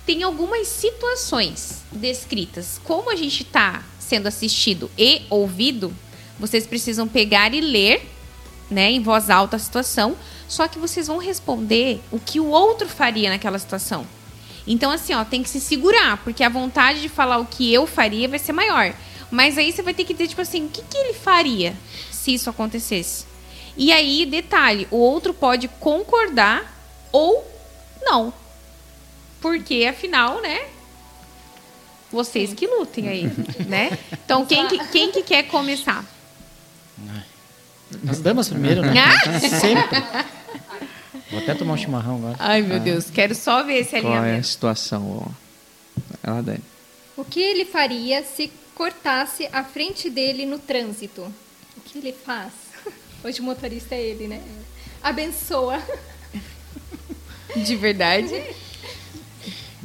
tem 0.05 0.23
algumas 0.23 0.67
situações 0.67 1.83
descritas. 1.91 2.79
Como 2.83 3.09
a 3.09 3.15
gente 3.15 3.43
está 3.43 3.83
sendo 3.99 4.27
assistido 4.27 4.89
e 4.97 5.23
ouvido, 5.29 5.95
vocês 6.39 6.67
precisam 6.67 7.07
pegar 7.07 7.53
e 7.53 7.61
ler, 7.61 8.07
né, 8.69 8.91
em 8.91 9.01
voz 9.01 9.29
alta 9.29 9.55
a 9.55 9.59
situação. 9.59 10.15
Só 10.47 10.67
que 10.67 10.77
vocês 10.77 11.07
vão 11.07 11.17
responder 11.17 11.99
o 12.11 12.19
que 12.19 12.39
o 12.39 12.47
outro 12.47 12.87
faria 12.87 13.29
naquela 13.29 13.57
situação. 13.57 14.05
Então, 14.67 14.91
assim, 14.91 15.13
ó, 15.13 15.23
tem 15.23 15.43
que 15.43 15.49
se 15.49 15.59
segurar, 15.59 16.17
porque 16.23 16.43
a 16.43 16.49
vontade 16.49 17.01
de 17.01 17.09
falar 17.09 17.37
o 17.37 17.45
que 17.45 17.71
eu 17.73 17.85
faria 17.85 18.27
vai 18.27 18.39
ser 18.39 18.53
maior. 18.53 18.93
Mas 19.31 19.57
aí 19.57 19.71
você 19.71 19.81
vai 19.81 19.93
ter 19.93 20.05
que 20.05 20.13
dizer, 20.13 20.27
tipo 20.27 20.41
assim, 20.41 20.65
o 20.65 20.69
que, 20.69 20.81
que 20.81 20.97
ele 20.97 21.13
faria 21.13 21.75
se 22.11 22.33
isso 22.33 22.49
acontecesse? 22.49 23.25
E 23.77 23.91
aí, 23.91 24.25
detalhe, 24.25 24.87
o 24.89 24.97
outro 24.97 25.33
pode 25.33 25.67
concordar 25.67 26.73
ou 27.11 27.45
não. 28.03 28.33
Porque, 29.45 29.85
afinal, 29.87 30.41
né? 30.41 30.65
Vocês 32.11 32.51
que 32.51 32.65
lutem 32.65 33.07
aí, 33.07 33.31
né? 33.69 33.95
Então, 34.11 34.43
quem 34.43 34.67
que, 34.67 34.87
quem 34.87 35.11
que 35.11 35.21
quer 35.21 35.43
começar? 35.43 36.03
As 38.09 38.19
damas 38.21 38.49
primeiro, 38.49 38.81
né? 38.81 38.95
Ah! 38.99 39.39
Sempre. 39.39 40.03
Vou 41.29 41.41
até 41.41 41.53
tomar 41.53 41.73
um 41.73 41.77
chimarrão 41.77 42.15
agora. 42.15 42.37
Ai, 42.39 42.63
meu 42.63 42.79
Deus, 42.79 43.11
quero 43.11 43.35
só 43.35 43.61
ver 43.61 43.81
esse 43.81 43.91
Qual 44.01 44.13
é 44.13 44.17
a 44.17 44.19
alinhamento. 44.21 44.47
situação? 44.47 45.31
Ela 46.23 46.41
Dani. 46.41 46.63
O 47.15 47.23
que 47.23 47.39
ele 47.39 47.65
faria 47.65 48.23
se 48.23 48.51
cortasse 48.73 49.47
a 49.53 49.63
frente 49.63 50.09
dele 50.09 50.47
no 50.47 50.57
trânsito? 50.57 51.21
O 51.77 51.81
que 51.81 51.99
ele 51.99 52.13
faz? 52.13 52.51
Hoje 53.23 53.41
o 53.41 53.43
motorista 53.43 53.93
é 53.93 54.01
ele, 54.01 54.27
né? 54.27 54.41
Abençoa. 55.03 55.79
De 57.55 57.75
verdade? 57.75 58.33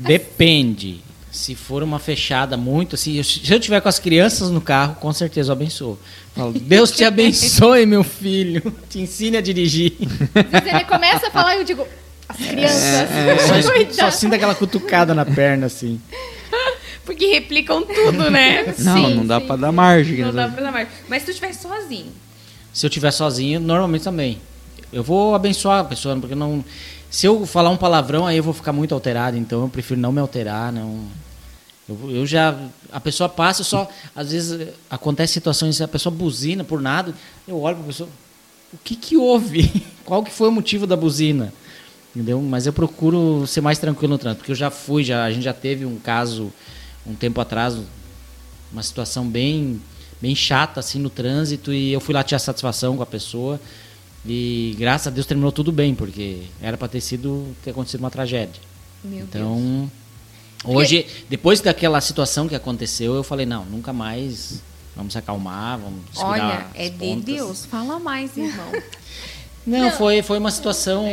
Depende. 0.09 1.01
Se 1.31 1.55
for 1.55 1.83
uma 1.83 1.99
fechada 2.01 2.57
muito 2.57 2.97
assim, 2.97 3.23
se 3.23 3.41
eu 3.53 3.61
tiver 3.61 3.81
com 3.81 3.89
as 3.89 3.99
crianças 4.01 4.51
no 4.51 4.61
carro, 4.61 4.97
com 4.97 5.13
certeza 5.13 5.51
eu 5.51 5.53
abençoo. 5.53 5.99
Falo, 6.35 6.53
Deus 6.59 6.91
te 6.91 7.05
abençoe, 7.05 7.87
meu 7.87 8.03
filho. 8.03 8.61
Te 8.89 9.01
ensine 9.01 9.37
a 9.37 9.41
dirigir. 9.41 9.93
Às 10.35 10.51
vezes 10.51 10.75
ele 10.75 10.85
começa 10.85 11.29
a 11.29 11.31
falar 11.31 11.55
e 11.55 11.59
eu 11.59 11.65
digo, 11.65 11.87
as 12.29 12.37
crianças. 12.37 13.09
Só, 13.47 13.55
es- 13.57 13.65
só 13.67 13.73
Cuidado. 13.73 14.11
sinto 14.13 14.35
aquela 14.35 14.55
cutucada 14.57 15.15
na 15.15 15.25
perna, 15.25 15.67
assim. 15.67 16.01
Porque 17.05 17.27
replicam 17.27 17.83
tudo, 17.83 18.31
né? 18.31 18.75
Não, 18.79 18.95
Sim, 19.09 19.15
não 19.15 19.27
dá 19.27 19.41
sim, 19.41 19.47
pra 19.47 19.57
dar 19.57 19.73
margem. 19.73 20.19
Não 20.19 20.33
dá 20.33 20.49
pra 20.49 20.63
dar 20.63 20.73
mais. 20.73 20.89
Mas 21.09 21.23
se 21.23 21.27
tu 21.27 21.31
estiver 21.31 21.53
sozinho, 21.55 22.13
Se 22.73 22.87
eu 22.87 22.89
estiver 22.89 23.11
sozinho, 23.11 23.59
normalmente 23.61 24.03
também. 24.03 24.39
Eu 24.93 25.03
vou 25.03 25.35
abençoar 25.35 25.81
a 25.81 25.85
pessoa, 25.85 26.17
porque 26.17 26.35
não. 26.35 26.65
Se 27.11 27.27
eu 27.27 27.45
falar 27.45 27.71
um 27.71 27.77
palavrão, 27.77 28.25
aí 28.25 28.37
eu 28.37 28.43
vou 28.43 28.55
ficar 28.55 28.73
muito 28.73 28.95
alterado, 28.95 29.37
então 29.37 29.63
eu 29.63 29.69
prefiro 29.69 30.01
não 30.01 30.13
me 30.13 30.21
alterar, 30.21 30.73
não. 30.73 31.07
Eu, 31.89 32.11
eu 32.11 32.27
já. 32.27 32.57
A 32.93 33.01
pessoa 33.01 33.29
passa, 33.29 33.65
só. 33.65 33.91
Às 34.15 34.31
vezes 34.31 34.69
acontece 34.89 35.33
situações, 35.33 35.81
a 35.81 35.89
pessoa 35.89 36.15
buzina 36.15 36.63
por 36.63 36.81
nada, 36.81 37.13
eu 37.49 37.61
olho 37.61 37.77
para 37.77 37.85
a 37.85 37.87
pessoa. 37.89 38.09
O 38.73 38.79
que 38.79 38.95
que 38.95 39.17
houve? 39.17 39.85
Qual 40.07 40.23
que 40.23 40.31
foi 40.31 40.49
o 40.49 40.53
motivo 40.53 40.87
da 40.87 40.97
buzina? 40.97 41.53
Entendeu? 42.15 42.41
Mas 42.41 42.67
eu 42.67 42.73
procuro 42.73 43.45
ser 43.45 43.61
mais 43.61 43.79
tranquilo 43.79 44.13
no 44.13 44.19
trânsito, 44.19 44.39
porque 44.39 44.53
eu 44.53 44.57
já 44.57 44.71
fui, 44.71 45.03
já, 45.03 45.25
a 45.25 45.33
gente 45.33 45.43
já 45.43 45.53
teve 45.53 45.85
um 45.85 45.97
caso 45.99 46.53
um 47.05 47.15
tempo 47.15 47.41
atrás, 47.41 47.77
uma 48.73 48.83
situação 48.83 49.29
bem 49.29 49.81
bem 50.21 50.35
chata 50.35 50.81
assim 50.81 50.99
no 50.99 51.09
trânsito 51.09 51.73
e 51.73 51.93
eu 51.93 51.99
fui 51.99 52.15
lá 52.15 52.23
tirar 52.23 52.39
satisfação 52.39 52.95
com 52.95 53.03
a 53.03 53.07
pessoa 53.07 53.59
e 54.27 54.75
graças 54.79 55.07
a 55.07 55.11
Deus 55.11 55.27
terminou 55.27 55.51
tudo 55.53 55.73
bem 55.73 55.95
porque 55.95 56.43
era 56.61 56.77
para 56.77 56.89
ter 56.89 57.01
sido 57.01 57.55
ter 57.63 57.71
acontecido 57.71 58.01
uma 58.01 58.11
tragédia 58.11 58.61
meu 59.03 59.25
Deus. 59.25 59.29
então 59.29 59.91
hoje 60.65 61.07
depois 61.29 61.61
daquela 61.61 62.01
situação 62.01 62.49
que 62.49 62.55
aconteceu 62.55 63.15
eu 63.15 63.23
falei 63.23 63.47
não 63.47 63.65
nunca 63.65 63.93
mais 63.93 64.63
vamos 64.95 65.13
se 65.13 65.19
acalmar 65.19 65.79
vamos 65.79 66.03
Olha, 66.17 66.67
é 66.75 66.89
de 66.91 66.97
pontas." 66.99 67.25
Deus. 67.25 67.65
Fala 67.65 67.99
mais, 67.99 68.37
irmão. 68.37 68.71
não, 69.67 69.91
foi, 69.93 70.23
foi 70.23 70.39
uma 70.39 70.51
situação 70.51 71.07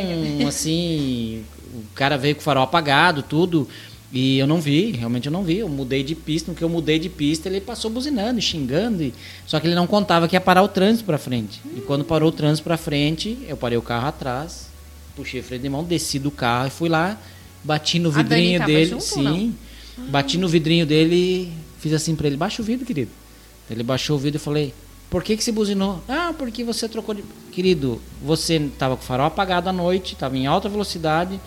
assim. 0.46 1.44
O 1.72 1.84
cara 1.94 2.16
veio 2.16 2.34
com 2.34 2.40
o 2.40 2.44
farol 2.44 2.64
apagado, 2.64 3.22
tudo. 3.22 3.68
E 4.10 4.38
eu 4.38 4.46
não 4.46 4.60
vi, 4.60 4.92
realmente 4.92 5.26
eu 5.26 5.32
não 5.32 5.42
vi. 5.42 5.58
Eu 5.58 5.68
mudei 5.68 6.02
de 6.02 6.14
pista, 6.14 6.50
no 6.50 6.56
que 6.56 6.64
eu 6.64 6.68
mudei 6.68 6.98
de 6.98 7.08
pista, 7.08 7.48
ele 7.48 7.60
passou 7.60 7.90
buzinando, 7.90 8.40
xingando. 8.40 9.02
E... 9.02 9.14
Só 9.46 9.60
que 9.60 9.66
ele 9.66 9.74
não 9.74 9.86
contava 9.86 10.26
que 10.26 10.34
ia 10.34 10.40
parar 10.40 10.62
o 10.62 10.68
trânsito 10.68 11.04
pra 11.04 11.18
frente. 11.18 11.60
E 11.76 11.80
quando 11.80 12.04
parou 12.04 12.30
o 12.30 12.32
trânsito 12.32 12.64
pra 12.64 12.76
frente, 12.76 13.38
eu 13.46 13.56
parei 13.56 13.76
o 13.76 13.82
carro 13.82 14.08
atrás, 14.08 14.68
puxei 15.14 15.40
o 15.40 15.42
freio 15.42 15.60
de 15.60 15.68
mão, 15.68 15.84
desci 15.84 16.18
do 16.18 16.30
carro 16.30 16.68
e 16.68 16.70
fui 16.70 16.88
lá, 16.88 17.18
bati 17.62 17.98
no 17.98 18.10
vidrinho 18.10 18.64
dele. 18.64 18.90
junto 18.90 19.04
sim. 19.04 19.54
Bati 20.08 20.38
no 20.38 20.48
vidrinho 20.48 20.86
dele 20.86 21.16
e 21.16 21.52
fiz 21.80 21.92
assim 21.92 22.14
pra 22.14 22.28
ele, 22.28 22.36
baixa 22.36 22.62
o 22.62 22.64
vidro, 22.64 22.86
querido. 22.86 23.10
Ele 23.70 23.82
baixou 23.82 24.16
o 24.16 24.18
vidro 24.18 24.40
e 24.40 24.42
falei, 24.42 24.72
por 25.10 25.22
que 25.22 25.36
que 25.36 25.44
você 25.44 25.52
buzinou? 25.52 26.02
Ah, 26.08 26.32
porque 26.36 26.64
você 26.64 26.88
trocou 26.88 27.14
de... 27.14 27.24
Querido, 27.52 28.00
você 28.22 28.56
estava 28.56 28.96
com 28.96 29.02
o 29.02 29.04
farol 29.04 29.26
apagado 29.26 29.68
à 29.68 29.72
noite, 29.72 30.14
estava 30.14 30.36
em 30.36 30.46
alta 30.46 30.68
velocidade, 30.68 31.40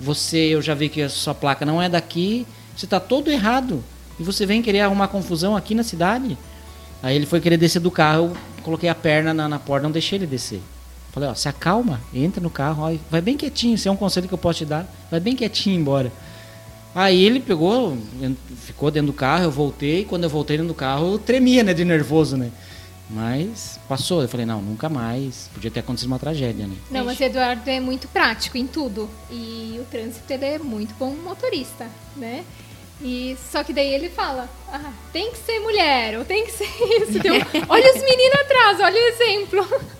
você, 0.00 0.38
eu 0.38 0.62
já 0.62 0.74
vi 0.74 0.88
que 0.88 1.02
a 1.02 1.08
sua 1.08 1.34
placa 1.34 1.66
não 1.66 1.80
é 1.80 1.88
daqui, 1.88 2.46
você 2.76 2.86
está 2.86 3.00
todo 3.00 3.30
errado. 3.30 3.82
E 4.18 4.22
você 4.22 4.44
vem 4.44 4.62
querer 4.62 4.80
arrumar 4.80 5.08
confusão 5.08 5.56
aqui 5.56 5.74
na 5.74 5.82
cidade? 5.82 6.36
Aí 7.02 7.14
ele 7.14 7.26
foi 7.26 7.40
querer 7.40 7.56
descer 7.56 7.80
do 7.80 7.90
carro, 7.90 8.26
eu 8.26 8.62
coloquei 8.62 8.88
a 8.88 8.94
perna 8.94 9.32
na, 9.32 9.48
na 9.48 9.58
porta, 9.58 9.84
não 9.84 9.92
deixei 9.92 10.18
ele 10.18 10.26
descer. 10.26 10.60
Falei, 11.12 11.28
ó, 11.28 11.34
se 11.34 11.48
acalma, 11.48 12.00
entra 12.12 12.40
no 12.40 12.50
carro, 12.50 12.82
ó, 12.82 12.96
vai 13.10 13.20
bem 13.20 13.36
quietinho, 13.36 13.74
esse 13.74 13.88
é 13.88 13.90
um 13.90 13.96
conselho 13.96 14.28
que 14.28 14.34
eu 14.34 14.38
posso 14.38 14.58
te 14.58 14.64
dar, 14.64 14.86
vai 15.10 15.20
bem 15.20 15.34
quietinho 15.34 15.80
embora. 15.80 16.12
Aí 16.94 17.24
ele 17.24 17.38
pegou, 17.38 17.96
ficou 18.64 18.90
dentro 18.90 19.08
do 19.08 19.12
carro, 19.12 19.44
eu 19.44 19.50
voltei, 19.50 20.04
quando 20.04 20.24
eu 20.24 20.30
voltei 20.30 20.56
dentro 20.56 20.72
do 20.72 20.76
carro, 20.76 21.12
eu 21.12 21.18
tremia, 21.18 21.62
né, 21.62 21.72
de 21.72 21.84
nervoso, 21.84 22.36
né? 22.36 22.50
Mas 23.10 23.80
passou, 23.88 24.20
eu 24.20 24.28
falei, 24.28 24.44
não, 24.44 24.60
nunca 24.60 24.88
mais, 24.88 25.48
podia 25.54 25.70
ter 25.70 25.80
acontecido 25.80 26.08
uma 26.08 26.18
tragédia, 26.18 26.66
né? 26.66 26.76
Não, 26.90 27.04
mas 27.06 27.18
o 27.18 27.22
Eduardo 27.24 27.68
é 27.68 27.80
muito 27.80 28.06
prático 28.08 28.58
em 28.58 28.66
tudo. 28.66 29.08
E 29.30 29.78
o 29.80 29.84
trânsito 29.90 30.30
ele 30.30 30.44
é 30.44 30.58
muito 30.58 30.94
bom 30.98 31.10
motorista, 31.12 31.86
né? 32.16 32.44
E 33.00 33.36
só 33.50 33.62
que 33.64 33.72
daí 33.72 33.94
ele 33.94 34.10
fala, 34.10 34.48
ah, 34.70 34.92
tem 35.12 35.30
que 35.30 35.38
ser 35.38 35.58
mulher, 35.60 36.18
ou 36.18 36.24
tem 36.24 36.44
que 36.44 36.52
ser 36.52 36.64
isso. 37.00 37.18
Deu, 37.18 37.34
olha 37.68 37.94
os 37.94 38.02
meninos 38.02 38.40
atrás, 38.40 38.80
olha 38.80 38.96
o 38.96 39.08
exemplo. 39.08 39.98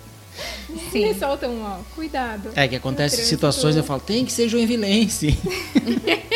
Sim. 0.92 1.04
Eles 1.04 1.18
soltam, 1.18 1.62
ó, 1.62 1.78
cuidado. 1.94 2.50
É 2.54 2.68
que 2.68 2.76
acontece 2.76 3.24
situações, 3.24 3.74
eu 3.76 3.82
falo, 3.84 4.00
tem 4.00 4.24
que 4.24 4.32
ser 4.32 4.48
joinvilense. 4.48 5.36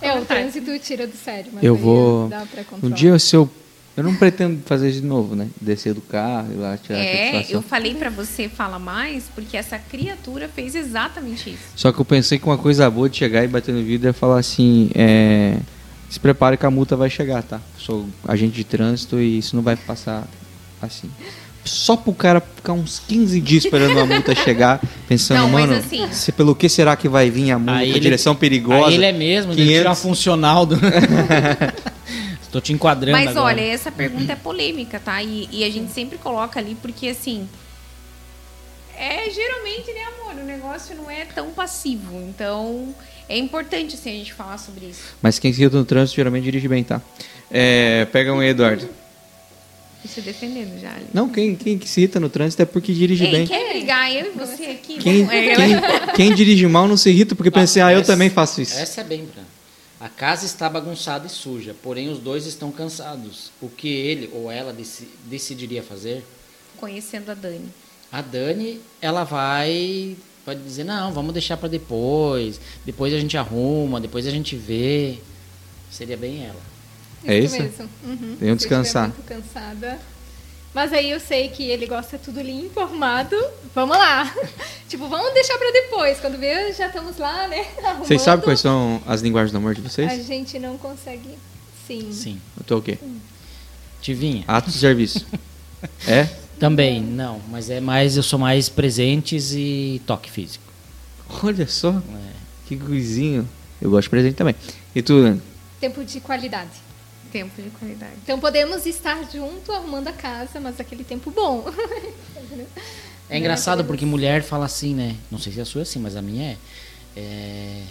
É, 0.00 0.14
o 0.14 0.24
trânsito 0.24 0.76
tira 0.78 1.06
do 1.06 1.16
sério, 1.16 1.50
mas 1.52 1.62
Eu 1.62 1.76
vou. 1.76 2.28
dá 2.28 2.46
pra 2.46 2.64
Um 2.82 2.90
dia, 2.90 3.18
se 3.18 3.34
eu. 3.34 3.50
Eu 3.98 4.04
não 4.04 4.14
pretendo 4.14 4.60
fazer 4.64 4.90
isso 4.90 5.00
de 5.00 5.06
novo, 5.08 5.34
né? 5.34 5.48
Descer 5.60 5.92
do 5.92 6.00
carro, 6.00 6.52
ir 6.52 6.56
lá 6.56 6.76
tirar 6.76 7.00
a 7.00 7.02
É, 7.02 7.46
eu 7.50 7.60
falei 7.60 7.96
pra 7.96 8.08
você 8.10 8.48
fala 8.48 8.78
mais 8.78 9.24
porque 9.34 9.56
essa 9.56 9.76
criatura 9.76 10.48
fez 10.48 10.76
exatamente 10.76 11.50
isso. 11.50 11.58
Só 11.74 11.90
que 11.90 11.98
eu 12.00 12.04
pensei 12.04 12.38
que 12.38 12.44
uma 12.46 12.56
coisa 12.56 12.88
boa 12.88 13.10
de 13.10 13.16
chegar 13.16 13.42
e 13.42 13.48
bater 13.48 13.74
no 13.74 13.82
vidro 13.82 14.08
é 14.08 14.12
falar 14.12 14.38
assim: 14.38 14.88
é, 14.94 15.56
se 16.08 16.20
prepare 16.20 16.56
que 16.56 16.64
a 16.64 16.70
multa 16.70 16.94
vai 16.94 17.10
chegar, 17.10 17.42
tá? 17.42 17.60
Sou 17.76 18.06
agente 18.26 18.54
de 18.54 18.62
trânsito 18.62 19.18
e 19.18 19.38
isso 19.38 19.56
não 19.56 19.64
vai 19.64 19.74
passar 19.74 20.28
assim. 20.80 21.10
Só 21.64 21.96
pro 21.96 22.12
cara 22.14 22.40
ficar 22.40 22.74
uns 22.74 23.00
15 23.00 23.40
dias 23.40 23.64
esperando 23.64 23.98
a 23.98 24.06
multa 24.06 24.32
chegar, 24.32 24.80
pensando, 25.08 25.38
Não, 25.40 25.48
mas 25.50 25.66
mano, 25.68 25.80
assim- 25.80 26.08
se- 26.12 26.30
pelo 26.30 26.54
que 26.54 26.68
será 26.68 26.94
que 26.94 27.08
vai 27.08 27.30
vir 27.30 27.50
a 27.50 27.58
multa? 27.58 27.72
Aí 27.80 27.90
ele- 27.90 27.98
direção 27.98 28.36
perigosa. 28.36 28.86
Aí 28.86 28.94
ele 28.94 29.04
é 29.06 29.12
mesmo, 29.12 29.50
ele 29.52 29.62
500. 29.62 29.76
tira 29.76 29.88
uma 29.90 29.94
funcional 29.96 30.64
do... 30.64 30.76
Estou 32.48 32.60
te 32.60 32.72
enquadrando 32.72 33.16
Mas 33.16 33.28
agora. 33.36 33.54
olha, 33.54 33.60
essa 33.62 33.92
pergunta 33.92 34.32
é 34.32 34.36
polêmica, 34.36 34.98
tá? 34.98 35.22
E, 35.22 35.48
e 35.52 35.62
a 35.64 35.70
gente 35.70 35.92
sempre 35.92 36.18
coloca 36.18 36.58
ali 36.58 36.74
porque 36.80 37.08
assim. 37.08 37.48
É 38.96 39.30
geralmente, 39.30 39.92
né, 39.92 40.00
amor? 40.18 40.42
O 40.42 40.44
negócio 40.44 40.96
não 40.96 41.08
é 41.10 41.24
tão 41.26 41.50
passivo. 41.50 42.16
Então, 42.28 42.92
é 43.28 43.38
importante 43.38 43.94
assim, 43.94 44.10
a 44.10 44.14
gente 44.14 44.32
falar 44.34 44.58
sobre 44.58 44.86
isso. 44.86 45.14
Mas 45.22 45.38
quem 45.38 45.52
se 45.52 45.60
irrita 45.60 45.76
no 45.76 45.84
trânsito 45.84 46.16
geralmente 46.16 46.44
dirige 46.44 46.66
bem, 46.66 46.82
tá? 46.82 47.00
É, 47.50 48.06
pega 48.06 48.32
um 48.32 48.40
aí, 48.40 48.48
Eduardo. 48.48 48.88
Se 50.06 50.20
defendendo 50.22 50.80
já. 50.80 50.90
ali. 50.90 51.06
Não, 51.12 51.28
quem, 51.28 51.54
quem 51.54 51.76
que 51.78 51.86
se 51.88 52.00
irrita 52.00 52.18
no 52.18 52.28
trânsito 52.30 52.62
é 52.62 52.64
porque 52.64 52.92
dirige 52.94 53.24
Ei, 53.24 53.30
bem. 53.30 53.46
quer 53.46 53.72
brigar 53.74 54.10
eu 54.12 54.26
e 54.26 54.30
você 54.30 54.64
aqui? 54.66 54.96
Quem, 54.98 55.24
Vamos- 55.24 55.56
quem, 55.56 56.14
quem 56.14 56.34
dirige 56.34 56.66
mal 56.66 56.88
não 56.88 56.96
se 56.96 57.10
irrita 57.10 57.34
porque 57.34 57.50
pensa, 57.50 57.84
ah, 57.84 57.92
eu 57.92 58.00
essa- 58.00 58.12
também 58.12 58.30
faço 58.30 58.62
isso. 58.62 58.78
Essa 58.78 59.02
é 59.02 59.04
bem, 59.04 59.26
Bran. 59.26 59.42
A 60.00 60.08
casa 60.08 60.46
está 60.46 60.68
bagunçada 60.68 61.26
e 61.26 61.30
suja, 61.30 61.74
porém 61.82 62.08
os 62.08 62.18
dois 62.18 62.46
estão 62.46 62.70
cansados. 62.70 63.50
O 63.60 63.68
que 63.68 63.88
ele 63.88 64.30
ou 64.32 64.50
ela 64.50 64.72
deci- 64.72 65.08
decidiria 65.24 65.82
fazer? 65.82 66.24
Conhecendo 66.76 67.30
a 67.30 67.34
Dani. 67.34 67.68
A 68.12 68.22
Dani, 68.22 68.80
ela 69.00 69.24
vai 69.24 70.16
pode 70.44 70.62
dizer, 70.62 70.84
não, 70.84 71.12
vamos 71.12 71.32
deixar 71.34 71.56
para 71.58 71.68
depois. 71.68 72.58
Depois 72.86 73.12
a 73.12 73.18
gente 73.18 73.36
arruma, 73.36 74.00
depois 74.00 74.26
a 74.26 74.30
gente 74.30 74.56
vê. 74.56 75.18
Seria 75.90 76.16
bem 76.16 76.44
ela. 76.46 76.60
É 77.24 77.38
isso? 77.38 77.60
mesmo. 77.60 77.88
Uhum. 78.04 78.14
Um 78.14 78.32
estiver 78.32 78.54
descansar. 78.56 79.08
muito 79.08 79.26
cansada. 79.26 79.98
Mas 80.74 80.92
aí 80.92 81.10
eu 81.10 81.18
sei 81.18 81.48
que 81.48 81.64
ele 81.64 81.86
gosta 81.86 82.18
tudo 82.18 82.40
limpo, 82.40 82.78
arrumado. 82.80 83.36
Vamos 83.74 83.96
lá. 83.96 84.32
tipo, 84.88 85.08
vamos 85.08 85.32
deixar 85.34 85.56
pra 85.58 85.70
depois. 85.70 86.20
Quando 86.20 86.38
vê, 86.38 86.72
já 86.72 86.86
estamos 86.86 87.16
lá, 87.18 87.48
né? 87.48 87.66
Arrumando. 87.82 88.06
Vocês 88.06 88.22
sabem 88.22 88.44
quais 88.44 88.60
são 88.60 89.02
as 89.06 89.20
linguagens 89.20 89.50
do 89.50 89.58
amor 89.58 89.74
de 89.74 89.80
vocês? 89.80 90.10
A 90.12 90.16
gente 90.22 90.58
não 90.58 90.76
consegue. 90.78 91.30
Sim. 91.86 92.12
Sim. 92.12 92.40
Eu 92.56 92.64
tô 92.64 92.78
o 92.78 92.82
quê? 92.82 92.98
Tivinha. 94.00 94.44
Atos 94.46 94.74
de 94.74 94.78
serviço. 94.78 95.26
é? 96.06 96.28
Também, 96.58 97.00
não, 97.00 97.40
mas 97.48 97.70
é 97.70 97.80
mais, 97.80 98.16
eu 98.16 98.22
sou 98.22 98.38
mais 98.38 98.68
presentes 98.68 99.52
e 99.54 100.02
toque 100.06 100.30
físico. 100.30 100.64
Olha 101.42 101.66
só, 101.68 101.90
É. 101.90 102.32
que 102.66 102.76
coisinho. 102.76 103.48
Eu 103.80 103.90
gosto 103.90 104.04
de 104.04 104.10
presente 104.10 104.34
também. 104.34 104.54
E 104.94 105.00
tu, 105.00 105.14
Leandro? 105.14 105.42
Tempo 105.80 106.04
de 106.04 106.20
qualidade. 106.20 106.70
Tempo 107.32 107.60
de 107.60 107.70
qualidade. 107.70 108.12
Então 108.22 108.38
podemos 108.40 108.86
estar 108.86 109.22
junto 109.30 109.70
arrumando 109.72 110.08
a 110.08 110.12
casa, 110.12 110.58
mas 110.60 110.80
aquele 110.80 111.04
tempo 111.04 111.30
bom. 111.30 111.64
É 113.30 113.36
engraçado 113.36 113.84
porque 113.84 114.06
mulher 114.06 114.42
fala 114.42 114.64
assim, 114.64 114.94
né? 114.94 115.14
Não 115.30 115.38
sei 115.38 115.52
se 115.52 115.60
a 115.60 115.64
sua 115.66 115.82
é 115.82 115.82
assim, 115.82 115.98
mas 115.98 116.16
a 116.16 116.22
minha 116.22 116.56
é. 117.14 117.20
é 117.20 117.82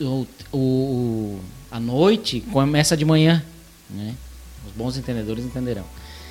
o, 0.00 0.04
o, 0.52 0.56
o- 0.56 1.40
a 1.70 1.80
noite 1.80 2.40
começa 2.52 2.96
de 2.96 3.04
manhã, 3.04 3.42
né? 3.90 4.14
Os 4.64 4.72
bons 4.74 4.96
entendedores 4.96 5.44
entenderão. 5.44 5.84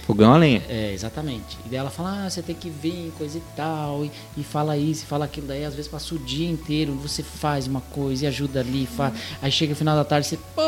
Fogão 0.05 0.33
a 0.33 0.37
lenha. 0.37 0.63
É, 0.69 0.93
exatamente. 0.93 1.57
E 1.65 1.69
daí 1.69 1.79
ela 1.79 1.89
fala, 1.89 2.25
ah, 2.25 2.29
você 2.29 2.41
tem 2.41 2.55
que 2.55 2.69
vir, 2.69 3.11
coisa 3.17 3.37
e 3.37 3.43
tal, 3.57 4.05
e, 4.05 4.11
e 4.37 4.43
fala 4.43 4.77
isso, 4.77 5.03
e 5.03 5.05
fala 5.07 5.25
aquilo, 5.25 5.47
daí 5.47 5.65
às 5.65 5.75
vezes 5.75 5.91
passa 5.91 6.15
o 6.15 6.19
dia 6.19 6.49
inteiro, 6.49 6.93
você 6.93 7.21
faz 7.21 7.67
uma 7.67 7.81
coisa 7.81 8.23
e 8.23 8.27
ajuda 8.27 8.61
ali, 8.61 8.87
faz. 8.87 9.13
aí 9.41 9.51
chega 9.51 9.71
no 9.71 9.75
final 9.75 9.95
da 9.97 10.05
tarde, 10.05 10.27
você 10.27 10.37
pô, 10.55 10.61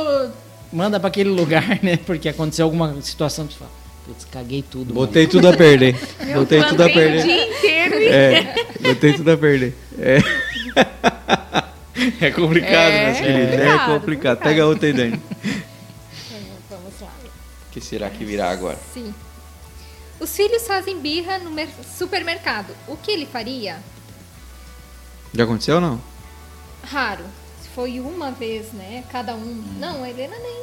manda 0.73 0.99
pra 0.99 1.07
aquele 1.09 1.29
lugar, 1.29 1.79
né? 1.83 1.97
Porque 1.97 2.27
aconteceu 2.29 2.65
alguma 2.65 2.99
situação, 3.01 3.45
você 3.45 3.57
fala, 3.57 3.71
putz, 4.05 4.25
caguei 4.25 4.61
tudo. 4.61 4.93
mano." 4.93 5.05
Botei 5.07 5.27
tudo 5.27 5.47
a 5.47 5.53
perder. 5.53 5.95
Botei 6.33 6.63
tudo 6.63 6.83
a 6.83 6.89
Plantei 6.89 6.91
o 6.91 6.93
perder. 6.93 7.23
dia 7.23 7.47
inteiro. 7.57 7.95
É, 7.95 8.55
botei 8.81 9.13
tudo 9.13 9.31
a 9.31 9.37
perder. 9.37 9.73
É, 9.99 10.17
é 12.25 12.31
complicado, 12.31 12.91
É 12.91 13.05
meus 13.05 13.17
queridos. 13.19 13.53
É 13.53 13.57
complicado, 13.57 13.99
complicado. 13.99 14.39
Pega 14.39 14.65
outra 14.65 14.87
aí, 14.87 14.93
Dani. 14.93 15.21
Vamos 16.69 16.93
lá. 17.01 17.11
O 17.67 17.71
que 17.71 17.79
será 17.81 18.09
que 18.09 18.25
virá 18.25 18.49
agora? 18.49 18.77
Sim. 18.93 19.13
Os 20.19 20.35
filhos 20.35 20.65
fazem 20.67 20.99
birra 20.99 21.37
no 21.39 21.51
mer- 21.51 21.69
supermercado. 21.97 22.73
O 22.87 22.95
que 22.97 23.11
ele 23.11 23.25
faria? 23.25 23.77
Já 25.33 25.43
aconteceu 25.43 25.75
ou 25.75 25.81
não? 25.81 26.01
Raro. 26.83 27.23
Se 27.61 27.69
foi 27.69 27.99
uma 27.99 28.31
vez, 28.31 28.71
né? 28.73 29.03
Cada 29.11 29.33
um. 29.35 29.63
Não, 29.79 30.03
a 30.03 30.09
Helena 30.09 30.35
nem. 30.41 30.62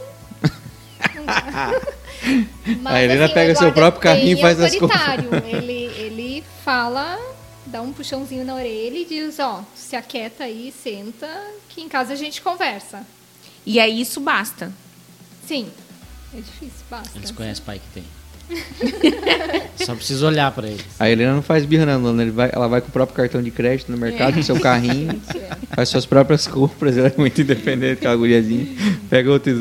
Mas, 2.82 2.94
A 2.94 3.02
Helena 3.02 3.24
assim, 3.24 3.32
o 3.32 3.34
pega 3.34 3.54
seu 3.54 3.72
próprio 3.72 4.02
carrinho 4.02 4.36
e 4.36 4.40
faz 4.40 4.60
as 4.60 4.74
autoritário. 4.74 5.30
Ele, 5.46 5.90
ele 5.96 6.44
fala, 6.64 7.18
dá 7.66 7.80
um 7.80 7.92
puxãozinho 7.92 8.44
na 8.44 8.54
orelha 8.54 8.98
e 8.98 9.04
diz: 9.04 9.38
Ó, 9.38 9.64
se 9.74 9.96
aquieta 9.96 10.44
aí, 10.44 10.72
senta, 10.82 11.28
que 11.68 11.80
em 11.80 11.88
casa 11.88 12.12
a 12.12 12.16
gente 12.16 12.42
conversa. 12.42 13.06
E 13.64 13.80
aí 13.80 14.00
isso 14.00 14.20
basta. 14.20 14.72
Sim. 15.46 15.68
É 16.34 16.36
difícil, 16.36 16.84
basta. 16.90 17.18
Eles 17.18 17.30
conhecem 17.30 17.62
o 17.62 17.66
pai 17.66 17.80
que 17.80 18.00
tem. 18.00 18.04
Só 19.84 19.94
preciso 19.94 20.26
olhar 20.26 20.50
pra 20.52 20.66
eles. 20.66 20.84
A 20.98 21.08
Helena 21.08 21.34
não 21.34 21.42
faz 21.42 21.64
birra, 21.64 21.86
não, 21.86 22.02
dona. 22.02 22.22
Ele 22.22 22.30
vai, 22.30 22.50
ela 22.52 22.68
vai 22.68 22.80
com 22.80 22.88
o 22.88 22.92
próprio 22.92 23.16
cartão 23.16 23.42
de 23.42 23.50
crédito 23.50 23.90
no 23.90 23.98
mercado, 23.98 24.34
com 24.34 24.42
seu 24.42 24.58
carrinho, 24.58 25.20
faz 25.74 25.88
suas 25.88 26.04
próprias 26.04 26.46
compras. 26.46 26.96
Ela 26.96 27.08
é 27.08 27.14
muito 27.16 27.40
independente, 27.40 27.98
aquela 27.98 28.16
guriazinha. 28.16 28.66
Pega 29.08 29.30
outra 29.30 29.50
e 29.50 29.54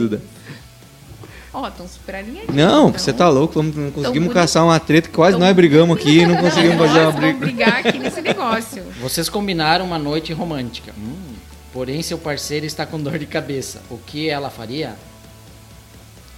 Ó, 1.62 1.68
estão 1.68 1.88
super 1.88 2.16
alinhadinhos. 2.16 2.56
Não, 2.56 2.90
então. 2.90 3.00
você 3.00 3.12
tá 3.14 3.28
louco. 3.30 3.54
Vamos, 3.56 3.76
não 3.76 3.92
conseguimos 3.92 4.28
bonito. 4.28 4.34
caçar 4.34 4.64
uma 4.64 4.80
treta 4.80 5.10
que 5.10 5.16
quase 5.16 5.38
Tão 5.38 5.46
nós 5.46 5.56
brigamos 5.56 5.98
aqui 5.98 6.26
não 6.26 6.38
conseguimos 6.38 6.78
fazer 6.78 7.00
uma 7.02 7.12
vamos 7.12 7.20
briga. 7.22 7.40
brigar 7.40 7.86
aqui 7.86 8.00
nesse 8.00 8.22
negócio. 8.22 8.84
Vocês 9.02 9.28
combinaram 9.30 9.86
uma 9.86 10.00
noite 10.00 10.32
romântica. 10.34 10.94
Hum, 10.98 11.34
porém, 11.74 12.02
seu 12.02 12.18
parceiro 12.18 12.66
está 12.66 12.86
com 12.86 13.00
dor 13.02 13.18
de 13.20 13.26
cabeça. 13.26 13.82
O 13.90 13.98
que 13.98 14.30
ela 14.30 14.50
faria? 14.50 14.96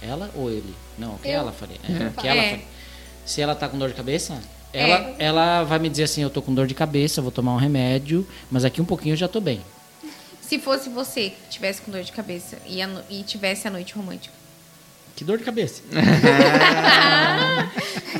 Ela 0.00 0.30
ou 0.34 0.50
ele? 0.50 0.74
Não, 0.98 1.14
o 1.14 1.18
que 1.18 1.28
Eu. 1.28 1.32
ela 1.40 1.52
faria? 1.52 1.76
É, 1.88 2.06
O 2.08 2.12
que 2.20 2.26
ela 2.28 2.40
É. 2.40 2.50
faria? 2.50 2.64
Se 3.24 3.40
ela 3.40 3.54
tá 3.54 3.68
com 3.68 3.78
dor 3.78 3.88
de 3.88 3.94
cabeça, 3.94 4.40
ela, 4.72 5.14
ela 5.18 5.62
vai 5.62 5.78
me 5.78 5.88
dizer 5.88 6.04
assim: 6.04 6.22
eu 6.22 6.30
tô 6.30 6.42
com 6.42 6.52
dor 6.52 6.66
de 6.66 6.74
cabeça, 6.74 7.22
vou 7.22 7.30
tomar 7.30 7.52
um 7.54 7.58
remédio, 7.58 8.26
mas 8.50 8.64
aqui 8.64 8.80
um 8.82 8.84
pouquinho 8.84 9.12
eu 9.12 9.16
já 9.16 9.28
tô 9.28 9.40
bem. 9.40 9.60
Se 10.40 10.58
fosse 10.58 10.88
você 10.90 11.30
que 11.30 11.48
tivesse 11.50 11.80
com 11.80 11.90
dor 11.92 12.02
de 12.02 12.10
cabeça 12.12 12.58
e, 12.66 12.82
a 12.82 12.88
e 13.08 13.22
tivesse 13.22 13.68
a 13.68 13.70
noite 13.70 13.94
romântica. 13.94 14.34
Que 15.16 15.24
dor 15.24 15.38
de 15.38 15.44
cabeça? 15.44 15.82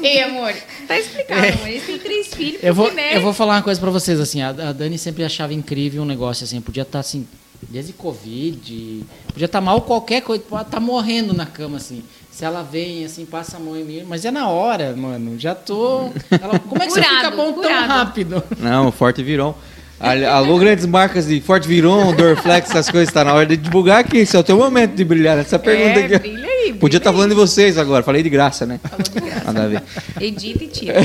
Ei, 0.03 0.23
amor, 0.23 0.53
tá 0.87 0.99
explicado, 0.99 1.41
amor. 1.47 1.69
Eles 1.69 1.85
têm 1.87 1.99
três 1.99 2.27
filhos, 2.29 2.63
Eu 2.63 2.75
vou, 2.75 2.93
né? 2.93 3.17
eu 3.17 3.23
vou 3.23 3.33
falar 3.33 3.57
uma 3.57 3.63
coisa 3.63 3.81
pra 3.81 3.91
vocês, 3.91 4.19
assim, 4.21 4.43
a, 4.43 4.49
a 4.49 4.73
Dani 4.73 4.99
sempre 4.99 5.25
achava 5.25 5.55
incrível 5.55 6.03
um 6.03 6.07
negócio, 6.07 6.45
assim, 6.45 6.61
podia 6.61 6.83
estar, 6.83 6.99
assim, 7.01 7.27
desde 7.69 7.93
Covid, 7.93 9.05
podia 9.33 9.47
estar 9.47 9.61
mal 9.61 9.81
qualquer 9.83 10.23
coisa, 10.23 10.43
pode 10.49 10.65
estar 10.65 10.81
morrendo 10.81 11.33
na 11.33 11.47
cama, 11.47 11.77
assim. 11.77 12.03
Se 12.31 12.45
ela 12.45 12.63
vem, 12.63 13.05
assim, 13.05 13.27
passa 13.27 13.59
a 13.59 13.61
mão 13.61 13.77
em 13.77 13.85
mim, 13.85 14.05
mas 14.07 14.25
é 14.25 14.31
na 14.31 14.49
hora, 14.49 14.95
mano, 14.97 15.39
já 15.39 15.55
tô... 15.55 16.11
Ela, 16.31 16.59
como 16.59 16.83
é 16.83 16.87
que 16.87 16.93
você 16.93 17.03
Curado, 17.03 17.17
fica 17.17 17.31
bom 17.31 17.53
tão 17.53 17.63
curado. 17.63 17.89
rápido? 17.89 18.43
Não, 18.59 18.91
Forte 18.91 19.23
Viron. 19.23 19.55
Alô, 20.03 20.59
grandes 20.59 20.85
marcas 20.85 21.29
de 21.29 21.41
Forte 21.41 21.69
Viron, 21.69 22.13
Dorflex, 22.13 22.71
essas 22.71 22.91
coisas. 22.91 23.15
Tá 23.15 23.23
na 23.23 23.35
hora 23.35 23.47
de 23.47 23.57
divulgar 23.57 24.01
aqui. 24.01 24.19
Esse 24.19 24.37
é 24.37 24.39
o 24.41 24.43
teu 24.43 24.57
momento 24.57 24.97
de 24.97 25.05
brilhar 25.05 25.37
nessa 25.37 25.61
pergunta 25.61 26.01
é, 26.01 26.05
aqui. 26.05 26.19
brilha 26.19 26.49
aí, 26.49 26.73
Podia 26.73 26.97
estar 26.99 27.13
brilha 27.13 27.21
falando 27.21 27.31
de 27.31 27.37
vocês 27.37 27.79
agora. 27.79 28.03
Falei 28.03 28.21
de 28.21 28.29
graça, 28.29 28.67
né? 28.67 28.81
Falou 28.83 29.01
de 29.01 29.11
graça. 29.13 29.45
Nada 29.45 29.63
a 29.63 29.69
ver. 29.69 29.83
Edita 30.21 30.65
e 30.65 30.67
tira. 30.67 31.01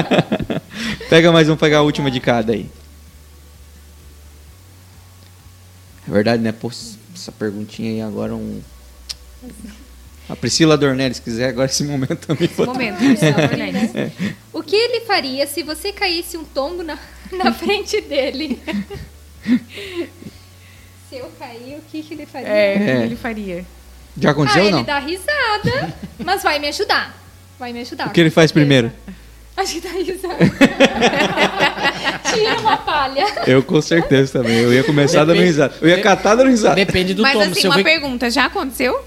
Pega 1.10 1.30
mais 1.30 1.50
um, 1.50 1.56
pegar 1.56 1.78
a 1.78 1.82
última 1.82 2.10
de 2.10 2.18
cada 2.18 2.54
aí. 2.54 2.66
É 6.08 6.10
verdade, 6.10 6.42
né? 6.42 6.50
Pô, 6.50 6.72
essa 7.14 7.30
perguntinha 7.30 7.90
aí 7.90 8.00
agora 8.00 8.32
é 8.32 8.36
um. 8.36 8.62
A 10.28 10.36
Priscila 10.36 10.76
Dornelles, 10.76 11.16
se 11.16 11.22
quiser, 11.22 11.48
agora 11.48 11.66
esse 11.66 11.82
momento 11.84 12.16
também. 12.26 12.44
Esse 12.44 12.62
momento, 12.64 12.98
Priscila 12.98 13.32
Dornelles. 13.48 13.90
O 14.52 14.62
que 14.62 14.76
ele 14.76 15.00
faria 15.06 15.46
se 15.46 15.62
você 15.62 15.90
caísse 15.92 16.36
um 16.36 16.44
tombo 16.44 16.82
na, 16.82 16.98
na 17.32 17.50
frente 17.54 18.00
dele? 18.02 18.60
se 21.08 21.16
eu 21.16 21.30
cair, 21.38 21.76
o 21.76 21.82
que, 21.90 22.02
que 22.02 22.14
ele 22.14 22.26
faria? 22.26 22.48
É, 22.48 22.74
o 22.74 22.78
que 22.78 22.90
É. 22.90 23.02
ele 23.04 23.16
faria? 23.16 23.64
Já 24.20 24.28
ah, 24.30 24.32
aconteceu 24.32 24.62
ou 24.62 24.68
ele 24.68 24.76
não? 24.76 24.84
dá 24.84 24.98
risada, 24.98 25.94
mas 26.18 26.42
vai 26.42 26.58
me 26.58 26.68
ajudar. 26.68 27.16
Vai 27.58 27.72
me 27.72 27.80
ajudar. 27.80 28.08
O 28.08 28.10
que 28.10 28.20
ele 28.20 28.30
faz 28.30 28.52
primeiro? 28.52 28.92
Acho 29.56 29.74
que 29.74 29.80
dá 29.80 29.90
risada. 29.90 30.36
Tira 32.32 32.60
uma 32.60 32.76
palha. 32.76 33.24
Eu 33.46 33.62
com 33.62 33.80
certeza 33.80 34.40
também. 34.40 34.58
Eu 34.58 34.72
ia 34.72 34.84
começar 34.84 35.24
dando 35.24 35.40
risada. 35.40 35.74
Eu 35.80 35.88
ia 35.88 36.00
catar 36.00 36.34
dando 36.34 36.50
risada. 36.50 36.74
Depende 36.74 37.14
do 37.14 37.22
Mas 37.22 37.32
tombo. 37.32 37.44
assim, 37.50 37.60
Se 37.60 37.66
eu 37.66 37.70
uma 37.72 37.82
pergunta, 37.82 38.30
já 38.30 38.44
aconteceu? 38.46 39.00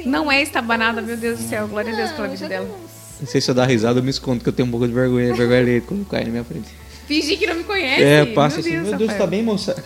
Assim. 0.00 0.08
Não 0.08 0.30
é 0.30 0.42
estabanada, 0.42 1.00
meu 1.02 1.16
Deus 1.16 1.38
do 1.38 1.48
céu. 1.48 1.68
Glória 1.68 1.92
a 1.92 1.96
Deus 1.96 2.10
pela 2.12 2.28
Não, 2.28 2.34
vida 2.34 2.48
dela. 2.48 2.68
Não 3.20 3.26
sei 3.26 3.40
se 3.40 3.50
eu 3.50 3.54
dar 3.54 3.66
risada, 3.66 3.98
eu 3.98 4.02
me 4.02 4.10
escondo, 4.10 4.42
que 4.42 4.48
eu 4.48 4.52
tenho 4.52 4.66
um 4.66 4.70
pouco 4.70 4.86
de 4.86 4.92
vergonha, 4.94 5.34
vergonha 5.34 5.60
alheia 5.60 5.80
quando 5.80 6.06
cai 6.08 6.24
na 6.24 6.30
minha 6.30 6.44
frente. 6.44 6.68
Fingir 7.06 7.38
que 7.38 7.46
não 7.46 7.56
me 7.56 7.64
conhece. 7.64 8.02
É, 8.02 8.24
passa 8.26 8.56
meu 8.56 8.60
assim, 8.60 8.70
Deus, 8.70 8.88
meu 8.88 8.98
Deus, 8.98 9.08
tá 9.08 9.12
Rafael. 9.14 9.30
bem, 9.30 9.42
moça? 9.42 9.84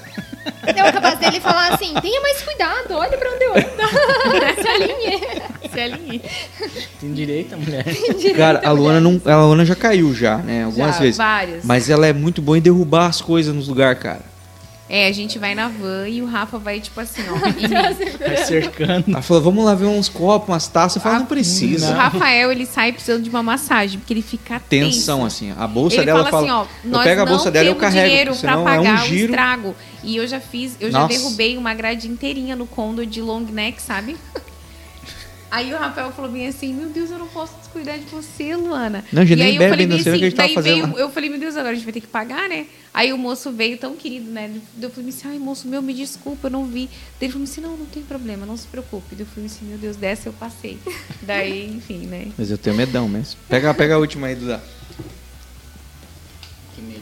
Eu 0.66 0.92
capaz 0.92 1.18
dele 1.18 1.40
falar 1.40 1.72
assim: 1.72 1.94
tenha 2.02 2.20
mais 2.20 2.42
cuidado, 2.42 2.92
olha 2.92 3.16
pra 3.16 3.30
onde 3.30 3.44
eu 3.44 3.52
ando. 3.52 3.64
Se 4.62 4.68
alinhe. 4.68 5.22
Se 5.72 5.80
alinhe. 5.80 6.22
Tem 7.00 7.12
direito, 7.14 7.54
a 7.54 7.56
mulher. 7.56 7.84
Cara, 8.36 8.60
a 8.62 8.70
Luana, 8.72 9.00
não, 9.00 9.20
a 9.24 9.44
Luana 9.46 9.64
já 9.64 9.74
caiu 9.74 10.14
já, 10.14 10.36
né? 10.38 10.64
Algumas 10.64 10.96
Já, 10.96 11.00
vezes. 11.00 11.16
várias. 11.16 11.64
Mas 11.64 11.88
ela 11.88 12.06
é 12.06 12.12
muito 12.12 12.42
boa 12.42 12.58
em 12.58 12.60
derrubar 12.60 13.06
as 13.06 13.20
coisas 13.22 13.54
nos 13.54 13.68
lugares, 13.68 14.00
cara. 14.00 14.20
É, 14.86 15.06
a 15.06 15.12
gente 15.12 15.38
vai 15.38 15.54
na 15.54 15.66
van 15.68 16.06
e 16.06 16.20
o 16.20 16.26
Rafa 16.26 16.58
vai, 16.58 16.78
tipo 16.78 17.00
assim, 17.00 17.22
ó. 17.30 17.34
Vai 18.18 18.36
cercando. 18.44 19.04
Ela 19.08 19.22
falou, 19.22 19.42
vamos 19.42 19.64
lá 19.64 19.74
ver 19.74 19.86
uns 19.86 20.10
copos, 20.10 20.48
umas 20.48 20.68
taças. 20.68 20.96
Eu 20.96 21.02
falo, 21.02 21.20
não 21.20 21.26
precisa. 21.26 21.90
O 21.90 21.94
Rafael, 21.94 22.52
ele 22.52 22.66
sai 22.66 22.92
precisando 22.92 23.22
de 23.22 23.30
uma 23.30 23.42
massagem, 23.42 23.98
porque 23.98 24.12
ele 24.12 24.20
fica 24.20 24.60
Tensão, 24.60 25.20
tenso. 25.22 25.26
assim. 25.26 25.54
A 25.56 25.66
bolsa 25.66 25.96
ele 25.96 26.04
dela 26.04 26.24
fala, 26.24 26.30
fala. 26.30 26.42
assim, 26.42 26.52
ó, 26.52 26.84
eu 26.84 26.90
nós 26.90 27.02
pego 27.04 27.22
a 27.22 27.26
bolsa 27.26 27.50
dela 27.50 27.64
e 27.64 27.68
eu 27.68 27.74
temos 27.74 27.80
carrego. 27.94 28.08
dinheiro 28.08 28.30
pra 28.32 28.38
senão 28.40 28.60
é 28.68 28.76
pagar 28.76 28.92
um 28.92 28.94
o 28.94 29.08
giro. 29.08 29.30
estrago. 29.32 29.76
E 30.02 30.16
eu 30.16 30.26
já 30.26 30.38
fiz, 30.40 30.76
eu 30.78 30.90
já 30.90 30.98
Nossa. 31.00 31.14
derrubei 31.14 31.56
uma 31.56 31.72
grade 31.72 32.06
inteirinha 32.06 32.54
no 32.54 32.66
condo 32.66 33.06
de 33.06 33.22
long 33.22 33.40
neck, 33.40 33.80
sabe? 33.80 34.16
Aí 35.54 35.72
o 35.72 35.78
Rafael 35.78 36.10
falou 36.10 36.28
bem 36.32 36.48
assim, 36.48 36.74
meu 36.74 36.88
Deus, 36.88 37.12
eu 37.12 37.18
não 37.20 37.28
posso 37.28 37.56
descuidar 37.58 37.96
de 37.96 38.06
você, 38.06 38.56
Luana. 38.56 39.04
Não, 39.12 39.24
gente 39.24 39.38
e 39.38 39.40
nem 39.40 39.46
aí 39.46 39.54
eu 39.54 39.58
bebe 39.60 39.70
falei 39.70 39.84
ainda, 39.84 39.94
bem 39.94 40.02
você 40.02 40.10
vê 40.10 40.16
o 40.16 40.18
que 40.18 40.24
a 40.24 40.28
gente 40.28 40.36
daí 40.36 40.54
fazendo 40.54 40.86
veio, 40.88 40.98
eu 40.98 41.10
falei, 41.10 41.30
meu 41.30 41.38
Deus, 41.38 41.54
agora 41.54 41.70
a 41.70 41.74
gente 41.74 41.84
vai 41.84 41.92
ter 41.92 42.00
que 42.00 42.08
pagar, 42.08 42.48
né? 42.48 42.66
Aí 42.92 43.12
o 43.12 43.18
moço 43.18 43.52
veio 43.52 43.78
tão 43.78 43.94
querido, 43.94 44.32
né? 44.32 44.50
Eu 44.82 44.90
falei 44.90 45.10
assim, 45.10 45.28
ai, 45.28 45.38
moço 45.38 45.68
meu, 45.68 45.80
me 45.80 45.94
desculpa, 45.94 46.48
eu 46.48 46.50
não 46.50 46.66
vi. 46.66 46.86
Daí 47.20 47.28
ele 47.28 47.32
falou 47.34 47.44
assim, 47.44 47.60
não, 47.60 47.76
não 47.76 47.86
tem 47.86 48.02
problema, 48.02 48.44
não 48.44 48.56
se 48.56 48.66
preocupe. 48.66 49.14
Eu 49.16 49.26
falei 49.26 49.46
assim, 49.46 49.64
meu 49.66 49.78
Deus, 49.78 49.96
dessa 49.96 50.28
eu 50.28 50.32
passei. 50.32 50.76
Daí, 51.22 51.72
enfim, 51.72 51.98
né? 51.98 52.32
Mas 52.36 52.50
eu 52.50 52.58
tenho 52.58 52.74
medão 52.74 53.08
mesmo. 53.08 53.38
Pega, 53.48 53.72
pega 53.74 53.94
a 53.94 53.98
última 53.98 54.26
aí, 54.26 54.34
Duda. 54.34 54.60
Que 56.74 56.82
medo. 56.82 57.00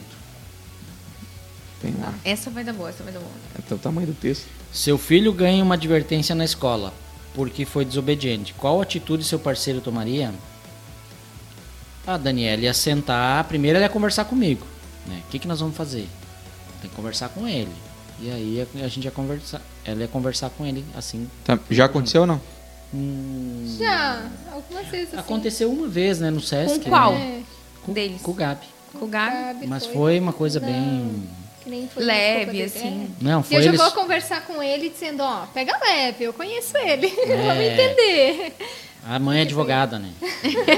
Tem 1.81 1.95
lá. 1.99 2.13
Essa 2.23 2.51
vai 2.51 2.63
dar 2.63 2.73
boa, 2.73 2.89
essa 2.89 3.03
vai 3.03 3.11
dar 3.11 3.19
boa. 3.19 3.31
É 3.67 3.73
o 3.73 3.79
tamanho 3.79 4.05
do 4.05 4.13
texto. 4.13 4.45
Seu 4.71 4.99
filho 4.99 5.33
ganha 5.33 5.63
uma 5.63 5.73
advertência 5.73 6.35
na 6.35 6.45
escola 6.45 6.93
porque 7.33 7.65
foi 7.65 7.83
desobediente. 7.85 8.53
Qual 8.53 8.81
atitude 8.81 9.23
seu 9.23 9.39
parceiro 9.39 9.81
tomaria? 9.81 10.33
A 12.05 12.17
Daniela 12.17 12.61
ia 12.61 12.73
sentar. 12.73 13.43
Primeiro 13.45 13.77
ela 13.77 13.85
ia 13.85 13.89
conversar 13.89 14.25
comigo. 14.25 14.65
Né? 15.07 15.21
O 15.27 15.31
que, 15.31 15.39
que 15.39 15.47
nós 15.47 15.59
vamos 15.59 15.75
fazer? 15.75 16.07
Tem 16.81 16.89
que 16.89 16.95
conversar 16.95 17.29
com 17.29 17.47
ele. 17.47 17.71
E 18.19 18.29
aí 18.29 18.67
a, 18.81 18.85
a 18.85 18.87
gente 18.87 19.05
ia 19.05 19.11
conversar. 19.11 19.61
Ela 19.85 20.01
ia 20.01 20.07
conversar 20.07 20.49
com 20.49 20.65
ele 20.65 20.83
assim. 20.95 21.29
Tá, 21.43 21.57
já 21.69 21.85
aconteceu 21.85 22.21
ou 22.21 22.27
não? 22.27 22.41
Hum, 22.93 23.75
Já, 23.79 24.29
algumas 24.51 24.85
vezes 24.87 25.07
assim. 25.09 25.17
aconteceu 25.17 25.71
uma 25.71 25.87
vez, 25.87 26.19
né, 26.19 26.29
no 26.29 26.39
Sesc. 26.39 26.79
Com 26.81 26.89
qual? 26.91 27.13
né? 27.13 27.39
É, 27.41 27.43
Com, 27.83 27.91
Deles. 27.93 28.21
com 28.21 28.31
o 28.31 28.33
Gabi. 28.35 28.67
Com 28.93 29.05
o 29.05 29.07
Gabi. 29.07 29.35
Gabi 29.35 29.67
Mas 29.67 29.85
foi 29.87 30.19
uma 30.19 30.31
coisa 30.31 30.59
bem. 30.59 31.27
Que 31.63 31.69
nem 31.69 31.87
foi 31.87 32.03
Leve, 32.03 32.61
assim. 32.63 33.07
é. 33.19 33.23
Não, 33.23 33.39
E 33.41 33.43
foi 33.43 33.57
eu 33.57 33.61
já 33.63 33.71
vou 33.71 33.91
conversar 33.91 34.41
com 34.45 34.61
ele 34.61 34.89
dizendo, 34.89 35.21
ó, 35.23 35.45
pega 35.53 35.71
leve, 35.79 36.25
eu 36.25 36.33
conheço 36.33 36.77
ele, 36.77 37.07
É. 37.27 37.35
vamos 37.37 37.63
entender. 37.63 38.53
A 39.05 39.19
mãe 39.19 39.39
é 39.39 39.41
advogada, 39.41 39.99
né? 39.99 40.09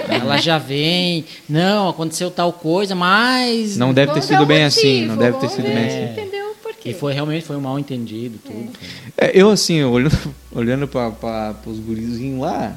Ela 0.10 0.38
já 0.38 0.58
vem, 0.58 1.26
não, 1.48 1.90
aconteceu 1.90 2.32
tal 2.32 2.52
coisa, 2.54 2.96
mas... 2.96 3.78
Não 3.78 3.94
deve 3.94 4.14
ter 4.14 4.22
sido 4.24 4.46
bem 4.46 4.64
assim, 4.64 5.06
não 5.06 5.16
deve 5.18 5.38
ter 5.38 5.50
sido 5.50 5.64
bem 5.64 5.74
É. 5.78 5.88
assim. 5.88 6.12
Entendeu 6.22 6.52
o 6.52 6.56
porquê. 6.56 6.90
E 6.90 6.94
foi 6.94 7.14
realmente 7.14 7.46
foi 7.46 7.56
um 7.56 7.62
mal 7.62 7.78
entendido, 7.78 8.40
tudo. 8.44 8.72
É, 9.18 9.32
eu, 9.34 9.50
assim, 9.52 9.84
olhando, 9.84 10.36
olhando 10.52 10.88
para 10.88 11.56
os 11.68 11.80
gurizinhos 11.80 12.42
lá, 12.42 12.76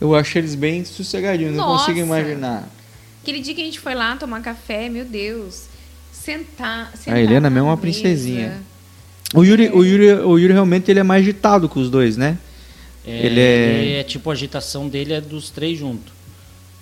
eu 0.00 0.14
acho 0.16 0.36
eles 0.38 0.54
bem 0.56 0.84
sossegadinhos, 0.84 1.54
não 1.56 1.64
Nossa. 1.66 1.86
consigo 1.86 2.04
imaginar. 2.04 2.68
Aquele 3.22 3.40
dia 3.40 3.54
que 3.54 3.62
a 3.62 3.64
gente 3.64 3.78
foi 3.78 3.94
lá 3.94 4.16
tomar 4.16 4.42
café, 4.42 4.88
meu 4.88 5.04
Deus. 5.04 5.66
Sentar. 6.24 6.92
sentar 6.96 7.14
A 7.14 7.20
Helena 7.20 7.40
na 7.42 7.50
mesmo 7.50 7.68
é 7.68 7.70
uma 7.70 7.76
princesinha. 7.76 8.62
O 9.34 9.42
Yuri, 9.42 9.70
o, 9.72 9.82
Yuri, 9.84 10.12
o 10.24 10.38
Yuri 10.38 10.52
realmente 10.52 10.90
ele 10.90 11.00
é 11.00 11.02
mais 11.02 11.22
agitado 11.22 11.68
com 11.68 11.80
os 11.80 11.88
dois, 11.90 12.16
né? 12.16 12.38
É, 13.06 13.26
Ele 13.26 13.40
é- 13.40 13.78
ele 13.82 13.92
é 13.94 14.02
tipo 14.04 14.30
a 14.30 14.32
agitação 14.32 14.88
dele 14.88 15.14
é 15.14 15.20
dos 15.20 15.50
três 15.50 15.78
juntos. 15.78 16.12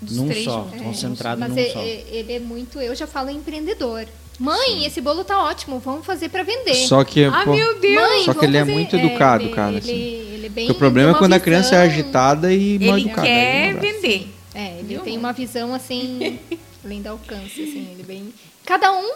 Dos 0.02 0.16
Num 0.16 0.28
três 0.28 0.44
só, 0.44 0.64
juntos. 0.64 0.82
concentrado 0.82 1.40
Mas 1.40 1.50
num 1.50 1.58
é- 1.58 1.68
só. 1.70 1.80
é- 1.80 2.04
ele 2.10 2.32
é 2.34 2.38
muito, 2.40 2.80
eu 2.80 2.94
já 2.94 3.06
falo 3.06 3.30
empreendedor. 3.30 4.06
Mãe, 4.38 4.84
esse 4.86 5.00
bolo 5.02 5.22
tá 5.22 5.42
ótimo, 5.44 5.78
vamos 5.78 6.04
fazer 6.04 6.28
para 6.30 6.42
vender. 6.42 6.74
Só 6.74 7.04
que, 7.04 7.24
Ah, 7.24 7.42
pô, 7.44 7.54
meu 7.54 7.78
Deus! 7.78 7.94
Mãe, 7.94 8.24
só 8.24 8.32
que 8.34 8.44
ele 8.46 8.56
é 8.56 8.60
fazer- 8.60 8.72
muito 8.72 8.96
educado, 8.96 9.44
ele- 9.44 9.52
cara, 9.54 9.70
Ele, 9.72 9.78
assim. 9.78 9.92
ele 10.34 10.46
é 10.46 10.48
bem, 10.48 10.70
o 10.70 10.74
problema 10.74 11.10
é 11.10 11.14
quando 11.14 11.34
a 11.34 11.40
criança 11.40 11.76
é 11.76 11.86
visão- 11.86 12.00
agitada 12.02 12.52
e 12.52 12.78
mal 12.78 12.96
Ele 12.98 13.06
educada. 13.06 13.28
aí 13.28 13.34
quer 13.34 13.66
não 13.68 13.74
dá. 13.74 13.80
vender. 13.80 14.28
É, 14.54 14.78
ele 14.78 14.88
Viu? 14.88 15.00
tem 15.02 15.16
uma 15.18 15.32
visão 15.32 15.74
assim, 15.74 16.38
além 16.84 17.02
do 17.02 17.08
alcance, 17.10 17.62
assim, 17.62 17.86
ele 17.92 18.02
bem. 18.02 18.32
Cada 18.64 18.90
um 18.92 19.12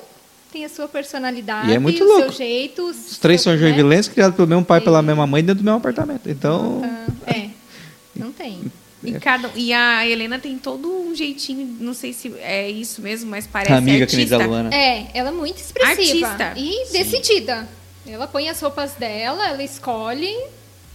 tem 0.55 0.65
a 0.65 0.69
sua 0.69 0.87
personalidade, 0.87 1.71
E 1.71 1.75
é 1.75 1.79
muito 1.81 2.03
o 2.03 2.07
louco. 2.07 2.23
seu 2.23 2.33
jeito. 2.33 2.85
Os 2.89 3.19
três 3.19 3.41
são 3.43 3.53
né? 3.53 3.59
joinvilenses, 3.59 4.09
criados 4.11 4.37
pelo 4.37 4.47
mesmo 4.47 4.65
pai 4.65 4.79
e 4.79 4.83
pela 4.85 5.01
Sim. 5.01 5.07
mesma 5.07 5.27
mãe 5.27 5.43
dentro 5.43 5.63
do 5.63 5.65
mesmo 5.65 5.79
apartamento. 5.79 6.31
Então, 6.31 6.81
Ah, 6.85 7.07
É, 7.33 7.49
não 8.15 8.31
tem. 8.33 8.61
E, 9.03 9.13
cada, 9.19 9.51
e 9.55 9.71
a 9.73 10.07
Helena 10.09 10.39
tem 10.39 10.57
todo 10.57 10.89
um 10.89 11.15
jeitinho, 11.15 11.77
não 11.81 11.93
sei 11.93 12.13
se 12.15 12.33
é 12.39 12.71
isso 12.71 13.03
mesmo, 13.03 13.29
mas 13.31 13.47
parece 13.47 13.73
amiga 13.73 14.07
que 14.07 14.15
nem 14.17 14.25
artista. 14.25 14.39
da 14.39 14.47
Luana. 14.47 14.75
É, 14.75 15.09
ela 15.13 15.29
é 15.29 15.33
muito 15.33 15.59
expressiva 15.59 16.29
Artista. 16.29 16.55
e 16.57 16.87
decidida. 16.93 17.69
Ela 18.07 18.27
põe 18.27 18.49
as 18.49 18.59
roupas 18.61 18.93
dela, 18.93 19.47
ela 19.49 19.63
escolhe, 19.63 20.35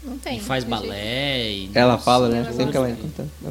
não 0.04 0.18
tem. 0.18 0.38
E 0.38 0.42
faz 0.42 0.64
balé. 0.64 1.52
E, 1.52 1.70
Ela 1.76 1.92
nossa, 1.94 2.04
fala, 2.06 2.30
né? 2.30 2.46
Sempre 2.52 2.72
que 2.72 2.78
ela 2.78 2.98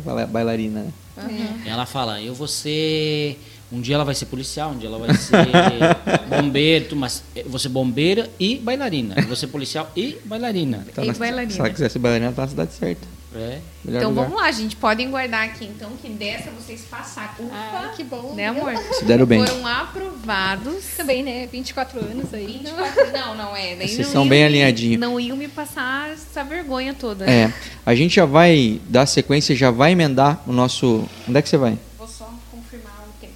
fala, 0.05 0.23
é 0.23 0.27
bailarina. 0.27 0.83
né? 1.17 1.63
É. 1.65 1.69
Ela 1.71 1.85
fala, 1.87 2.21
eu 2.21 2.35
vou 2.35 2.49
ser. 2.49 3.39
Um 3.71 3.81
dia 3.83 3.97
ela 3.97 4.05
vai 4.05 4.15
ser 4.15 4.27
policial, 4.27 4.71
um 4.71 4.79
dia 4.79 4.89
ela 4.89 4.99
vai 4.99 5.15
ser 5.15 5.37
bombeiro, 6.29 6.97
mas 6.97 7.23
vou 7.47 7.59
ser 7.59 7.69
bombeira 7.69 8.31
e 8.41 8.57
bailarina. 8.57 9.15
Ser 9.37 9.49
policial 9.49 9.91
e 9.95 10.17
bailarina. 10.25 10.87
Tá 10.95 11.05
E 11.05 11.09
na- 11.09 11.13
bailarina. 11.13 11.53
Se 11.53 11.61
ela 11.61 11.71
quiser 11.71 11.91
ser 11.91 11.99
bailarina, 11.99 12.27
ela 12.29 12.35
tá 12.37 12.43
na 12.43 12.49
cidade 12.49 12.73
certa. 12.73 13.07
É. 13.35 13.59
Melhor 13.85 13.99
Então 13.99 14.09
lugar. 14.11 14.25
vamos 14.25 14.41
lá, 14.41 14.51
gente. 14.51 14.75
Podem 14.75 15.11
guardar 15.11 15.45
aqui, 15.45 15.67
então, 15.67 15.91
que 16.03 16.09
dessa 16.09 16.51
vocês 16.51 16.81
passaram. 16.91 17.35
Ufa, 17.45 17.55
Ah, 17.55 17.93
que 17.95 18.03
bom. 18.03 18.33
né, 18.35 18.49
amor? 18.49 18.75
Se 18.99 19.05
deram 19.05 19.27
bem. 19.27 19.45
Foram 19.47 19.67
aprovados. 19.67 20.83
Também, 20.97 21.23
né? 21.23 21.47
24 21.47 22.01
anos 22.01 22.33
aí. 22.33 22.47
24, 22.47 23.13
não, 23.13 23.35
não 23.37 23.55
é. 23.57 23.77
Daí 23.77 23.87
Vocês 23.87 24.07
não 24.07 24.13
são 24.15 24.29
bem 24.29 24.45
alinhadinhos. 24.45 24.99
Não 24.99 25.21
iam 25.21 25.37
me 25.37 25.47
passar 25.47 26.11
essa 26.11 26.43
vergonha 26.43 26.95
toda. 26.95 27.31
É, 27.31 27.53
a 27.85 27.95
gente 27.95 28.17
já 28.17 28.25
vai 28.25 28.81
dar 28.89 29.05
sequência, 29.05 29.55
já 29.55 29.71
vai 29.71 29.93
emendar 29.93 30.43
o 30.47 30.53
nosso. 30.53 31.07
Onde 31.29 31.39
é 31.39 31.43
que 31.43 31.49
você 31.51 31.59
vai? 31.59 31.79
Vou 31.99 32.09
só 32.09 32.33
confirmar 32.51 33.05
o 33.07 33.21
tempo. 33.21 33.35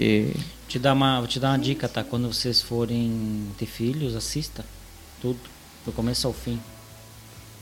Porque. 0.00 0.32
Te 0.66 0.78
dar 0.78 0.92
uma, 0.92 1.18
vou 1.18 1.26
te 1.26 1.38
dar 1.40 1.48
uma 1.50 1.58
dica, 1.58 1.88
tá? 1.88 2.02
Quando 2.04 2.32
vocês 2.32 2.62
forem 2.62 3.48
ter 3.58 3.66
filhos, 3.66 4.14
assista 4.14 4.64
tudo, 5.20 5.38
do 5.84 5.90
começo 5.92 6.26
ao 6.28 6.32
fim. 6.32 6.60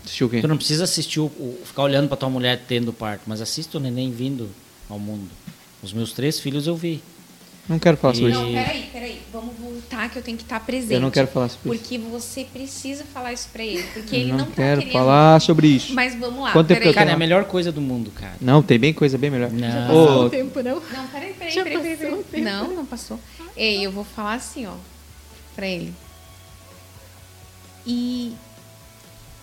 Assistiu 0.04 0.26
o 0.26 0.30
quê? 0.30 0.40
Tu 0.42 0.46
não 0.48 0.56
precisa 0.58 0.84
assistir 0.84 1.18
o, 1.20 1.24
o- 1.24 1.58
ficar 1.64 1.82
olhando 1.82 2.06
pra 2.06 2.16
tua 2.18 2.28
mulher 2.28 2.62
tendo 2.68 2.92
parto, 2.92 3.22
mas 3.26 3.40
assista 3.40 3.78
o 3.78 3.80
neném 3.80 4.12
vindo 4.12 4.50
ao 4.90 4.98
mundo. 4.98 5.28
Os 5.82 5.92
meus 5.92 6.12
três 6.12 6.38
filhos 6.38 6.66
eu 6.66 6.76
vi. 6.76 7.02
Não 7.68 7.78
quero 7.78 7.96
falar 7.98 8.14
sobre 8.14 8.30
isso. 8.30 8.40
Não, 8.40 8.52
peraí, 8.52 8.82
peraí. 8.92 9.18
Vamos 9.30 9.54
voltar 9.60 10.08
que 10.08 10.16
eu 10.18 10.22
tenho 10.22 10.38
que 10.38 10.42
estar 10.42 10.58
presente. 10.60 10.94
Eu 10.94 11.00
não 11.00 11.10
quero 11.10 11.28
falar 11.28 11.48
sobre 11.50 11.70
isso. 11.74 11.78
Porque 11.82 11.98
você 11.98 12.44
precisa 12.50 13.04
falar 13.12 13.32
isso 13.34 13.48
pra 13.52 13.62
ele. 13.62 13.82
Porque 13.92 14.16
Eu 14.16 14.20
ele 14.20 14.30
não, 14.32 14.38
não, 14.38 14.46
tá 14.46 14.52
quero 14.56 14.80
querendo. 14.80 14.92
falar 14.92 15.40
sobre 15.40 15.66
isso. 15.68 15.92
Mas 15.94 16.14
vamos 16.18 16.42
lá. 16.44 16.52
Quanto 16.52 16.68
tempo 16.68 16.78
peraí. 16.80 16.92
que 16.94 16.98
eu 16.98 17.00
Cara, 17.00 17.10
é 17.10 17.14
a 17.14 17.18
melhor 17.18 17.44
coisa 17.44 17.70
do 17.70 17.80
mundo, 17.82 18.10
cara. 18.10 18.32
Não, 18.40 18.62
tem 18.62 18.78
bem 18.78 18.94
coisa 18.94 19.18
bem 19.18 19.30
melhor. 19.30 19.50
Não. 19.50 19.94
Ô, 19.94 20.22
Não 20.22 20.30
tempo, 20.30 20.62
não. 20.62 20.76
Não, 20.76 21.06
peraí, 21.08 21.34
peraí, 21.34 21.52
Já 21.54 21.62
peraí, 21.62 21.78
peraí, 21.82 21.96
passou 21.96 22.08
peraí. 22.08 22.20
o 22.20 22.24
tempo. 22.24 22.44
Não, 22.44 22.76
não 22.76 22.86
passou. 22.86 23.20
Ei, 23.56 23.84
eu 23.84 23.92
vou 23.92 24.04
falar 24.04 24.34
assim, 24.34 24.66
ó, 24.66 24.72
pra 25.54 25.66
ele. 25.66 25.92
E 27.86 28.32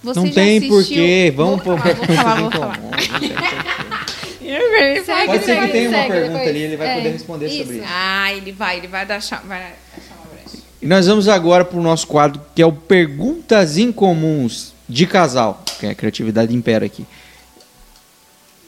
você 0.04 0.20
não 0.20 0.28
já 0.28 0.34
tem 0.34 0.58
assistiu... 0.58 0.70
porquê. 0.78 1.34
Vamos 1.36 1.64
vou 1.64 1.78
falar, 1.78 1.94
vou 1.96 2.06
falar, 2.16 2.42
vou 2.42 2.52
falar. 2.52 2.80
Segue, 4.46 5.26
Pode 5.28 5.44
ser 5.46 5.56
que 5.56 5.62
segue, 5.62 5.72
tenha 5.72 5.90
uma 5.90 5.98
pergunta 6.08 6.28
depois. 6.34 6.48
ali, 6.50 6.60
ele 6.60 6.78
vai 6.78 6.88
É, 6.88 6.96
poder 6.96 7.10
responder 7.12 7.50
sobre 7.50 7.76
isso. 7.78 7.86
Ah, 7.88 8.34
ele 8.34 8.52
vai, 8.52 8.78
ele 8.78 8.88
vai 8.88 9.06
dar 9.06 9.22
cha- 9.22 9.42
vai 9.46 9.60
achar 9.98 10.16
uma 10.18 10.34
brecha. 10.34 10.58
E 10.82 10.86
nós 10.88 11.08
vamos 11.08 11.28
agora 11.28 11.66
para 11.66 11.78
o 11.80 11.82
nosso 11.82 12.06
quadro 12.08 12.42
que 12.54 12.62
é 12.62 12.66
o 12.66 12.72
Perguntas 12.72 13.78
Incomuns 13.78 14.74
de 14.88 15.08
Casal, 15.08 15.64
que 15.80 15.86
é 15.88 15.90
a 15.90 15.96
criatividade 15.96 16.54
impera 16.56 16.86
aqui. 16.86 17.06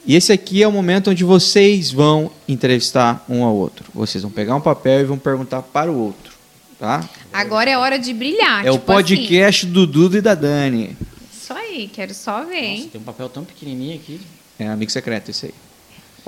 E 0.06 0.14
esse 0.16 0.32
aqui 0.32 0.62
é 0.62 0.68
o 0.68 0.72
momento 0.72 1.10
onde 1.10 1.22
vocês 1.22 1.90
vão 1.92 2.30
entrevistar 2.48 3.24
um 3.28 3.44
ao 3.44 3.54
outro. 3.54 3.90
Vocês 3.94 4.22
vão 4.22 4.30
pegar 4.30 4.54
um 4.56 4.60
papel 4.60 5.00
e 5.00 5.04
vão 5.04 5.18
perguntar 5.18 5.60
para 5.62 5.90
o 5.92 5.98
outro, 5.98 6.32
tá? 6.78 7.06
Agora 7.32 7.68
é 7.68 7.76
hora 7.76 7.98
de 7.98 8.14
brilhar. 8.14 8.64
é 8.66 8.70
o 8.70 8.74
tipo 8.78 8.90
assim. 8.90 9.02
podcast 9.02 9.66
do 9.66 9.86
Dudu 9.86 10.16
e 10.16 10.20
da 10.22 10.34
Dani. 10.34 10.96
Isso 11.30 11.52
aí, 11.52 11.90
quero 11.92 12.14
só 12.14 12.42
ver, 12.44 12.56
hein? 12.56 12.76
Nossa, 12.78 12.90
tem 12.90 13.00
um 13.00 13.04
papel 13.04 13.28
tão 13.28 13.44
pequenininho 13.44 13.96
aqui. 13.96 14.20
É 14.58 14.66
amigo 14.66 14.90
secreto 14.90 15.30
esse 15.30 15.46
aí. 15.46 15.54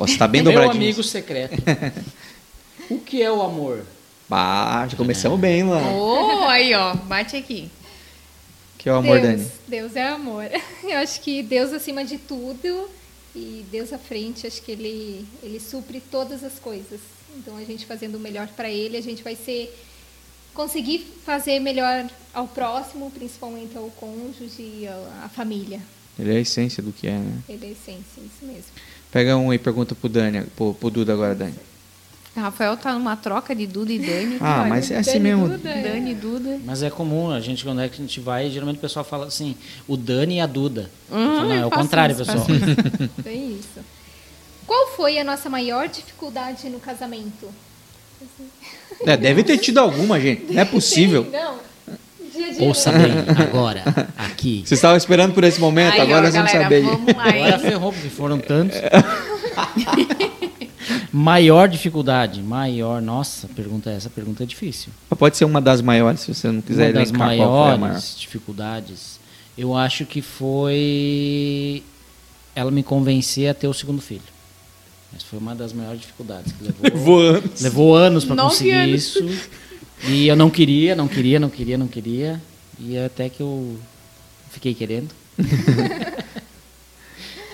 Ó, 0.01 0.07
você 0.07 0.17
tá 0.17 0.27
bem 0.27 0.43
Meu 0.43 0.51
dobradinho. 0.51 0.83
amigo 0.83 1.03
secreto. 1.03 1.53
o 2.89 2.99
que 2.99 3.23
é 3.23 3.31
o 3.31 3.43
amor? 3.43 3.85
Ah, 4.31 4.87
já 4.89 4.97
começamos 4.97 5.39
bem 5.39 5.63
lá. 5.63 5.93
Oh, 5.93 6.49
aí, 6.49 6.75
ó, 6.75 6.95
bate 6.95 7.37
aqui. 7.37 7.71
Que 8.79 8.89
é 8.89 8.93
o 8.93 8.97
amor, 8.97 9.21
Deus, 9.21 9.37
Dani. 9.37 9.51
Deus 9.69 9.97
é 9.97 10.09
amor. 10.09 10.47
Eu 10.83 10.97
acho 10.97 11.21
que 11.21 11.43
Deus 11.43 11.75
acima 11.75 12.03
de 12.03 12.17
tudo 12.17 12.89
e 13.37 13.63
Deus 13.71 13.93
à 13.93 13.99
frente, 13.99 14.47
acho 14.47 14.63
que 14.63 14.73
ele 14.73 15.27
ele 15.43 15.61
supre 15.61 16.01
todas 16.01 16.43
as 16.43 16.59
coisas. 16.59 17.01
Então 17.37 17.59
a 17.59 17.65
gente 17.65 17.85
fazendo 17.85 18.15
o 18.15 18.21
melhor 18.21 18.49
para 18.49 18.71
ele, 18.71 18.97
a 18.97 19.03
gente 19.03 19.23
vai 19.23 19.37
ser 19.37 19.71
conseguir 20.55 21.07
fazer 21.27 21.61
melhor 21.61 22.09
ao 22.33 22.49
próximo, 22.49 23.11
principalmente 23.11 23.77
ao 23.77 23.91
cônjuge 23.91 24.63
e 24.63 24.89
à 24.89 25.25
à 25.27 25.29
família. 25.29 25.79
Ele 26.19 26.33
é 26.33 26.37
a 26.39 26.41
essência 26.41 26.83
do 26.83 26.91
que 26.91 27.07
é, 27.07 27.19
né? 27.19 27.43
Ele 27.47 27.67
é 27.67 27.69
a 27.69 27.73
essência, 27.73 28.21
isso 28.21 28.45
mesmo. 28.47 28.73
Pega 29.11 29.37
um 29.37 29.53
e 29.53 29.59
pergunta 29.59 29.95
pro 29.95 30.09
Dani, 30.09 30.43
pro, 30.57 30.75
pro 30.75 30.91
Duda 30.91 31.13
agora, 31.13 31.35
Dani. 31.35 31.55
O 32.37 32.41
Rafael 32.41 32.77
tá 32.77 32.93
numa 32.93 33.17
troca 33.17 33.55
de 33.57 33.67
Duda 33.67 33.93
e 33.93 33.99
Dani. 33.99 34.37
Ah, 34.41 34.61
Olha, 34.61 34.69
mas 34.69 34.91
é 34.91 34.99
assim 34.99 35.13
Dani 35.15 35.25
mesmo. 35.25 35.49
Duda, 35.49 35.69
é. 35.69 35.83
Dani 35.83 36.11
e 36.13 36.15
Duda. 36.15 36.61
Mas 36.65 36.83
é 36.83 36.89
comum, 36.91 37.31
a 37.31 37.41
gente, 37.41 37.65
quando 37.65 37.81
é 37.81 37.89
que 37.89 37.95
a 37.95 37.99
gente 37.99 38.21
vai, 38.21 38.49
geralmente 38.49 38.79
o 38.79 38.81
pessoal 38.81 39.05
fala 39.05 39.27
assim, 39.27 39.57
o 39.89 39.97
Dani 39.97 40.37
e 40.37 40.41
a 40.41 40.47
Duda. 40.47 40.89
Eu 41.11 41.17
Hum, 41.19 41.37
falo, 41.37 41.49
não, 41.49 41.55
é 41.57 41.67
o 41.67 41.71
contrário, 41.71 42.13
isso, 42.15 42.25
pessoal. 42.25 42.47
isso. 42.49 43.11
É 43.27 43.33
isso. 43.33 43.81
Qual 44.65 44.87
foi 44.95 45.19
a 45.19 45.25
nossa 45.25 45.51
maior 45.51 45.89
dificuldade 45.89 46.69
no 46.69 46.79
casamento? 46.79 47.49
É, 49.05 49.17
deve 49.17 49.43
ter 49.43 49.59
tido 49.59 49.79
alguma, 49.79 50.21
gente. 50.21 50.53
Não 50.53 50.63
é 50.63 50.65
possível. 50.65 51.27
Não. 51.33 51.57
Dia 52.51 52.57
a 52.57 52.59
dia. 52.59 52.69
Ouça 52.69 52.93
bem, 52.93 53.13
agora, 53.49 53.83
aqui. 54.19 54.63
Vocês 54.65 54.79
estavam 54.79 54.97
esperando 54.97 55.33
por 55.35 55.45
esse 55.45 55.61
momento, 55.61 55.95
Aí, 55.95 56.01
agora 56.01 56.19
ó, 56.19 56.23
nós 56.23 56.35
vamos 56.35 56.53
galera, 56.53 56.65
saber. 56.65 56.83
Vamos 56.83 57.09
Agora 57.17 57.59
ferrou, 57.59 57.93
porque 57.93 58.09
foram 58.09 58.39
tantos. 58.39 58.77
maior 61.13 61.69
dificuldade, 61.69 62.43
maior, 62.43 63.01
nossa, 63.03 63.49
pergunta 63.49 63.91
essa 63.91 64.09
pergunta 64.11 64.43
é 64.43 64.47
difícil. 64.47 64.91
Pode 65.19 65.37
ser 65.37 65.45
uma 65.45 65.61
das 65.61 65.81
maiores, 65.83 66.21
se 66.21 66.35
você 66.35 66.51
não 66.51 66.61
quiser 66.61 66.89
Uma 66.89 66.93
das 67.01 67.09
elencar 67.11 67.37
qual 67.37 67.65
foi 67.65 67.75
a 67.75 67.77
maiores 67.77 67.81
maior. 67.81 68.01
dificuldades, 68.19 69.21
eu 69.57 69.77
acho 69.77 70.05
que 70.07 70.23
foi 70.23 71.83
ela 72.55 72.71
me 72.71 72.83
convencer 72.83 73.49
a 73.49 73.55
ter 73.55 73.69
o 73.69 73.75
segundo 73.75 74.01
filho. 74.03 74.23
Essa 75.15 75.25
foi 75.29 75.39
uma 75.39 75.55
das 75.55 75.73
maiores 75.73 76.01
dificuldades. 76.01 76.53
Que 76.53 76.65
levou, 76.65 76.91
Voando. 77.33 77.51
levou 77.61 77.97
anos 77.97 78.25
para 78.25 78.37
conseguir 78.37 78.73
anos. 78.73 79.03
isso. 79.17 79.25
E 80.09 80.27
eu 80.27 80.37
não 80.37 80.51
queria, 80.51 80.95
não 80.95 81.07
queria, 81.09 81.39
não 81.39 81.51
queria, 81.51 81.79
não 81.79 81.87
queria. 81.89 82.41
E 82.79 82.99
até 82.99 83.29
que 83.29 83.41
eu 83.41 83.79
fiquei 84.51 84.75
querendo. 84.75 85.11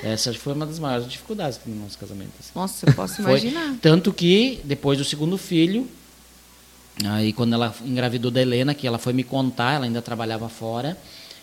Essa 0.03 0.33
foi 0.35 0.53
uma 0.53 0.67
das 0.67 0.79
maiores 0.79 1.09
dificuldades 1.09 1.59
no 1.67 1.75
nosso 1.75 1.99
casamento. 1.99 2.31
assim. 2.39 2.51
Nossa, 2.55 2.89
eu 2.89 2.95
posso 2.95 3.17
Foi. 3.17 3.25
imaginar. 3.25 3.77
Tanto 3.83 4.13
que, 4.13 4.61
depois 4.63 4.99
do 4.99 5.05
segundo 5.05 5.37
filho, 5.37 5.89
aí 7.05 7.33
quando 7.33 7.55
ela 7.55 7.75
engravidou 7.85 8.31
da 8.31 8.41
Helena, 8.41 8.75
que 8.75 8.87
ela 8.87 8.99
foi 8.99 9.13
me 9.13 9.25
contar, 9.25 9.75
ela 9.75 9.85
ainda 9.85 10.01
trabalhava 10.01 10.49
fora, 10.49 10.97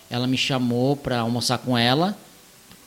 ela 0.08 0.26
me 0.26 0.38
chamou 0.38 0.96
para 0.96 1.18
almoçar 1.18 1.58
com 1.58 1.76
ela, 1.76 2.16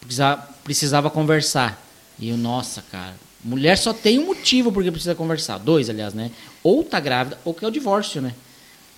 precisava, 0.02 0.50
precisava 0.64 1.10
conversar. 1.12 1.84
E 2.18 2.30
eu, 2.30 2.38
nossa, 2.38 2.82
cara, 2.92 3.14
Mulher 3.44 3.78
só 3.78 3.94
tem 3.94 4.20
um 4.20 4.26
motivo 4.26 4.72
porque 4.72 4.92
precisa 4.92 5.16
conversar. 5.16 5.58
Dois, 5.58 5.90
aliás, 5.90 6.14
né? 6.14 6.32
Ou 6.64 6.84
tá 6.84 7.00
grávida, 7.00 7.40
ou 7.46 7.54
que 7.54 7.64
é 7.64 7.68
o 7.68 7.72
divórcio, 7.72 8.22
né? 8.22 8.34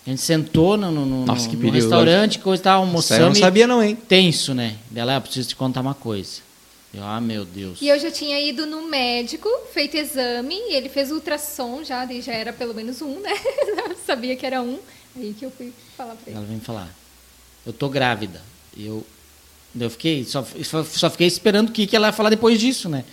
A 0.08 0.10
gente 0.10 0.22
sentou 0.22 0.78
no, 0.78 0.92
no, 0.92 1.06
no, 1.06 1.26
Nossa, 1.26 1.48
que 1.48 1.56
no 1.56 1.62
perigo. 1.62 1.76
restaurante, 1.76 2.40
coisa 2.40 2.64
tava 2.64 2.78
Isso 2.78 3.14
aí 3.14 3.20
eu 3.20 3.26
almoçando. 3.26 3.26
não 3.26 3.32
e 3.34 3.40
sabia 3.40 3.68
não, 3.68 3.84
hein? 3.84 3.96
Tenso, 3.96 4.54
né? 4.54 4.78
Dela, 4.90 5.18
ah, 5.18 5.22
preciso 5.22 5.50
te 5.50 5.56
contar 5.56 5.82
uma 5.82 5.94
coisa. 5.94 6.42
Eu, 6.92 7.04
ah, 7.04 7.22
meu 7.22 7.46
Deus. 7.46 7.80
E 7.82 7.88
eu 7.88 8.00
já 8.00 8.10
tinha 8.10 8.40
ido 8.42 8.66
no 8.66 8.90
médico, 8.90 9.48
feito 9.72 9.96
exame, 9.98 10.56
e 10.56 10.74
ele 10.76 10.90
fez 10.90 11.12
ultrassom 11.12 11.84
já, 11.84 12.06
daí 12.06 12.22
já 12.22 12.34
era 12.34 12.52
pelo 12.52 12.74
menos 12.74 13.02
um, 13.02 13.20
né? 13.20 13.32
Eu 13.90 13.96
sabia 14.06 14.36
que 14.36 14.46
era 14.46 14.62
um. 14.62 14.80
Aí 15.16 15.36
que 15.38 15.46
eu 15.46 15.52
fui 15.52 15.72
falar 15.96 16.16
pra 16.16 16.24
ele. 16.28 16.38
Ela 16.38 16.46
vem 16.46 16.56
me 16.56 16.62
falar, 16.62 16.90
eu 17.66 17.74
tô 17.74 17.90
grávida. 17.90 18.42
E 18.76 18.86
eu, 18.88 19.06
eu 19.80 19.90
fiquei, 19.90 20.24
só, 20.24 20.44
só, 20.64 20.84
só 20.84 21.10
fiquei 21.10 21.28
esperando 21.28 21.70
o 21.70 21.72
que, 21.72 21.86
que 21.86 21.96
ela 21.96 22.08
ia 22.08 22.14
falar 22.14 22.30
depois 22.30 22.60
disso, 22.60 22.88
né? 22.90 23.04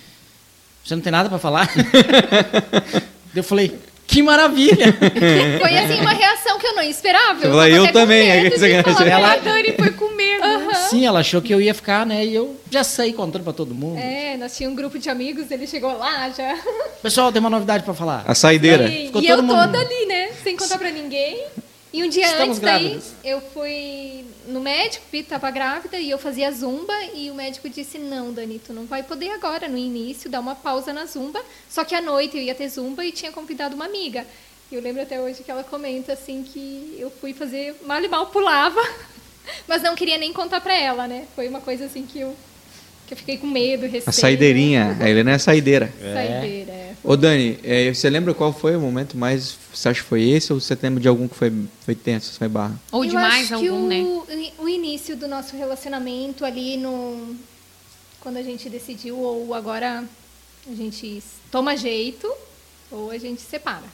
Você 0.86 0.94
não 0.94 1.02
tem 1.02 1.10
nada 1.10 1.28
para 1.28 1.38
falar? 1.40 1.68
eu 3.34 3.42
falei, 3.42 3.76
que 4.06 4.22
maravilha! 4.22 4.94
Foi 5.60 5.76
assim 5.76 6.00
uma 6.00 6.12
reação 6.12 6.58
que 6.60 6.66
eu 6.66 6.76
não 6.76 6.82
esperava. 6.82 7.44
Eu, 7.44 7.60
eu 7.86 7.92
também, 7.92 8.28
medo 8.28 8.46
é 8.46 8.50
que 8.50 8.56
de 8.56 8.60
você- 8.60 8.82
falar 8.94 9.06
Ela- 9.08 9.36
ele. 9.36 9.44
Dani 9.44 9.72
foi 9.76 9.90
com 9.90 10.14
medo. 10.14 10.44
Sim, 10.88 11.04
ela 11.04 11.20
achou 11.20 11.42
que 11.42 11.52
eu 11.52 11.60
ia 11.60 11.74
ficar, 11.74 12.06
né? 12.06 12.24
E 12.24 12.32
eu 12.36 12.54
já 12.70 12.84
saí 12.84 13.12
contando 13.12 13.42
para 13.42 13.52
todo 13.52 13.74
mundo. 13.74 13.98
É, 13.98 14.36
nós 14.36 14.56
tínhamos 14.56 14.78
um 14.78 14.80
grupo 14.80 14.96
de 14.96 15.10
amigos, 15.10 15.50
ele 15.50 15.66
chegou 15.66 15.98
lá 15.98 16.30
já. 16.30 16.56
Pessoal, 17.02 17.32
tem 17.32 17.40
uma 17.40 17.50
novidade 17.50 17.82
para 17.82 17.92
falar. 17.92 18.22
A 18.24 18.34
saideira. 18.34 18.88
E, 18.88 19.06
Ficou 19.06 19.22
e 19.22 19.26
todo 19.26 19.38
eu 19.38 19.42
mundo- 19.42 19.60
toda 19.60 19.78
ali, 19.80 20.06
né? 20.06 20.28
Sem 20.44 20.56
contar 20.56 20.78
pra 20.78 20.90
ninguém. 20.90 21.44
E 21.96 22.02
um 22.02 22.10
dia 22.10 22.26
Estamos 22.26 22.58
antes 22.58 22.60
daí, 22.60 22.82
grávidas. 22.90 23.14
eu 23.24 23.40
fui 23.40 24.26
no 24.48 24.60
médico, 24.60 25.02
vi 25.10 25.22
que 25.22 25.30
tava 25.30 25.50
grávida 25.50 25.98
e 25.98 26.10
eu 26.10 26.18
fazia 26.18 26.52
zumba 26.52 26.92
e 27.14 27.30
o 27.30 27.34
médico 27.34 27.70
disse: 27.70 27.96
"Não, 27.98 28.34
Dani, 28.34 28.58
tu 28.58 28.74
não 28.74 28.84
vai 28.84 29.02
poder 29.02 29.30
agora 29.30 29.66
no 29.66 29.78
início 29.78 30.28
dar 30.28 30.40
uma 30.40 30.54
pausa 30.54 30.92
na 30.92 31.06
zumba". 31.06 31.42
Só 31.70 31.84
que 31.84 31.94
à 31.94 32.02
noite 32.02 32.36
eu 32.36 32.42
ia 32.42 32.54
ter 32.54 32.68
zumba 32.68 33.02
e 33.02 33.12
tinha 33.12 33.32
convidado 33.32 33.74
uma 33.74 33.86
amiga. 33.86 34.26
E 34.70 34.74
eu 34.74 34.82
lembro 34.82 35.00
até 35.00 35.18
hoje 35.18 35.42
que 35.42 35.50
ela 35.50 35.64
comenta 35.64 36.12
assim 36.12 36.42
que 36.42 36.96
eu 36.98 37.10
fui 37.10 37.32
fazer 37.32 37.74
mal 37.86 38.02
e 38.02 38.08
mal 38.08 38.26
pulava, 38.26 38.82
mas 39.66 39.80
não 39.80 39.94
queria 39.94 40.18
nem 40.18 40.34
contar 40.34 40.60
pra 40.60 40.76
ela, 40.76 41.08
né? 41.08 41.26
Foi 41.34 41.48
uma 41.48 41.62
coisa 41.62 41.86
assim 41.86 42.04
que 42.04 42.20
eu 42.20 42.36
que 43.06 43.14
eu 43.14 43.16
fiquei 43.16 43.38
com 43.38 43.46
medo, 43.46 43.84
receio. 43.84 44.02
A 44.06 44.12
saideirinha. 44.12 44.96
A 45.00 45.08
Helena 45.08 45.32
é 45.32 45.34
a 45.34 45.38
saideira. 45.38 45.92
Saideira, 46.00 46.72
é. 46.72 46.94
Ô 47.02 47.16
Dani, 47.16 47.58
é, 47.62 47.92
você 47.94 48.10
lembra 48.10 48.34
qual 48.34 48.52
foi 48.52 48.74
o 48.74 48.80
momento 48.80 49.16
mais. 49.16 49.56
Você 49.72 49.88
acha 49.88 50.02
que 50.02 50.08
foi 50.08 50.28
esse 50.28 50.52
ou 50.52 50.60
você 50.60 50.76
lembra 50.82 51.00
de 51.00 51.06
algum 51.06 51.28
que 51.28 51.36
foi, 51.36 51.52
foi 51.82 51.94
tenso, 51.94 52.32
foi 52.36 52.48
barra? 52.48 52.74
Ou 52.90 53.04
Eu 53.04 53.10
de 53.10 53.14
mais 53.14 53.52
acho 53.52 53.62
que 53.62 53.68
algum, 53.68 53.86
né? 53.86 54.00
o, 54.58 54.64
o 54.64 54.68
início 54.68 55.16
do 55.16 55.28
nosso 55.28 55.56
relacionamento 55.56 56.44
ali 56.44 56.76
no 56.76 57.36
quando 58.20 58.38
a 58.38 58.42
gente 58.42 58.68
decidiu 58.68 59.16
ou 59.16 59.54
agora 59.54 60.02
a 60.68 60.74
gente 60.74 61.22
toma 61.48 61.76
jeito 61.76 62.28
ou 62.90 63.12
a 63.12 63.18
gente 63.18 63.40
separa. 63.40 63.84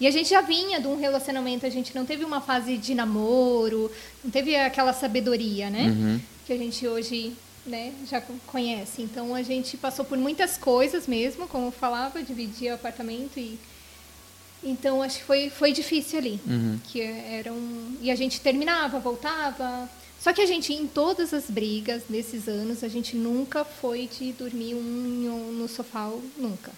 E 0.00 0.06
a 0.08 0.10
gente 0.10 0.30
já 0.30 0.40
vinha 0.40 0.80
de 0.80 0.88
um 0.88 0.98
relacionamento, 0.98 1.64
a 1.64 1.70
gente 1.70 1.94
não 1.94 2.04
teve 2.04 2.24
uma 2.24 2.40
fase 2.40 2.76
de 2.76 2.92
namoro, 2.92 3.88
não 4.24 4.32
teve 4.32 4.56
aquela 4.56 4.92
sabedoria, 4.92 5.70
né? 5.70 5.84
Uhum. 5.84 6.20
Que 6.44 6.52
a 6.52 6.56
gente 6.56 6.88
hoje 6.88 7.34
né, 7.64 7.92
já 8.08 8.20
conhece. 8.46 9.02
Então 9.02 9.34
a 9.34 9.42
gente 9.42 9.76
passou 9.76 10.04
por 10.04 10.18
muitas 10.18 10.56
coisas 10.56 11.06
mesmo, 11.06 11.46
como 11.48 11.66
eu 11.66 11.72
falava, 11.72 12.22
dividia 12.22 12.74
apartamento 12.74 13.38
e 13.38 13.58
então 14.64 15.02
acho 15.02 15.18
que 15.18 15.24
foi, 15.24 15.50
foi 15.50 15.72
difícil 15.72 16.18
ali. 16.18 16.40
Uhum. 16.46 16.78
Que 16.84 17.00
era 17.00 17.52
um... 17.52 17.96
E 18.00 18.10
a 18.10 18.14
gente 18.14 18.40
terminava, 18.40 19.00
voltava. 19.00 19.90
Só 20.20 20.32
que 20.32 20.40
a 20.40 20.46
gente, 20.46 20.72
em 20.72 20.86
todas 20.86 21.34
as 21.34 21.50
brigas 21.50 22.04
desses 22.08 22.46
anos, 22.46 22.84
a 22.84 22.88
gente 22.88 23.16
nunca 23.16 23.64
foi 23.64 24.06
de 24.06 24.32
dormir 24.32 24.74
um 24.74 25.52
no 25.52 25.66
sofá, 25.66 26.08
nunca. 26.36 26.70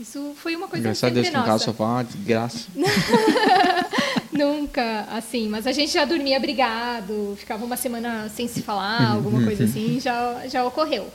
Isso 0.00 0.32
foi 0.36 0.54
uma 0.54 0.68
coisa 0.68 0.84
Graças 0.84 1.04
a 1.04 1.08
Deus 1.08 1.26
que 1.26 1.32
caso 1.32 1.48
nossa. 1.48 1.64
só 1.64 1.72
foi 1.72 1.86
uma 1.86 2.02
desgraça. 2.04 2.66
Nunca, 4.32 5.00
assim, 5.10 5.48
mas 5.48 5.66
a 5.66 5.72
gente 5.72 5.92
já 5.92 6.04
dormia 6.04 6.36
abrigado, 6.36 7.34
ficava 7.36 7.64
uma 7.64 7.76
semana 7.76 8.28
sem 8.28 8.46
se 8.46 8.60
Uhum. 8.60 8.64
falar, 8.64 9.12
alguma 9.12 9.42
coisa 9.42 9.64
assim, 9.64 9.98
já, 10.00 10.46
já 10.46 10.64
ocorreu. 10.64 11.08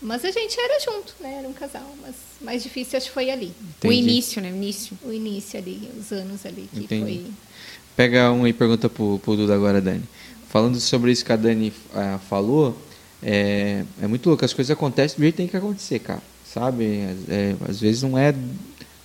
Mas 0.00 0.24
a 0.24 0.30
gente 0.30 0.58
era 0.60 0.78
junto, 0.80 1.14
né? 1.20 1.36
Era 1.38 1.48
um 1.48 1.52
casal, 1.52 1.94
mas 2.02 2.14
mais 2.40 2.62
difícil 2.62 2.96
acho 2.98 3.06
que 3.08 3.14
foi 3.14 3.30
ali. 3.30 3.46
O 3.82 3.86
Entendi. 3.86 3.96
início, 3.96 4.40
né? 4.42 4.52
O 4.52 4.54
início. 4.54 4.98
O 5.04 5.12
início 5.12 5.58
ali, 5.58 5.90
os 5.98 6.12
anos 6.12 6.46
ali, 6.46 6.68
que 6.72 6.80
Entendi. 6.84 7.02
foi... 7.02 7.26
Pega 7.96 8.30
um 8.30 8.46
e 8.46 8.52
pergunta 8.52 8.88
pro, 8.88 9.18
pro 9.18 9.34
Duda 9.36 9.54
agora, 9.54 9.80
Dani. 9.80 10.04
Falando 10.48 10.78
sobre 10.78 11.10
isso 11.10 11.24
que 11.24 11.32
a 11.32 11.36
Dani 11.36 11.72
ah, 11.92 12.20
falou, 12.28 12.76
é, 13.20 13.82
é 14.00 14.06
muito 14.06 14.28
louco. 14.28 14.44
As 14.44 14.52
coisas 14.52 14.70
acontecem 14.70 15.16
do 15.16 15.22
jeito 15.22 15.34
que 15.34 15.42
tem 15.42 15.48
que 15.48 15.56
acontecer, 15.56 15.98
cara. 15.98 16.22
Sabe? 16.52 16.84
É, 17.28 17.54
às 17.68 17.80
vezes 17.80 18.02
não 18.02 18.16
é 18.16 18.34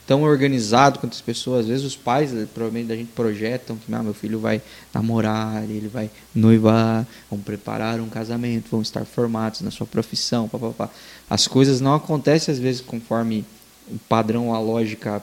tão 0.05 0.23
organizado 0.23 0.99
quanto 0.99 1.13
as 1.13 1.21
pessoas. 1.21 1.61
Às 1.61 1.67
vezes 1.67 1.85
os 1.85 1.95
pais, 1.95 2.33
eh, 2.33 2.45
provavelmente, 2.53 2.87
da 2.87 2.95
gente 2.95 3.11
projetam 3.13 3.77
que 3.77 3.93
ah, 3.93 4.03
meu 4.03 4.13
filho 4.13 4.39
vai 4.39 4.61
namorar, 4.93 5.63
ele 5.63 5.87
vai 5.87 6.09
noivar, 6.35 7.05
vão 7.29 7.39
preparar 7.39 7.99
um 7.99 8.09
casamento, 8.09 8.69
vão 8.69 8.81
estar 8.81 9.05
formados 9.05 9.61
na 9.61 9.71
sua 9.71 9.87
profissão, 9.87 10.47
papapá. 10.47 10.89
As 11.29 11.47
coisas 11.47 11.79
não 11.79 11.93
acontecem, 11.93 12.51
às 12.51 12.59
vezes, 12.59 12.81
conforme 12.81 13.45
o 13.87 13.97
padrão, 14.09 14.53
a 14.53 14.59
lógica 14.59 15.21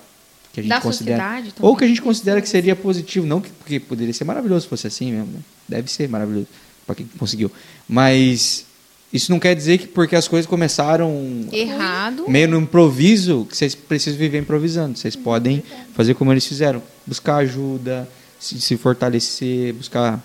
que 0.52 0.60
a 0.60 0.62
gente 0.62 0.70
Da 0.70 0.80
considera. 0.80 1.42
Ou 1.60 1.76
que 1.76 1.84
a 1.84 1.88
gente 1.88 2.02
considera 2.02 2.40
que 2.40 2.48
seria 2.48 2.74
positivo, 2.74 3.26
não 3.26 3.40
que, 3.40 3.50
porque 3.50 3.78
poderia 3.78 4.12
ser 4.12 4.24
maravilhoso 4.24 4.62
se 4.62 4.68
fosse 4.68 4.86
assim 4.86 5.12
mesmo, 5.12 5.32
né? 5.32 5.40
Deve 5.68 5.90
ser 5.90 6.08
maravilhoso 6.08 6.48
para 6.86 6.96
quem 6.96 7.06
conseguiu. 7.18 7.52
Mas 7.88 8.66
isso 9.12 9.32
não 9.32 9.40
quer 9.40 9.54
dizer 9.56 9.78
que 9.78 9.88
porque 9.88 10.14
as 10.14 10.28
coisas 10.28 10.46
começaram 10.48 11.46
Errado. 11.52 12.24
meio 12.28 12.48
no 12.48 12.60
improviso, 12.60 13.44
que 13.48 13.56
vocês 13.56 13.74
precisam 13.74 14.18
viver 14.18 14.38
improvisando. 14.38 14.96
Vocês 14.96 15.16
podem 15.16 15.62
fazer 15.94 16.14
como 16.14 16.32
eles 16.32 16.46
fizeram, 16.46 16.80
buscar 17.04 17.36
ajuda, 17.36 18.08
se, 18.38 18.60
se 18.60 18.76
fortalecer, 18.76 19.74
buscar 19.74 20.22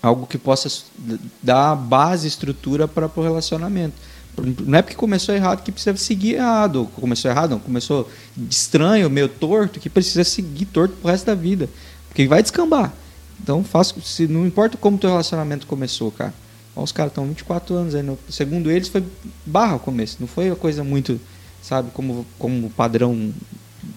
algo 0.00 0.26
que 0.26 0.38
possa 0.38 0.68
dar 1.42 1.74
base, 1.74 2.28
estrutura 2.28 2.86
para 2.86 3.10
o 3.14 3.22
relacionamento. 3.22 3.94
Não 4.64 4.78
é 4.78 4.82
porque 4.82 4.96
começou 4.96 5.34
errado 5.34 5.62
que 5.62 5.70
precisa 5.70 5.96
seguir 5.96 6.34
errado. 6.34 6.76
ou 6.76 6.86
Começou 6.86 7.30
errado, 7.30 7.50
não. 7.50 7.58
Começou 7.58 8.08
estranho, 8.48 9.10
meio 9.10 9.28
torto, 9.28 9.78
que 9.78 9.90
precisa 9.90 10.24
seguir 10.24 10.66
torto 10.66 10.94
pro 10.96 11.10
resto 11.10 11.26
da 11.26 11.34
vida. 11.34 11.68
Porque 12.08 12.26
vai 12.26 12.42
descambar. 12.42 12.92
Então, 13.42 13.62
faça, 13.62 13.94
se, 14.02 14.26
não 14.26 14.46
importa 14.46 14.78
como 14.78 14.96
teu 14.96 15.10
relacionamento 15.10 15.66
começou, 15.66 16.10
cara. 16.10 16.32
Ó, 16.74 16.82
os 16.82 16.92
caras 16.92 17.10
estão 17.12 17.26
24 17.26 17.74
anos 17.74 17.94
aí. 17.94 18.02
No, 18.02 18.18
segundo 18.28 18.70
eles, 18.70 18.88
foi 18.88 19.02
barra 19.44 19.76
o 19.76 19.78
começo. 19.80 20.16
Não 20.20 20.26
foi 20.26 20.48
uma 20.50 20.56
coisa 20.56 20.82
muito, 20.82 21.20
sabe, 21.62 21.90
como, 21.92 22.24
como 22.38 22.70
padrão 22.70 23.32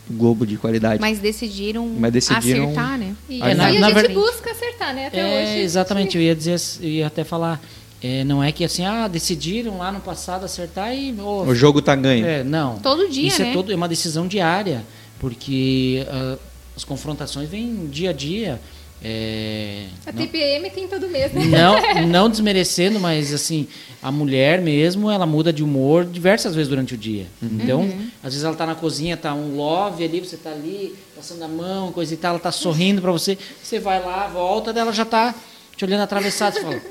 Globo 0.10 0.46
de 0.48 0.58
qualidade. 0.58 1.00
Mas 1.00 1.20
decidiram, 1.20 1.88
Mas 2.00 2.12
decidiram- 2.12 2.66
acertar, 2.66 2.98
né? 2.98 3.16
E, 3.30 3.42
É, 3.42 3.52
e 3.52 3.56
na- 3.56 3.68
a 3.68 3.68
na 3.68 3.72
gente 3.72 3.94
verdade- 3.94 4.14
busca 4.14 4.52
acertar, 4.52 4.94
né? 4.96 5.08
Até 5.08 5.20
É, 5.20 5.44
hoje. 5.56 5.64
exatamente, 5.64 6.18
eu 6.18 6.24
ia 6.24 6.36
dizer, 6.36 6.60
eu 6.82 6.90
ia 6.90 7.08
até 7.08 7.24
falar. 7.24 7.62
é, 8.04 8.24
não 8.24 8.44
é 8.44 8.52
que 8.52 8.64
assim, 8.64 8.86
ah, 8.86 9.08
decidiram 9.08 9.78
lá 9.80 9.92
no 9.92 10.00
passado 10.00 10.44
acertar 10.44 10.94
e. 10.94 11.14
ô, 11.20 11.42
O 11.44 11.56
jogo 11.56 11.82
tá 11.82 11.96
ganho. 11.96 12.24
é, 12.26 12.44
não. 12.44 12.78
Todo 12.80 13.10
dia, 13.10 13.28
Isso 13.30 13.42
né? 13.42 13.50
é, 13.50 13.54
todo, 13.54 13.72
é 13.72 13.76
uma 13.76 13.88
decisão 13.88 14.28
diária, 14.28 14.84
porque 15.20 16.06
ah, 16.10 16.38
as 16.76 16.84
confrontações 16.84 17.50
vêm 17.50 17.88
dia 17.88 18.10
a 18.12 18.14
dia. 18.14 18.60
É, 19.08 19.86
A 20.04 20.12
não- 20.12 20.18
TPM 20.20 20.68
tem 20.72 20.88
todo 20.88 21.08
mês, 21.08 21.32
né? 21.32 21.44
não, 21.46 21.78
não 22.10 22.28
desmerecendo, 22.28 23.00
mas 23.00 23.32
assim, 23.32 23.68
a 24.02 24.12
mulher 24.12 24.60
mesmo, 24.60 25.12
ela 25.12 25.28
muda 25.28 25.54
de 25.54 25.64
humor 25.64 26.04
diversas 26.06 26.56
vezes 26.56 26.68
durante 26.68 26.96
o 26.96 26.98
dia. 26.98 27.28
Então, 27.40 27.88
às 28.24 28.34
vezes 28.34 28.44
ela 28.44 28.56
tá 28.56 28.66
na 28.66 28.74
cozinha, 28.74 29.16
tá 29.16 29.32
um 29.36 29.56
love 29.56 30.04
ali, 30.04 30.22
você 30.22 30.38
tá 30.38 30.50
ali, 30.50 30.96
passando 31.16 31.44
a 31.44 31.48
mão, 31.48 31.92
coisa 31.92 32.16
e 32.16 32.18
tal, 32.18 32.32
ela 32.32 32.40
tá 32.40 32.52
sorrindo 32.52 33.00
para 33.00 33.12
você, 33.12 33.38
você 33.62 33.80
vai 33.80 34.04
lá, 34.04 34.26
volta, 34.28 34.74
dela 34.74 34.92
já 34.92 35.06
tá 35.06 35.36
te 35.78 35.86
olhando 35.86 36.02
atravessado, 36.02 36.54
você 36.56 36.62
fala, 36.62 36.82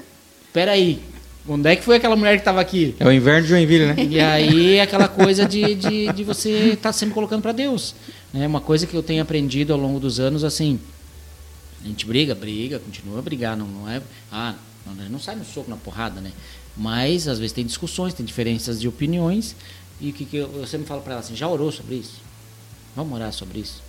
peraí, 0.52 1.00
onde 1.48 1.68
é 1.68 1.74
que 1.74 1.82
foi 1.82 1.96
aquela 1.96 2.14
mulher 2.14 2.38
que 2.38 2.44
tava 2.44 2.60
aqui? 2.60 2.94
É 3.00 3.06
o 3.08 3.10
inverno 3.10 3.42
de 3.42 3.48
Joinville, 3.48 3.86
né? 3.86 3.96
E 4.08 4.20
aí 4.20 4.76
é 4.76 4.82
aquela 4.82 5.08
coisa 5.08 5.44
de, 5.44 5.74
de, 5.74 6.12
de 6.12 6.22
você 6.22 6.74
estar 6.74 6.92
sempre 6.92 7.12
colocando 7.12 7.42
para 7.42 7.50
Deus. 7.50 7.92
É 8.32 8.46
uma 8.46 8.60
coisa 8.60 8.86
que 8.86 8.94
eu 8.94 9.02
tenho 9.02 9.20
aprendido 9.20 9.72
ao 9.72 9.78
longo 9.80 9.98
dos 9.98 10.20
anos, 10.20 10.44
assim, 10.44 10.78
a 11.84 11.86
gente 11.86 12.06
briga, 12.06 12.34
briga, 12.34 12.78
continua 12.78 13.18
a 13.18 13.22
brigar, 13.22 13.56
não, 13.56 13.66
não 13.66 13.88
é. 13.88 14.00
Ah, 14.32 14.54
não, 14.86 14.94
não 15.10 15.18
sai 15.18 15.36
no 15.36 15.44
soco, 15.44 15.68
na 15.68 15.76
porrada, 15.76 16.20
né? 16.20 16.32
Mas 16.76 17.28
às 17.28 17.38
vezes 17.38 17.52
tem 17.52 17.64
discussões, 17.64 18.14
tem 18.14 18.24
diferenças 18.24 18.80
de 18.80 18.88
opiniões. 18.88 19.54
E 20.00 20.10
o 20.10 20.12
que, 20.12 20.24
que 20.24 20.36
eu, 20.36 20.50
eu 20.56 20.66
sempre 20.66 20.86
falo 20.86 21.02
para 21.02 21.12
ela 21.12 21.20
assim: 21.20 21.36
já 21.36 21.46
orou 21.46 21.70
sobre 21.70 21.96
isso? 21.96 22.22
Vamos 22.96 23.12
orar 23.14 23.32
sobre 23.32 23.60
isso? 23.60 23.82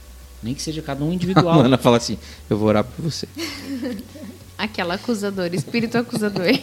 Nem 0.44 0.54
que 0.54 0.62
seja 0.62 0.82
cada 0.82 1.04
um 1.04 1.12
A 1.12 1.14
individual. 1.14 1.62
Ana 1.64 1.78
fala 1.78 1.98
assim: 1.98 2.18
eu 2.50 2.58
vou 2.58 2.68
orar 2.68 2.84
por 2.84 3.02
você. 3.02 3.28
Aquela 4.58 4.96
acusadora, 4.96 5.56
espírito 5.56 5.98
acusador. 5.98 6.46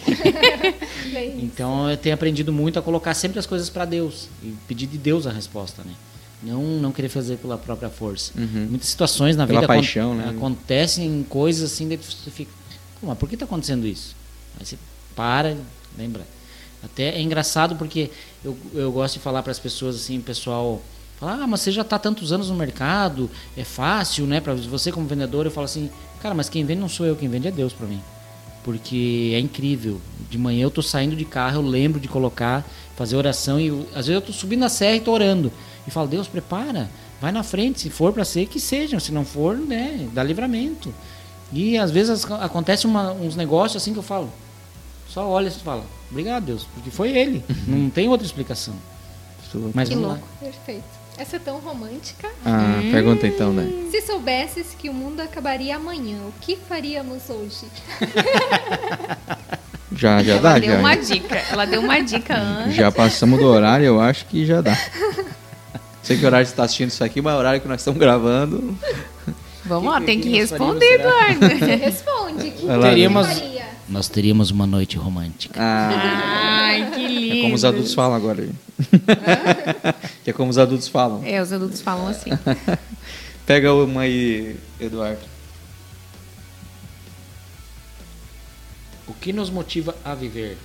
Então 1.42 1.90
eu 1.90 1.96
tenho 1.96 2.14
aprendido 2.14 2.50
muito 2.52 2.78
a 2.78 2.82
colocar 2.82 3.12
sempre 3.12 3.38
as 3.38 3.44
coisas 3.44 3.68
para 3.68 3.84
Deus 3.84 4.28
e 4.42 4.54
pedir 4.66 4.86
de 4.86 4.96
Deus 4.96 5.26
a 5.26 5.30
resposta, 5.30 5.82
né? 5.84 5.92
Não, 6.42 6.62
não 6.62 6.90
querer 6.92 7.08
fazer 7.08 7.36
pela 7.36 7.56
própria 7.56 7.88
força. 7.88 8.32
Uhum. 8.36 8.66
Muitas 8.70 8.88
situações 8.88 9.36
na 9.36 9.46
Pela 9.46 9.60
vida 9.60 9.72
acon- 9.72 9.80
paixão, 9.80 10.14
né? 10.14 10.28
acontecem 10.28 11.24
coisas 11.28 11.70
assim, 11.72 11.86
daí 11.88 11.96
você 11.96 12.30
fica, 12.30 12.50
"Pô, 13.00 13.06
mas 13.06 13.16
por 13.18 13.28
que 13.28 13.36
está 13.36 13.44
acontecendo 13.44 13.86
isso? 13.86 14.16
Aí 14.58 14.66
você 14.66 14.76
para, 15.14 15.56
lembra, 15.96 16.22
Até 16.84 17.10
é 17.16 17.20
engraçado 17.22 17.76
porque 17.76 18.10
eu, 18.44 18.56
eu 18.74 18.90
gosto 18.90 19.14
de 19.14 19.20
falar 19.20 19.40
para 19.44 19.52
as 19.52 19.58
pessoas 19.60 19.94
assim, 19.94 20.20
pessoal 20.20 20.82
fala, 21.20 21.44
ah, 21.44 21.46
mas 21.46 21.60
você 21.60 21.70
já 21.70 21.82
está 21.82 21.96
tantos 21.96 22.32
anos 22.32 22.48
no 22.50 22.56
mercado, 22.56 23.30
é 23.56 23.62
fácil, 23.62 24.26
né? 24.26 24.40
Para 24.40 24.54
você 24.54 24.90
como 24.90 25.06
vendedor, 25.06 25.46
eu 25.46 25.52
falo 25.52 25.66
assim, 25.66 25.88
cara, 26.20 26.34
mas 26.34 26.48
quem 26.48 26.64
vende 26.64 26.80
não 26.80 26.88
sou 26.88 27.06
eu, 27.06 27.14
quem 27.14 27.28
vende 27.28 27.46
é 27.46 27.52
Deus 27.52 27.72
para 27.72 27.86
mim. 27.86 28.00
Porque 28.64 29.30
é 29.34 29.38
incrível. 29.38 30.00
De 30.28 30.36
manhã 30.38 30.64
eu 30.64 30.70
tô 30.72 30.82
saindo 30.82 31.14
de 31.14 31.24
carro, 31.24 31.58
eu 31.58 31.62
lembro 31.62 32.00
de 32.00 32.08
colocar, 32.08 32.66
fazer 32.96 33.14
oração 33.16 33.60
e 33.60 33.68
eu- 33.68 33.86
às 33.90 34.06
vezes 34.08 34.14
eu 34.14 34.20
tô 34.20 34.32
subindo 34.32 34.64
a 34.64 34.68
serra 34.68 34.96
e 34.96 35.00
tô 35.00 35.12
orando. 35.12 35.52
E 35.86 35.90
falo, 35.90 36.06
Deus, 36.08 36.28
prepara, 36.28 36.88
vai 37.20 37.32
na 37.32 37.42
frente, 37.42 37.80
se 37.80 37.90
for 37.90 38.12
para 38.12 38.24
ser, 38.24 38.46
que 38.46 38.60
seja, 38.60 39.00
se 39.00 39.10
não 39.12 39.24
for, 39.24 39.56
né, 39.56 40.08
dá 40.12 40.22
livramento. 40.22 40.92
E 41.52 41.76
às 41.76 41.90
vezes 41.90 42.24
acontece 42.30 42.86
uma- 42.86 43.12
uns 43.12 43.34
negócios 43.36 43.82
assim 43.82 43.92
que 43.92 43.98
eu 43.98 44.02
falo, 44.02 44.32
só 45.08 45.28
olha 45.28 45.48
e 45.48 45.50
fala, 45.50 45.84
obrigado 46.10 46.44
Deus, 46.44 46.66
porque 46.74 46.90
foi 46.90 47.10
ele, 47.16 47.44
não 47.66 47.90
tem 47.90 48.08
outra 48.08 48.24
explicação. 48.26 48.74
Mas 49.74 49.88
Que 49.90 49.94
louco. 49.94 50.26
Perfeito. 50.40 50.84
Essa 51.18 51.36
é 51.36 51.38
tão 51.38 51.58
romântica. 51.58 52.26
Ah, 52.42 52.80
pergunta 52.90 53.26
então, 53.26 53.52
né? 53.52 53.68
Se 53.90 54.00
soubesses 54.00 54.68
que 54.78 54.88
o 54.88 54.94
mundo 54.94 55.20
acabaria 55.20 55.76
amanhã, 55.76 56.16
o 56.26 56.32
que 56.40 56.56
faríamos 56.56 57.28
hoje? 57.28 57.66
Já, 59.94 60.22
já 60.22 60.32
Ela 60.32 60.40
dá, 60.42 60.58
deu 60.58 60.72
já. 60.72 60.78
uma 60.78 60.94
dica. 60.96 61.36
Ela 61.50 61.64
deu 61.66 61.80
uma 61.82 62.00
dica 62.02 62.34
antes. 62.38 62.74
Já 62.76 62.90
passamos 62.90 63.38
do 63.38 63.44
horário, 63.46 63.84
eu 63.84 64.00
acho 64.00 64.24
que 64.24 64.46
já 64.46 64.62
dá. 64.62 64.74
Sei 66.02 66.18
que 66.18 66.26
horário 66.26 66.46
você 66.46 66.52
está 66.52 66.64
assistindo 66.64 66.88
isso 66.88 67.04
aqui, 67.04 67.20
mas 67.22 67.32
é 67.32 67.36
o 67.36 67.38
horário 67.38 67.60
que 67.60 67.68
nós 67.68 67.80
estamos 67.80 67.98
gravando. 68.00 68.76
Vamos 69.64 69.92
lá, 69.92 70.00
tem 70.00 70.18
que 70.20 70.28
que 70.28 70.40
nós 70.40 70.50
responder, 70.50 70.94
Eduardo. 70.94 71.46
Responde. 71.80 72.50
Que 72.50 72.66
Teríamos-? 72.66 73.42
Nós 73.88 74.08
teríamos 74.08 74.50
uma 74.50 74.66
noite 74.66 74.96
romântica. 74.96 75.60
Ah, 75.60 75.90
Ai, 76.64 76.90
que 76.92 77.06
lindo. 77.06 77.36
é 77.36 77.42
como 77.42 77.54
os 77.54 77.64
adultos 77.64 77.94
falam 77.94 78.16
agora. 78.16 78.48
que 80.24 80.30
é 80.30 80.32
como 80.32 80.50
os 80.50 80.58
adultos 80.58 80.88
falam. 80.88 81.22
É, 81.24 81.40
os 81.40 81.52
adultos 81.52 81.80
falam 81.80 82.08
assim. 82.08 82.30
Pega 83.46 83.72
uma 83.72 84.02
aí, 84.02 84.56
Eduardo. 84.80 85.20
O 89.06 89.12
que 89.14 89.32
nos 89.32 89.50
motiva 89.50 89.94
a 90.04 90.14
viver? 90.14 90.56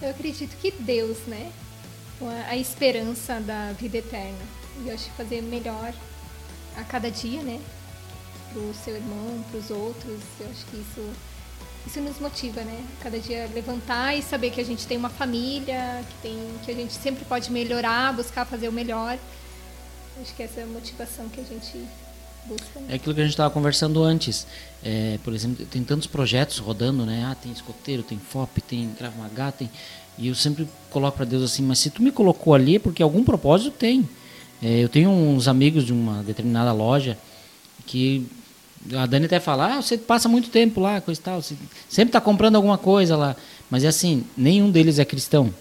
Eu 0.00 0.10
acredito 0.10 0.56
que 0.60 0.70
Deus, 0.70 1.18
né? 1.26 1.50
A- 2.28 2.56
esperança 2.56 3.40
da 3.40 3.72
vida 3.72 3.98
eterna. 3.98 4.38
E 4.84 4.88
eu 4.88 4.94
acho 4.94 5.04
que 5.04 5.10
fazer 5.16 5.42
melhor 5.42 5.92
a 6.76 6.84
cada 6.84 7.10
dia, 7.10 7.42
né? 7.42 7.60
Pro 8.52 8.72
seu 8.84 8.94
irmão, 8.96 9.44
pros 9.50 9.70
outros. 9.70 10.20
Eu 10.40 10.48
acho 10.50 10.64
que 10.66 10.76
isso, 10.76 11.10
isso 11.86 12.00
nos 12.00 12.18
motiva, 12.18 12.60
né? 12.62 12.84
Cada 13.02 13.18
dia 13.18 13.48
levantar 13.54 14.14
e 14.16 14.22
saber 14.22 14.50
que 14.50 14.60
a 14.60 14.64
gente 14.64 14.86
tem 14.86 14.96
uma 14.96 15.10
família, 15.10 16.04
que, 16.08 16.14
tem, 16.28 16.38
que 16.64 16.70
a 16.70 16.74
gente 16.74 16.92
sempre 16.94 17.24
pode 17.24 17.50
melhorar, 17.50 18.12
buscar 18.14 18.44
fazer 18.44 18.68
o 18.68 18.72
melhor. 18.72 19.18
Acho 20.20 20.34
que 20.34 20.42
essa 20.42 20.60
é 20.60 20.62
a 20.64 20.66
motivação 20.66 21.28
que 21.30 21.40
a 21.40 21.44
gente 21.44 21.84
busca. 22.46 22.80
né? 22.80 22.86
É 22.90 22.94
aquilo 22.96 23.14
que 23.14 23.20
a 23.20 23.24
gente 23.24 23.32
estava 23.32 23.50
conversando 23.50 24.02
antes. 24.02 24.46
É, 24.84 25.18
por 25.24 25.32
exemplo, 25.32 25.64
tem 25.66 25.82
tantos 25.82 26.06
projetos 26.06 26.58
rodando, 26.58 27.06
né? 27.06 27.26
Ah, 27.30 27.34
tem 27.34 27.50
escoteiro, 27.52 28.02
tem 28.02 28.18
FOP, 28.18 28.60
tem 28.60 28.90
Krav 28.98 29.14
Maga, 29.16 29.52
tem... 29.52 29.70
E 30.18 30.28
eu 30.28 30.34
sempre 30.34 30.68
coloco 30.90 31.16
para 31.16 31.26
Deus 31.26 31.42
assim, 31.42 31.62
mas 31.62 31.78
se 31.78 31.90
tu 31.90 32.02
me 32.02 32.12
colocou 32.12 32.54
ali 32.54 32.76
é 32.76 32.78
porque 32.78 33.02
algum 33.02 33.24
propósito 33.24 33.70
tem. 33.70 34.08
É, 34.62 34.78
eu 34.78 34.88
tenho 34.88 35.10
uns 35.10 35.48
amigos 35.48 35.84
de 35.84 35.92
uma 35.92 36.22
determinada 36.22 36.72
loja 36.72 37.18
que 37.86 38.26
a 38.94 39.06
Dani 39.06 39.26
até 39.26 39.40
fala, 39.40 39.76
ah, 39.76 39.82
você 39.82 39.96
passa 39.96 40.28
muito 40.28 40.50
tempo 40.50 40.80
lá, 40.80 41.00
coisa 41.00 41.20
e 41.20 41.24
tal, 41.24 41.42
você 41.42 41.54
sempre 41.88 42.10
está 42.10 42.20
comprando 42.20 42.56
alguma 42.56 42.78
coisa 42.78 43.16
lá. 43.16 43.36
Mas 43.70 43.84
é 43.84 43.88
assim, 43.88 44.24
nenhum 44.36 44.70
deles 44.70 44.98
é 44.98 45.04
cristão. 45.04 45.52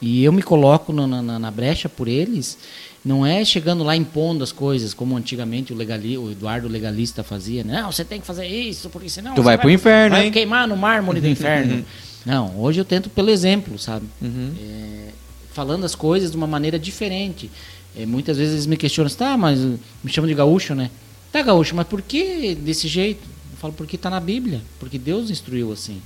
E 0.00 0.24
eu 0.24 0.32
me 0.32 0.42
coloco 0.42 0.92
na, 0.92 1.06
na, 1.06 1.38
na 1.38 1.50
brecha 1.50 1.88
por 1.88 2.08
eles, 2.08 2.56
não 3.04 3.24
é 3.24 3.44
chegando 3.44 3.84
lá 3.84 3.94
impondo 3.94 4.42
as 4.42 4.52
coisas, 4.52 4.94
como 4.94 5.16
antigamente 5.16 5.72
o, 5.72 5.76
legali, 5.76 6.16
o 6.16 6.30
Eduardo 6.30 6.68
legalista 6.68 7.22
fazia. 7.22 7.62
né? 7.62 7.82
Não, 7.82 7.92
você 7.92 8.04
tem 8.04 8.20
que 8.20 8.26
fazer 8.26 8.46
isso, 8.46 8.88
porque 8.88 9.08
senão. 9.08 9.34
Tu 9.34 9.42
você 9.42 9.44
vai 9.44 9.58
pro 9.58 9.70
inferno, 9.70 10.16
vai 10.16 10.26
hein? 10.26 10.32
queimar 10.32 10.66
no 10.66 10.76
mármore 10.76 11.20
do 11.20 11.28
inferno. 11.28 11.84
não, 12.24 12.58
hoje 12.60 12.80
eu 12.80 12.84
tento 12.84 13.08
pelo 13.10 13.30
exemplo, 13.30 13.78
sabe? 13.78 14.06
Uhum. 14.20 14.52
É, 14.60 15.08
falando 15.52 15.84
as 15.84 15.94
coisas 15.94 16.30
de 16.30 16.36
uma 16.36 16.46
maneira 16.46 16.78
diferente. 16.78 17.50
É, 17.96 18.06
muitas 18.06 18.36
vezes 18.36 18.54
eles 18.54 18.66
me 18.66 18.76
questionam, 18.76 19.10
tá, 19.10 19.36
mas 19.36 19.58
me 19.58 20.10
chamam 20.10 20.28
de 20.28 20.34
gaúcho, 20.34 20.74
né? 20.74 20.90
Tá, 21.32 21.42
gaúcho, 21.42 21.74
mas 21.74 21.86
por 21.86 22.02
que 22.02 22.54
desse 22.54 22.86
jeito? 22.88 23.22
Eu 23.52 23.56
falo, 23.58 23.72
porque 23.72 23.96
tá 23.98 24.10
na 24.10 24.20
Bíblia, 24.20 24.60
porque 24.78 24.98
Deus 24.98 25.30
instruiu 25.30 25.72
assim. 25.72 26.00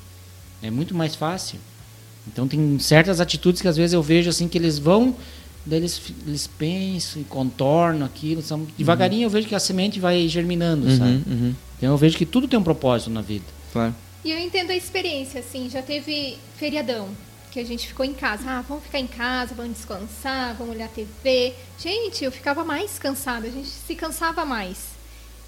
É 0.62 0.70
muito 0.70 0.94
mais 0.94 1.14
fácil. 1.14 1.58
Então 2.26 2.48
tem 2.48 2.78
certas 2.78 3.20
atitudes 3.20 3.60
que 3.60 3.68
às 3.68 3.76
vezes 3.76 3.92
eu 3.92 4.02
vejo 4.02 4.30
assim 4.30 4.48
que 4.48 4.56
eles 4.56 4.78
vão, 4.78 5.14
daí 5.66 5.78
eles, 5.78 6.00
eles 6.26 6.46
pensam 6.46 7.20
e 7.20 7.24
contornam 7.24 8.06
aquilo. 8.06 8.40
São, 8.40 8.66
devagarinho 8.78 9.24
eu 9.24 9.30
vejo 9.30 9.46
que 9.46 9.54
a 9.54 9.60
semente 9.60 10.00
vai 10.00 10.26
germinando, 10.26 10.90
sabe? 10.96 11.10
Uhum, 11.10 11.22
uhum, 11.26 11.54
Então 11.76 11.90
eu 11.90 11.96
vejo 11.98 12.16
que 12.16 12.24
tudo 12.24 12.48
tem 12.48 12.58
um 12.58 12.62
propósito 12.62 13.10
na 13.10 13.20
vida. 13.20 13.44
claro. 13.72 13.94
E 14.24 14.32
eu 14.32 14.38
entendo 14.38 14.70
a 14.70 14.74
experiência, 14.76 15.40
assim, 15.40 15.68
já 15.68 15.82
teve 15.82 16.38
feriadão, 16.56 17.08
que 17.50 17.60
a 17.60 17.64
gente 17.64 17.86
ficou 17.86 18.06
em 18.06 18.14
casa. 18.14 18.42
Ah, 18.46 18.64
vamos 18.66 18.84
ficar 18.84 18.98
em 18.98 19.06
casa, 19.06 19.54
vamos 19.54 19.74
descansar, 19.74 20.54
vamos 20.54 20.74
olhar 20.74 20.88
TV. 20.88 21.52
Gente, 21.78 22.24
eu 22.24 22.32
ficava 22.32 22.64
mais 22.64 22.98
cansada, 22.98 23.46
a 23.46 23.50
gente 23.50 23.68
se 23.68 23.94
cansava 23.94 24.44
mais. 24.44 24.94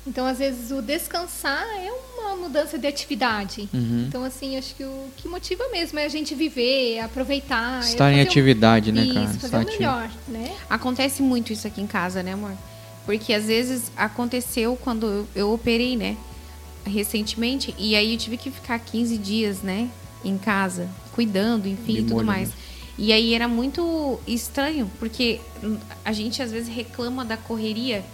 Então, 0.07 0.25
às 0.25 0.39
vezes, 0.39 0.71
o 0.71 0.81
descansar 0.81 1.67
é 1.85 1.91
uma 2.21 2.37
mudança 2.37 2.79
de 2.79 2.87
atividade. 2.87 3.69
Uhum. 3.75 4.05
Então, 4.07 4.23
assim, 4.23 4.57
acho 4.57 4.75
que 4.77 4.85
o 4.85 5.09
que 5.17 5.27
motiva 5.27 5.65
mesmo 5.73 5.99
é 5.99 6.05
a 6.05 6.09
gente 6.09 6.33
viver, 6.35 7.01
aproveitar. 7.01 7.79
é 7.83 7.89
Estar 7.89 8.13
em 8.13 8.17
fazer 8.17 8.29
atividade, 8.29 8.93
né, 8.93 9.03
Isso, 9.03 9.15
cara? 9.15 9.27
fazer 9.27 9.47
Estar 9.47 9.59
o 9.59 9.61
ativo. 9.63 9.79
melhor, 9.79 10.11
né? 10.29 10.57
Acontece 10.71 11.23
muito 11.23 11.53
isso 11.53 11.67
aqui 11.67 11.81
em 11.81 11.89
casa, 11.89 12.23
né, 12.23 12.35
amor? 12.35 12.53
Porque 13.05 13.33
às 13.33 13.47
vezes 13.47 13.91
aconteceu 13.97 14.77
quando 14.77 15.07
eu, 15.07 15.27
eu 15.35 15.53
operei, 15.53 15.97
né? 15.97 16.17
Recentemente. 16.87 17.75
E 17.79 17.95
aí 17.95 18.13
eu 18.13 18.19
tive 18.19 18.37
que 18.37 18.51
ficar 18.51 18.79
15 18.79 19.19
dias, 19.19 19.63
né? 19.63 19.91
Em 20.25 20.39
casa, 20.39 20.89
cuidando, 21.13 21.67
enfim, 21.69 21.99
e 21.99 22.03
tudo 22.03 22.25
mais. 22.25 22.49
né? 22.49 22.55
E 22.99 23.13
aí 23.13 23.35
era 23.35 23.47
muito 23.47 24.19
estranho, 24.27 24.91
porque 24.99 25.41
a 26.05 26.13
gente 26.13 26.43
às 26.43 26.51
vezes 26.51 26.75
reclama 26.75 27.25
da 27.25 27.37
correria. 27.37 28.05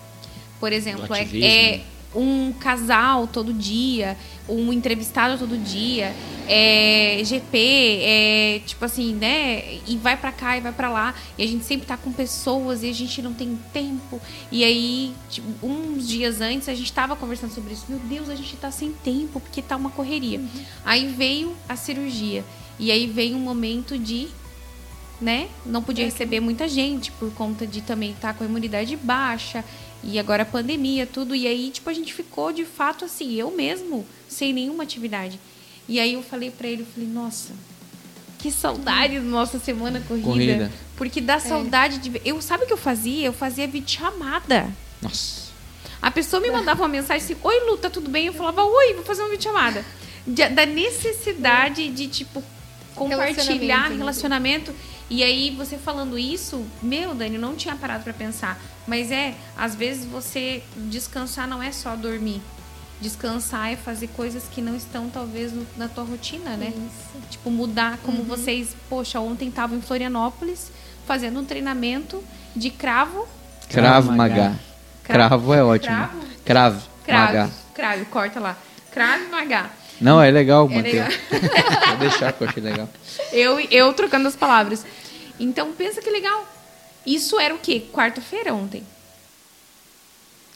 Por 0.59 0.73
exemplo, 0.73 1.07
é, 1.15 1.41
é? 1.41 1.81
Um 2.15 2.53
casal 2.53 3.27
todo 3.27 3.53
dia, 3.53 4.17
um 4.49 4.73
entrevistado 4.73 5.39
todo 5.39 5.57
dia, 5.57 6.15
é 6.49 7.23
GP, 7.25 7.59
é 8.03 8.61
tipo 8.67 8.85
assim, 8.85 9.15
né? 9.15 9.79
E 9.87 9.97
vai 9.97 10.17
pra 10.17 10.33
cá 10.33 10.57
e 10.57 10.61
vai 10.61 10.73
pra 10.73 10.91
lá. 10.91 11.15
E 11.39 11.43
a 11.43 11.47
gente 11.47 11.65
sempre 11.65 11.87
tá 11.87 11.97
com 11.97 12.13
pessoas 12.13 12.83
e 12.83 12.91
a 12.91 12.93
gente 12.93 13.23
não 13.23 13.33
tem 13.33 13.59
tempo. 13.73 14.21
E 14.51 14.65
aí, 14.65 15.15
tipo, 15.31 15.49
uns 15.67 16.07
dias 16.07 16.41
antes, 16.41 16.69
a 16.69 16.75
gente 16.75 16.93
tava 16.93 17.17
conversando 17.17 17.53
sobre 17.53 17.73
isso. 17.73 17.87
Meu 17.89 17.99
Deus, 17.99 18.29
a 18.29 18.35
gente 18.35 18.57
tá 18.57 18.71
sem 18.71 18.93
tempo 18.93 19.41
porque 19.41 19.63
tá 19.63 19.77
uma 19.77 19.91
correria. 19.91 20.41
Aí 20.85 21.07
veio 21.07 21.55
a 21.69 21.77
cirurgia. 21.77 22.45
E 22.79 22.91
aí 22.91 23.07
veio 23.07 23.37
um 23.37 23.41
momento 23.41 23.99
de 23.99 24.29
né? 25.21 25.49
Não 25.65 25.81
podia 25.81 26.05
receber 26.05 26.41
muita 26.41 26.67
gente 26.67 27.13
por 27.13 27.33
conta 27.33 27.65
de 27.65 27.81
também 27.81 28.11
estar 28.11 28.35
com 28.35 28.43
a 28.43 28.47
imunidade 28.47 28.97
baixa 28.97 29.65
e 30.05 30.19
agora 30.19 30.43
a 30.43 30.47
pandemia, 30.47 31.07
tudo. 31.07 31.35
E 31.35 31.47
aí, 31.47 31.71
tipo, 31.71 31.89
a 31.89 31.93
gente 31.93 32.13
ficou 32.13 32.53
de 32.53 32.65
fato 32.65 33.05
assim, 33.05 33.33
eu 33.35 33.51
mesmo, 33.51 34.07
sem 34.29 34.53
nenhuma 34.53 34.83
atividade. 34.83 35.39
E 35.89 35.99
aí 36.01 36.15
eu 36.15 36.23
falei 36.23 36.51
pra 36.51 36.69
ele, 36.69 36.83
eu 36.83 36.87
falei, 36.87 37.09
nossa, 37.09 37.53
que 38.39 38.51
saudade 38.51 39.15
da 39.17 39.21
nossa 39.25 39.59
semana 39.59 40.01
corrida. 40.07 40.27
Corrida. 40.29 40.73
Porque 40.97 41.21
dá 41.21 41.39
saudade 41.41 41.99
de. 41.99 42.11
ver- 42.11 42.23
Eu 42.25 42.41
sabe 42.43 42.65
o 42.65 42.67
que 42.67 42.73
eu 42.73 42.77
fazia? 42.77 43.27
Eu 43.27 43.33
fazia 43.33 43.67
videochamada. 43.67 44.69
Nossa. 45.01 45.43
A 46.01 46.11
pessoa 46.11 46.41
me 46.41 46.51
mandava 46.51 46.83
uma 46.83 46.89
mensagem 46.89 47.23
assim, 47.25 47.37
oi 47.43 47.61
Lu, 47.67 47.77
tá 47.77 47.89
tudo 47.89 48.11
bem? 48.11 48.27
Eu 48.27 48.33
falava, 48.33 48.65
oi, 48.65 48.95
vou 48.95 49.05
fazer 49.05 49.23
uma 49.23 49.31
videochamada. 49.31 49.85
De- 50.27 50.49
Da 50.49 50.67
necessidade 50.67 51.89
de, 51.89 52.09
tipo, 52.09 52.43
compartilhar 52.95 53.35
Relacionamento, 53.89 53.91
né? 53.91 53.97
relacionamento. 53.99 54.75
E 55.15 55.23
aí, 55.23 55.51
você 55.51 55.77
falando 55.77 56.19
isso, 56.19 56.65
meu, 56.83 57.15
Dani, 57.15 57.35
eu 57.35 57.41
não 57.41 57.55
tinha 57.55 57.77
parado 57.77 58.03
pra 58.03 58.15
pensar. 58.15 58.59
Mas 58.87 59.11
é, 59.13 59.35
às 59.57 59.75
vezes 59.75 60.07
você 60.07 60.63
descansar 60.75 61.47
não 61.47 61.63
é 61.63 61.71
só 61.71 61.95
dormir. 61.95 62.41
Descansar 62.99 63.73
é 63.73 63.77
fazer 63.77 64.07
coisas 64.09 64.45
que 64.51 64.63
não 64.63 64.75
estão, 64.75 65.11
talvez, 65.11 65.53
no- 65.53 65.67
na 65.77 65.87
tua 65.87 66.05
rotina, 66.05 66.57
né? 66.57 66.69
Isso. 66.75 67.27
Tipo, 67.31 67.51
mudar, 67.51 67.99
como 68.03 68.19
Uhum. 68.21 68.25
vocês, 68.25 68.75
poxa, 68.89 69.21
ontem 69.21 69.49
estavam 69.49 69.77
em 69.77 69.83
Florianópolis 69.83 70.71
fazendo 71.07 71.41
um 71.41 71.45
treinamento 71.45 72.23
de 72.57 72.71
cravo. 72.71 73.29
Cravo 73.69 74.09
Cravo 74.09 74.13
Magá. 74.13 74.55
Cravo 75.03 75.53
é 75.55 75.63
ótimo. 75.63 75.95
Cravo? 75.95 76.21
Cravo. 76.45 76.83
Cravo. 77.05 77.27
Magá. 77.27 77.51
Cravo, 77.75 78.05
corta 78.07 78.41
lá. 78.41 78.57
Cravo 78.91 79.25
e 79.25 79.29
magá. 79.29 79.71
Não, 80.01 80.21
é 80.23 80.31
legal 80.31 80.69
É 80.71 80.75
manter. 80.75 80.93
legal. 81.05 81.11
Vou 81.89 81.97
deixar 81.99 82.33
que 82.33 82.43
eu 82.45 82.49
achei 82.49 82.63
legal. 82.63 82.89
Eu, 83.33 83.61
eu 83.61 83.93
trocando 83.93 84.27
as 84.29 84.35
palavras. 84.37 84.85
Então, 85.39 85.73
pensa 85.73 86.01
que 86.01 86.11
legal. 86.11 86.47
Isso 87.05 87.39
era 87.39 87.55
o 87.55 87.59
quê? 87.59 87.83
Quarta-feira 87.93 88.55
ontem. 88.55 88.83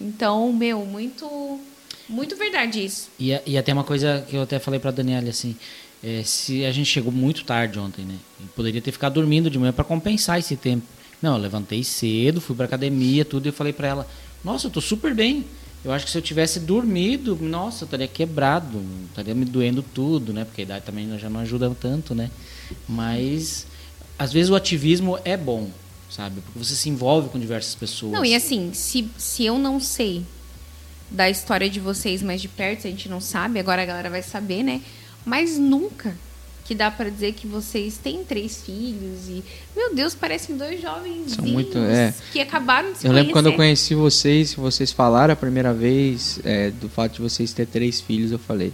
Então, 0.01 0.53
meu, 0.53 0.85
muito 0.85 1.61
muito 2.09 2.37
verdade 2.37 2.85
isso. 2.85 3.11
E, 3.19 3.39
e 3.47 3.59
até 3.59 3.73
uma 3.73 3.83
coisa 3.83 4.25
que 4.29 4.37
eu 4.37 4.43
até 4.43 4.59
falei 4.59 4.79
pra 4.79 4.91
Daniela 4.91 5.29
assim, 5.29 5.57
é, 6.03 6.23
se 6.23 6.65
a 6.65 6.71
gente 6.71 6.87
chegou 6.87 7.11
muito 7.11 7.45
tarde 7.45 7.79
ontem, 7.79 8.05
né? 8.05 8.15
E 8.41 8.45
poderia 8.49 8.81
ter 8.81 8.93
ficado 8.93 9.15
dormindo 9.15 9.51
de 9.51 9.59
manhã 9.59 9.73
para 9.73 9.85
compensar 9.85 10.39
esse 10.39 10.57
tempo. 10.57 10.87
Não, 11.21 11.35
eu 11.35 11.43
levantei 11.43 11.83
cedo, 11.83 12.41
fui 12.41 12.55
para 12.55 12.67
academia, 12.67 13.25
tudo, 13.25 13.47
e 13.47 13.49
eu 13.49 13.53
falei 13.53 13.73
para 13.73 13.89
ela: 13.89 14.09
Nossa, 14.45 14.67
eu 14.67 14.71
tô 14.71 14.81
super 14.81 15.15
bem. 15.15 15.45
Eu 15.85 15.93
acho 15.93 16.05
que 16.05 16.11
se 16.11 16.19
eu 16.19 16.23
tivesse 16.23 16.61
dormido, 16.61 17.39
nossa, 17.41 17.85
eu 17.85 17.87
estaria 17.87 18.09
quebrado, 18.09 18.83
estaria 19.09 19.35
me 19.35 19.45
doendo 19.45 19.83
tudo, 19.83 20.33
né? 20.33 20.45
Porque 20.45 20.63
a 20.63 20.65
idade 20.65 20.85
também 20.85 21.17
já 21.19 21.31
não 21.31 21.41
ajuda 21.41 21.71
tanto, 21.81 22.15
né? 22.15 22.31
Mas 22.89 23.67
às 24.19 24.33
vezes 24.33 24.51
o 24.51 24.55
ativismo 24.55 25.19
é 25.25 25.37
bom, 25.37 25.71
sabe? 26.11 26.41
Porque 26.41 26.59
você 26.59 26.75
se 26.75 26.89
envolve 26.89 27.29
com 27.29 27.39
diversas 27.39 27.75
pessoas. 27.75 28.13
Não, 28.13 28.25
e 28.25 28.35
assim, 28.35 28.73
se, 28.73 29.09
se 29.17 29.45
eu 29.45 29.59
não 29.59 29.81
sei 29.81 30.25
da 31.11 31.31
história 31.31 31.69
de 31.69 31.79
vocês 31.79 32.23
mais 32.23 32.41
de 32.41 32.49
perto, 32.49 32.87
a 32.87 32.91
gente 32.91 33.09
não 33.09 33.21
sabe, 33.21 33.59
agora 33.59 33.83
a 33.83 33.87
galera 33.87 34.11
vai 34.11 34.23
saber, 34.23 34.63
né? 34.63 34.81
Mas 35.25 35.59
nunca 35.59 36.15
que 36.67 36.75
dá 36.75 36.91
para 36.91 37.09
dizer 37.09 37.33
que 37.33 37.47
vocês 37.47 37.97
têm 37.97 38.25
três 38.25 38.63
filhos 38.63 39.29
e 39.29 39.45
meu 39.75 39.95
Deus 39.95 40.17
parecem 40.17 40.57
dois 40.57 40.83
jovens 40.83 41.33
São 41.33 41.45
muito, 41.45 41.79
é. 41.79 42.13
que 42.33 42.41
acabaram 42.41 42.93
de 42.93 42.99
se 42.99 43.07
Eu 43.07 43.13
lembro 43.13 43.27
conhecer. 43.27 43.33
quando 43.33 43.47
eu 43.47 43.53
conheci 43.53 43.95
vocês, 43.95 44.55
vocês 44.55 44.91
falaram 44.91 45.33
a 45.33 45.37
primeira 45.37 45.73
vez 45.73 46.41
é, 46.43 46.73
do 46.73 46.89
fato 46.89 47.15
de 47.15 47.23
vocês 47.23 47.53
ter 47.53 47.67
três 47.67 48.01
filhos, 48.01 48.33
eu 48.33 48.39
falei, 48.39 48.73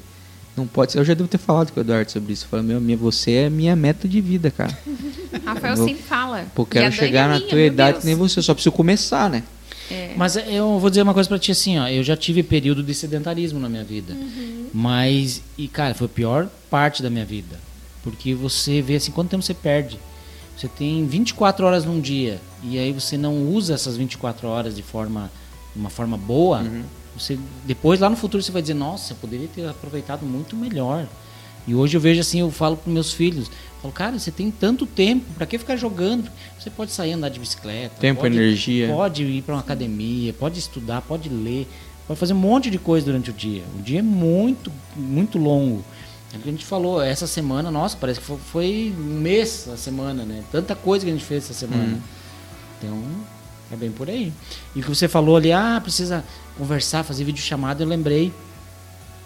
não 0.57 0.66
pode 0.66 0.93
ser. 0.93 0.99
Eu 0.99 1.05
já 1.05 1.15
devo 1.15 1.29
ter 1.29 1.39
falado 1.39 1.73
com 1.73 1.81
o 1.81 1.83
Eduardo 1.83 2.11
sobre 2.11 2.33
isso. 2.33 2.45
Eu 2.45 2.49
falei, 2.51 2.66
meu, 2.66 2.81
minha, 2.81 2.97
você 2.97 3.33
é 3.33 3.51
minha 3.51 3.74
meta 3.74 4.07
de 4.07 4.20
vida, 4.20 4.51
cara. 4.51 4.77
Rafael 5.45 5.77
Vou- 5.77 5.89
sempre 5.89 6.03
fala. 6.03 6.47
Pô, 6.55 6.62
a 6.62 6.66
quero 6.66 6.93
chegar 6.93 7.24
é 7.24 7.29
na 7.29 7.37
minha, 7.39 7.49
tua 7.49 7.61
idade 7.61 7.93
Deus. 7.93 8.01
que 8.03 8.07
nem 8.07 8.16
você, 8.16 8.39
eu 8.39 8.43
só 8.43 8.55
preciso 8.55 8.73
começar, 8.73 9.31
né? 9.31 9.43
É. 9.91 10.15
Mas 10.16 10.37
eu 10.37 10.79
vou 10.79 10.89
dizer 10.91 11.03
uma 11.03 11.12
coisa 11.15 11.29
pra 11.29 11.39
ti 11.39 11.53
assim, 11.53 11.79
ó, 11.79 11.87
eu 11.89 12.03
já 12.03 12.16
tive 12.16 12.43
período 12.43 12.83
de 12.83 12.95
sedentarismo 12.95 13.59
na 13.61 13.69
minha 13.69 13.85
vida. 13.85 14.15
Mas, 14.73 15.43
e 15.59 15.69
cara, 15.69 15.95
foi 15.95 16.07
a 16.07 16.11
pior 16.11 16.49
parte 16.70 17.03
da 17.03 17.11
minha 17.11 17.24
vida. 17.24 17.59
Porque 18.03 18.35
você 18.35 18.81
vê 18.81 18.97
assim, 18.97 19.12
quanto 19.12 19.31
tempo 19.31 19.43
você 19.43 19.55
perde? 19.55 19.99
Você 20.57 20.69
tem 20.69 21.07
24 21.07 21.65
horas 21.66 21.85
num 21.85 22.01
dia 22.01 22.41
e 22.62 22.79
aí 22.79 22.93
você 22.93 23.16
não 23.16 23.47
usa 23.49 23.74
essas 23.74 23.97
24 23.97 24.47
horas 24.49 24.74
de 24.77 24.83
forma 24.83 25.31
de 25.74 25.81
uma 25.81 25.91
forma 25.91 26.16
boa. 26.16 26.62
Você 27.16 27.39
depois 27.64 28.01
lá 28.01 28.09
no 28.09 28.16
futuro 28.16 28.43
você 28.43 28.51
vai 28.52 28.62
dizer, 28.62 28.74
nossa, 28.74 29.12
eu 29.12 29.16
poderia 29.16 29.48
ter 29.48 29.68
aproveitado 29.68 30.24
muito 30.24 30.56
melhor. 30.56 31.06
E 31.66 31.74
hoje 31.74 31.97
eu 31.97 32.01
vejo 32.01 32.20
assim, 32.20 32.40
eu 32.40 32.51
falo 32.51 32.76
para 32.76 32.93
meus 32.93 33.12
filhos, 33.12 33.48
falo, 33.80 33.94
cara, 33.94 34.18
você 34.18 34.30
tem 34.32 34.51
tanto 34.51 34.84
tempo, 34.84 35.24
pra 35.34 35.47
que 35.47 35.56
ficar 35.59 35.76
jogando? 35.76 36.28
Você 36.59 36.70
pode 36.70 36.90
sair 36.90 37.12
andar 37.12 37.28
de 37.28 37.39
bicicleta, 37.39 37.94
Tempo, 38.01 38.22
pode- 38.22 38.34
energia. 38.36 38.89
Pode 38.89 39.22
ir 39.22 39.43
para 39.43 39.55
uma 39.55 39.60
academia, 39.60 40.32
pode 40.32 40.59
estudar, 40.59 41.02
pode 41.02 41.28
ler, 41.28 41.68
pode 42.09 42.18
fazer 42.18 42.32
um 42.32 42.39
monte 42.39 42.68
de 42.68 42.78
coisa 42.78 43.06
durante 43.06 43.30
o 43.30 43.32
dia. 43.32 43.62
O 43.78 43.82
dia 43.82 44.01
é 44.01 44.02
muito, 44.02 44.72
muito 44.97 45.39
longo. 45.39 45.84
É 46.34 46.36
o 46.39 46.40
que 46.40 46.48
a 46.48 46.52
gente 46.52 46.64
falou, 46.64 47.01
essa 47.01 47.26
semana, 47.28 47.70
nossa, 47.70 47.97
parece 47.97 48.18
que 48.18 48.26
foi, 48.51 48.93
um 48.98 49.20
mês 49.20 49.68
a 49.68 49.76
semana, 49.76 50.24
né? 50.24 50.43
Tanta 50.51 50.74
coisa 50.74 51.05
que 51.05 51.10
a 51.10 51.14
gente 51.14 51.24
fez 51.24 51.44
essa 51.44 51.55
semana. 51.55 52.01
Então, 52.78 52.98
é 53.70 53.76
bem 53.76 53.90
por 53.93 54.09
aí. 54.09 54.32
E 54.74 54.80
o 54.80 54.82
que 54.82 54.89
você 54.89 55.06
falou 55.06 55.36
ali, 55.36 55.52
ah, 55.52 55.78
precisa 55.80 56.24
conversar, 56.57 57.03
fazer 57.03 57.24
vídeo 57.24 57.43
chamada, 57.43 57.83
eu 57.83 57.89
lembrei 57.89 58.33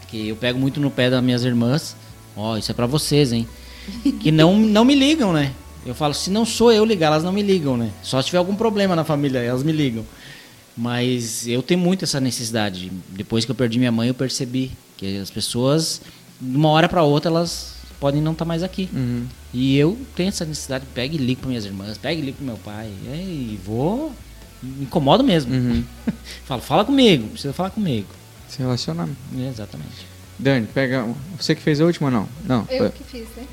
que 0.09 0.28
eu 0.28 0.36
pego 0.36 0.59
muito 0.59 0.81
no 0.81 0.90
pé 0.90 1.11
das 1.11 1.23
minhas 1.23 1.44
irmãs. 1.44 1.97
Ó, 2.36 2.57
isso 2.57 2.70
é 2.70 2.74
pra 2.74 2.86
vocês, 2.86 3.32
hein? 3.32 3.47
Que 4.20 4.31
não, 4.31 4.57
não 4.57 4.85
me 4.85 4.94
ligam, 4.94 5.32
né? 5.32 5.53
Eu 5.85 5.94
falo, 5.94 6.12
se 6.12 6.31
não 6.31 6.44
sou 6.44 6.73
eu 6.73 6.85
ligar, 6.85 7.07
elas 7.07 7.23
não 7.23 7.32
me 7.32 7.43
ligam, 7.43 7.77
né? 7.77 7.90
Só 8.03 8.20
se 8.20 8.27
tiver 8.27 8.39
algum 8.39 8.57
problema 8.57 8.97
na 8.97 9.05
família, 9.05 9.39
elas 9.39 9.62
me 9.62 9.73
ligam. 9.73 10.05
Mas 10.77 11.47
eu 11.47 11.62
tenho 11.62 11.81
muito 11.81 12.05
essa 12.05 12.20
necessidade. 12.20 12.90
Depois 13.11 13.44
que 13.44 13.51
eu 13.51 13.55
perdi 13.55 13.78
minha 13.78 13.93
mãe, 13.93 14.09
eu 14.09 14.15
percebi 14.15 14.73
que 14.97 15.16
as 15.19 15.31
pessoas, 15.31 16.03
de 16.40 16.57
uma 16.57 16.69
hora 16.70 16.89
para 16.89 17.03
outra, 17.03 17.31
elas 17.31 17.77
podem 18.01 18.20
não 18.20 18.32
estar 18.32 18.44
mais 18.44 18.62
aqui. 18.62 18.89
Uhum. 18.93 19.27
E 19.55 19.78
eu 19.78 19.97
tenho 20.15 20.28
essa 20.28 20.44
necessidade, 20.44 20.85
pego 20.93 21.15
e 21.15 21.19
ligo 21.19 21.40
para 21.40 21.48
minhas 21.48 21.65
irmãs, 21.65 21.97
pego 21.97 22.20
e 22.20 22.24
ligo 22.24 22.39
para 22.39 22.47
meu 22.47 22.59
pai. 22.59 22.90
E 23.07 23.59
vou. 23.65 24.12
Me 24.62 24.84
incomodo 24.84 25.22
mesmo. 25.24 25.52
Uhum. 25.54 25.84
Falo, 26.46 26.62
fala 26.62 26.84
comigo, 26.84 27.28
precisa 27.28 27.52
falar 27.52 27.70
comigo. 27.70 28.08
Se 28.48 28.58
relacionar. 28.58 29.08
É, 29.38 29.48
exatamente. 29.48 30.06
Dani, 30.38 30.66
pega. 30.66 31.06
Você 31.38 31.54
que 31.54 31.62
fez 31.62 31.80
a 31.80 31.84
última 31.84 32.08
ou 32.08 32.12
não? 32.12 32.28
Não. 32.44 32.66
Eu 32.70 32.78
foi- 32.78 32.90
que 32.90 33.04
fiz, 33.04 33.26
né? 33.36 33.44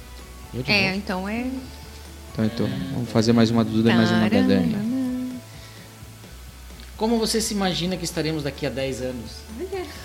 Eu 0.54 0.64
de 0.64 0.72
É, 0.72 0.82
volta. 0.84 0.98
então 0.98 1.30
é. 1.30 1.48
Então, 2.32 2.46
então, 2.46 2.70
vamos 2.94 3.10
fazer 3.10 3.34
mais 3.34 3.50
uma 3.52 3.64
do 3.64 3.72
Duda 3.72 3.92
e 3.92 3.96
mais 3.96 4.10
uma 4.12 4.30
da 4.30 4.42
Dani. 4.42 4.94
Como 6.98 7.18
você 7.18 7.42
se 7.42 7.54
imagina 7.54 7.98
que 7.98 8.06
estaremos 8.06 8.44
daqui 8.44 8.66
a 8.66 8.70
10 8.70 9.02
anos? 9.02 9.32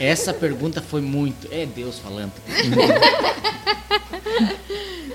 Essa 0.01 0.33
pergunta 0.35 0.81
foi 0.83 1.01
muito. 1.01 1.47
É 1.53 1.65
Deus 1.67 1.99
falando. 1.99 2.33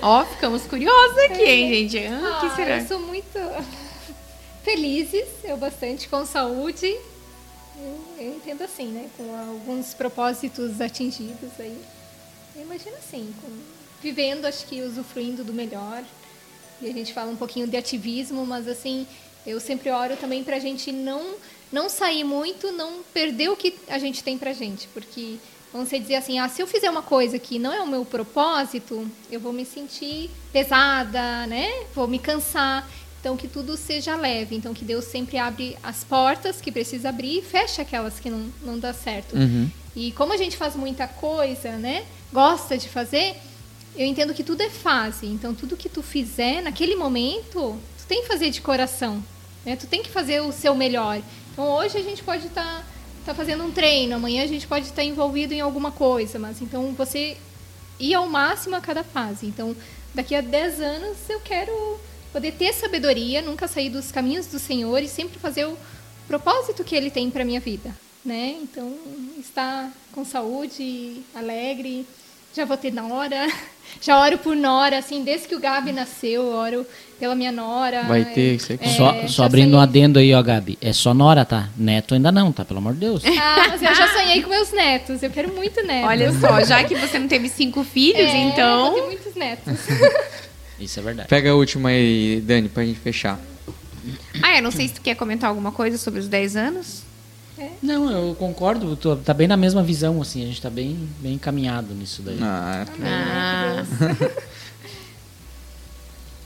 Ó, 0.02 0.24
ficamos 0.24 0.62
curiosos 0.62 1.18
aqui, 1.30 1.42
hein, 1.42 1.88
gente? 1.88 2.06
Ah, 2.06 2.36
o 2.36 2.40
que 2.40 2.46
Ah, 2.46 2.52
será? 2.56 2.80
Eu 2.80 2.86
sou 2.86 3.00
muito 3.00 3.38
felizes, 4.64 5.26
eu 5.44 5.56
bastante 5.56 6.08
com 6.08 6.24
saúde. 6.24 6.86
Eu, 7.76 8.00
eu 8.18 8.34
entendo 8.36 8.62
assim, 8.62 8.86
né? 8.86 9.08
Com 9.16 9.34
alguns 9.36 9.94
propósitos 9.94 10.80
atingidos 10.80 11.50
aí. 11.58 11.78
Eu 12.56 12.62
imagino 12.62 12.96
assim, 12.96 13.32
com- 13.42 13.58
vivendo, 14.02 14.46
acho 14.46 14.66
que 14.66 14.80
usufruindo 14.80 15.44
do 15.44 15.52
melhor. 15.52 16.02
E 16.80 16.88
a 16.88 16.92
gente 16.92 17.12
fala 17.12 17.30
um 17.30 17.36
pouquinho 17.36 17.66
de 17.66 17.76
ativismo, 17.76 18.44
mas 18.46 18.66
assim, 18.68 19.06
eu 19.46 19.60
sempre 19.60 19.90
oro 19.90 20.16
também 20.16 20.42
pra 20.42 20.58
gente 20.58 20.90
não, 20.92 21.34
não 21.72 21.88
sair 21.88 22.24
muito, 22.24 22.72
não 22.72 23.02
perder 23.12 23.50
o 23.50 23.56
que 23.56 23.74
a 23.88 23.98
gente 23.98 24.22
tem 24.24 24.38
pra 24.38 24.52
gente. 24.52 24.88
Porque 24.88 25.36
vamos 25.72 25.90
dizer 25.90 26.14
assim, 26.16 26.38
ah, 26.38 26.48
se 26.48 26.62
eu 26.62 26.66
fizer 26.66 26.88
uma 26.90 27.02
coisa 27.02 27.38
que 27.38 27.58
não 27.58 27.72
é 27.72 27.80
o 27.82 27.86
meu 27.86 28.04
propósito, 28.04 29.10
eu 29.30 29.40
vou 29.40 29.52
me 29.52 29.64
sentir 29.66 30.30
pesada, 30.52 31.46
né? 31.46 31.70
Vou 31.94 32.06
me 32.08 32.18
cansar. 32.18 32.88
Então, 33.24 33.38
que 33.38 33.48
tudo 33.48 33.74
seja 33.74 34.16
leve. 34.16 34.54
Então, 34.54 34.74
que 34.74 34.84
Deus 34.84 35.06
sempre 35.06 35.38
abre 35.38 35.78
as 35.82 36.04
portas 36.04 36.60
que 36.60 36.70
precisa 36.70 37.08
abrir 37.08 37.38
e 37.38 37.40
fecha 37.40 37.80
aquelas 37.80 38.20
que 38.20 38.28
não, 38.28 38.52
não 38.60 38.78
dá 38.78 38.92
certo. 38.92 39.34
Uhum. 39.34 39.70
E 39.96 40.12
como 40.12 40.34
a 40.34 40.36
gente 40.36 40.58
faz 40.58 40.76
muita 40.76 41.08
coisa, 41.08 41.70
né? 41.78 42.04
Gosta 42.30 42.76
de 42.76 42.86
fazer, 42.86 43.34
eu 43.96 44.04
entendo 44.04 44.34
que 44.34 44.44
tudo 44.44 44.60
é 44.60 44.68
fase. 44.68 45.24
Então, 45.24 45.54
tudo 45.54 45.74
que 45.74 45.88
tu 45.88 46.02
fizer 46.02 46.60
naquele 46.60 46.96
momento, 46.96 47.80
tu 47.96 48.06
tem 48.06 48.20
que 48.20 48.28
fazer 48.28 48.50
de 48.50 48.60
coração. 48.60 49.24
Né? 49.64 49.74
Tu 49.74 49.86
tem 49.86 50.02
que 50.02 50.10
fazer 50.10 50.42
o 50.42 50.52
seu 50.52 50.74
melhor. 50.74 51.22
Então, 51.50 51.66
hoje 51.66 51.96
a 51.96 52.02
gente 52.02 52.22
pode 52.22 52.48
estar 52.48 52.84
tá, 53.24 53.32
fazendo 53.32 53.64
um 53.64 53.72
treino, 53.72 54.16
amanhã 54.16 54.44
a 54.44 54.46
gente 54.46 54.66
pode 54.66 54.84
estar 54.84 55.02
envolvido 55.02 55.54
em 55.54 55.62
alguma 55.62 55.90
coisa. 55.90 56.38
Mas 56.38 56.60
então, 56.60 56.92
você 56.92 57.38
ir 57.98 58.12
ao 58.12 58.28
máximo 58.28 58.76
a 58.76 58.82
cada 58.82 59.02
fase. 59.02 59.46
Então, 59.46 59.74
daqui 60.14 60.34
a 60.34 60.42
10 60.42 60.80
anos, 60.82 61.16
eu 61.30 61.40
quero 61.40 61.72
poder 62.34 62.52
ter 62.52 62.72
sabedoria, 62.74 63.40
nunca 63.40 63.66
sair 63.68 63.88
dos 63.88 64.10
caminhos 64.12 64.46
do 64.48 64.58
Senhor 64.58 64.98
e 65.00 65.08
sempre 65.08 65.38
fazer 65.38 65.64
o 65.66 65.76
propósito 66.26 66.82
que 66.84 66.94
Ele 66.96 67.08
tem 67.10 67.30
para 67.30 67.44
minha 67.44 67.60
vida, 67.60 67.94
né? 68.24 68.56
Então, 68.60 68.92
estar 69.38 69.90
com 70.12 70.24
saúde, 70.24 71.22
alegre, 71.34 72.04
já 72.54 72.64
vou 72.64 72.76
ter 72.76 72.92
nora, 72.92 73.46
já 74.02 74.20
oro 74.20 74.36
por 74.38 74.56
nora, 74.56 74.98
assim, 74.98 75.22
desde 75.22 75.46
que 75.46 75.54
o 75.54 75.60
Gabi 75.60 75.92
nasceu, 75.92 76.42
eu 76.42 76.52
oro 76.52 76.86
pela 77.20 77.36
minha 77.36 77.52
nora. 77.52 78.02
Vai 78.02 78.24
ter, 78.24 78.56
isso. 78.56 78.72
É, 78.72 78.88
só 78.88 79.28
só 79.28 79.44
abrindo 79.44 79.68
um 79.68 79.70
sonhei- 79.78 79.82
adendo 79.84 80.18
aí, 80.18 80.34
ó, 80.34 80.42
Gabi. 80.42 80.76
É 80.82 80.92
só 80.92 81.14
Nora, 81.14 81.44
tá? 81.44 81.68
Neto 81.76 82.14
ainda 82.14 82.32
não, 82.32 82.50
tá? 82.50 82.64
Pelo 82.64 82.78
amor 82.78 82.94
de 82.94 83.00
Deus. 83.00 83.22
Ah, 83.24 83.66
mas 83.68 83.80
eu 83.82 83.94
já 83.94 84.08
sonhei 84.12 84.42
com 84.42 84.50
meus 84.50 84.72
netos, 84.72 85.22
eu 85.22 85.30
quero 85.30 85.52
muito 85.54 85.80
netos. 85.86 86.08
Olha 86.10 86.32
só, 86.40 86.60
já 86.64 86.82
que 86.82 86.96
você 86.96 87.16
não 87.18 87.28
teve 87.28 87.48
cinco 87.48 87.84
filhos, 87.84 88.18
É, 88.18 88.34
Eu 88.44 88.48
então. 88.48 88.90
vou 88.90 88.94
ter 89.00 89.06
muitos 89.06 89.34
netos. 89.36 89.74
Isso 90.84 90.98
é 91.00 91.02
verdade. 91.02 91.28
Pega 91.28 91.50
a 91.50 91.54
última 91.54 91.88
aí, 91.88 92.40
Dani, 92.44 92.68
pra 92.68 92.84
gente 92.84 93.00
fechar. 93.00 93.40
Ah, 94.42 94.56
eu 94.56 94.62
não 94.62 94.70
sei 94.70 94.88
se 94.88 94.94
tu 94.94 95.00
quer 95.00 95.14
comentar 95.16 95.48
alguma 95.48 95.72
coisa 95.72 95.96
sobre 95.98 96.20
os 96.20 96.28
10 96.28 96.56
anos. 96.56 97.02
Não, 97.82 98.10
eu 98.10 98.34
concordo. 98.34 98.96
Tô, 98.96 99.16
tá 99.16 99.32
bem 99.32 99.46
na 99.46 99.56
mesma 99.56 99.82
visão, 99.82 100.20
assim. 100.20 100.42
A 100.42 100.46
gente 100.46 100.60
tá 100.60 100.68
bem, 100.68 101.08
bem 101.20 101.34
encaminhado 101.34 101.94
nisso 101.94 102.20
daí. 102.22 102.38
Ah, 102.42 102.84
Ah, 103.02 103.84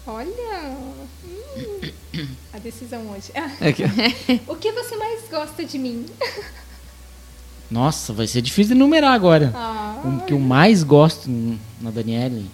Olha, 0.07 0.77
hum, 1.25 2.27
a 2.53 2.59
decisão 2.59 3.09
hoje. 3.11 3.31
É 3.61 3.73
que, 3.73 3.83
o 4.47 4.57
que 4.57 4.73
você 4.73 4.97
mais 4.97 5.29
gosta 5.31 5.65
de 5.65 5.79
mim? 5.79 6.07
Nossa, 7.71 8.13
vai 8.15 8.27
ser 8.27 8.41
difícil 8.41 8.75
de 8.75 8.79
numerar 8.79 9.13
agora. 9.13 9.53
Ah, 9.55 10.01
O 10.05 10.25
que 10.25 10.33
eu 10.33 10.39
mais 10.39 10.83
gosto 10.83 11.29
na 11.81 11.91
Daniele, 11.91 12.51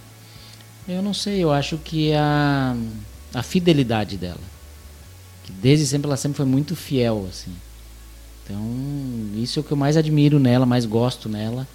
eu 0.89 1.03
não 1.03 1.15
sei, 1.15 1.43
eu 1.43 1.53
acho 1.53 1.79
que 1.79 2.11
é 2.11 2.19
a, 2.19 2.77
a 3.33 3.43
fidelidade 3.43 4.17
dela. 4.17 4.41
Que 5.45 5.53
desde 5.53 5.87
sempre 5.87 6.07
ela 6.07 6.17
sempre 6.17 6.37
foi 6.37 6.47
muito 6.47 6.75
fiel, 6.75 7.27
assim. 7.29 7.53
Então, 8.45 8.63
isso 9.37 9.59
é 9.59 9.61
o 9.61 9.65
que 9.65 9.73
eu 9.73 9.77
mais 9.77 9.97
admiro 9.97 10.39
nela, 10.39 10.67
mais 10.67 10.85
gosto 10.85 11.29
nela, 11.29 11.67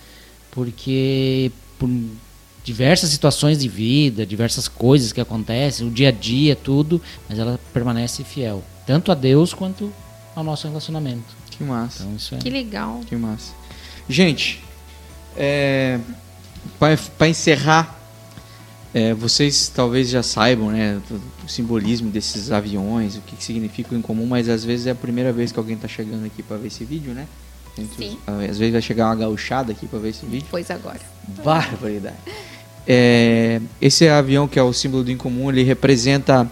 porque 0.51 1.51
por 1.79 1.89
diversas 2.63 3.09
situações 3.09 3.57
de 3.57 3.67
vida, 3.67 4.25
diversas 4.25 4.67
coisas 4.67 5.11
que 5.11 5.19
acontecem, 5.19 5.87
o 5.87 5.89
dia 5.89 6.09
a 6.09 6.11
dia, 6.11 6.55
tudo, 6.55 7.01
mas 7.27 7.39
ela 7.39 7.59
permanece 7.73 8.23
fiel, 8.23 8.63
tanto 8.85 9.11
a 9.11 9.15
Deus 9.15 9.53
quanto 9.53 9.91
ao 10.35 10.43
nosso 10.43 10.67
relacionamento. 10.67 11.35
que 11.49 11.63
massa. 11.63 12.03
Então, 12.03 12.15
isso 12.15 12.35
é. 12.35 12.37
que 12.37 12.49
legal. 12.49 13.01
Que 13.07 13.15
massa. 13.15 13.53
Gente, 14.07 14.61
é, 15.35 15.99
para 17.17 17.27
encerrar, 17.27 17.98
É, 18.93 19.13
vocês 19.13 19.71
talvez 19.73 20.09
já 20.09 20.23
saibam, 20.23 20.71
né, 20.71 20.99
o 21.45 21.47
simbolismo 21.47 22.09
desses 22.09 22.51
aviões, 22.51 23.17
o 23.17 23.21
que, 23.21 23.35
que 23.35 23.43
significa 23.43 23.93
em 23.93 24.01
comum, 24.01 24.25
mas 24.25 24.49
às 24.49 24.65
vezes 24.65 24.87
é 24.87 24.91
a 24.91 24.95
primeira 24.95 25.31
vez 25.31 25.51
que 25.51 25.59
alguém 25.59 25.75
está 25.75 25.87
chegando 25.87 26.25
aqui 26.25 26.41
para 26.41 26.57
ver 26.57 26.67
esse 26.67 26.83
vídeo, 26.83 27.13
né? 27.13 27.27
Sim. 27.95 28.17
Às 28.27 28.57
vezes 28.57 28.73
vai 28.73 28.81
chegar 28.81 29.05
uma 29.05 29.15
gauchada 29.15 29.71
aqui 29.71 29.87
para 29.87 29.99
ver 29.99 30.09
esse 30.09 30.25
vídeo. 30.25 30.47
Pois 30.49 30.69
agora. 30.71 30.99
Barbaridade. 31.43 32.17
É, 32.87 33.61
esse 33.79 34.07
avião 34.07 34.47
que 34.47 34.57
é 34.57 34.63
o 34.63 34.73
símbolo 34.73 35.03
do 35.03 35.11
incomum, 35.11 35.51
ele 35.51 35.63
representa 35.63 36.49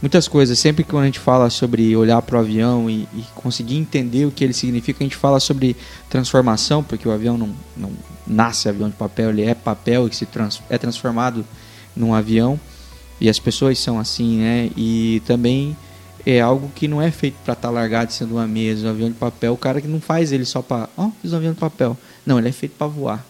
muitas 0.00 0.28
coisas. 0.28 0.58
Sempre 0.58 0.84
que 0.84 0.96
a 0.96 1.04
gente 1.04 1.18
fala 1.18 1.50
sobre 1.50 1.94
olhar 1.96 2.22
para 2.22 2.36
o 2.36 2.40
avião 2.40 2.88
e, 2.88 3.08
e, 3.14 3.24
conseguir 3.34 3.76
entender 3.76 4.24
o 4.24 4.30
que 4.30 4.44
ele 4.44 4.52
significa, 4.52 5.02
a 5.02 5.04
gente 5.04 5.16
fala 5.16 5.40
sobre 5.40 5.76
transformação, 6.08 6.82
porque 6.82 7.08
o 7.08 7.12
avião 7.12 7.36
não, 7.36 7.54
não 7.76 7.90
nasce 8.26 8.68
avião 8.68 8.88
de 8.88 8.96
papel, 8.96 9.30
ele 9.30 9.42
é 9.42 9.54
papel 9.54 10.08
e 10.08 10.14
se 10.14 10.24
trans, 10.24 10.62
é 10.70 10.78
transformado 10.78 11.44
num 11.94 12.14
avião. 12.14 12.58
E 13.20 13.28
as 13.28 13.38
pessoas 13.38 13.78
são 13.78 13.98
assim, 13.98 14.38
né? 14.38 14.70
E 14.76 15.22
também 15.26 15.76
é 16.24 16.40
algo 16.40 16.70
que 16.74 16.88
não 16.88 17.00
é 17.00 17.10
feito 17.10 17.36
para 17.44 17.52
estar 17.52 17.68
tá 17.68 17.70
largado 17.70 18.12
de 18.12 18.24
uma 18.24 18.46
mesa, 18.46 18.86
um 18.86 18.90
avião 18.90 19.08
de 19.10 19.16
papel. 19.16 19.52
O 19.52 19.56
cara 19.56 19.80
que 19.80 19.88
não 19.88 20.00
faz 20.00 20.32
ele 20.32 20.44
só 20.44 20.62
para, 20.62 20.88
ó, 20.96 21.06
oh, 21.06 21.12
fiz 21.20 21.32
um 21.32 21.36
avião 21.36 21.52
de 21.52 21.58
papel. 21.58 21.96
Não, 22.24 22.38
ele 22.38 22.48
é 22.48 22.52
feito 22.52 22.76
para 22.76 22.86
voar. 22.86 23.24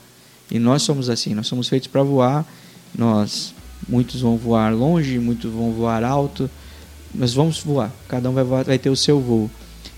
E 0.50 0.58
nós 0.58 0.82
somos 0.82 1.08
assim, 1.08 1.34
nós 1.34 1.46
somos 1.46 1.68
feitos 1.68 1.88
para 1.88 2.02
voar. 2.02 2.46
Nós 2.96 3.54
muitos 3.88 4.20
vão 4.20 4.36
voar 4.36 4.72
longe, 4.74 5.18
muitos 5.18 5.50
vão 5.50 5.72
voar 5.72 6.04
alto. 6.04 6.50
Nós 7.14 7.34
vamos 7.34 7.60
voar. 7.60 7.90
Cada 8.08 8.28
um 8.30 8.32
vai 8.32 8.44
voar, 8.44 8.64
vai 8.64 8.78
ter 8.78 8.90
o 8.90 8.96
seu 8.96 9.20
voo. 9.20 9.50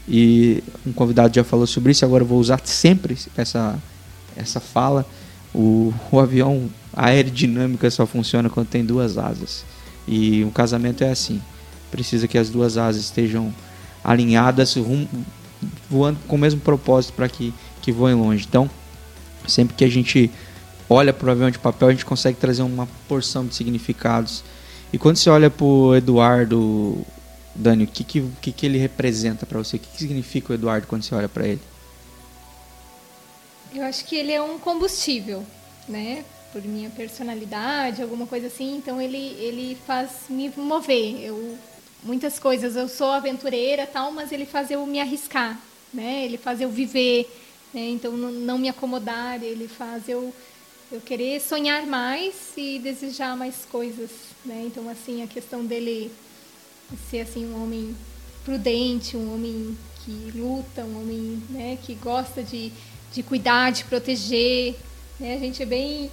E 0.09 0.63
um 0.87 0.93
convidado 0.93 1.35
já 1.35 1.45
falou 1.45 1.67
sobre 1.67 1.93
isso. 1.93 2.05
Agora 2.05 2.23
eu 2.23 2.29
vou 2.29 2.39
usar 2.39 2.61
sempre 2.65 3.17
essa 3.37 3.79
essa 4.37 4.61
fala. 4.61 5.07
O, 5.55 5.93
o 6.11 6.19
avião 6.19 6.69
a 6.97 7.07
aerodinâmica 7.07 7.91
só 7.91 8.07
funciona 8.07 8.49
quando 8.49 8.69
tem 8.69 8.85
duas 8.85 9.19
asas. 9.19 9.65
E 10.07 10.45
um 10.45 10.51
casamento 10.51 11.03
é 11.03 11.11
assim. 11.11 11.41
Precisa 11.91 12.29
que 12.29 12.39
as 12.39 12.51
duas 12.51 12.77
asas 12.77 13.05
estejam 13.05 13.55
alinhadas, 14.03 14.75
rum, 14.77 15.07
voando 15.89 16.19
com 16.29 16.37
o 16.37 16.39
mesmo 16.39 16.61
propósito 16.61 17.15
para 17.15 17.29
que, 17.29 17.53
que 17.81 17.91
voem 17.91 18.15
longe. 18.15 18.45
Então, 18.49 18.69
sempre 19.47 19.75
que 19.75 19.85
a 19.85 19.89
gente 19.89 20.31
olha 20.89 21.13
para 21.13 21.29
o 21.29 21.31
avião 21.31 21.51
de 21.51 21.59
papel, 21.59 21.89
a 21.89 21.93
gente 21.93 22.05
consegue 22.05 22.39
trazer 22.39 22.63
uma 22.63 22.89
porção 23.09 23.47
de 23.47 23.55
significados. 23.55 24.45
E 24.93 24.99
quando 24.99 25.17
você 25.17 25.31
olha 25.31 25.51
para 25.51 25.65
o 25.65 25.95
Eduardo, 25.97 27.05
Dani, 27.55 27.85
o 27.85 27.87
que, 27.87 28.05
que, 28.05 28.53
que, 28.53 28.67
ele 28.67 28.79
representa 28.79 29.47
para 29.47 29.59
você? 29.59 29.77
O 29.77 29.79
que, 29.81 29.89
que 29.89 29.99
significa 29.99 30.53
o 30.53 30.55
Eduardo 30.55 30.87
quando 30.87 31.03
você 31.03 31.15
olha 31.15 31.29
para 31.29 31.47
ele? 31.47 31.61
Eu 33.75 33.83
acho 33.85 34.05
que 34.05 34.15
ele 34.15 34.33
é 34.33 34.41
um 34.41 34.59
combustível, 34.59 35.45
né? 35.89 36.25
Por 36.55 36.63
minha 36.63 36.89
personalidade, 36.89 38.01
alguma 38.01 38.29
coisa 38.29 38.47
assim. 38.47 38.77
Então 38.77 39.03
ele 39.03 39.37
ele 39.41 39.77
faz 39.87 40.27
me 40.29 40.49
mover. 40.57 41.21
Eu 41.21 41.59
muitas 42.05 42.39
coisas. 42.39 42.77
Eu 42.77 42.89
sou 42.89 43.11
aventureira, 43.11 43.89
tal, 43.89 44.13
mas 44.13 44.31
ele 44.31 44.47
faz 44.47 44.71
eu 44.71 44.87
me 44.87 45.01
arriscar, 45.01 45.61
né? 45.93 46.25
Ele 46.25 46.39
faz 46.39 46.61
eu 46.61 46.71
viver, 46.71 47.29
né? 47.75 47.89
Então 47.89 48.17
não, 48.17 48.57
me 48.57 48.69
acomodar. 48.69 49.43
Ele 49.43 49.67
faz 49.67 50.09
eu 50.09 50.33
eu 50.93 51.01
querer 51.01 51.41
sonhar 51.41 51.85
mais 51.87 52.53
e 52.57 52.79
desejar 52.79 53.37
mais 53.37 53.65
coisas, 53.65 54.11
né? 54.45 54.63
Então 54.65 54.89
assim 54.89 55.25
a 55.25 55.27
questão 55.27 55.67
dele 55.67 56.13
ser 57.11 57.23
assim 57.23 57.45
um 57.47 57.65
homem 57.65 57.97
prudente, 58.45 59.17
um 59.17 59.35
homem 59.35 59.77
que 60.05 60.31
luta, 60.37 60.85
um 60.85 61.01
homem 61.01 61.43
né, 61.49 61.79
que 61.83 61.95
gosta 61.95 62.43
de, 62.43 62.71
de 63.13 63.23
cuidar, 63.23 63.73
de 63.73 63.85
proteger. 63.85 64.77
Né? 65.19 65.35
A 65.35 65.39
gente 65.39 65.63
é 65.63 65.67
bem. 65.67 66.11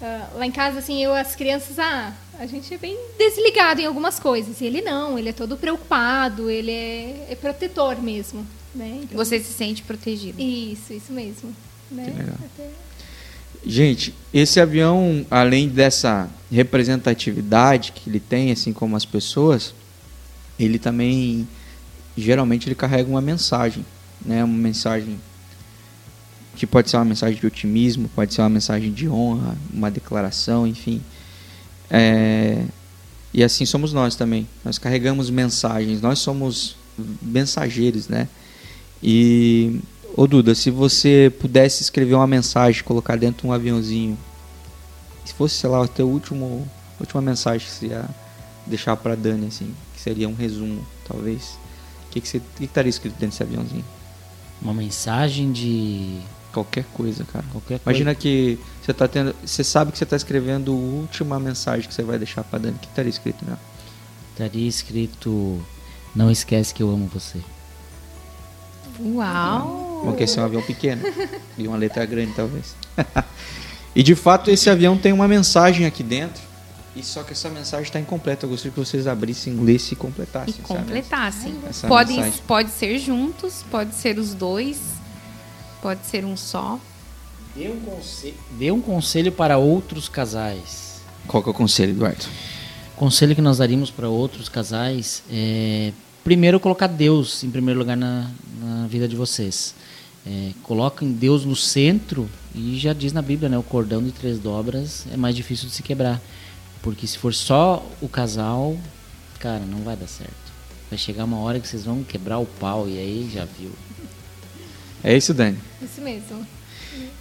Uh, 0.00 0.38
lá 0.38 0.46
em 0.46 0.50
casa, 0.50 0.78
assim, 0.78 1.02
eu, 1.02 1.14
as 1.14 1.36
crianças, 1.36 1.78
ah, 1.78 2.14
a 2.38 2.46
gente 2.46 2.72
é 2.72 2.78
bem 2.78 2.98
desligado 3.18 3.80
em 3.80 3.86
algumas 3.86 4.18
coisas. 4.18 4.60
E 4.60 4.64
ele 4.64 4.80
não, 4.80 5.18
ele 5.18 5.28
é 5.28 5.32
todo 5.32 5.56
preocupado, 5.56 6.48
ele 6.48 6.70
é, 6.70 7.26
é 7.30 7.34
protetor 7.34 8.00
mesmo. 8.00 8.46
Né? 8.74 9.00
Então, 9.02 9.16
Você 9.16 9.38
se 9.38 9.52
sente 9.52 9.82
protegido. 9.82 10.40
Isso, 10.40 10.92
isso 10.92 11.12
mesmo. 11.12 11.54
Né? 11.90 12.04
Que 12.04 12.10
legal. 12.18 12.36
Até... 12.44 12.70
Gente, 13.66 14.14
esse 14.32 14.58
avião, 14.58 15.26
além 15.30 15.68
dessa 15.68 16.30
representatividade 16.50 17.92
que 17.92 18.08
ele 18.08 18.20
tem, 18.20 18.50
assim 18.50 18.72
como 18.72 18.96
as 18.96 19.04
pessoas, 19.04 19.74
ele 20.58 20.78
também 20.78 21.46
geralmente 22.16 22.68
ele 22.68 22.74
carrega 22.74 23.08
uma 23.08 23.20
mensagem, 23.20 23.84
né? 24.24 24.42
Uma 24.42 24.56
mensagem 24.56 25.20
que 26.56 26.66
pode 26.66 26.90
ser 26.90 26.96
uma 26.96 27.04
mensagem 27.04 27.38
de 27.38 27.46
otimismo, 27.46 28.08
pode 28.14 28.34
ser 28.34 28.42
uma 28.42 28.48
mensagem 28.48 28.92
de 28.92 29.08
honra, 29.08 29.56
uma 29.72 29.90
declaração, 29.90 30.66
enfim. 30.66 31.00
É, 31.88 32.64
e 33.32 33.42
assim 33.42 33.64
somos 33.64 33.92
nós 33.92 34.16
também. 34.16 34.46
Nós 34.64 34.78
carregamos 34.78 35.30
mensagens, 35.30 36.00
nós 36.00 36.18
somos 36.18 36.76
mensageiros, 37.22 38.08
né? 38.08 38.28
E, 39.02 39.80
ô 40.16 40.26
Duda, 40.26 40.54
se 40.54 40.70
você 40.70 41.32
pudesse 41.40 41.82
escrever 41.82 42.14
uma 42.14 42.26
mensagem, 42.26 42.82
colocar 42.82 43.16
dentro 43.16 43.42
de 43.42 43.46
um 43.46 43.52
aviãozinho, 43.52 44.18
se 45.24 45.32
fosse, 45.32 45.54
sei 45.54 45.70
lá, 45.70 45.84
a 45.84 45.88
tua 45.88 46.04
último, 46.04 46.68
última 46.98 47.22
mensagem 47.22 47.66
que 47.66 47.72
você 47.72 47.86
ia 47.86 48.04
deixar 48.66 48.96
para 48.96 49.14
Dani, 49.14 49.46
assim, 49.46 49.74
que 49.94 50.00
seria 50.00 50.28
um 50.28 50.34
resumo, 50.34 50.84
talvez, 51.06 51.58
o 52.06 52.10
que, 52.10 52.20
que, 52.20 52.28
você, 52.28 52.40
que 52.56 52.64
estaria 52.64 52.90
escrito 52.90 53.14
dentro 53.14 53.28
desse 53.28 53.42
aviãozinho? 53.42 53.84
Uma 54.60 54.74
mensagem 54.74 55.50
de 55.52 56.20
Qualquer 56.52 56.84
coisa, 56.92 57.24
cara. 57.24 57.44
Qualquer 57.52 57.80
Imagina 57.84 58.14
coisa. 58.14 58.20
que 58.20 58.58
você 58.82 58.92
tá 58.92 59.06
tendo. 59.06 59.34
Você 59.44 59.62
sabe 59.62 59.92
que 59.92 59.98
você 59.98 60.04
está 60.04 60.16
escrevendo 60.16 60.72
a 60.72 60.74
última 60.74 61.38
mensagem 61.38 61.88
que 61.88 61.94
você 61.94 62.02
vai 62.02 62.18
deixar 62.18 62.42
para 62.42 62.58
Dani. 62.58 62.76
O 62.76 62.78
que 62.78 62.86
estaria 62.86 63.10
escrito, 63.10 63.44
né? 63.44 63.56
Estaria 64.32 64.68
escrito. 64.68 65.60
Não 66.14 66.30
esquece 66.30 66.74
que 66.74 66.82
eu 66.82 66.90
amo 66.90 67.06
você. 67.06 67.38
Uau! 68.98 70.02
Porque 70.04 70.24
esse 70.24 70.38
é 70.38 70.42
um 70.42 70.44
avião 70.44 70.62
pequeno. 70.62 71.02
e 71.56 71.68
uma 71.68 71.76
letra 71.76 72.04
grande, 72.04 72.32
talvez. 72.34 72.74
e 73.94 74.02
de 74.02 74.14
fato, 74.16 74.50
esse 74.50 74.68
avião 74.68 74.98
tem 74.98 75.12
uma 75.12 75.28
mensagem 75.28 75.86
aqui 75.86 76.02
dentro. 76.02 76.42
E 76.96 77.04
só 77.04 77.22
que 77.22 77.32
essa 77.32 77.48
mensagem 77.48 77.84
está 77.84 78.00
incompleta. 78.00 78.44
Eu 78.44 78.50
gostaria 78.50 78.72
que 78.72 78.80
vocês 78.80 79.06
abrissem, 79.06 79.54
lessem 79.54 79.92
e 79.92 79.96
completassem. 79.96 80.54
E 80.58 80.62
completassem. 80.62 81.54
Pode, 81.86 82.32
pode 82.46 82.70
ser 82.70 82.98
juntos, 82.98 83.64
pode 83.70 83.94
ser 83.94 84.18
os 84.18 84.34
dois 84.34 84.99
Pode 85.82 86.06
ser 86.06 86.24
um 86.24 86.36
só. 86.36 86.78
Dê 87.54 87.68
um, 87.68 87.80
conselho, 87.80 88.34
dê 88.52 88.70
um 88.70 88.80
conselho 88.80 89.32
para 89.32 89.58
outros 89.58 90.08
casais. 90.08 91.02
Qual 91.26 91.42
que 91.42 91.48
é 91.48 91.52
o 91.52 91.54
conselho, 91.54 91.90
Eduardo? 91.90 92.26
conselho 93.00 93.34
que 93.34 93.40
nós 93.40 93.56
daríamos 93.56 93.90
para 93.90 94.10
outros 94.10 94.46
casais 94.50 95.22
é 95.32 95.90
primeiro 96.22 96.60
colocar 96.60 96.86
Deus 96.86 97.42
em 97.42 97.50
primeiro 97.50 97.80
lugar 97.80 97.96
na, 97.96 98.30
na 98.60 98.86
vida 98.88 99.08
de 99.08 99.16
vocês. 99.16 99.74
É, 100.26 100.50
coloquem 100.62 101.10
Deus 101.10 101.46
no 101.46 101.56
centro 101.56 102.28
e 102.54 102.78
já 102.78 102.92
diz 102.92 103.14
na 103.14 103.22
Bíblia, 103.22 103.48
né, 103.48 103.56
o 103.56 103.62
cordão 103.62 104.02
de 104.02 104.12
três 104.12 104.38
dobras 104.38 105.06
é 105.10 105.16
mais 105.16 105.34
difícil 105.34 105.66
de 105.66 105.74
se 105.74 105.82
quebrar, 105.82 106.20
porque 106.82 107.06
se 107.06 107.16
for 107.16 107.32
só 107.32 107.82
o 108.02 108.08
casal, 108.08 108.76
cara, 109.38 109.60
não 109.60 109.78
vai 109.78 109.96
dar 109.96 110.06
certo. 110.06 110.34
Vai 110.90 110.98
chegar 110.98 111.24
uma 111.24 111.38
hora 111.38 111.58
que 111.58 111.66
vocês 111.66 111.86
vão 111.86 112.04
quebrar 112.04 112.38
o 112.38 112.44
pau 112.44 112.86
e 112.86 112.98
aí 112.98 113.30
já 113.32 113.46
viu. 113.46 113.70
É 115.02 115.16
isso, 115.16 115.32
Dani? 115.32 115.58
Isso 115.82 116.00
mesmo. 116.00 116.46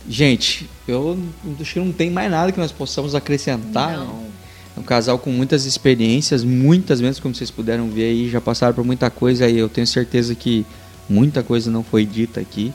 Gente, 0.07 0.69
eu 0.87 1.17
acho 1.59 1.73
que 1.73 1.79
não 1.79 1.91
tem 1.91 2.09
mais 2.09 2.31
nada 2.31 2.51
que 2.51 2.59
nós 2.59 2.71
possamos 2.71 3.13
acrescentar. 3.15 3.97
Não. 3.97 4.27
É 4.75 4.79
um 4.79 4.83
casal 4.83 5.19
com 5.19 5.31
muitas 5.31 5.65
experiências, 5.65 6.43
muitas 6.43 7.01
mesmo, 7.01 7.21
como 7.21 7.35
vocês 7.35 7.51
puderam 7.51 7.89
ver 7.89 8.05
aí, 8.05 8.29
já 8.29 8.39
passaram 8.39 8.73
por 8.73 8.83
muita 8.83 9.09
coisa 9.09 9.47
e 9.47 9.57
eu 9.57 9.69
tenho 9.69 9.85
certeza 9.85 10.33
que 10.33 10.65
muita 11.07 11.43
coisa 11.43 11.69
não 11.69 11.83
foi 11.83 12.05
dita 12.05 12.39
aqui. 12.39 12.73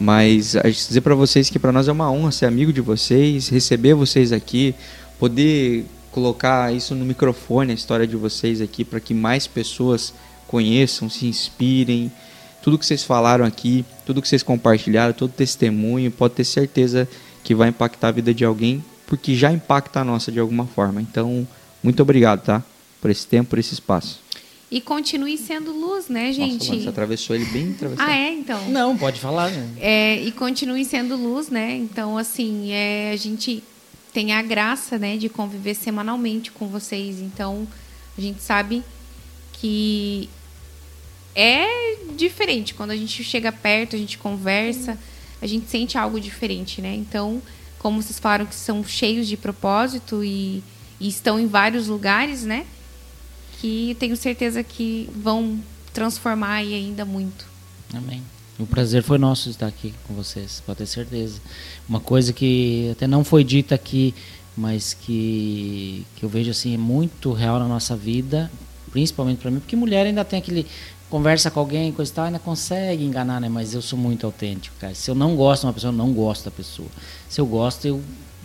Mas 0.00 0.54
a 0.56 0.68
gente 0.68 0.86
dizer 0.86 1.00
para 1.00 1.14
vocês 1.14 1.50
que 1.50 1.58
para 1.58 1.72
nós 1.72 1.88
é 1.88 1.92
uma 1.92 2.10
honra 2.10 2.30
ser 2.30 2.46
amigo 2.46 2.72
de 2.72 2.80
vocês, 2.80 3.48
receber 3.48 3.94
vocês 3.94 4.32
aqui, 4.32 4.74
poder 5.18 5.84
colocar 6.12 6.72
isso 6.72 6.94
no 6.94 7.04
microfone, 7.04 7.72
a 7.72 7.74
história 7.74 8.06
de 8.06 8.16
vocês 8.16 8.60
aqui, 8.60 8.84
para 8.84 9.00
que 9.00 9.12
mais 9.12 9.46
pessoas 9.46 10.14
conheçam, 10.46 11.10
se 11.10 11.26
inspirem 11.26 12.12
tudo 12.62 12.78
que 12.78 12.86
vocês 12.86 13.04
falaram 13.04 13.44
aqui, 13.44 13.84
tudo 14.04 14.20
que 14.20 14.28
vocês 14.28 14.42
compartilharam, 14.42 15.12
todo 15.12 15.30
testemunho, 15.30 16.10
pode 16.10 16.34
ter 16.34 16.44
certeza 16.44 17.08
que 17.44 17.54
vai 17.54 17.68
impactar 17.68 18.08
a 18.08 18.12
vida 18.12 18.34
de 18.34 18.44
alguém, 18.44 18.84
porque 19.06 19.34
já 19.34 19.52
impacta 19.52 20.00
a 20.00 20.04
nossa 20.04 20.30
de 20.30 20.38
alguma 20.38 20.66
forma. 20.66 21.00
Então, 21.00 21.46
muito 21.82 22.02
obrigado, 22.02 22.42
tá? 22.42 22.62
Por 23.00 23.10
esse 23.10 23.26
tempo, 23.26 23.50
por 23.50 23.58
esse 23.58 23.74
espaço. 23.74 24.20
E 24.70 24.82
continue 24.82 25.38
sendo 25.38 25.72
luz, 25.72 26.08
né, 26.08 26.30
gente? 26.30 26.68
Nossa, 26.68 26.82
você 26.82 26.88
atravessou 26.88 27.34
ele 27.34 27.46
bem 27.46 27.72
atravessado. 27.72 28.06
Ah, 28.06 28.14
é? 28.14 28.32
Então. 28.34 28.68
Não, 28.68 28.98
pode 28.98 29.18
falar. 29.18 29.50
Né? 29.50 29.70
É, 29.80 30.20
e 30.20 30.30
continue 30.30 30.84
sendo 30.84 31.16
luz, 31.16 31.48
né? 31.48 31.74
Então, 31.74 32.18
assim, 32.18 32.70
é, 32.70 33.12
a 33.12 33.16
gente 33.16 33.62
tem 34.12 34.32
a 34.32 34.42
graça, 34.42 34.98
né, 34.98 35.16
de 35.16 35.28
conviver 35.28 35.74
semanalmente 35.74 36.50
com 36.50 36.66
vocês. 36.68 37.20
Então, 37.20 37.66
a 38.16 38.20
gente 38.20 38.42
sabe 38.42 38.82
que 39.54 40.28
é 41.38 41.96
diferente. 42.16 42.74
Quando 42.74 42.90
a 42.90 42.96
gente 42.96 43.22
chega 43.22 43.52
perto, 43.52 43.94
a 43.94 43.98
gente 43.98 44.18
conversa, 44.18 44.98
a 45.40 45.46
gente 45.46 45.70
sente 45.70 45.96
algo 45.96 46.20
diferente, 46.20 46.82
né? 46.82 46.92
Então, 46.96 47.40
como 47.78 48.02
vocês 48.02 48.18
falaram 48.18 48.44
que 48.44 48.56
são 48.56 48.82
cheios 48.82 49.28
de 49.28 49.36
propósito 49.36 50.24
e, 50.24 50.64
e 50.98 51.08
estão 51.08 51.38
em 51.38 51.46
vários 51.46 51.86
lugares, 51.86 52.42
né? 52.42 52.66
Que 53.60 53.96
tenho 54.00 54.16
certeza 54.16 54.64
que 54.64 55.08
vão 55.14 55.60
transformar 55.92 56.54
aí 56.54 56.74
ainda 56.74 57.04
muito. 57.04 57.46
Amém. 57.94 58.20
O 58.58 58.66
prazer 58.66 59.04
foi 59.04 59.18
nosso 59.18 59.48
estar 59.48 59.68
aqui 59.68 59.94
com 60.08 60.14
vocês, 60.14 60.60
pode 60.66 60.78
ter 60.78 60.86
certeza. 60.86 61.40
Uma 61.88 62.00
coisa 62.00 62.32
que 62.32 62.88
até 62.90 63.06
não 63.06 63.22
foi 63.22 63.44
dita 63.44 63.76
aqui, 63.76 64.12
mas 64.56 64.92
que, 64.92 66.04
que 66.16 66.24
eu 66.24 66.28
vejo 66.28 66.50
assim 66.50 66.74
é 66.74 66.78
muito 66.78 67.32
real 67.32 67.60
na 67.60 67.68
nossa 67.68 67.96
vida, 67.96 68.50
principalmente 68.90 69.38
para 69.38 69.52
mim, 69.52 69.60
porque 69.60 69.76
mulher 69.76 70.04
ainda 70.06 70.24
tem 70.24 70.40
aquele 70.40 70.66
conversa 71.10 71.50
com 71.50 71.60
alguém, 71.60 71.92
coisa 71.92 72.10
e 72.10 72.14
tal, 72.14 72.24
ainda 72.26 72.38
consegue 72.38 73.04
enganar, 73.04 73.40
né? 73.40 73.48
Mas 73.48 73.74
eu 73.74 73.82
sou 73.82 73.98
muito 73.98 74.26
autêntico, 74.26 74.76
cara. 74.78 74.94
Se 74.94 75.10
eu 75.10 75.14
não 75.14 75.34
gosto 75.34 75.62
de 75.62 75.66
uma 75.66 75.72
pessoa, 75.72 75.92
eu 75.92 75.96
não 75.96 76.12
gosto 76.12 76.44
da 76.44 76.50
pessoa. 76.50 76.88
Se 77.28 77.40
eu 77.40 77.46
gosto, 77.46 77.86
eu 77.86 78.02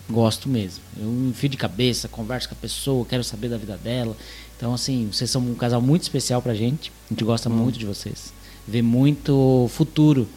gosto 0.09 0.49
mesmo. 0.49 0.83
Eu 0.97 1.11
enfio 1.29 1.49
de 1.49 1.57
cabeça, 1.57 2.07
converso 2.07 2.49
com 2.49 2.55
a 2.55 2.57
pessoa, 2.57 3.05
quero 3.05 3.23
saber 3.23 3.49
da 3.49 3.57
vida 3.57 3.77
dela. 3.77 4.15
Então, 4.55 4.73
assim, 4.73 5.09
vocês 5.11 5.29
são 5.29 5.41
um 5.41 5.55
casal 5.55 5.81
muito 5.81 6.03
especial 6.03 6.41
pra 6.41 6.53
gente. 6.53 6.91
A 7.09 7.13
gente 7.13 7.23
gosta 7.23 7.49
hum. 7.49 7.53
muito 7.53 7.77
de 7.77 7.85
vocês. 7.85 8.33
Vê 8.67 8.81
muito 8.81 9.69
futuro 9.69 10.27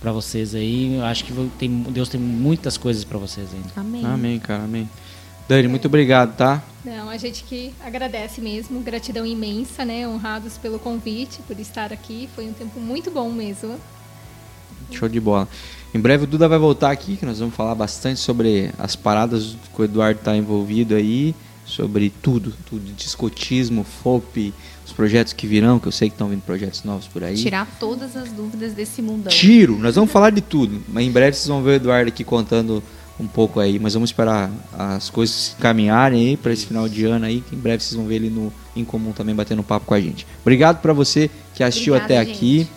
para 0.00 0.12
vocês 0.12 0.54
aí. 0.54 0.96
Eu 0.96 1.04
acho 1.04 1.24
que 1.24 1.32
tem, 1.58 1.82
Deus 1.84 2.08
tem 2.08 2.20
muitas 2.20 2.76
coisas 2.76 3.04
para 3.04 3.18
vocês 3.18 3.48
ainda. 3.54 3.68
Amém. 3.76 4.04
Amém, 4.04 4.38
cara. 4.38 4.64
Amém. 4.64 4.88
Dani, 5.48 5.66
muito 5.66 5.86
obrigado, 5.86 6.36
tá? 6.36 6.62
Não, 6.84 7.08
a 7.08 7.16
gente 7.16 7.42
que 7.44 7.72
agradece 7.82 8.38
mesmo, 8.38 8.80
gratidão 8.80 9.24
imensa, 9.24 9.82
né? 9.82 10.06
Honrados 10.06 10.58
pelo 10.58 10.78
convite, 10.78 11.40
por 11.46 11.58
estar 11.58 11.90
aqui. 11.90 12.28
Foi 12.34 12.46
um 12.46 12.52
tempo 12.52 12.78
muito 12.78 13.10
bom 13.10 13.30
mesmo. 13.30 13.76
Show 14.90 15.08
de 15.08 15.18
bola. 15.18 15.48
Em 15.94 15.98
breve 15.98 16.24
o 16.24 16.26
Duda 16.26 16.46
vai 16.48 16.58
voltar 16.58 16.90
aqui, 16.90 17.16
que 17.16 17.24
nós 17.24 17.38
vamos 17.38 17.54
falar 17.54 17.74
bastante 17.74 18.20
sobre 18.20 18.70
as 18.78 18.94
paradas 18.94 19.56
que 19.74 19.80
o 19.80 19.84
Eduardo 19.84 20.18
está 20.18 20.36
envolvido 20.36 20.94
aí, 20.94 21.34
sobre 21.64 22.10
tudo, 22.22 22.52
tudo, 22.68 22.92
discotismo, 22.92 23.84
FOP, 23.84 24.52
os 24.84 24.92
projetos 24.92 25.32
que 25.32 25.46
virão, 25.46 25.78
que 25.78 25.88
eu 25.88 25.92
sei 25.92 26.10
que 26.10 26.14
estão 26.14 26.28
vindo 26.28 26.42
projetos 26.42 26.84
novos 26.84 27.06
por 27.08 27.24
aí. 27.24 27.36
Tirar 27.36 27.66
todas 27.80 28.16
as 28.16 28.30
dúvidas 28.30 28.74
desse 28.74 29.00
mundão. 29.00 29.32
Tiro, 29.32 29.78
nós 29.78 29.94
vamos 29.94 30.10
falar 30.10 30.28
de 30.28 30.42
tudo, 30.42 30.82
mas 30.88 31.06
em 31.06 31.10
breve 31.10 31.36
vocês 31.36 31.48
vão 31.48 31.62
ver 31.62 31.70
o 31.70 31.74
Eduardo 31.74 32.08
aqui 32.08 32.22
contando 32.22 32.82
um 33.20 33.26
pouco 33.26 33.58
aí, 33.58 33.78
mas 33.78 33.94
vamos 33.94 34.10
esperar 34.10 34.50
as 34.72 35.10
coisas 35.10 35.56
caminharem 35.58 36.28
aí 36.28 36.36
para 36.36 36.52
esse 36.52 36.66
final 36.66 36.88
de 36.88 37.04
ano 37.04 37.24
aí, 37.24 37.40
que 37.40 37.56
em 37.56 37.58
breve 37.58 37.82
vocês 37.82 37.94
vão 37.94 38.06
ver 38.06 38.16
ele 38.16 38.30
no 38.30 38.52
em 38.76 38.84
comum 38.84 39.12
também 39.12 39.34
batendo 39.34 39.62
papo 39.62 39.86
com 39.86 39.94
a 39.94 40.00
gente. 40.00 40.26
Obrigado 40.40 40.80
para 40.80 40.92
você 40.92 41.28
que 41.54 41.62
assistiu 41.64 41.94
Obrigada, 41.94 42.20
até 42.20 42.30
aqui. 42.30 42.58
Gente. 42.58 42.70